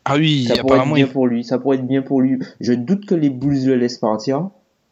Ah 0.04 0.16
oui, 0.16 0.44
ça 0.44 0.56
pourrait 0.58 0.78
être 0.78 0.94
bien 0.94 1.06
il- 1.06 1.12
pour 1.12 1.26
lui. 1.26 1.42
Ça 1.44 1.58
pourrait 1.58 1.76
être 1.78 1.86
bien 1.86 2.02
pour 2.02 2.20
lui. 2.20 2.38
Je 2.60 2.72
doute 2.72 3.06
que 3.06 3.14
les 3.14 3.30
Bulls 3.30 3.64
le 3.66 3.74
laissent 3.76 3.98
partir. 3.98 4.48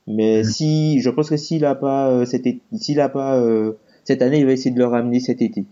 Mais 0.07 0.41
Mm. 0.41 0.45
si, 0.45 1.01
je 1.01 1.09
pense 1.11 1.31
que 1.31 1.37
s'il 1.37 1.65
a 1.65 1.75
pas, 1.75 2.09
euh, 2.11 2.25
cet 2.25 2.47
été- 2.47 2.61
s'il 2.75 3.01
a 3.01 3.09
pas, 3.09 3.37
euh, 3.39 3.73
cette 4.05 4.23
année, 4.23 4.39
il 4.41 4.47
va 4.47 4.53
essayer 4.53 4.71
de 4.71 4.79
le 4.79 4.87
ramener 4.87 5.21
cet 5.21 5.41
été. 5.41 5.65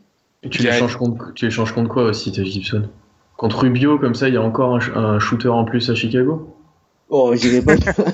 Et 0.43 0.49
tu 0.49 0.63
Il 0.63 0.65
les 0.67 0.71
a- 0.71 0.79
changes 0.79 0.97
contre, 0.97 1.33
tu 1.35 1.45
les 1.45 1.51
changes 1.51 1.73
contre 1.73 1.91
quoi 1.91 2.05
aussi, 2.05 2.33
Taj 2.33 2.47
Gibson? 2.47 2.89
Contre 3.37 3.61
Rubio, 3.61 3.99
comme 3.99 4.15
ça, 4.15 4.29
il 4.29 4.35
y 4.35 4.37
a 4.37 4.43
encore 4.43 4.79
un 4.95 5.19
shooter 5.19 5.49
en 5.49 5.65
plus 5.65 5.91
à 5.91 5.95
Chicago? 5.95 6.55
Oh, 7.09 7.35
j'irai 7.35 7.61
pas, 7.63 7.75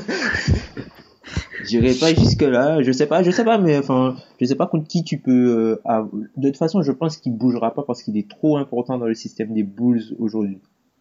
j'irai 1.68 1.94
pas 1.94 2.14
jusque 2.14 2.42
là. 2.42 2.82
Je 2.82 2.92
sais 2.92 3.06
pas, 3.06 3.22
je 3.22 3.30
sais 3.30 3.44
pas, 3.44 3.58
mais 3.58 3.76
enfin, 3.78 4.16
je 4.40 4.46
sais 4.46 4.54
pas 4.54 4.66
contre 4.66 4.88
qui 4.88 5.04
tu 5.04 5.18
peux. 5.18 5.78
euh, 5.88 6.02
de 6.36 6.48
toute 6.48 6.56
façon, 6.58 6.82
je 6.82 6.92
pense 6.92 7.16
qu'il 7.16 7.32
bougera 7.36 7.74
pas 7.74 7.82
parce 7.82 8.02
qu'il 8.02 8.16
est 8.16 8.28
trop 8.28 8.56
important 8.56 8.98
dans 8.98 9.06
le 9.06 9.14
système 9.14 9.52
des 9.52 9.62
Bulls 9.62 10.02
aujourd'hui. 10.18 10.58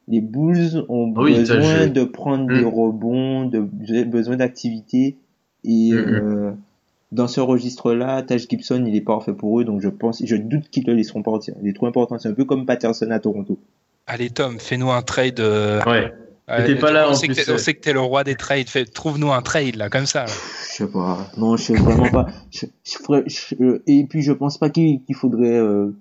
Les 0.08 0.22
Bulls 0.22 0.86
ont 0.90 1.14
Ah 1.18 1.22
oui, 1.22 1.36
besoin 1.36 1.88
de 1.88 2.04
prendre 2.04 2.48
des 2.48 2.64
rebonds, 2.64 3.46
de 3.46 3.60
besoin 4.04 4.38
d'activité 4.38 5.18
et 5.64 5.92
Mm, 5.92 5.96
mm. 5.96 6.14
euh, 6.16 6.52
dans 7.12 7.28
ce 7.28 7.40
registre-là, 7.40 8.22
Taj 8.22 8.48
Gibson, 8.50 8.84
il 8.86 8.96
est 8.96 9.02
parfait 9.02 9.34
pour 9.34 9.60
eux, 9.60 9.64
donc 9.66 9.82
je 9.82 9.90
pense, 9.90 10.22
je 10.26 10.36
doute 10.36 10.70
qu'ils 10.70 10.86
le 10.88 10.94
laisseront 10.94 11.24
partir. 11.24 11.56
Il 11.62 11.70
est 11.70 11.74
trop 11.74 11.88
important. 11.88 12.18
C'est 12.20 12.28
un 12.30 12.34
peu 12.34 12.46
comme 12.46 12.66
Patterson 12.66 13.10
à 13.12 13.20
Toronto. 13.20 13.58
Allez 14.06 14.30
Tom, 14.30 14.60
fais-nous 14.60 14.92
un 14.92 15.02
trade. 15.02 15.40
euh, 15.40 15.82
Ouais. 15.86 16.14
T'es 16.48 16.76
pas 16.76 16.92
là, 16.92 17.08
on 17.08 17.12
en 17.12 17.16
sait 17.16 17.28
que 17.28 17.34
plus, 17.34 17.50
On 17.50 17.54
euh. 17.56 17.58
sait 17.58 17.74
que 17.74 17.82
t'es 17.82 17.94
le 17.94 18.00
roi 18.00 18.24
des 18.24 18.36
trades. 18.36 18.68
Trouve-nous 18.94 19.32
un 19.32 19.42
trade 19.42 19.76
là, 19.76 19.90
comme 19.90 20.06
ça. 20.06 20.26
là. 20.26 20.32
Je 20.70 20.76
sais 20.84 20.88
pas. 20.88 21.30
Non, 21.38 21.58
je 21.58 21.64
sais 21.64 21.74
vraiment 21.76 22.10
pas. 22.10 22.28
Je, 22.52 22.66
je 22.84 22.98
ferais- 22.98 23.24
je- 23.28 23.56
euh, 23.62 23.84
et 23.88 24.06
puis 24.06 24.22
je 24.22 24.32
pense 24.32 24.58
pas 24.58 24.70
qu'il 24.70 25.04
qu'il 25.04 25.16
faudrait 25.16 25.58
euh, 25.58 25.92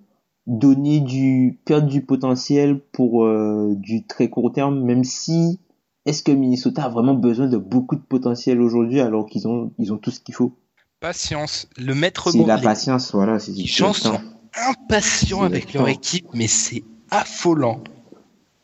donner 0.46 1.00
du 1.00 1.58
perdre 1.64 1.88
du 1.88 2.00
potentiel 2.02 2.80
pour 2.92 3.24
euh, 3.24 3.74
du 3.76 4.04
très 4.06 4.28
court 4.28 4.52
terme, 4.52 4.80
même 4.84 5.02
si 5.04 5.58
est-ce 6.04 6.22
que 6.22 6.30
Minnesota 6.30 6.84
a 6.84 6.88
vraiment 6.88 7.14
besoin 7.14 7.48
de 7.48 7.56
beaucoup 7.56 7.96
de 7.96 8.00
potentiel 8.02 8.60
aujourd'hui 8.60 9.00
alors 9.00 9.26
qu'ils 9.26 9.48
ont 9.48 9.72
ils 9.78 9.92
ont 9.92 9.98
tout 9.98 10.10
ce 10.12 10.20
qu'il 10.20 10.34
faut? 10.36 10.52
Patience. 11.00 11.68
Le 11.76 11.94
maître 11.94 12.30
C'est 12.30 12.38
mot. 12.38 12.46
la 12.46 12.56
les- 12.56 12.62
patience, 12.62 13.12
voilà. 13.12 13.38
C'est 13.40 13.50
Les 13.52 13.62
c'est 13.62 13.66
gens 13.66 13.92
sont 13.92 14.20
impatients 14.68 15.40
C'est 15.40 15.46
avec 15.46 15.72
le 15.72 15.78
leur 15.80 15.86
temps. 15.88 15.92
équipe, 15.92 16.26
mais 16.32 16.46
c'est 16.46 16.84
affolant. 17.10 17.80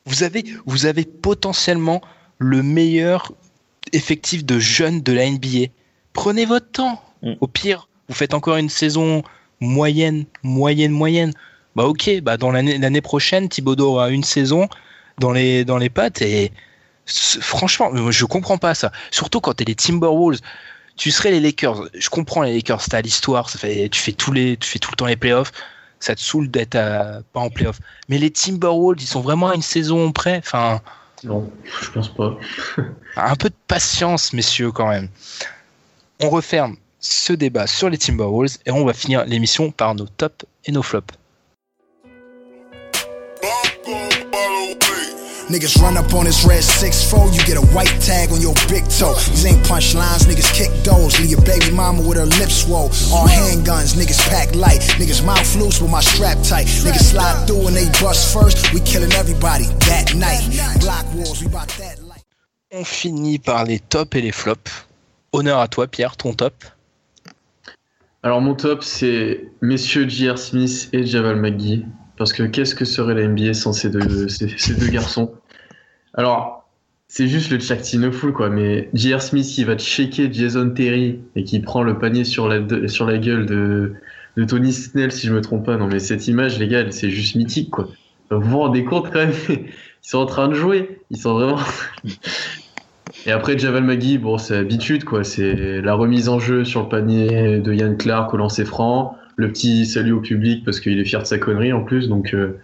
Vous 0.07 0.23
avez, 0.23 0.45
vous 0.67 0.87
avez 0.87 1.05
potentiellement 1.05 2.01
le 2.39 2.63
meilleur 2.63 3.33
effectif 3.93 4.45
de 4.45 4.59
jeunes 4.59 5.01
de 5.01 5.13
la 5.13 5.29
NBA. 5.31 5.71
Prenez 6.13 6.45
votre 6.45 6.71
temps. 6.71 7.03
Mm. 7.23 7.33
Au 7.41 7.47
pire, 7.47 7.89
vous 8.09 8.15
faites 8.15 8.35
encore 8.35 8.57
une 8.57 8.69
saison 8.69 9.23
moyenne, 9.61 10.25
moyenne, 10.43 10.93
moyenne. 10.93 11.33
Bah 11.77 11.85
ok, 11.85 12.21
bah 12.23 12.37
dans 12.37 12.51
l'année 12.51 13.01
prochaine, 13.01 13.49
Thibodeau 13.49 13.93
aura 13.93 14.11
une 14.11 14.25
saison 14.25 14.69
dans 15.19 15.33
les, 15.33 15.65
dans 15.65 15.79
les 15.79 15.89
pattes 15.89 16.21
et 16.21 16.53
franchement, 17.07 17.91
je 18.11 18.25
comprends 18.25 18.59
pas 18.59 18.75
ça. 18.75 18.93
Surtout 19.11 19.41
quand 19.41 19.55
t'es 19.55 19.65
les 19.65 19.75
Timberwolves. 19.75 20.41
Tu 20.97 21.11
serais 21.11 21.31
les 21.31 21.41
Lakers. 21.41 21.89
Je 21.95 22.11
comprends 22.11 22.43
les 22.43 22.53
Lakers, 22.55 22.85
t'as 22.89 23.01
l'histoire, 23.01 23.51
tu 23.51 23.59
fais 23.59 24.13
tous 24.13 24.33
les, 24.33 24.59
tu 24.59 24.69
fais 24.69 24.79
tout 24.79 24.91
le 24.91 24.97
temps 24.97 25.07
les 25.07 25.17
playoffs. 25.17 25.53
Ça 26.03 26.17
te 26.17 26.21
saoule 26.21 26.51
d'être 26.51 26.75
à- 26.75 27.21
pas 27.33 27.39
en 27.39 27.49
playoffs. 27.49 27.79
Mais 28.09 28.19
les 28.19 28.31
Timberwolves, 28.33 29.01
ils 29.01 29.07
sont 29.07 29.21
vraiment 29.21 29.51
à 29.51 29.55
une 29.55 29.63
saison 29.63 30.11
près. 30.11 30.39
Enfin, 30.39 30.81
Non, 31.23 31.49
je 31.81 31.91
pense 31.93 32.13
pas. 32.13 32.37
un 33.17 33.37
peu 33.37 33.49
de 33.51 33.55
patience, 33.69 34.33
messieurs, 34.33 34.73
quand 34.73 34.89
même. 34.89 35.09
On 36.21 36.29
referme 36.29 36.77
ce 36.99 37.33
débat 37.33 37.69
sur 37.69 37.89
les 37.89 37.99
Timberwolves 37.99 38.59
et 38.67 38.73
on 38.73 38.85
va 38.85 38.93
finir 38.95 39.25
l'émission 39.27 39.71
par 39.71 39.95
nos 39.95 40.07
tops 40.07 40.45
et 40.65 40.73
nos 40.73 40.83
flops. 40.83 41.15
Niggas 45.49 45.81
run 45.83 45.97
up 45.97 46.13
on 46.15 46.25
this 46.25 46.45
red 46.45 46.63
6-4, 46.63 47.35
you 47.35 47.45
get 47.45 47.57
a 47.57 47.67
white 47.75 47.93
tag 48.01 48.31
on 48.31 48.41
your 48.41 48.55
big 48.69 48.89
toe. 48.89 49.15
These 49.31 49.47
ain't 49.47 49.63
punchlines, 49.67 50.25
niggas 50.25 50.53
kick 50.55 50.71
those. 50.85 51.19
Leave 51.19 51.31
your 51.31 51.43
baby 51.43 51.71
mama 51.73 52.01
with 52.01 52.17
her 52.17 52.27
lips 52.27 52.63
swole. 52.63 52.91
All 53.13 53.27
handguns, 53.27 53.95
niggas 53.95 54.21
pack 54.29 54.55
light. 54.55 54.81
Niggas 54.99 55.25
mouth 55.25 55.57
loose 55.57 55.81
with 55.81 55.91
my 55.91 56.01
strap 56.01 56.39
tight. 56.43 56.67
Niggas 56.67 57.11
slide 57.11 57.47
through 57.47 57.67
and 57.67 57.77
they 57.77 57.87
bust 58.01 58.33
first. 58.33 58.73
We 58.73 58.81
killing 58.81 59.13
everybody 59.13 59.65
that 59.89 60.15
night. 60.15 60.43
Block 60.81 61.07
wars, 61.15 61.41
we 61.41 61.49
about 61.49 61.69
that 61.79 62.03
light. 62.03 62.23
On 62.73 62.85
finit 62.85 63.39
par 63.39 63.65
les 63.65 63.81
tops 63.81 64.17
et 64.17 64.23
les 64.23 64.33
flops. 64.33 64.87
Honneur 65.33 65.59
à 65.59 65.69
toi, 65.69 65.87
Pierre, 65.87 66.17
ton 66.17 66.33
top. 66.33 66.55
Alors 68.23 68.41
mon 68.41 68.55
top, 68.55 68.85
c'est 68.85 69.49
messieurs 69.61 70.09
J.R. 70.09 70.39
Smith 70.39 70.89
et 70.93 71.05
Javal 71.05 71.37
McGee. 71.37 71.85
Parce 72.23 72.33
que 72.33 72.45
qu'est-ce 72.45 72.77
que 72.77 72.85
serait 72.85 73.15
la 73.15 73.27
NBA 73.27 73.53
sans 73.53 73.73
ces 73.73 73.91
deux, 73.91 74.07
garçons? 74.93 75.33
Alors, 76.15 76.69
c'est 77.09 77.27
juste 77.27 77.51
le 77.51 78.13
Full 78.13 78.33
quoi. 78.33 78.49
Mais 78.49 78.91
J.R. 78.95 79.21
Smith 79.21 79.45
qui 79.45 79.65
va 79.65 79.77
checker 79.77 80.33
Jason 80.33 80.71
Terry 80.71 81.19
et 81.35 81.43
qui 81.43 81.59
prend 81.59 81.83
le 81.83 81.99
panier 81.99 82.23
sur 82.23 82.47
la, 82.47 82.61
gueule 82.61 83.47
de, 83.47 83.95
de 84.37 84.45
Tony 84.45 84.73
Snell, 84.73 85.11
si 85.11 85.27
je 85.27 85.35
me 85.35 85.41
trompe 85.41 85.67
pas. 85.67 85.77
Non, 85.77 85.89
mais 85.89 85.99
cette 85.99 86.29
image, 86.29 86.61
les 86.61 86.69
gars, 86.69 86.89
c'est 86.93 87.11
juste 87.11 87.35
mythique, 87.35 87.71
quoi. 87.71 87.89
Vous 88.31 88.41
vous 88.41 88.59
rendez 88.59 88.85
compte, 88.85 89.11
quand 89.11 89.19
même 89.19 89.33
Ils 89.49 89.67
sont 90.01 90.19
en 90.19 90.27
train 90.27 90.47
de 90.47 90.55
jouer. 90.55 91.01
Ils 91.11 91.19
sont 91.19 91.35
vraiment. 91.35 91.59
Et 93.27 93.33
après, 93.33 93.59
Javal 93.59 93.83
Magui, 93.83 94.19
bon, 94.19 94.39
c'est 94.39 94.57
habitude, 94.57 95.03
quoi. 95.03 95.25
C'est 95.25 95.81
la 95.81 95.95
remise 95.95 96.29
en 96.29 96.39
jeu 96.39 96.65
sur 96.65 96.83
le 96.83 96.89
panier 96.89 97.59
de 97.59 97.75
Yann 97.75 97.97
Clark 97.97 98.33
au 98.33 98.37
lancer 98.37 98.65
franc. 98.65 99.19
Le 99.37 99.51
petit 99.51 99.87
salut 99.87 100.13
au 100.13 100.21
public 100.21 100.65
parce 100.65 100.81
qu'il 100.81 100.99
est 100.99 101.05
fier 101.05 101.23
de 101.23 101.27
sa 101.27 101.39
connerie 101.39 101.73
en 101.73 101.83
plus, 101.83 102.09
donc 102.09 102.35
euh, 102.35 102.61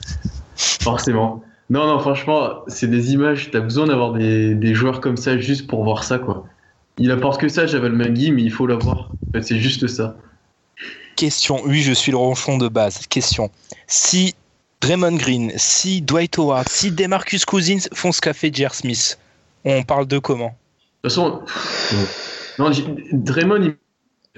forcément. 0.57 1.43
Non, 1.71 1.87
non, 1.87 1.99
franchement, 1.99 2.63
c'est 2.67 2.89
des 2.89 3.13
images. 3.13 3.51
T'as 3.51 3.61
besoin 3.61 3.87
d'avoir 3.87 4.13
des, 4.13 4.55
des, 4.55 4.75
joueurs 4.75 5.01
comme 5.01 5.17
ça 5.17 5.39
juste 5.39 5.67
pour 5.67 5.85
voir 5.85 6.05
ça, 6.05 6.19
quoi. 6.19 6.47
Il 6.99 7.11
apporte 7.11 7.41
que 7.41 7.49
ça, 7.49 7.67
Javal 7.67 7.93
Magui, 7.93 8.33
mais 8.33 8.43
il 8.43 8.51
faut 8.51 8.67
l'avoir. 8.67 9.11
En 9.29 9.33
fait, 9.33 9.43
c'est 9.43 9.59
juste 9.59 9.87
ça. 9.87 10.17
Question. 11.17 11.61
Oui, 11.65 11.81
je 11.81 11.93
suis 11.93 12.11
le 12.11 12.17
ronchon 12.17 12.59
de 12.59 12.69
base. 12.69 13.07
Question. 13.07 13.51
Si 13.87 14.35
Draymond 14.81 15.17
Green, 15.17 15.53
si 15.57 16.01
Dwight 16.01 16.39
Howard, 16.39 16.69
si 16.69 16.91
Demarcus 16.91 17.45
Cousins 17.45 17.89
font 17.93 18.13
ce 18.13 18.21
qu'a 18.21 18.33
fait 18.33 18.55
J.R. 18.55 18.75
Smith, 18.75 19.19
on 19.65 19.83
parle 19.83 20.07
de 20.07 20.19
comment? 20.19 20.57
De 21.05 21.09
toute 21.09 21.15
façon, 21.15 21.43
non, 22.59 22.71
Draymond, 23.13 23.63
il 23.63 23.77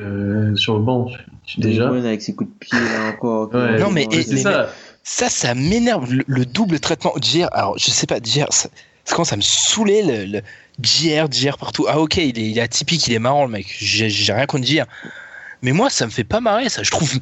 euh, 0.01 0.57
sur 0.57 0.75
le 0.75 0.81
banc 0.81 1.11
déjà. 1.59 1.89
avec 1.89 2.23
ses 2.23 2.35
coups 2.35 2.51
de 2.51 2.59
pied 2.59 2.79
là 2.79 3.11
encore. 3.11 3.53
Ouais, 3.55 3.79
non 3.79 3.91
mais, 3.91 4.07
et, 4.11 4.23
c'est 4.23 4.39
ça. 4.39 4.71
ça, 5.03 5.29
ça 5.29 5.55
m'énerve 5.55 6.13
le, 6.13 6.25
le, 6.27 6.45
double 6.45 6.81
traitement. 6.81 7.13
JR, 7.23 7.49
alors 7.53 7.79
je 7.79 7.91
sais 7.91 8.07
pas, 8.07 8.19
JR, 8.23 8.47
ça, 8.51 8.69
ça 9.05 9.15
commence 9.15 9.33
à 9.33 9.37
me 9.37 9.43
saouler 9.43 10.03
le, 10.03 10.25
le 10.27 10.43
JR, 10.83 11.31
JR 11.31 11.59
partout. 11.59 11.87
Ah 11.89 12.01
ok, 12.01 12.17
il 12.17 12.39
est, 12.39 12.51
il 12.51 12.59
est 12.59 12.63
atypique, 12.63 13.07
il 13.07 13.15
est 13.15 13.19
marrant 13.19 13.45
le 13.45 13.51
mec. 13.51 13.67
J'ai 13.79 14.33
rien 14.33 14.47
contre 14.47 14.67
JR. 14.67 14.85
Mais 15.63 15.73
moi, 15.73 15.91
ça 15.91 16.07
me 16.07 16.11
fait 16.11 16.25
pas 16.25 16.41
marrer, 16.41 16.69
ça. 16.69 16.83
Je 16.83 16.91
trouve. 16.91 17.19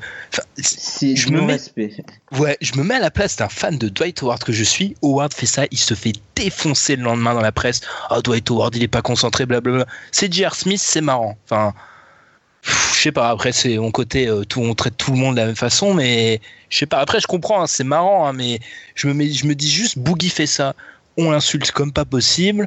C'est 0.57 1.17
je 1.17 1.31
me 1.31 1.41
mets. 1.41 1.55
respect. 1.55 2.05
Ouais, 2.33 2.57
je 2.61 2.77
me 2.77 2.85
mets 2.85 2.95
à 2.95 3.01
la 3.01 3.11
place 3.11 3.37
d'un 3.37 3.49
fan 3.49 3.79
de 3.79 3.89
Dwight 3.89 4.23
Howard 4.23 4.45
que 4.45 4.53
je 4.53 4.63
suis. 4.63 4.95
Howard 5.03 5.35
fait 5.35 5.47
ça, 5.47 5.65
il 5.71 5.79
se 5.79 5.95
fait 5.95 6.13
défoncer 6.37 6.97
le 6.97 7.03
lendemain 7.03 7.35
dans 7.35 7.41
la 7.41 7.53
presse. 7.53 7.81
Ah, 8.11 8.21
Dwight 8.21 8.49
Howard, 8.51 8.77
il 8.77 8.83
est 8.83 8.89
pas 8.89 9.03
concentré, 9.03 9.45
blablabla. 9.45 9.87
C'est 10.13 10.33
J.R. 10.33 10.55
Smith, 10.55 10.81
c'est 10.81 11.01
marrant. 11.01 11.37
Enfin, 11.45 11.75
je 12.95 13.01
sais 13.01 13.13
pas. 13.13 13.31
Après, 13.31 13.53
c'est 13.53 13.79
mon 13.79 13.91
côté, 13.91 14.29
euh, 14.29 14.45
tout, 14.45 14.61
on 14.61 14.75
traite 14.75 14.97
tout 14.97 15.13
le 15.13 15.19
monde 15.19 15.35
de 15.35 15.41
la 15.41 15.47
même 15.47 15.57
façon, 15.57 15.95
mais 15.95 16.41
je 16.71 16.79
sais 16.79 16.87
pas. 16.87 16.99
Après, 16.99 17.21
je 17.21 17.27
comprends, 17.27 17.63
hein, 17.63 17.67
c'est 17.67 17.85
marrant, 17.85 18.27
hein, 18.27 18.33
mais 18.33 18.61
je 18.95 19.09
me, 19.09 19.15
mets, 19.15 19.31
je 19.31 19.47
me 19.47 19.55
dis 19.55 19.71
juste, 19.71 19.99
Boogie 19.99 20.31
fait 20.31 20.47
ça. 20.47 20.75
On 21.17 21.31
l'insulte 21.31 21.71
comme 21.73 21.93
pas 21.93 22.05
possible. 22.05 22.67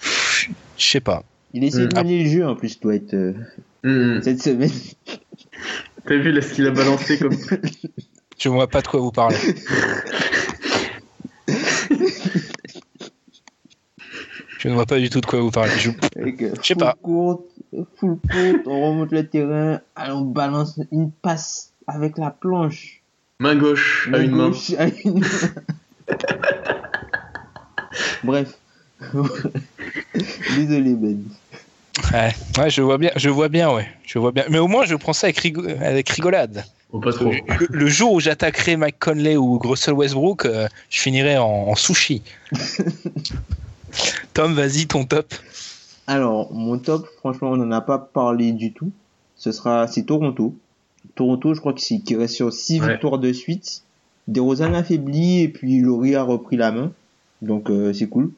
Je 0.00 0.48
sais 0.78 1.00
pas. 1.00 1.22
Il 1.52 1.64
essaie 1.64 1.86
de 1.86 1.96
mener 1.96 2.24
le 2.24 2.30
jeu 2.30 2.46
en 2.46 2.54
plus, 2.54 2.80
Dwight. 2.80 3.12
Euh, 3.14 3.34
Mmh. 3.84 4.22
cette 4.22 4.42
semaine. 4.42 4.70
T'as 6.06 6.16
vu 6.16 6.30
là 6.30 6.40
ce 6.40 6.54
qu'il 6.54 6.66
a 6.66 6.70
balancé 6.70 7.18
comme. 7.18 7.36
Je 8.38 8.48
vois 8.48 8.68
pas 8.68 8.80
de 8.80 8.86
quoi 8.88 9.00
vous 9.00 9.10
parlez. 9.12 9.36
Je 14.62 14.68
ne 14.68 14.74
vois 14.74 14.86
pas 14.86 15.00
du 15.00 15.10
tout 15.10 15.20
de 15.20 15.26
quoi 15.26 15.40
vous 15.40 15.50
parlez. 15.50 15.72
Je, 15.76 15.90
je 16.16 16.62
sais 16.62 16.76
pas. 16.76 16.94
Court, 17.02 17.42
full 17.96 18.16
court, 18.30 18.60
on 18.66 18.90
remonte 18.90 19.10
le 19.10 19.26
terrain, 19.26 19.80
on 19.96 20.20
balance 20.20 20.78
une 20.92 21.10
passe 21.10 21.72
avec 21.88 22.16
la 22.16 22.30
planche. 22.30 23.02
Main 23.40 23.56
gauche 23.56 24.08
à 24.12 24.18
une 24.18 24.30
main. 24.30 24.50
gauche 24.50 24.70
à 24.78 24.86
une 24.86 25.18
main. 25.18 25.26
Bref. 28.22 28.56
Désolé 30.54 30.94
Ben. 30.94 31.24
Ouais, 32.12 32.32
ouais, 32.56 32.70
je 32.70 32.82
vois 32.82 32.98
bien, 32.98 33.10
je 33.16 33.30
vois 33.30 33.48
bien, 33.48 33.74
ouais, 33.74 33.88
je 34.06 34.20
vois 34.20 34.30
bien. 34.30 34.44
Mais 34.48 34.58
au 34.58 34.68
moins, 34.68 34.84
je 34.84 34.94
prends 34.94 35.12
ça 35.12 35.26
avec, 35.26 35.38
rigo 35.40 35.66
avec 35.80 36.08
rigolade. 36.08 36.64
Oh, 36.92 37.00
pas 37.00 37.12
trop. 37.12 37.32
Le, 37.32 37.66
le, 37.68 37.86
jour 37.88 38.12
où 38.12 38.20
j'attaquerai 38.20 38.76
Mike 38.76 39.00
Conley 39.00 39.36
ou 39.36 39.58
Russell 39.58 39.94
Westbrook, 39.94 40.44
euh, 40.44 40.68
je 40.88 41.00
finirai 41.00 41.36
en, 41.36 41.46
en 41.46 41.74
sushi. 41.74 42.22
Tom, 44.34 44.54
vas-y, 44.54 44.86
ton 44.86 45.04
top. 45.04 45.32
Alors, 46.06 46.52
mon 46.52 46.78
top, 46.78 47.06
franchement, 47.18 47.50
on 47.50 47.56
n'en 47.56 47.70
a 47.70 47.80
pas 47.80 47.98
parlé 47.98 48.52
du 48.52 48.72
tout. 48.72 48.90
Ce 49.36 49.52
sera, 49.52 49.86
c'est 49.86 50.02
Toronto. 50.04 50.54
Toronto, 51.14 51.54
je 51.54 51.60
crois 51.60 51.72
qu'il 51.72 52.02
qu 52.02 52.16
reste 52.16 52.34
sur 52.34 52.52
6 52.52 52.80
Ouais. 52.80 52.92
victoires 52.92 53.18
de 53.18 53.32
suite. 53.32 53.82
DeRozan 54.28 54.72
affaibli 54.74 55.40
et 55.42 55.48
puis 55.48 55.80
Laurie 55.80 56.14
a 56.14 56.22
repris 56.22 56.56
la 56.56 56.70
main. 56.72 56.92
Donc, 57.40 57.70
euh, 57.70 57.92
c'est 57.92 58.08
cool. 58.08 58.30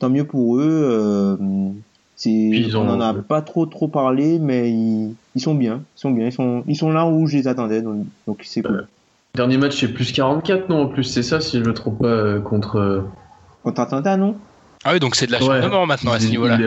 Tant 0.00 0.10
mieux 0.10 0.24
pour 0.26 0.58
eux. 0.58 0.66
Euh, 0.90 1.36
ils 2.26 2.76
on 2.76 2.84
n'en 2.84 3.00
a 3.00 3.14
pas 3.14 3.42
trop 3.42 3.66
trop 3.66 3.88
parlé, 3.88 4.38
mais 4.38 4.70
ils, 4.70 5.14
ils 5.34 5.40
sont 5.40 5.54
bien. 5.54 5.82
Ils 5.96 6.00
sont 6.00 6.10
bien. 6.10 6.26
Ils 6.26 6.32
sont, 6.32 6.64
ils 6.66 6.76
sont 6.76 6.90
là 6.90 7.06
où 7.06 7.26
je 7.26 7.36
les 7.36 7.48
attendais. 7.48 7.82
Donc, 7.82 8.06
donc 8.26 8.42
c'est 8.44 8.62
cool. 8.62 8.86
Dernier 9.34 9.56
match, 9.58 9.80
c'est 9.80 9.88
plus 9.92 10.12
44, 10.12 10.68
non 10.68 10.82
En 10.82 10.86
plus, 10.86 11.02
c'est 11.04 11.22
ça, 11.24 11.40
si 11.40 11.58
je 11.58 11.64
me 11.64 11.74
trompe 11.74 11.98
pas, 12.00 12.06
euh, 12.06 12.40
contre. 12.40 12.76
euh, 12.76 13.00
Contre 13.64 13.80
Atlanta, 13.80 14.16
non? 14.16 14.36
Ah 14.84 14.92
oui, 14.92 15.00
donc 15.00 15.16
c'est 15.16 15.26
de 15.26 15.32
la 15.32 15.42
Ouais. 15.42 15.60
de 15.62 15.66
mort 15.68 15.86
maintenant 15.86 16.12
à 16.12 16.20
ce 16.20 16.26
niveau-là. 16.26 16.58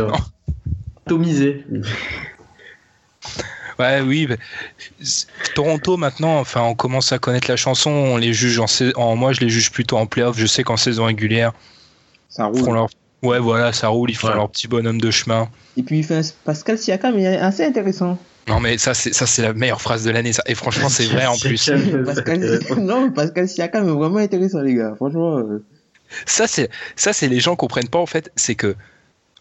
atomisé. 1.06 1.66
Ouais, 3.80 4.02
oui. 4.02 4.26
bah, 4.26 4.36
Toronto 5.54 5.98
maintenant, 5.98 6.40
enfin, 6.40 6.62
on 6.64 6.74
commence 6.74 7.12
à 7.12 7.20
connaître 7.20 7.48
la 7.48 7.58
chanson. 7.58 7.92
On 7.92 8.18
les 8.18 8.34
juge 8.34 8.58
en, 8.60 8.66
sais- 8.66 8.92
en 8.96 9.16
moi, 9.16 9.34
je 9.34 9.40
les 9.42 9.50
juge 9.50 9.72
plutôt 9.72 9.98
en 9.98 10.08
playoff. 10.08 10.36
Je 10.38 10.48
sais 10.48 10.64
qu'en 10.64 10.78
saison 10.78 11.06
régulière, 11.06 11.54
Ça 12.28 12.46
roule. 12.46 12.74
leur, 12.74 12.88
ouais, 13.22 13.38
voilà, 13.40 13.74
ça 13.74 13.90
roule. 13.90 14.10
Ils 14.10 14.16
font 14.16 14.30
Ouais. 14.30 14.34
leur 14.36 14.50
petit 14.50 14.68
bonhomme 14.68 15.00
de 15.00 15.12
chemin. 15.12 15.50
Et 15.76 15.84
puis, 15.84 16.00
il 16.00 16.04
fait 16.04 16.16
un 16.16 16.22
Pascal 16.44 16.80
Siakam, 16.80 17.20
il 17.20 17.26
est 17.26 17.38
assez 17.38 17.64
intéressant. 17.66 18.18
Non, 18.48 18.60
mais 18.60 18.80
ça, 18.80 18.96
c'est 18.96 19.14
ça, 19.14 19.28
c'est 19.28 19.44
la 19.44 19.54
meilleure 19.54 19.82
phrase 19.82 20.04
de 20.04 20.10
l'année. 20.10 20.34
Ça. 20.34 20.42
Et 20.48 20.56
franchement, 20.56 20.90
c'est 20.90 21.06
vrai 21.06 21.28
en 21.28 21.38
plus. 21.40 21.70
Pascal, 22.04 22.60
non, 22.80 23.12
Pascal 23.12 23.48
Siakam 23.48 23.88
est 23.88 23.92
vraiment 23.92 24.18
intéressant, 24.18 24.62
les 24.62 24.74
gars. 24.74 24.94
Franchement, 24.96 25.38
euh, 25.38 25.64
Ça, 26.26 26.48
c'est 26.48 26.70
ça, 26.96 27.14
c'est 27.14 27.28
les 27.28 27.40
gens 27.40 27.56
comprennent 27.56 27.90
pas 27.90 28.00
en 28.00 28.06
fait. 28.06 28.32
C'est 28.36 28.56
que, 28.56 28.76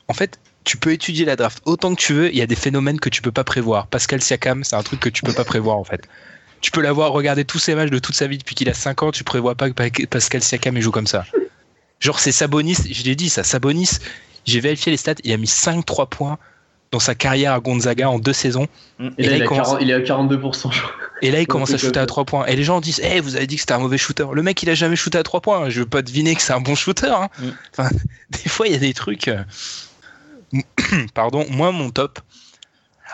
en 0.09 0.15
fait, 0.15 0.39
tu 0.65 0.77
peux 0.77 0.93
étudier 0.93 1.25
la 1.25 1.37
draft 1.37 1.61
autant 1.65 1.95
que 1.95 2.01
tu 2.01 2.13
veux. 2.13 2.31
Il 2.31 2.37
y 2.37 2.43
a 2.43 2.47
des 2.47 2.57
phénomènes 2.57 2.99
que 3.01 3.09
tu 3.09 3.23
peux 3.23 3.33
pas 3.33 3.45
prévoir. 3.45 3.87
Pascal 3.87 4.21
Siakam, 4.21 4.65
c'est 4.65 4.77
un 4.77 4.83
truc 4.83 5.01
que 5.01 5.09
tu 5.09 5.23
peux 5.23 5.33
pas 5.33 5.45
prévoir 5.45 5.77
en 5.79 5.85
fait. 5.85 6.09
Tu 6.61 6.71
peux 6.71 6.81
l'avoir 6.81 7.13
regardé 7.13 7.45
tous 7.45 7.59
ses 7.59 7.75
matchs 7.75 7.91
de 7.91 7.99
toute 7.99 8.15
sa 8.15 8.27
vie 8.27 8.39
depuis 8.39 8.55
qu'il 8.55 8.69
a 8.69 8.75
5 8.75 9.03
ans. 9.03 9.13
Tu 9.13 9.23
prévois 9.25 9.55
pas 9.55 9.69
que 9.71 9.75
Pa- 9.75 10.07
Pascal 10.11 10.43
Siakam 10.43 10.81
joue 10.81 10.91
comme 10.91 11.07
ça. 11.07 11.25
Genre, 12.01 12.19
c'est 12.19 12.33
Sabonis. 12.33 12.79
Je 12.91 13.05
l'ai 13.05 13.15
dit, 13.15 13.29
ça. 13.29 13.45
Sabonis. 13.45 13.99
J'ai 14.45 14.61
vérifié 14.61 14.91
les 14.91 14.97
stats. 14.99 15.15
Il 15.25 15.33
a 15.33 15.37
mis 15.37 15.47
5-3 15.47 16.09
points 16.09 16.39
dans 16.93 17.01
sa 17.01 17.15
carrière 17.15 17.53
à 17.53 17.61
Gonzaga 17.61 18.09
en 18.09 18.19
deux 18.19 18.33
saisons. 18.33 18.67
Et 19.19 19.29
là, 19.29 19.37
il, 19.37 19.43
a 19.43 19.47
40 19.47 19.79
il 19.81 19.91
est 19.91 19.95
à 19.95 19.99
42%, 20.01 20.73
je 20.73 20.81
crois. 20.81 20.93
Et 21.23 21.31
là, 21.31 21.41
il 21.41 21.47
commence 21.47 21.73
à 21.73 21.79
shooter 21.79 21.99
à 21.99 22.03
fait. 22.03 22.07
3 22.07 22.25
points. 22.25 22.47
Et 22.47 22.57
les 22.57 22.63
gens 22.65 22.81
disent 22.81 23.01
Eh, 23.03 23.21
vous 23.21 23.37
avez 23.37 23.47
dit 23.47 23.57
que 23.57 23.61
c'était 23.63 23.73
un 23.75 23.79
mauvais 23.79 23.99
shooter. 23.99 24.27
Le 24.33 24.43
mec, 24.43 24.63
il 24.63 24.71
a 24.71 24.75
jamais 24.75 24.97
shooté 24.97 25.19
à 25.19 25.23
3 25.23 25.41
points. 25.41 25.69
Je 25.71 25.81
veux 25.81 25.87
pas 25.87 26.03
deviner 26.03 26.35
que 26.35 26.43
c'est 26.43 26.53
un 26.53 26.61
bon 26.61 26.75
shooter. 26.75 27.09
hein. 27.09 27.29
Mm. 27.39 27.49
Enfin, 27.73 27.91
des 28.31 28.49
fois, 28.49 28.67
il 28.67 28.73
y 28.73 28.77
a 28.77 28.79
des 28.79 28.95
trucs. 28.95 29.29
euh, 29.29 29.43
Pardon, 31.15 31.45
moi, 31.51 31.73
mon 31.73 31.91
top. 31.91 32.21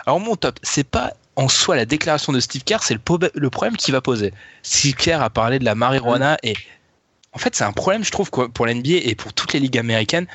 Alors, 0.05 0.19
mon 0.19 0.35
top, 0.35 0.59
c'est 0.63 0.83
pas 0.87 1.13
en 1.35 1.49
soi 1.49 1.75
la 1.75 1.85
déclaration 1.85 2.31
de 2.31 2.39
Steve 2.39 2.63
Kerr, 2.63 2.83
c'est 2.83 2.93
le, 2.93 2.99
po- 2.99 3.17
le 3.33 3.49
problème 3.49 3.75
qu'il 3.77 3.91
va 3.93 4.01
poser. 4.01 4.33
Steve 4.61 4.93
Kerr 4.95 5.21
a 5.21 5.29
parlé 5.29 5.57
de 5.59 5.65
la 5.65 5.73
marijuana 5.75 6.37
et 6.43 6.53
en 7.31 7.39
fait, 7.39 7.55
c'est 7.55 7.63
un 7.63 7.71
problème, 7.71 8.03
je 8.03 8.11
trouve, 8.11 8.29
pour 8.29 8.65
l'NBA 8.67 8.99
et 9.03 9.15
pour 9.15 9.33
toutes 9.33 9.53
les 9.53 9.59
ligues 9.59 9.79
américaines. 9.79 10.27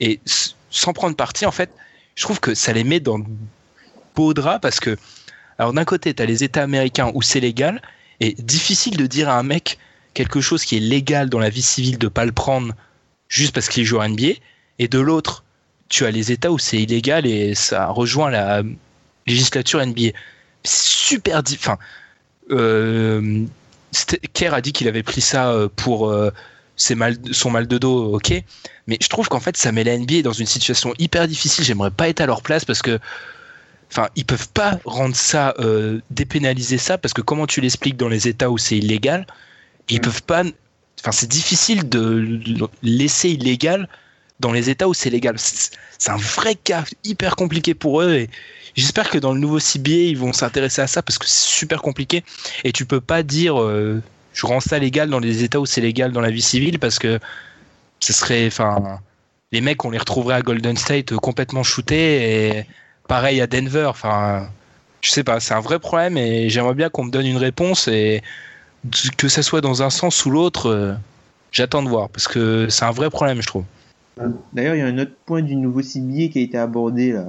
Et 0.00 0.20
sans 0.68 0.92
prendre 0.92 1.16
parti, 1.16 1.46
en 1.46 1.50
fait, 1.52 1.70
je 2.14 2.22
trouve 2.22 2.40
que 2.40 2.54
ça 2.54 2.72
les 2.72 2.84
met 2.84 3.00
dans 3.00 3.18
de 3.18 3.26
beaux 4.14 4.34
draps 4.34 4.60
parce 4.60 4.80
que, 4.80 4.96
alors 5.58 5.72
d'un 5.72 5.84
côté, 5.84 6.14
tu 6.14 6.22
as 6.22 6.26
les 6.26 6.44
États 6.44 6.62
américains 6.62 7.10
où 7.14 7.22
c'est 7.22 7.40
légal 7.40 7.82
et 8.20 8.34
difficile 8.34 8.96
de 8.96 9.06
dire 9.06 9.28
à 9.28 9.38
un 9.38 9.42
mec 9.42 9.78
quelque 10.14 10.40
chose 10.40 10.64
qui 10.64 10.76
est 10.76 10.80
légal 10.80 11.28
dans 11.28 11.40
la 11.40 11.50
vie 11.50 11.62
civile 11.62 11.98
de 11.98 12.08
pas 12.08 12.24
le 12.24 12.32
prendre 12.32 12.72
juste 13.28 13.52
parce 13.52 13.68
qu'il 13.68 13.84
joue 13.84 14.00
à 14.00 14.08
NBA. 14.08 14.34
Et 14.78 14.88
de 14.88 14.98
l'autre, 14.98 15.44
tu 15.88 16.06
as 16.06 16.10
les 16.10 16.32
États 16.32 16.50
où 16.50 16.58
c'est 16.58 16.80
illégal 16.80 17.26
et 17.26 17.54
ça 17.54 17.86
rejoint 17.88 18.30
la 18.30 18.62
législature 19.26 19.84
NBA. 19.84 20.10
Super. 20.64 21.42
Enfin, 21.52 21.78
euh, 22.50 23.44
Kerr 24.32 24.54
a 24.54 24.60
dit 24.60 24.72
qu'il 24.72 24.88
avait 24.88 25.02
pris 25.02 25.20
ça 25.20 25.50
euh, 25.50 25.68
pour 25.74 26.08
euh, 26.08 26.30
ses 26.76 26.94
mal, 26.94 27.16
son 27.32 27.50
mal 27.50 27.66
de 27.66 27.78
dos, 27.78 28.14
ok. 28.14 28.42
Mais 28.86 28.98
je 29.00 29.08
trouve 29.08 29.28
qu'en 29.28 29.40
fait, 29.40 29.56
ça 29.56 29.72
met 29.72 29.84
la 29.84 29.96
NBA 29.96 30.22
dans 30.22 30.32
une 30.32 30.46
situation 30.46 30.94
hyper 30.98 31.28
difficile. 31.28 31.64
J'aimerais 31.64 31.90
pas 31.90 32.08
être 32.08 32.20
à 32.20 32.26
leur 32.26 32.42
place 32.42 32.64
parce 32.64 32.82
que, 32.82 32.98
enfin, 33.90 34.08
ils 34.16 34.24
peuvent 34.24 34.48
pas 34.48 34.78
rendre 34.84 35.16
ça, 35.16 35.54
euh, 35.58 36.00
dépénaliser 36.10 36.78
ça 36.78 36.98
parce 36.98 37.14
que 37.14 37.22
comment 37.22 37.46
tu 37.46 37.60
l'expliques 37.60 37.96
dans 37.96 38.08
les 38.08 38.28
États 38.28 38.50
où 38.50 38.58
c'est 38.58 38.76
illégal, 38.76 39.26
ils 39.88 40.00
peuvent 40.00 40.22
pas. 40.22 40.42
Enfin, 41.00 41.12
c'est 41.12 41.28
difficile 41.28 41.88
de 41.88 42.40
laisser 42.82 43.30
illégal 43.30 43.88
dans 44.40 44.52
les 44.52 44.70
États 44.70 44.88
où 44.88 44.94
c'est 44.94 45.10
légal. 45.10 45.36
C'est 45.38 46.10
un 46.10 46.16
vrai 46.16 46.54
cas 46.54 46.84
hyper 47.04 47.36
compliqué 47.36 47.74
pour 47.74 48.02
eux 48.02 48.14
et 48.14 48.30
j'espère 48.74 49.08
que 49.10 49.18
dans 49.18 49.32
le 49.32 49.40
nouveau 49.40 49.60
CBA 49.60 49.90
ils 49.90 50.18
vont 50.18 50.32
s'intéresser 50.32 50.82
à 50.82 50.86
ça 50.86 51.02
parce 51.02 51.18
que 51.18 51.26
c'est 51.26 51.48
super 51.48 51.82
compliqué 51.82 52.24
et 52.64 52.72
tu 52.72 52.84
peux 52.84 53.00
pas 53.00 53.22
dire 53.22 53.60
euh, 53.60 54.02
je 54.34 54.46
rends 54.46 54.60
ça 54.60 54.78
légal 54.78 55.08
dans 55.08 55.20
les 55.20 55.44
États 55.44 55.60
où 55.60 55.66
c'est 55.66 55.80
légal 55.80 56.12
dans 56.12 56.20
la 56.20 56.30
vie 56.30 56.42
civile 56.42 56.78
parce 56.78 56.98
que 56.98 57.18
ce 58.00 58.12
serait, 58.12 58.46
enfin, 58.46 59.00
les 59.52 59.60
mecs 59.60 59.84
on 59.84 59.90
les 59.90 59.98
retrouverait 59.98 60.34
à 60.34 60.42
Golden 60.42 60.76
State 60.76 61.14
complètement 61.14 61.62
shootés 61.62 62.58
et 62.58 62.66
pareil 63.08 63.40
à 63.40 63.46
Denver. 63.46 63.86
Enfin, 63.86 64.48
je 65.00 65.10
sais 65.10 65.24
pas, 65.24 65.40
c'est 65.40 65.54
un 65.54 65.60
vrai 65.60 65.78
problème 65.78 66.18
et 66.18 66.50
j'aimerais 66.50 66.74
bien 66.74 66.90
qu'on 66.90 67.04
me 67.04 67.10
donne 67.10 67.26
une 67.26 67.38
réponse 67.38 67.88
et 67.88 68.22
que 69.16 69.28
ça 69.28 69.42
soit 69.42 69.60
dans 69.60 69.82
un 69.82 69.90
sens 69.90 70.26
ou 70.26 70.30
l'autre, 70.30 70.68
euh, 70.68 70.92
j'attends 71.52 71.82
de 71.82 71.88
voir 71.88 72.10
parce 72.10 72.28
que 72.28 72.68
c'est 72.68 72.84
un 72.84 72.90
vrai 72.90 73.08
problème, 73.10 73.40
je 73.40 73.46
trouve. 73.46 73.64
D'ailleurs, 74.52 74.74
il 74.74 74.78
y 74.78 74.82
a 74.82 74.86
un 74.86 74.98
autre 74.98 75.14
point 75.24 75.42
du 75.42 75.56
nouveau 75.56 75.80
CBA 75.80 76.28
qui 76.28 76.38
a 76.38 76.42
été 76.42 76.58
abordé 76.58 77.12
là, 77.12 77.26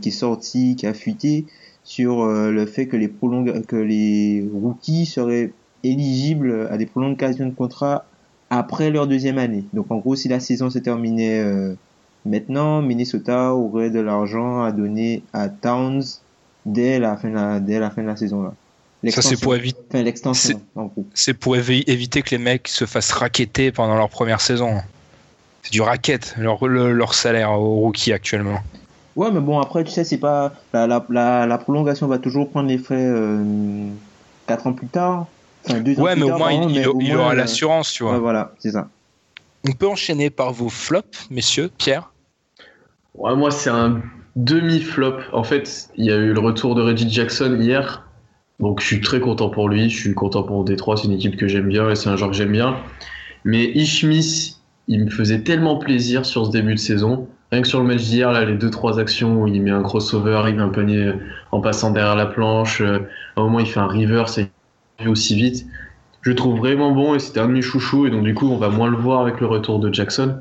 qui 0.00 0.08
est 0.08 0.12
sorti, 0.12 0.74
qui 0.76 0.86
a 0.86 0.94
fuité 0.94 1.46
sur 1.84 2.22
euh, 2.22 2.50
le 2.50 2.64
fait 2.64 2.86
que 2.86 2.96
les 2.96 3.08
prolong 3.08 3.62
que 3.62 3.76
les 3.76 4.44
rookies 4.52 5.06
seraient 5.06 5.52
éligibles 5.84 6.68
à 6.70 6.76
des 6.76 6.86
prolongations 6.86 7.46
de 7.46 7.54
contrat 7.54 8.04
après 8.50 8.90
leur 8.90 9.06
deuxième 9.06 9.38
année. 9.38 9.64
Donc 9.72 9.90
en 9.90 9.98
gros, 9.98 10.16
si 10.16 10.28
la 10.28 10.40
saison 10.40 10.70
se 10.70 10.78
terminait 10.78 11.40
euh, 11.40 11.74
maintenant, 12.24 12.82
Minnesota 12.82 13.54
aurait 13.54 13.90
de 13.90 14.00
l'argent 14.00 14.62
à 14.62 14.72
donner 14.72 15.22
à 15.32 15.48
Towns 15.48 16.02
dès 16.66 16.98
la 16.98 17.16
fin 17.16 17.30
de 17.30 17.34
la, 17.34 17.60
dès 17.60 17.78
la 17.78 17.90
fin 17.90 18.02
de 18.02 18.08
la 18.08 18.16
saison 18.16 18.42
là. 18.42 18.54
Ça 19.10 19.20
c'est 19.20 19.38
pour 19.38 19.54
éviter. 19.54 20.14
Enfin. 20.24 20.90
C'est 21.12 21.34
pour 21.34 21.56
évi 21.56 21.84
éviter 21.86 22.22
que 22.22 22.30
les 22.30 22.38
mecs 22.38 22.68
se 22.68 22.86
fassent 22.86 23.12
raqueter 23.12 23.70
pendant 23.70 23.96
leur 23.96 24.08
première 24.08 24.40
saison. 24.40 24.78
C'est 25.62 25.72
du 25.72 25.82
racket 25.82 26.34
leur, 26.38 26.66
leur 26.66 27.12
salaire 27.12 27.52
aux 27.52 27.80
rookies 27.80 28.14
actuellement. 28.14 28.60
Ouais, 29.16 29.30
mais 29.30 29.40
bon 29.40 29.60
après 29.60 29.84
tu 29.84 29.90
sais 29.90 30.04
c'est 30.04 30.18
pas 30.18 30.54
la, 30.72 30.86
la, 30.86 31.04
la, 31.10 31.46
la, 31.46 31.58
prolongation 31.58 32.06
va 32.06 32.18
toujours 32.18 32.48
prendre 32.48 32.68
les 32.68 32.78
frais 32.78 32.96
euh, 32.98 33.44
4 34.46 34.66
ans 34.68 34.72
plus 34.72 34.88
tard. 34.88 35.26
Enfin, 35.66 35.82
ouais, 35.82 36.16
mais 36.16 36.22
au 36.22 36.36
moins 36.36 36.52
il, 36.52 36.66
mais 36.66 36.82
il, 36.82 36.88
au 36.88 37.00
il 37.00 37.08
moins, 37.14 37.22
aura 37.22 37.32
euh, 37.32 37.36
l'assurance, 37.36 37.92
tu 37.92 38.02
vois. 38.02 38.14
Ouais, 38.14 38.18
voilà, 38.18 38.52
c'est 38.58 38.72
ça. 38.72 38.88
On 39.66 39.72
peut 39.72 39.88
enchaîner 39.88 40.28
par 40.30 40.52
vos 40.52 40.68
flops, 40.68 41.28
messieurs, 41.30 41.70
Pierre. 41.78 42.10
Ouais, 43.14 43.34
moi, 43.34 43.50
c'est 43.50 43.70
un 43.70 44.02
demi-flop. 44.36 45.18
En 45.32 45.44
fait, 45.44 45.88
il 45.96 46.04
y 46.04 46.12
a 46.12 46.16
eu 46.16 46.32
le 46.32 46.40
retour 46.40 46.74
de 46.74 46.82
Reggie 46.82 47.08
Jackson 47.08 47.56
hier. 47.58 48.06
Donc, 48.60 48.80
je 48.80 48.86
suis 48.86 49.00
très 49.00 49.20
content 49.20 49.48
pour 49.48 49.68
lui. 49.68 49.88
Je 49.88 49.96
suis 49.98 50.14
content 50.14 50.42
pour 50.42 50.64
Détroit. 50.64 50.96
C'est 50.96 51.06
une 51.06 51.12
équipe 51.12 51.36
que 51.36 51.48
j'aime 51.48 51.68
bien 51.68 51.88
et 51.90 51.94
c'est 51.94 52.08
un 52.08 52.16
joueur 52.16 52.30
que 52.30 52.36
j'aime 52.36 52.52
bien. 52.52 52.76
Mais 53.44 53.64
Ishmis, 53.74 54.56
il 54.88 55.04
me 55.04 55.10
faisait 55.10 55.40
tellement 55.40 55.76
plaisir 55.78 56.26
sur 56.26 56.46
ce 56.46 56.50
début 56.50 56.74
de 56.74 56.80
saison. 56.80 57.26
Rien 57.52 57.62
que 57.62 57.68
sur 57.68 57.80
le 57.80 57.86
match 57.86 58.02
d'hier, 58.02 58.32
là, 58.32 58.44
les 58.44 58.56
deux 58.56 58.70
trois 58.70 58.98
actions 58.98 59.42
où 59.42 59.46
il 59.46 59.62
met 59.62 59.70
un 59.70 59.82
crossover, 59.82 60.42
il 60.48 60.56
met 60.56 60.62
un 60.62 60.68
panier 60.68 61.12
en 61.52 61.60
passant 61.60 61.90
derrière 61.90 62.16
la 62.16 62.26
planche. 62.26 62.80
euh, 62.80 62.98
à 63.36 63.40
un 63.40 63.44
moment, 63.44 63.60
il 63.60 63.66
fait 63.66 63.80
un 63.80 63.86
reverse 63.86 64.38
et 64.38 64.50
aussi 65.06 65.34
vite. 65.34 65.66
Je 66.22 66.30
le 66.30 66.36
trouve 66.36 66.56
vraiment 66.58 66.92
bon 66.92 67.14
et 67.14 67.18
c'était 67.18 67.40
un 67.40 67.48
de 67.48 67.52
mes 67.52 67.62
chouchous. 67.62 68.06
Et 68.06 68.10
donc, 68.10 68.24
du 68.24 68.34
coup, 68.34 68.48
on 68.48 68.56
va 68.56 68.68
moins 68.70 68.88
le 68.88 68.96
voir 68.96 69.20
avec 69.20 69.40
le 69.40 69.46
retour 69.46 69.78
de 69.78 69.92
Jackson. 69.92 70.38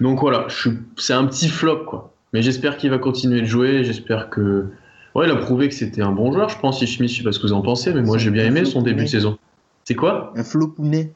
Donc 0.00 0.20
voilà, 0.20 0.46
je 0.48 0.54
suis- 0.56 0.78
c'est 0.96 1.12
un 1.12 1.26
petit 1.26 1.48
flop 1.48 1.84
quoi. 1.84 2.12
Mais 2.32 2.42
j'espère 2.42 2.76
qu'il 2.78 2.90
va 2.90 2.98
continuer 2.98 3.40
de 3.40 3.46
jouer. 3.46 3.84
J'espère 3.84 4.30
que. 4.30 4.66
Ouais, 5.14 5.26
il 5.26 5.30
a 5.30 5.36
prouvé 5.36 5.68
que 5.68 5.74
c'était 5.74 6.00
un 6.00 6.12
bon 6.12 6.32
joueur, 6.32 6.48
je 6.48 6.58
pense, 6.58 6.80
Ishmi. 6.80 7.06
Je 7.08 7.18
sais 7.18 7.22
pas 7.22 7.32
ce 7.32 7.38
que 7.38 7.46
vous 7.46 7.52
en 7.52 7.60
pensez, 7.60 7.92
mais 7.92 8.00
moi 8.00 8.16
j'ai 8.16 8.30
bien 8.30 8.46
aimé 8.46 8.64
son 8.64 8.80
début 8.80 9.04
de 9.04 9.08
saison. 9.08 9.38
C'est 9.84 9.94
quoi? 9.94 10.32
Un 10.36 10.44
flop 10.44 10.68
pounet. 10.68 11.12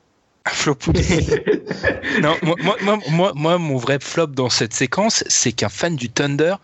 Flop 0.49 0.77
non, 2.23 2.35
moi, 2.43 2.77
moi, 3.11 3.33
moi, 3.35 3.59
mon 3.59 3.77
vrai 3.77 3.99
flop 4.01 4.29
dans 4.29 4.49
cette 4.49 4.75
séquence, 4.75 5.25
c'est 5.27 5.53
qu'un 5.53 5.69
fan 5.69 5.97
du 5.97 6.09
Thunder 6.09 6.55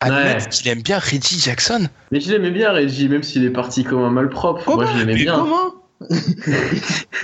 admette 0.00 0.42
Ouais. 0.44 0.48
qu'il 0.50 0.68
aime 0.68 0.82
bien 0.82 0.98
Reggie 0.98 1.38
Jackson. 1.40 1.88
Mais 2.12 2.20
je 2.20 2.30
l'aimais 2.30 2.50
bien, 2.50 2.72
Reggie, 2.72 3.08
même 3.08 3.22
s'il 3.22 3.44
est 3.44 3.50
parti 3.50 3.84
comme 3.84 4.02
un 4.04 4.10
malpropre. 4.10 4.64
Comment 4.64 4.76
moi 4.82 4.86
je 4.92 4.98
l'aimais 4.98 5.14
Mais 5.14 5.22
bien. 5.22 5.34
Comment 5.36 5.72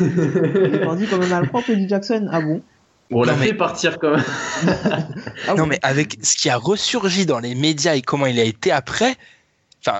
Il 0.01 0.75
est 0.75 0.85
parti 0.85 1.07
comme 1.07 1.23
un 1.23 1.27
malpropre 1.27 1.73
du 1.73 1.89
Jackson. 1.89 2.29
Ah 2.33 2.41
bon? 2.41 2.63
On 3.11 3.25
l'a 3.25 3.35
mais- 3.37 3.49
fait 3.49 3.55
partir 3.55 3.99
quand 3.99 4.13
même. 4.13 4.25
ah 5.49 5.55
non, 5.55 5.67
mais 5.67 5.79
avec 5.83 6.17
ce 6.23 6.35
qui 6.35 6.49
a 6.49 6.57
ressurgi 6.57 7.27
dans 7.27 7.41
les 7.41 7.55
médias 7.55 7.95
et 7.95 8.01
comment 8.03 8.25
il 8.27 8.41
a 8.41 8.45
été 8.45 8.73
après, 8.73 9.17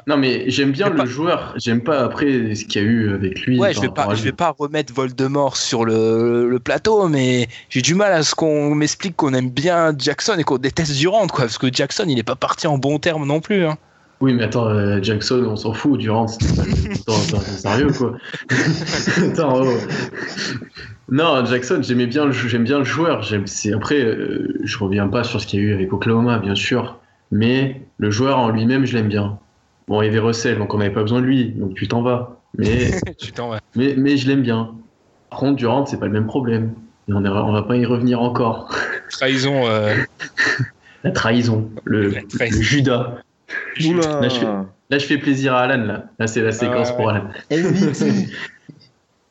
Non, 0.07 0.17
mais 0.17 0.45
j'aime 0.49 0.71
bien 0.73 0.89
le 0.89 0.97
pas- 0.97 1.05
joueur. 1.07 1.55
J'aime 1.57 1.83
pas 1.83 2.05
après 2.05 2.55
ce 2.55 2.65
qu'il 2.65 2.83
y 2.83 2.85
a 2.85 2.89
eu 2.89 3.13
avec 3.15 3.41
lui. 3.41 3.59
ouais, 3.59 3.73
je 3.75 3.81
vais 3.81 3.89
pas, 3.89 4.15
je 4.15 4.23
vais 4.23 4.33
pas 4.33 4.55
remettre 4.57 4.93
Voldemort 4.93 5.57
sur 5.57 5.85
le, 5.85 6.49
le 6.49 6.59
plateau, 6.61 7.09
mais 7.09 7.49
j'ai 7.69 7.83
du 7.83 7.95
mal 7.95 8.13
à 8.13 8.23
ce 8.23 8.35
qu'on 8.35 8.75
m'explique 8.75 9.17
qu'on 9.17 9.35
aime 9.35 9.51
bien 9.51 9.93
Jackson 9.99 10.35
et 10.39 10.45
qu'on 10.45 10.59
déteste 10.59 10.97
Durant, 10.97 11.27
quoi, 11.27 11.41
parce 11.47 11.59
que 11.59 11.67
Jackson, 11.73 12.05
il 12.07 12.19
est 12.19 12.23
pas 12.23 12.37
parti 12.37 12.67
en 12.67 12.79
bon 12.79 12.99
terme 12.99 13.27
non 13.27 13.41
plus. 13.41 13.65
Hein. 13.65 13.77
Oui, 14.21 14.35
mais 14.35 14.45
attends, 14.45 14.69
euh, 14.69 15.01
Jackson, 15.03 15.45
on 15.49 15.57
s'en 15.57 15.73
fout. 15.73 15.99
Durant, 15.99 16.29
c'est 16.29 16.45
sérieux 17.59 17.89
quoi. 17.91 18.15
attends, 19.33 19.63
oh. 19.65 19.77
Non, 21.11 21.45
Jackson, 21.45 21.81
j'aimais 21.83 22.07
bien, 22.07 22.27
le 22.27 22.33
jou- 22.33 22.49
j'aime 22.49 22.63
bien 22.65 22.79
le 22.79 22.85
joueur. 22.85 23.23
Après, 23.75 24.01
euh, 24.01 24.55
je 24.63 24.79
reviens 24.79 25.09
pas 25.09 25.25
sur 25.25 25.41
ce 25.41 25.47
qu'il 25.47 25.61
y 25.61 25.63
a 25.65 25.67
eu 25.67 25.75
avec 25.75 25.93
Oklahoma, 25.93 26.39
bien 26.39 26.55
sûr, 26.55 27.01
mais 27.33 27.83
le 27.99 28.11
joueur 28.13 28.39
en 28.39 28.51
lui-même, 28.51 28.87
je 28.87 28.95
l'aime 28.97 29.09
bien. 29.09 29.39
Bon, 29.89 30.01
il 30.03 30.07
y 30.07 30.09
avait 30.09 30.19
Russell, 30.19 30.59
donc 30.59 30.73
on 30.75 30.79
n'avait 30.79 30.93
pas 30.93 31.03
besoin 31.03 31.21
de 31.21 31.27
lui, 31.27 31.51
donc 31.51 31.75
tu 31.75 31.89
t'en 31.89 32.03
vas. 32.03 32.41
Mais, 32.57 32.91
tu 33.19 33.33
t'en 33.33 33.49
vas. 33.49 33.61
mais, 33.77 33.95
mais 33.97 34.17
je 34.17 34.29
l'aime 34.29 34.43
bien. 34.43 34.75
Par 35.31 35.41
contre, 35.41 35.57
Durant, 35.57 35.87
c'est 35.87 35.99
pas 35.99 36.07
le 36.07 36.13
même 36.13 36.27
problème. 36.27 36.75
Et 37.09 37.13
on, 37.13 37.25
est- 37.25 37.29
on 37.29 37.53
va 37.53 37.63
pas 37.63 37.77
y 37.77 37.85
revenir 37.85 38.21
encore. 38.21 38.73
Trahison. 39.11 39.67
euh, 39.67 39.95
La 41.05 41.11
trahison, 41.11 41.71
le, 41.85 42.09
La 42.11 42.21
trahison. 42.23 42.59
le 42.59 42.63
Judas. 42.63 43.15
Oula 43.85 44.21
Là, 44.21 44.29
je 44.29 44.39
fais- 44.39 44.47
Là, 44.91 44.99
je 44.99 45.07
fais 45.07 45.17
plaisir 45.19 45.55
à 45.55 45.63
Alan, 45.63 45.83
là. 45.85 46.05
Là, 46.19 46.27
c'est 46.27 46.43
la 46.43 46.53
séquence 46.53 46.91
ouais, 46.91 46.97
pour. 46.97 47.09
Alan. 47.11 47.31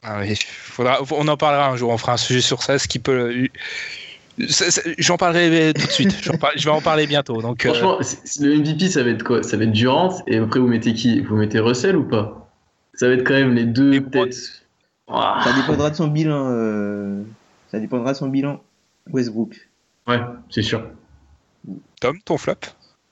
Ah 0.03 0.17
oui, 0.21 0.35
faudra, 0.47 0.97
on 1.11 1.27
en 1.27 1.37
parlera 1.37 1.69
un 1.69 1.75
jour, 1.75 1.91
on 1.91 1.97
fera 1.97 2.13
un 2.13 2.17
sujet 2.17 2.41
sur 2.41 2.63
ça, 2.63 2.79
ce 2.79 2.87
qui 2.87 2.97
peut. 2.97 3.47
J'en 4.97 5.17
parlerai 5.17 5.73
tout 5.73 5.85
de 5.85 5.91
suite, 5.91 6.15
je 6.55 6.65
vais 6.65 6.71
en 6.71 6.81
parler 6.81 7.07
bientôt. 7.07 7.41
Donc, 7.41 7.65
euh, 7.65 7.73
Franchement, 7.73 7.99
le 8.41 8.57
MVP, 8.57 8.87
ça 8.89 9.03
va 9.03 9.09
être 9.11 9.23
quoi? 9.23 9.43
Ça 9.43 9.57
va 9.57 9.63
être 9.63 9.71
Durant, 9.71 10.15
et 10.27 10.37
après, 10.37 10.59
vous 10.59 10.67
mettez 10.67 10.93
qui? 10.93 11.21
Vous 11.21 11.35
mettez 11.35 11.59
Russell 11.59 11.95
ou 11.95 12.07
pas? 12.07 12.51
Ça 12.93 13.07
va 13.07 13.13
être 13.13 13.23
quand 13.25 13.33
même 13.33 13.53
les 13.53 13.65
deux, 13.65 14.01
peut-être. 14.01 14.33
Ça 15.07 15.53
dépendra 15.55 15.89
de 15.89 15.95
son 15.95 16.07
bilan. 16.07 16.47
euh, 16.51 17.23
Ça 17.71 17.79
dépendra 17.79 18.13
de 18.13 18.17
son 18.17 18.27
bilan. 18.29 18.61
Westbrook. 19.11 19.69
Ouais, 20.07 20.19
c'est 20.49 20.61
sûr. 20.61 20.87
Tom, 21.99 22.17
ton 22.25 22.37
flop? 22.37 22.55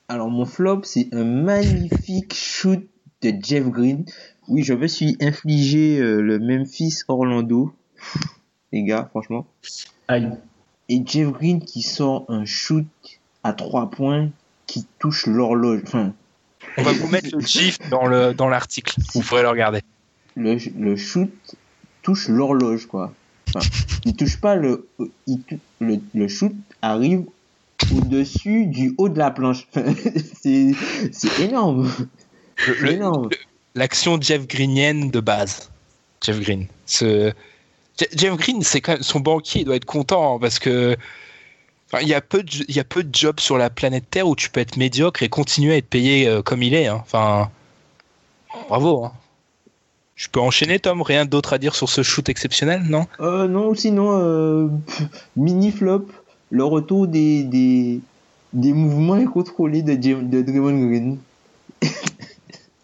Alors 0.08 0.28
mon 0.28 0.44
flop, 0.44 0.80
c'est 0.84 1.08
un 1.12 1.24
magnifique 1.24 2.34
shoot 2.34 2.84
de 3.22 3.32
Jeff 3.42 3.64
Green. 3.68 4.04
Oui, 4.48 4.62
je 4.64 4.74
me 4.74 4.86
suis 4.88 5.16
infligé 5.20 5.98
euh, 6.00 6.20
le 6.20 6.38
Memphis 6.38 7.02
Orlando. 7.08 7.72
Les 8.72 8.82
gars, 8.82 9.06
franchement. 9.10 9.46
Aïe. 10.08 10.30
Et 10.92 11.02
Jeff 11.06 11.28
Green 11.28 11.64
qui 11.64 11.82
sort 11.82 12.24
un 12.28 12.44
shoot 12.44 12.84
à 13.44 13.52
trois 13.52 13.90
points 13.90 14.28
qui 14.66 14.84
touche 14.98 15.26
l'horloge. 15.26 15.82
Enfin, 15.84 16.12
On 16.76 16.82
va 16.82 16.92
vous 16.92 17.06
mettre 17.06 17.28
le 17.32 17.40
GIF 17.40 17.78
dans 17.90 18.06
le 18.06 18.34
dans 18.34 18.48
l'article, 18.48 18.96
vous 19.14 19.20
pourrez 19.22 19.42
le 19.42 19.48
regarder. 19.50 19.82
le, 20.34 20.58
le 20.76 20.96
shoot 20.96 21.30
touche 22.02 22.28
l'horloge, 22.28 22.86
quoi. 22.86 23.14
Enfin, 23.54 23.64
il 24.04 24.16
touche 24.16 24.40
pas 24.40 24.56
le, 24.56 24.88
il 25.28 25.40
le, 25.78 26.00
le 26.12 26.28
shoot 26.28 26.52
arrive 26.82 27.22
au-dessus 27.94 28.66
du 28.66 28.92
haut 28.98 29.08
de 29.08 29.18
la 29.18 29.30
planche. 29.30 29.68
C'est, 30.42 30.72
c'est 31.12 31.40
énorme. 31.40 31.88
L'action 33.76 34.20
Jeff 34.20 34.46
Greenienne 34.48 35.10
de 35.10 35.20
base. 35.20 35.70
Jeff 36.20 36.40
Green. 36.40 36.66
Ce... 36.86 37.32
Je- 38.00 38.06
Jeff 38.16 38.34
Green, 38.36 38.62
c'est 38.62 38.80
quand 38.80 38.92
même 38.92 39.02
son 39.02 39.20
banquier, 39.20 39.60
il 39.60 39.64
doit 39.64 39.76
être 39.76 39.84
content 39.84 40.36
hein, 40.36 40.38
parce 40.40 40.58
que 40.58 40.96
il 42.00 42.08
y 42.08 42.14
a 42.14 42.20
peu 42.20 42.42
de 42.42 42.50
il 42.68 42.74
y 42.74 42.80
a 42.80 42.84
peu 42.84 43.02
de 43.02 43.14
jobs 43.14 43.40
sur 43.40 43.58
la 43.58 43.68
planète 43.68 44.04
Terre 44.10 44.26
où 44.28 44.36
tu 44.36 44.48
peux 44.48 44.60
être 44.60 44.76
médiocre 44.76 45.22
et 45.22 45.28
continuer 45.28 45.74
à 45.74 45.76
être 45.76 45.88
payé 45.88 46.26
euh, 46.28 46.40
comme 46.42 46.62
il 46.62 46.72
est. 46.74 46.86
hein. 46.86 47.00
Enfin, 47.02 47.50
bravo. 48.68 49.04
hein. 49.04 49.12
Je 50.14 50.28
peux 50.28 50.38
enchaîner, 50.40 50.78
Tom? 50.78 51.00
Rien 51.02 51.24
d'autre 51.24 51.54
à 51.54 51.58
dire 51.58 51.74
sur 51.74 51.88
ce 51.88 52.02
shoot 52.02 52.28
exceptionnel, 52.28 52.82
non? 52.88 53.06
Euh, 53.20 53.48
non, 53.48 53.74
sinon, 53.74 54.18
euh, 54.18 54.68
mini 55.34 55.72
flop, 55.72 56.06
le 56.50 56.62
retour 56.62 57.06
des, 57.08 57.42
des, 57.42 58.00
des 58.52 58.72
mouvements 58.74 59.14
incontrôlés 59.14 59.80
de, 59.82 59.94
de 59.94 60.42
Draymond 60.42 60.86
Green. 60.88 61.18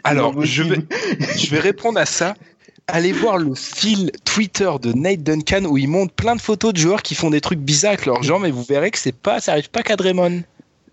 Alors, 0.02 0.34
pas 0.34 0.44
je 0.44 0.62
vais, 0.62 0.78
je 1.36 1.50
vais 1.50 1.60
répondre 1.60 1.98
à 2.00 2.06
ça. 2.06 2.34
Allez 2.88 3.10
voir 3.12 3.36
le 3.38 3.54
fil 3.54 4.12
Twitter 4.24 4.70
de 4.80 4.92
Nate 4.92 5.22
Duncan 5.22 5.64
où 5.64 5.76
il 5.76 5.88
montre 5.88 6.12
plein 6.14 6.36
de 6.36 6.40
photos 6.40 6.72
de 6.72 6.78
joueurs 6.78 7.02
qui 7.02 7.14
font 7.16 7.30
des 7.30 7.40
trucs 7.40 7.58
bizarres 7.58 7.94
avec 7.94 8.06
leurs 8.06 8.22
jambes, 8.22 8.42
mais 8.42 8.52
vous 8.52 8.62
verrez 8.62 8.92
que 8.92 8.98
c'est 8.98 9.14
pas, 9.14 9.40
ça 9.40 9.52
arrive 9.52 9.70
pas 9.70 9.82
qu'à 9.82 9.96
Draymond. 9.96 10.42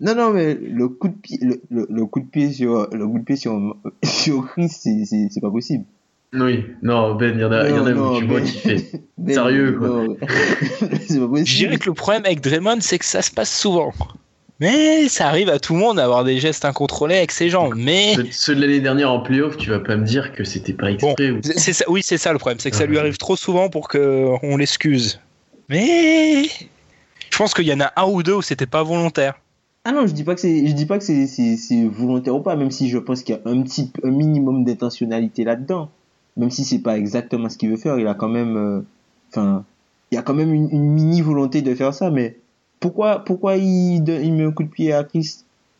Non, 0.00 0.14
non, 0.16 0.32
mais 0.32 0.54
le 0.54 0.88
coup 0.88 1.06
de 1.06 1.14
pied, 1.14 1.38
le, 1.40 1.62
le, 1.70 1.86
le 1.88 2.06
coup 2.06 2.18
de 2.20 2.26
pied 2.26 2.52
sur, 2.52 2.88
le 2.92 3.06
coup 3.06 3.18
de 3.20 3.24
pied 3.24 3.36
sur, 3.36 3.76
sur 4.02 4.44
Chris, 4.48 4.68
c'est, 4.70 5.04
c'est, 5.04 5.28
c'est 5.30 5.40
pas 5.40 5.52
possible. 5.52 5.84
Oui, 6.32 6.64
non, 6.82 7.14
Ben, 7.14 7.32
il 7.36 7.40
y 7.40 7.44
en 7.44 7.52
a, 7.52 7.68
il 7.68 7.76
y 7.76 7.78
en 7.78 7.86
a 7.86 7.92
Non, 7.92 8.16
où 8.16 8.18
tu 8.18 8.24
non, 8.26 8.28
vois 8.32 8.40
Ben. 8.40 8.46
qui 8.48 8.58
fait. 8.58 8.90
Ben, 9.18 9.34
Sérieux, 9.34 9.76
quoi. 9.78 9.88
non. 9.88 10.16
c'est 11.06 11.20
pas 11.20 11.28
possible. 11.28 11.46
Je 11.46 11.56
dirais 11.56 11.76
que 11.78 11.86
le 11.86 11.94
problème 11.94 12.24
avec 12.26 12.40
Draymond, 12.40 12.78
c'est 12.80 12.98
que 12.98 13.04
ça 13.04 13.22
se 13.22 13.30
passe 13.30 13.56
souvent. 13.56 13.92
Mais 14.64 15.08
ça 15.10 15.28
arrive 15.28 15.50
à 15.50 15.58
tout 15.58 15.74
le 15.74 15.78
monde 15.80 15.96
d'avoir 15.98 16.24
des 16.24 16.38
gestes 16.38 16.64
incontrôlés 16.64 17.16
avec 17.18 17.32
ses 17.32 17.50
jambes. 17.50 17.74
Mais 17.76 18.14
Ceux- 18.14 18.26
Ceux 18.30 18.54
de 18.56 18.60
l'année 18.62 18.80
dernière 18.80 19.10
en 19.12 19.20
playoff, 19.20 19.56
tu 19.58 19.68
vas 19.68 19.78
pas 19.80 19.94
me 19.96 20.04
dire 20.06 20.32
que 20.32 20.42
c'était 20.44 20.72
pas 20.72 20.90
exprès. 20.90 21.30
ou- 21.32 21.40
c'est 21.42 21.72
ça, 21.74 21.84
oui, 21.88 22.00
c'est 22.02 22.16
ça 22.16 22.32
le 22.32 22.38
problème, 22.38 22.58
c'est 22.60 22.70
que 22.70 22.76
ça 22.76 22.84
Ah, 22.84 22.86
lui 22.86 22.98
arrive 22.98 23.18
trop 23.18 23.36
souvent 23.36 23.68
pour 23.68 23.88
que 23.88 24.26
on 24.42 24.56
l'excuse. 24.56 25.20
Mais 25.68 26.44
je 26.44 27.36
pense 27.36 27.52
qu'il 27.52 27.66
y 27.66 27.72
en 27.74 27.80
a 27.80 27.92
un 27.96 28.06
ou 28.06 28.22
deux 28.22 28.34
où 28.34 28.42
c'était 28.42 28.64
pas 28.66 28.82
volontaire. 28.82 29.34
Ah 29.84 29.92
non, 29.92 30.06
je 30.06 30.12
dis 30.14 30.24
pas 30.24 30.34
que 30.34 30.40
c'est, 30.40 30.66
je 30.66 30.72
dis 30.72 30.86
pas 30.86 30.96
que 30.96 31.04
c'est, 31.04 31.26
c'est, 31.26 31.56
c'est 31.58 31.84
volontaire 31.84 32.34
ou 32.34 32.40
pas, 32.40 32.56
même 32.56 32.70
si 32.70 32.88
je 32.88 32.96
pense 32.96 33.22
qu'il 33.22 33.34
y 33.34 33.38
a 33.38 33.42
un 33.50 33.60
petit, 33.62 33.92
un 34.02 34.10
minimum 34.10 34.64
d'intentionnalité 34.64 35.44
là-dedans. 35.44 35.90
Même 36.38 36.50
si 36.50 36.64
c'est 36.64 36.78
pas 36.80 36.96
exactement 36.96 37.50
ce 37.50 37.58
qu'il 37.58 37.68
veut 37.70 37.76
faire, 37.76 37.98
il 37.98 38.06
a 38.06 38.14
quand 38.14 38.28
même, 38.30 38.56
euh, 38.56 38.80
enfin, 39.30 39.64
il 40.10 40.14
y 40.14 40.18
a 40.18 40.22
quand 40.22 40.32
même 40.34 40.54
une, 40.54 40.70
une 40.70 40.90
mini 40.90 41.20
volonté 41.20 41.60
de 41.60 41.74
faire 41.74 41.92
ça, 41.92 42.10
mais 42.10 42.36
pourquoi, 42.84 43.24
pourquoi 43.24 43.56
il, 43.56 44.02
donne- 44.02 44.22
il 44.22 44.34
met 44.34 44.44
un 44.44 44.52
coup 44.52 44.62
de 44.64 44.68
pied 44.68 44.92
à 44.92 45.04
Chris? 45.04 45.38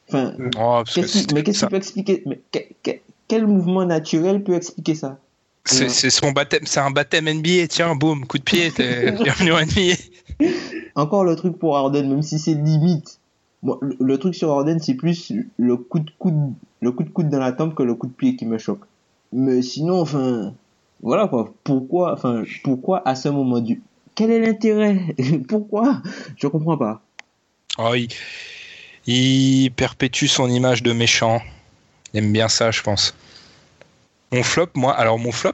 Enfin, 0.08 0.32
Oh, 0.58 0.82
mais 0.96 1.02
qu'est-ce 1.42 1.58
qui 1.60 1.66
peut 1.66 1.76
expliquer, 1.76 2.22
mais 2.24 2.40
que- 2.50 2.60
que- 2.82 2.98
quel 3.28 3.46
mouvement 3.46 3.84
naturel 3.84 4.42
peut 4.42 4.54
expliquer 4.54 4.94
ça? 4.94 5.18
c'est 5.66 5.90
c'est 5.90 6.08
son 6.10 6.32
baptême, 6.32 6.62
c'est 6.64 6.80
un 6.80 6.90
baptême 6.90 7.26
NBA. 7.28 7.68
Tiens, 7.68 7.94
boum, 7.94 8.26
coup 8.26 8.38
de 8.38 8.42
pied, 8.42 8.70
t'es 8.70 9.12
bienvenue 9.22 9.52
en 9.52 9.58
NBA. 9.58 9.96
Encore 10.94 11.24
le 11.24 11.36
truc 11.36 11.58
pour 11.58 11.76
Harden, 11.76 12.08
même 12.08 12.22
si 12.22 12.38
c'est 12.38 12.54
limite. 12.54 13.18
Bon, 13.62 13.76
le, 13.82 13.96
le 14.00 14.18
truc 14.18 14.34
sur 14.34 14.50
Harden, 14.50 14.78
c'est 14.80 14.94
plus 14.94 15.30
le 15.58 15.76
coup 15.76 15.98
de 15.98 16.10
coude, 16.18 16.52
le 16.80 16.90
coup 16.92 17.02
de 17.04 17.10
coude 17.10 17.28
dans 17.28 17.38
la 17.38 17.52
tempe 17.52 17.74
que 17.74 17.82
le 17.82 17.94
coup 17.94 18.06
de 18.06 18.12
pied 18.12 18.34
qui 18.36 18.46
me 18.46 18.56
choque. 18.58 18.84
Mais 19.32 19.60
sinon, 19.62 20.00
enfin, 20.00 20.52
voilà 21.02 21.28
quoi. 21.28 21.52
Pourquoi, 21.64 22.12
enfin, 22.14 22.44
pourquoi 22.62 23.02
à 23.06 23.14
ce 23.14 23.28
moment 23.28 23.60
du, 23.60 23.82
quel 24.14 24.30
est 24.30 24.40
l'intérêt? 24.40 25.00
Pourquoi? 25.48 26.02
Je 26.36 26.46
comprends 26.46 26.76
pas. 26.76 27.02
Oh, 27.78 27.94
il, 27.94 28.08
il 29.06 29.70
perpétue 29.72 30.26
son 30.26 30.48
image 30.48 30.82
de 30.82 30.92
méchant. 30.92 31.42
Il 32.12 32.18
aime 32.18 32.32
bien 32.32 32.48
ça, 32.48 32.70
je 32.70 32.82
pense. 32.82 33.14
Mon 34.32 34.42
flop, 34.42 34.68
moi, 34.74 34.92
alors 34.92 35.18
mon 35.18 35.32
flop, 35.32 35.52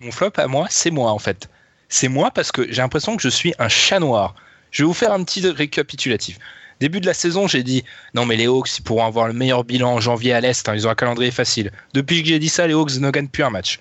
mon 0.00 0.10
flop 0.10 0.32
à 0.36 0.46
moi, 0.46 0.66
c'est 0.70 0.90
moi 0.90 1.10
en 1.10 1.18
fait. 1.18 1.48
C'est 1.88 2.08
moi 2.08 2.30
parce 2.30 2.52
que 2.52 2.70
j'ai 2.70 2.82
l'impression 2.82 3.16
que 3.16 3.22
je 3.22 3.28
suis 3.28 3.54
un 3.58 3.68
chat 3.68 3.98
noir. 3.98 4.34
Je 4.70 4.82
vais 4.82 4.86
vous 4.86 4.94
faire 4.94 5.12
un 5.12 5.24
petit 5.24 5.46
récapitulatif. 5.48 6.38
Début 6.80 7.00
de 7.00 7.06
la 7.06 7.14
saison, 7.14 7.48
j'ai 7.48 7.62
dit 7.62 7.84
non 8.14 8.24
mais 8.24 8.36
les 8.36 8.46
Hawks 8.46 8.78
ils 8.78 8.82
pourront 8.82 9.04
avoir 9.04 9.26
le 9.26 9.32
meilleur 9.32 9.64
bilan 9.64 9.94
en 9.94 10.00
janvier 10.00 10.32
à 10.32 10.40
l'est. 10.40 10.68
hein, 10.68 10.74
ils 10.74 10.86
ont 10.86 10.90
un 10.90 10.94
calendrier 10.94 11.30
facile. 11.30 11.72
Depuis 11.94 12.22
que 12.22 12.28
j'ai 12.28 12.38
dit 12.38 12.48
ça, 12.48 12.66
les 12.66 12.74
Hawks 12.74 12.96
ne 12.98 13.10
gagnent 13.10 13.28
plus 13.28 13.42
un 13.42 13.50
match. 13.50 13.80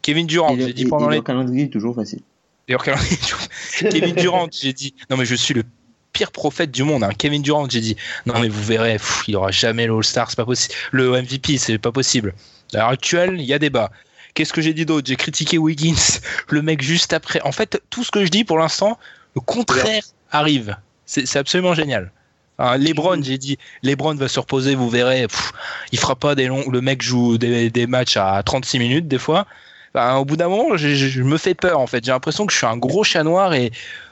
Kevin 0.00 0.26
Durant, 0.26 0.56
j'ai 0.56 0.72
dit 0.72 0.86
pendant 0.86 1.08
les 1.08 1.18
le 1.18 1.22
calendrier 1.22 1.64
est 1.64 1.68
toujours 1.68 1.94
facile. 1.94 2.22
D'ailleurs, 2.68 2.84
Kevin 3.78 4.14
Durant, 4.14 4.48
j'ai 4.52 4.72
dit, 4.72 4.94
non 5.10 5.16
mais 5.16 5.24
je 5.24 5.34
suis 5.34 5.54
le 5.54 5.64
pire 6.12 6.30
prophète 6.30 6.70
du 6.70 6.82
monde. 6.84 7.02
hein. 7.04 7.10
Kevin 7.16 7.42
Durant, 7.42 7.68
j'ai 7.68 7.80
dit, 7.80 7.96
non 8.26 8.38
mais 8.40 8.48
vous 8.48 8.62
verrez, 8.62 8.94
pff, 8.94 9.24
il 9.28 9.36
aura 9.36 9.50
jamais 9.50 9.86
le 9.86 9.94
All-Star, 9.96 10.30
c'est 10.30 10.36
pas 10.36 10.44
possible. 10.44 10.74
Le 10.92 11.10
MVP, 11.22 11.58
c'est 11.58 11.78
pas 11.78 11.92
possible. 11.92 12.34
À 12.74 12.78
l'heure 12.78 12.88
actuelle, 12.88 13.36
il 13.40 13.44
y 13.46 13.52
a 13.54 13.58
débat. 13.58 13.90
Qu'est-ce 14.34 14.52
que 14.52 14.62
j'ai 14.62 14.72
dit 14.74 14.86
d'autre? 14.86 15.06
J'ai 15.08 15.16
critiqué 15.16 15.58
Wiggins, 15.58 16.20
le 16.48 16.62
mec 16.62 16.82
juste 16.82 17.12
après. 17.12 17.40
En 17.42 17.52
fait, 17.52 17.82
tout 17.90 18.02
ce 18.04 18.10
que 18.10 18.24
je 18.24 18.30
dis 18.30 18.44
pour 18.44 18.58
l'instant, 18.58 18.98
le 19.34 19.40
contraire 19.42 20.02
arrive. 20.30 20.76
C'est 21.04 21.26
c'est 21.26 21.38
absolument 21.38 21.74
génial. 21.74 22.10
Hein, 22.58 22.78
Lebron, 22.78 23.22
j'ai 23.22 23.36
dit, 23.38 23.58
Lebron 23.82 24.14
va 24.14 24.28
se 24.28 24.38
reposer, 24.40 24.74
vous 24.74 24.88
verrez. 24.88 25.26
pff, 25.26 25.52
il 25.90 25.98
fera 25.98 26.14
pas 26.16 26.34
des 26.34 26.46
longs. 26.46 26.68
Le 26.70 26.80
mec 26.80 27.02
joue 27.02 27.36
des, 27.36 27.68
des 27.70 27.86
matchs 27.86 28.16
à 28.16 28.42
36 28.42 28.78
minutes 28.78 29.08
des 29.08 29.18
fois. 29.18 29.46
Au 29.94 30.24
bout 30.24 30.36
d'un 30.36 30.48
moment, 30.48 30.76
je, 30.76 30.88
je- 30.94 31.08
je 31.08 31.22
me 31.22 31.36
fais 31.36 31.54
peur 31.54 31.78
en 31.80 31.86
fait. 31.86 32.04
J'ai 32.04 32.12
l'impression 32.12 32.46
que 32.46 32.52
je 32.52 32.58
suis 32.58 32.66
un 32.66 32.76
gros 32.78 33.04
chat 33.04 33.22
noir 33.24 33.52
et 33.54 33.66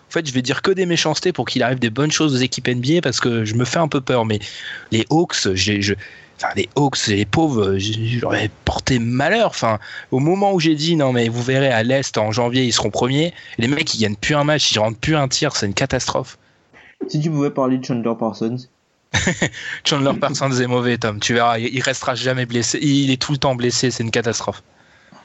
en 0.09 0.13
fait, 0.13 0.27
je 0.27 0.33
vais 0.33 0.43
dire 0.43 0.61
que 0.63 0.71
des 0.73 0.87
méchancetés 0.87 1.33
pour 1.33 1.47
qu'il 1.47 1.63
arrive 1.63 1.79
des 1.79 1.89
bonnes 1.91 2.11
choses 2.11 2.35
aux 2.35 2.39
équipes 2.39 2.69
NBA 2.69 3.01
parce 3.03 3.21
que 3.21 3.45
je 3.45 3.55
me 3.55 3.65
fais 3.65 3.79
un 3.79 3.89
peu 3.89 4.01
peur. 4.01 4.27
Mais 4.27 4.41
les 4.91 5.07
Hawks, 5.09 5.55
j'ai, 5.55 5.81
je, 5.81 5.95
enfin 6.37 6.53
les 6.57 6.69
Hawks, 6.77 7.07
les 7.07 7.25
pauvres, 7.25 7.77
j'aurais 7.79 8.51
porté 8.65 8.99
malheur. 8.99 9.47
Enfin, 9.49 9.79
au 10.11 10.19
moment 10.19 10.53
où 10.53 10.61
j'ai 10.61 10.75
dit 10.75 10.97
non 10.97 11.13
mais 11.13 11.29
vous 11.29 11.43
verrez 11.43 11.69
à 11.73 11.83
l'est 11.83 12.19
en 12.19 12.33
janvier 12.33 12.65
ils 12.65 12.73
seront 12.73 12.91
premiers, 12.91 13.33
les 13.59 13.69
mecs 13.69 13.95
ils 13.95 13.99
gagnent 14.03 14.17
plus 14.17 14.35
un 14.35 14.45
match, 14.45 14.71
ils 14.73 14.79
rentrent 14.81 14.99
plus 14.99 15.17
un 15.17 15.29
tir, 15.29 15.55
c'est 15.57 15.67
une 15.67 15.75
catastrophe. 15.75 16.37
Si 17.09 17.21
tu 17.21 17.31
pouvais 17.31 17.51
parler 17.51 17.79
de 17.79 17.85
Chandler 17.85 18.13
Parsons, 18.19 18.57
Chandler 19.85 20.13
Parsons 20.21 20.51
est 20.61 20.67
mauvais, 20.67 20.99
Tom. 20.99 21.21
Tu 21.21 21.35
verras, 21.35 21.59
il 21.59 21.75
il 21.75 21.81
restera 21.83 22.15
jamais 22.15 22.47
blessé. 22.47 22.79
Il 22.83 23.11
est 23.11 23.21
tout 23.21 23.33
le 23.33 23.39
temps 23.39 23.55
blessé, 23.55 23.91
c'est 23.91 24.03
une 24.03 24.11
catastrophe. 24.11 24.63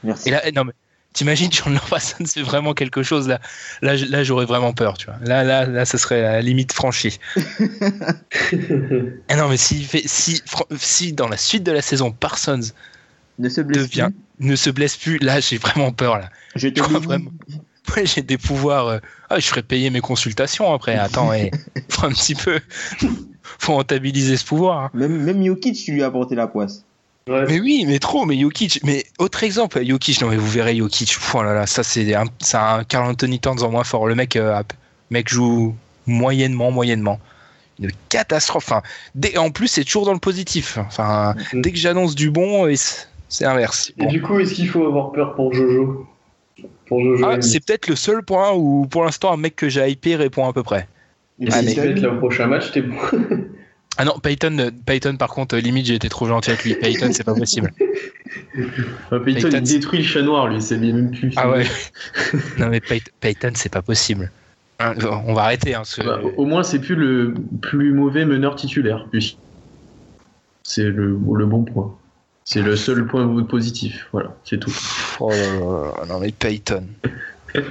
Merci. 0.04 0.28
Et 0.28 0.32
là, 0.32 0.42
non 0.54 0.64
mais 0.64 0.72
t'imagines 1.12 1.50
Parsons 1.90 2.24
c'est 2.26 2.42
vraiment 2.42 2.74
quelque 2.74 3.02
chose 3.02 3.26
là. 3.28 3.40
Là, 3.82 3.94
là 3.96 4.22
j'aurais 4.24 4.44
vraiment 4.46 4.72
peur, 4.72 4.98
tu 4.98 5.06
vois. 5.06 5.16
Là, 5.22 5.44
là, 5.44 5.64
là, 5.66 5.84
ça 5.84 5.98
serait 5.98 6.20
la 6.22 6.42
limite 6.42 6.72
franchie. 6.72 7.18
Et 9.28 9.34
non 9.36 9.48
mais 9.48 9.56
si, 9.56 9.86
si, 10.06 11.12
dans 11.12 11.28
la 11.28 11.36
suite 11.36 11.62
de 11.62 11.72
la 11.72 11.82
saison 11.82 12.10
Parsons 12.12 12.60
ne 13.38 13.48
se 13.48 13.60
blesse 13.60 13.82
devient, 13.88 14.08
plus. 14.38 14.48
ne 14.48 14.56
se 14.56 14.70
blesse 14.70 14.96
plus, 14.96 15.18
là 15.18 15.40
j'ai 15.40 15.58
vraiment 15.58 15.92
peur 15.92 16.18
là. 16.18 16.30
Je 16.54 16.68
te 16.68 16.76
Je 16.78 16.82
crois 16.82 16.94
bénis. 17.00 17.06
vraiment. 17.06 17.30
Ouais, 17.96 18.04
j'ai 18.06 18.22
des 18.22 18.36
pouvoirs. 18.38 18.86
euh, 18.88 18.98
Ah, 19.30 19.38
je 19.38 19.46
ferais 19.46 19.62
payer 19.62 19.90
mes 19.90 20.00
consultations 20.00 20.72
après. 20.74 20.96
Attends, 20.96 21.32
et... 21.32 21.50
faut 21.88 22.06
un 22.06 22.10
petit 22.10 22.34
peu. 22.34 22.58
faut 23.60 23.74
rentabiliser 23.74 24.36
ce 24.36 24.44
pouvoir. 24.44 24.80
hein. 24.86 24.90
Même, 24.92 25.22
même 25.22 25.44
Jokic, 25.44 25.76
tu 25.76 25.92
lui 25.92 26.02
as 26.02 26.06
apporté 26.06 26.34
la 26.34 26.48
poisse. 26.48 26.84
Mais 27.28 27.58
oui, 27.60 27.84
mais 27.88 27.98
trop, 27.98 28.24
mais 28.24 28.38
Jokic. 28.38 28.80
Mais 28.84 29.04
autre 29.18 29.42
exemple, 29.42 29.84
Jokic, 29.84 30.20
non 30.20 30.28
mais 30.28 30.36
vous 30.36 30.46
verrez 30.48 30.76
Jokic. 30.76 31.16
Oh 31.34 31.42
là 31.42 31.54
là, 31.54 31.66
ça 31.66 31.82
c'est 31.82 32.14
un, 32.14 32.24
c'est 32.38 32.56
un 32.56 32.84
Carl 32.84 33.08
Anthony 33.10 33.40
Towns 33.40 33.62
en 33.62 33.70
moins 33.70 33.82
fort. 33.82 34.06
Le 34.06 34.14
mec, 34.14 34.36
euh, 34.36 34.62
mec 35.10 35.28
joue 35.28 35.74
moyennement, 36.06 36.70
moyennement. 36.70 37.18
Une 37.80 37.90
catastrophe. 38.08 38.66
Enfin, 38.70 38.82
dès- 39.16 39.36
en 39.38 39.50
plus, 39.50 39.66
c'est 39.66 39.84
toujours 39.84 40.06
dans 40.06 40.12
le 40.12 40.20
positif. 40.20 40.78
Enfin, 40.78 41.34
Mhm. 41.52 41.62
dès 41.62 41.72
que 41.72 41.78
j'annonce 41.78 42.14
du 42.14 42.30
bon, 42.30 42.72
c'est 43.28 43.44
inverse. 43.44 43.92
Et 43.98 44.06
du 44.06 44.22
coup, 44.22 44.38
est-ce 44.38 44.54
qu'il 44.54 44.68
faut 44.68 44.86
avoir 44.86 45.10
peur 45.10 45.34
pour 45.34 45.52
Jojo? 45.52 46.06
Pour 46.86 47.02
Jojo 47.02 47.26
Ah, 47.28 47.42
c'est 47.42 47.58
peut-être 47.58 47.88
le 47.88 47.96
seul 47.96 48.22
point 48.22 48.52
où, 48.52 48.86
pour 48.88 49.04
l'instant, 49.04 49.32
un 49.32 49.36
mec 49.36 49.56
que 49.56 49.68
j'ai 49.68 49.86
hypé 49.90 50.14
répond 50.14 50.48
à 50.48 50.52
peu 50.52 50.62
près. 50.62 50.86
Et 51.40 51.48
Ah, 51.50 51.60
si 51.60 51.76
mais- 51.76 51.92
le 51.92 52.18
prochain 52.18 52.46
match, 52.46 52.70
t'es 52.70 52.82
bon. 52.82 52.94
Ah 53.98 54.04
non, 54.04 54.18
Payton, 54.18 54.58
euh, 54.58 54.70
Payton 54.84 55.16
par 55.16 55.30
contre, 55.30 55.56
euh, 55.56 55.60
limite, 55.60 55.86
j'ai 55.86 55.94
été 55.94 56.08
trop 56.08 56.26
gentil 56.26 56.50
avec 56.50 56.64
lui. 56.64 56.74
Payton, 56.74 57.10
c'est 57.12 57.24
pas 57.24 57.34
possible. 57.34 57.72
Enfin, 58.56 59.20
Peyton, 59.20 59.40
Peyton, 59.42 59.50
il 59.52 59.62
détruit 59.62 59.98
le 60.00 60.04
chat 60.04 60.22
noir, 60.22 60.48
lui, 60.48 60.60
c'est 60.60 60.78
bien 60.78 60.92
même 60.94 61.10
plus. 61.10 61.32
Ah 61.36 61.50
ouais. 61.50 61.66
non 62.58 62.68
mais 62.68 62.80
Pay- 62.80 63.02
Payton, 63.20 63.52
c'est 63.54 63.68
pas 63.68 63.82
possible. 63.82 64.30
Hein, 64.78 64.94
on 65.26 65.34
va 65.34 65.44
arrêter. 65.44 65.74
Hein, 65.74 65.82
Bah, 65.98 66.20
au 66.36 66.44
moins, 66.44 66.62
c'est 66.62 66.78
plus 66.78 66.94
le 66.94 67.34
plus 67.62 67.92
mauvais 67.92 68.24
meneur 68.24 68.56
titulaire. 68.56 69.06
C'est 70.62 70.84
le, 70.84 71.18
le 71.34 71.46
bon 71.46 71.64
point. 71.64 71.94
C'est 72.44 72.62
le 72.62 72.76
seul 72.76 73.06
point 73.06 73.26
positif. 73.44 74.08
Voilà, 74.12 74.36
c'est 74.44 74.58
tout. 74.58 74.72
Oh 75.20 75.30
là 75.30 75.36
là 75.36 75.92
là, 75.98 76.06
non 76.06 76.20
mais 76.20 76.32
Payton. 76.32 76.86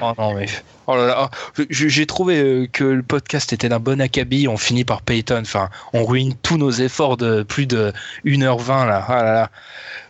Oh 0.02 0.12
non 0.18 0.34
mais. 0.34 0.46
Oh 0.88 0.96
là 0.96 1.08
là. 1.08 1.30
oh, 1.60 1.64
J'ai 1.70 2.06
trouvé 2.06 2.38
euh, 2.40 2.68
que 2.72 2.84
le 2.84 3.04
podcast 3.04 3.54
était 3.54 3.70
d'un 3.70 3.80
bon 3.80 4.00
acabit. 4.02 4.48
On 4.48 4.58
finit 4.58 4.86
par 4.86 5.02
Payton. 5.02 5.42
Enfin, 5.42 5.70
on 5.94 6.06
ruine 6.06 6.34
tous 6.44 6.58
nos 6.58 6.72
efforts 6.72 7.18
de 7.18 7.44
plus 7.44 7.66
de 7.68 7.92
1h20 8.26 8.88
là. 8.88 9.04
Ah 9.08 9.24
là 9.24 9.34
là. 9.34 9.50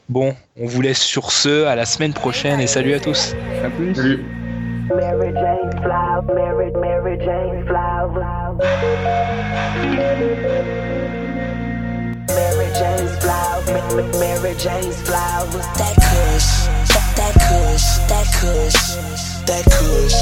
Bon, 0.10 0.36
on 0.60 0.68
vous 0.68 0.82
laisse 0.82 1.02
sur 1.02 1.32
ce. 1.32 1.66
À 1.66 1.76
la 1.76 1.86
semaine 1.86 2.14
prochaine 2.14 2.60
et 2.60 2.68
salut 2.68 2.94
à 2.94 3.00
tous. 3.00 3.34
À 3.64 3.70
plus. 3.70 3.96
Salut. 3.96 4.24
Mary 4.96 5.34
Jane 5.34 5.72
Flower, 5.82 6.22
Mary, 6.36 6.72
Mary 6.80 7.18
Jane 7.20 7.66
Flower. 7.66 8.56
Mary 12.28 12.68
Jane's 12.78 13.18
flower, 13.18 13.64
Ma- 13.68 13.96
Ma- 13.96 14.20
Mary 14.20 14.54
Jane's 14.60 15.02
flower. 15.02 15.48
That 15.80 15.96
kush, 15.96 16.68
that, 16.94 17.08
that 17.18 17.34
kush, 17.48 17.88
that 18.10 18.28
kush, 18.40 18.80
that 19.48 19.66
kush, 19.66 20.18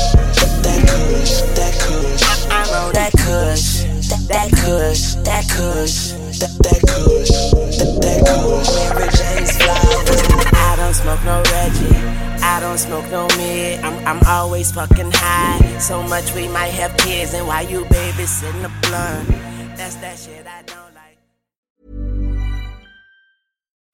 that 0.63 0.81
kush, 0.87 1.41
that 1.57 1.73
kush. 1.79 2.23
I 2.51 2.61
roll 2.73 2.91
that 2.91 3.11
kush, 3.13 3.83
that, 4.09 4.23
that 4.27 4.49
kush, 4.51 5.15
that 5.23 5.45
kush, 5.49 6.11
that, 6.39 6.53
that 6.63 6.81
kush, 6.87 7.33
that, 7.77 7.91
that 8.01 8.19
kush. 8.27 8.71
Mary 8.89 9.09
Jane's 9.17 9.57
flowers. 9.57 10.53
I 10.53 10.75
don't 10.77 10.93
smoke 10.93 11.23
no 11.23 11.41
Reggie. 11.51 11.97
I 12.43 12.59
don't 12.59 12.77
smoke 12.77 13.09
no 13.11 13.27
mid. 13.37 13.79
I'm, 13.83 14.07
I'm 14.07 14.21
always 14.27 14.71
fucking 14.71 15.11
high. 15.13 15.77
So 15.79 16.03
much 16.03 16.33
we 16.35 16.47
might 16.47 16.73
have 16.73 16.95
kids, 16.97 17.33
and 17.33 17.47
while 17.47 17.67
you 17.67 17.85
babysitting 17.85 18.61
the 18.61 18.71
blunt, 18.87 19.29
that's 19.77 19.95
that 19.95 20.19
shit 20.19 20.45
I 20.45 20.61
don't. 20.63 20.83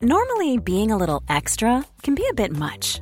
Normally, 0.02 0.58
being 0.58 0.92
a 0.92 0.98
little 0.98 1.22
extra 1.28 1.84
can 2.04 2.16
be 2.16 2.26
a 2.30 2.34
bit 2.34 2.54
much, 2.54 3.02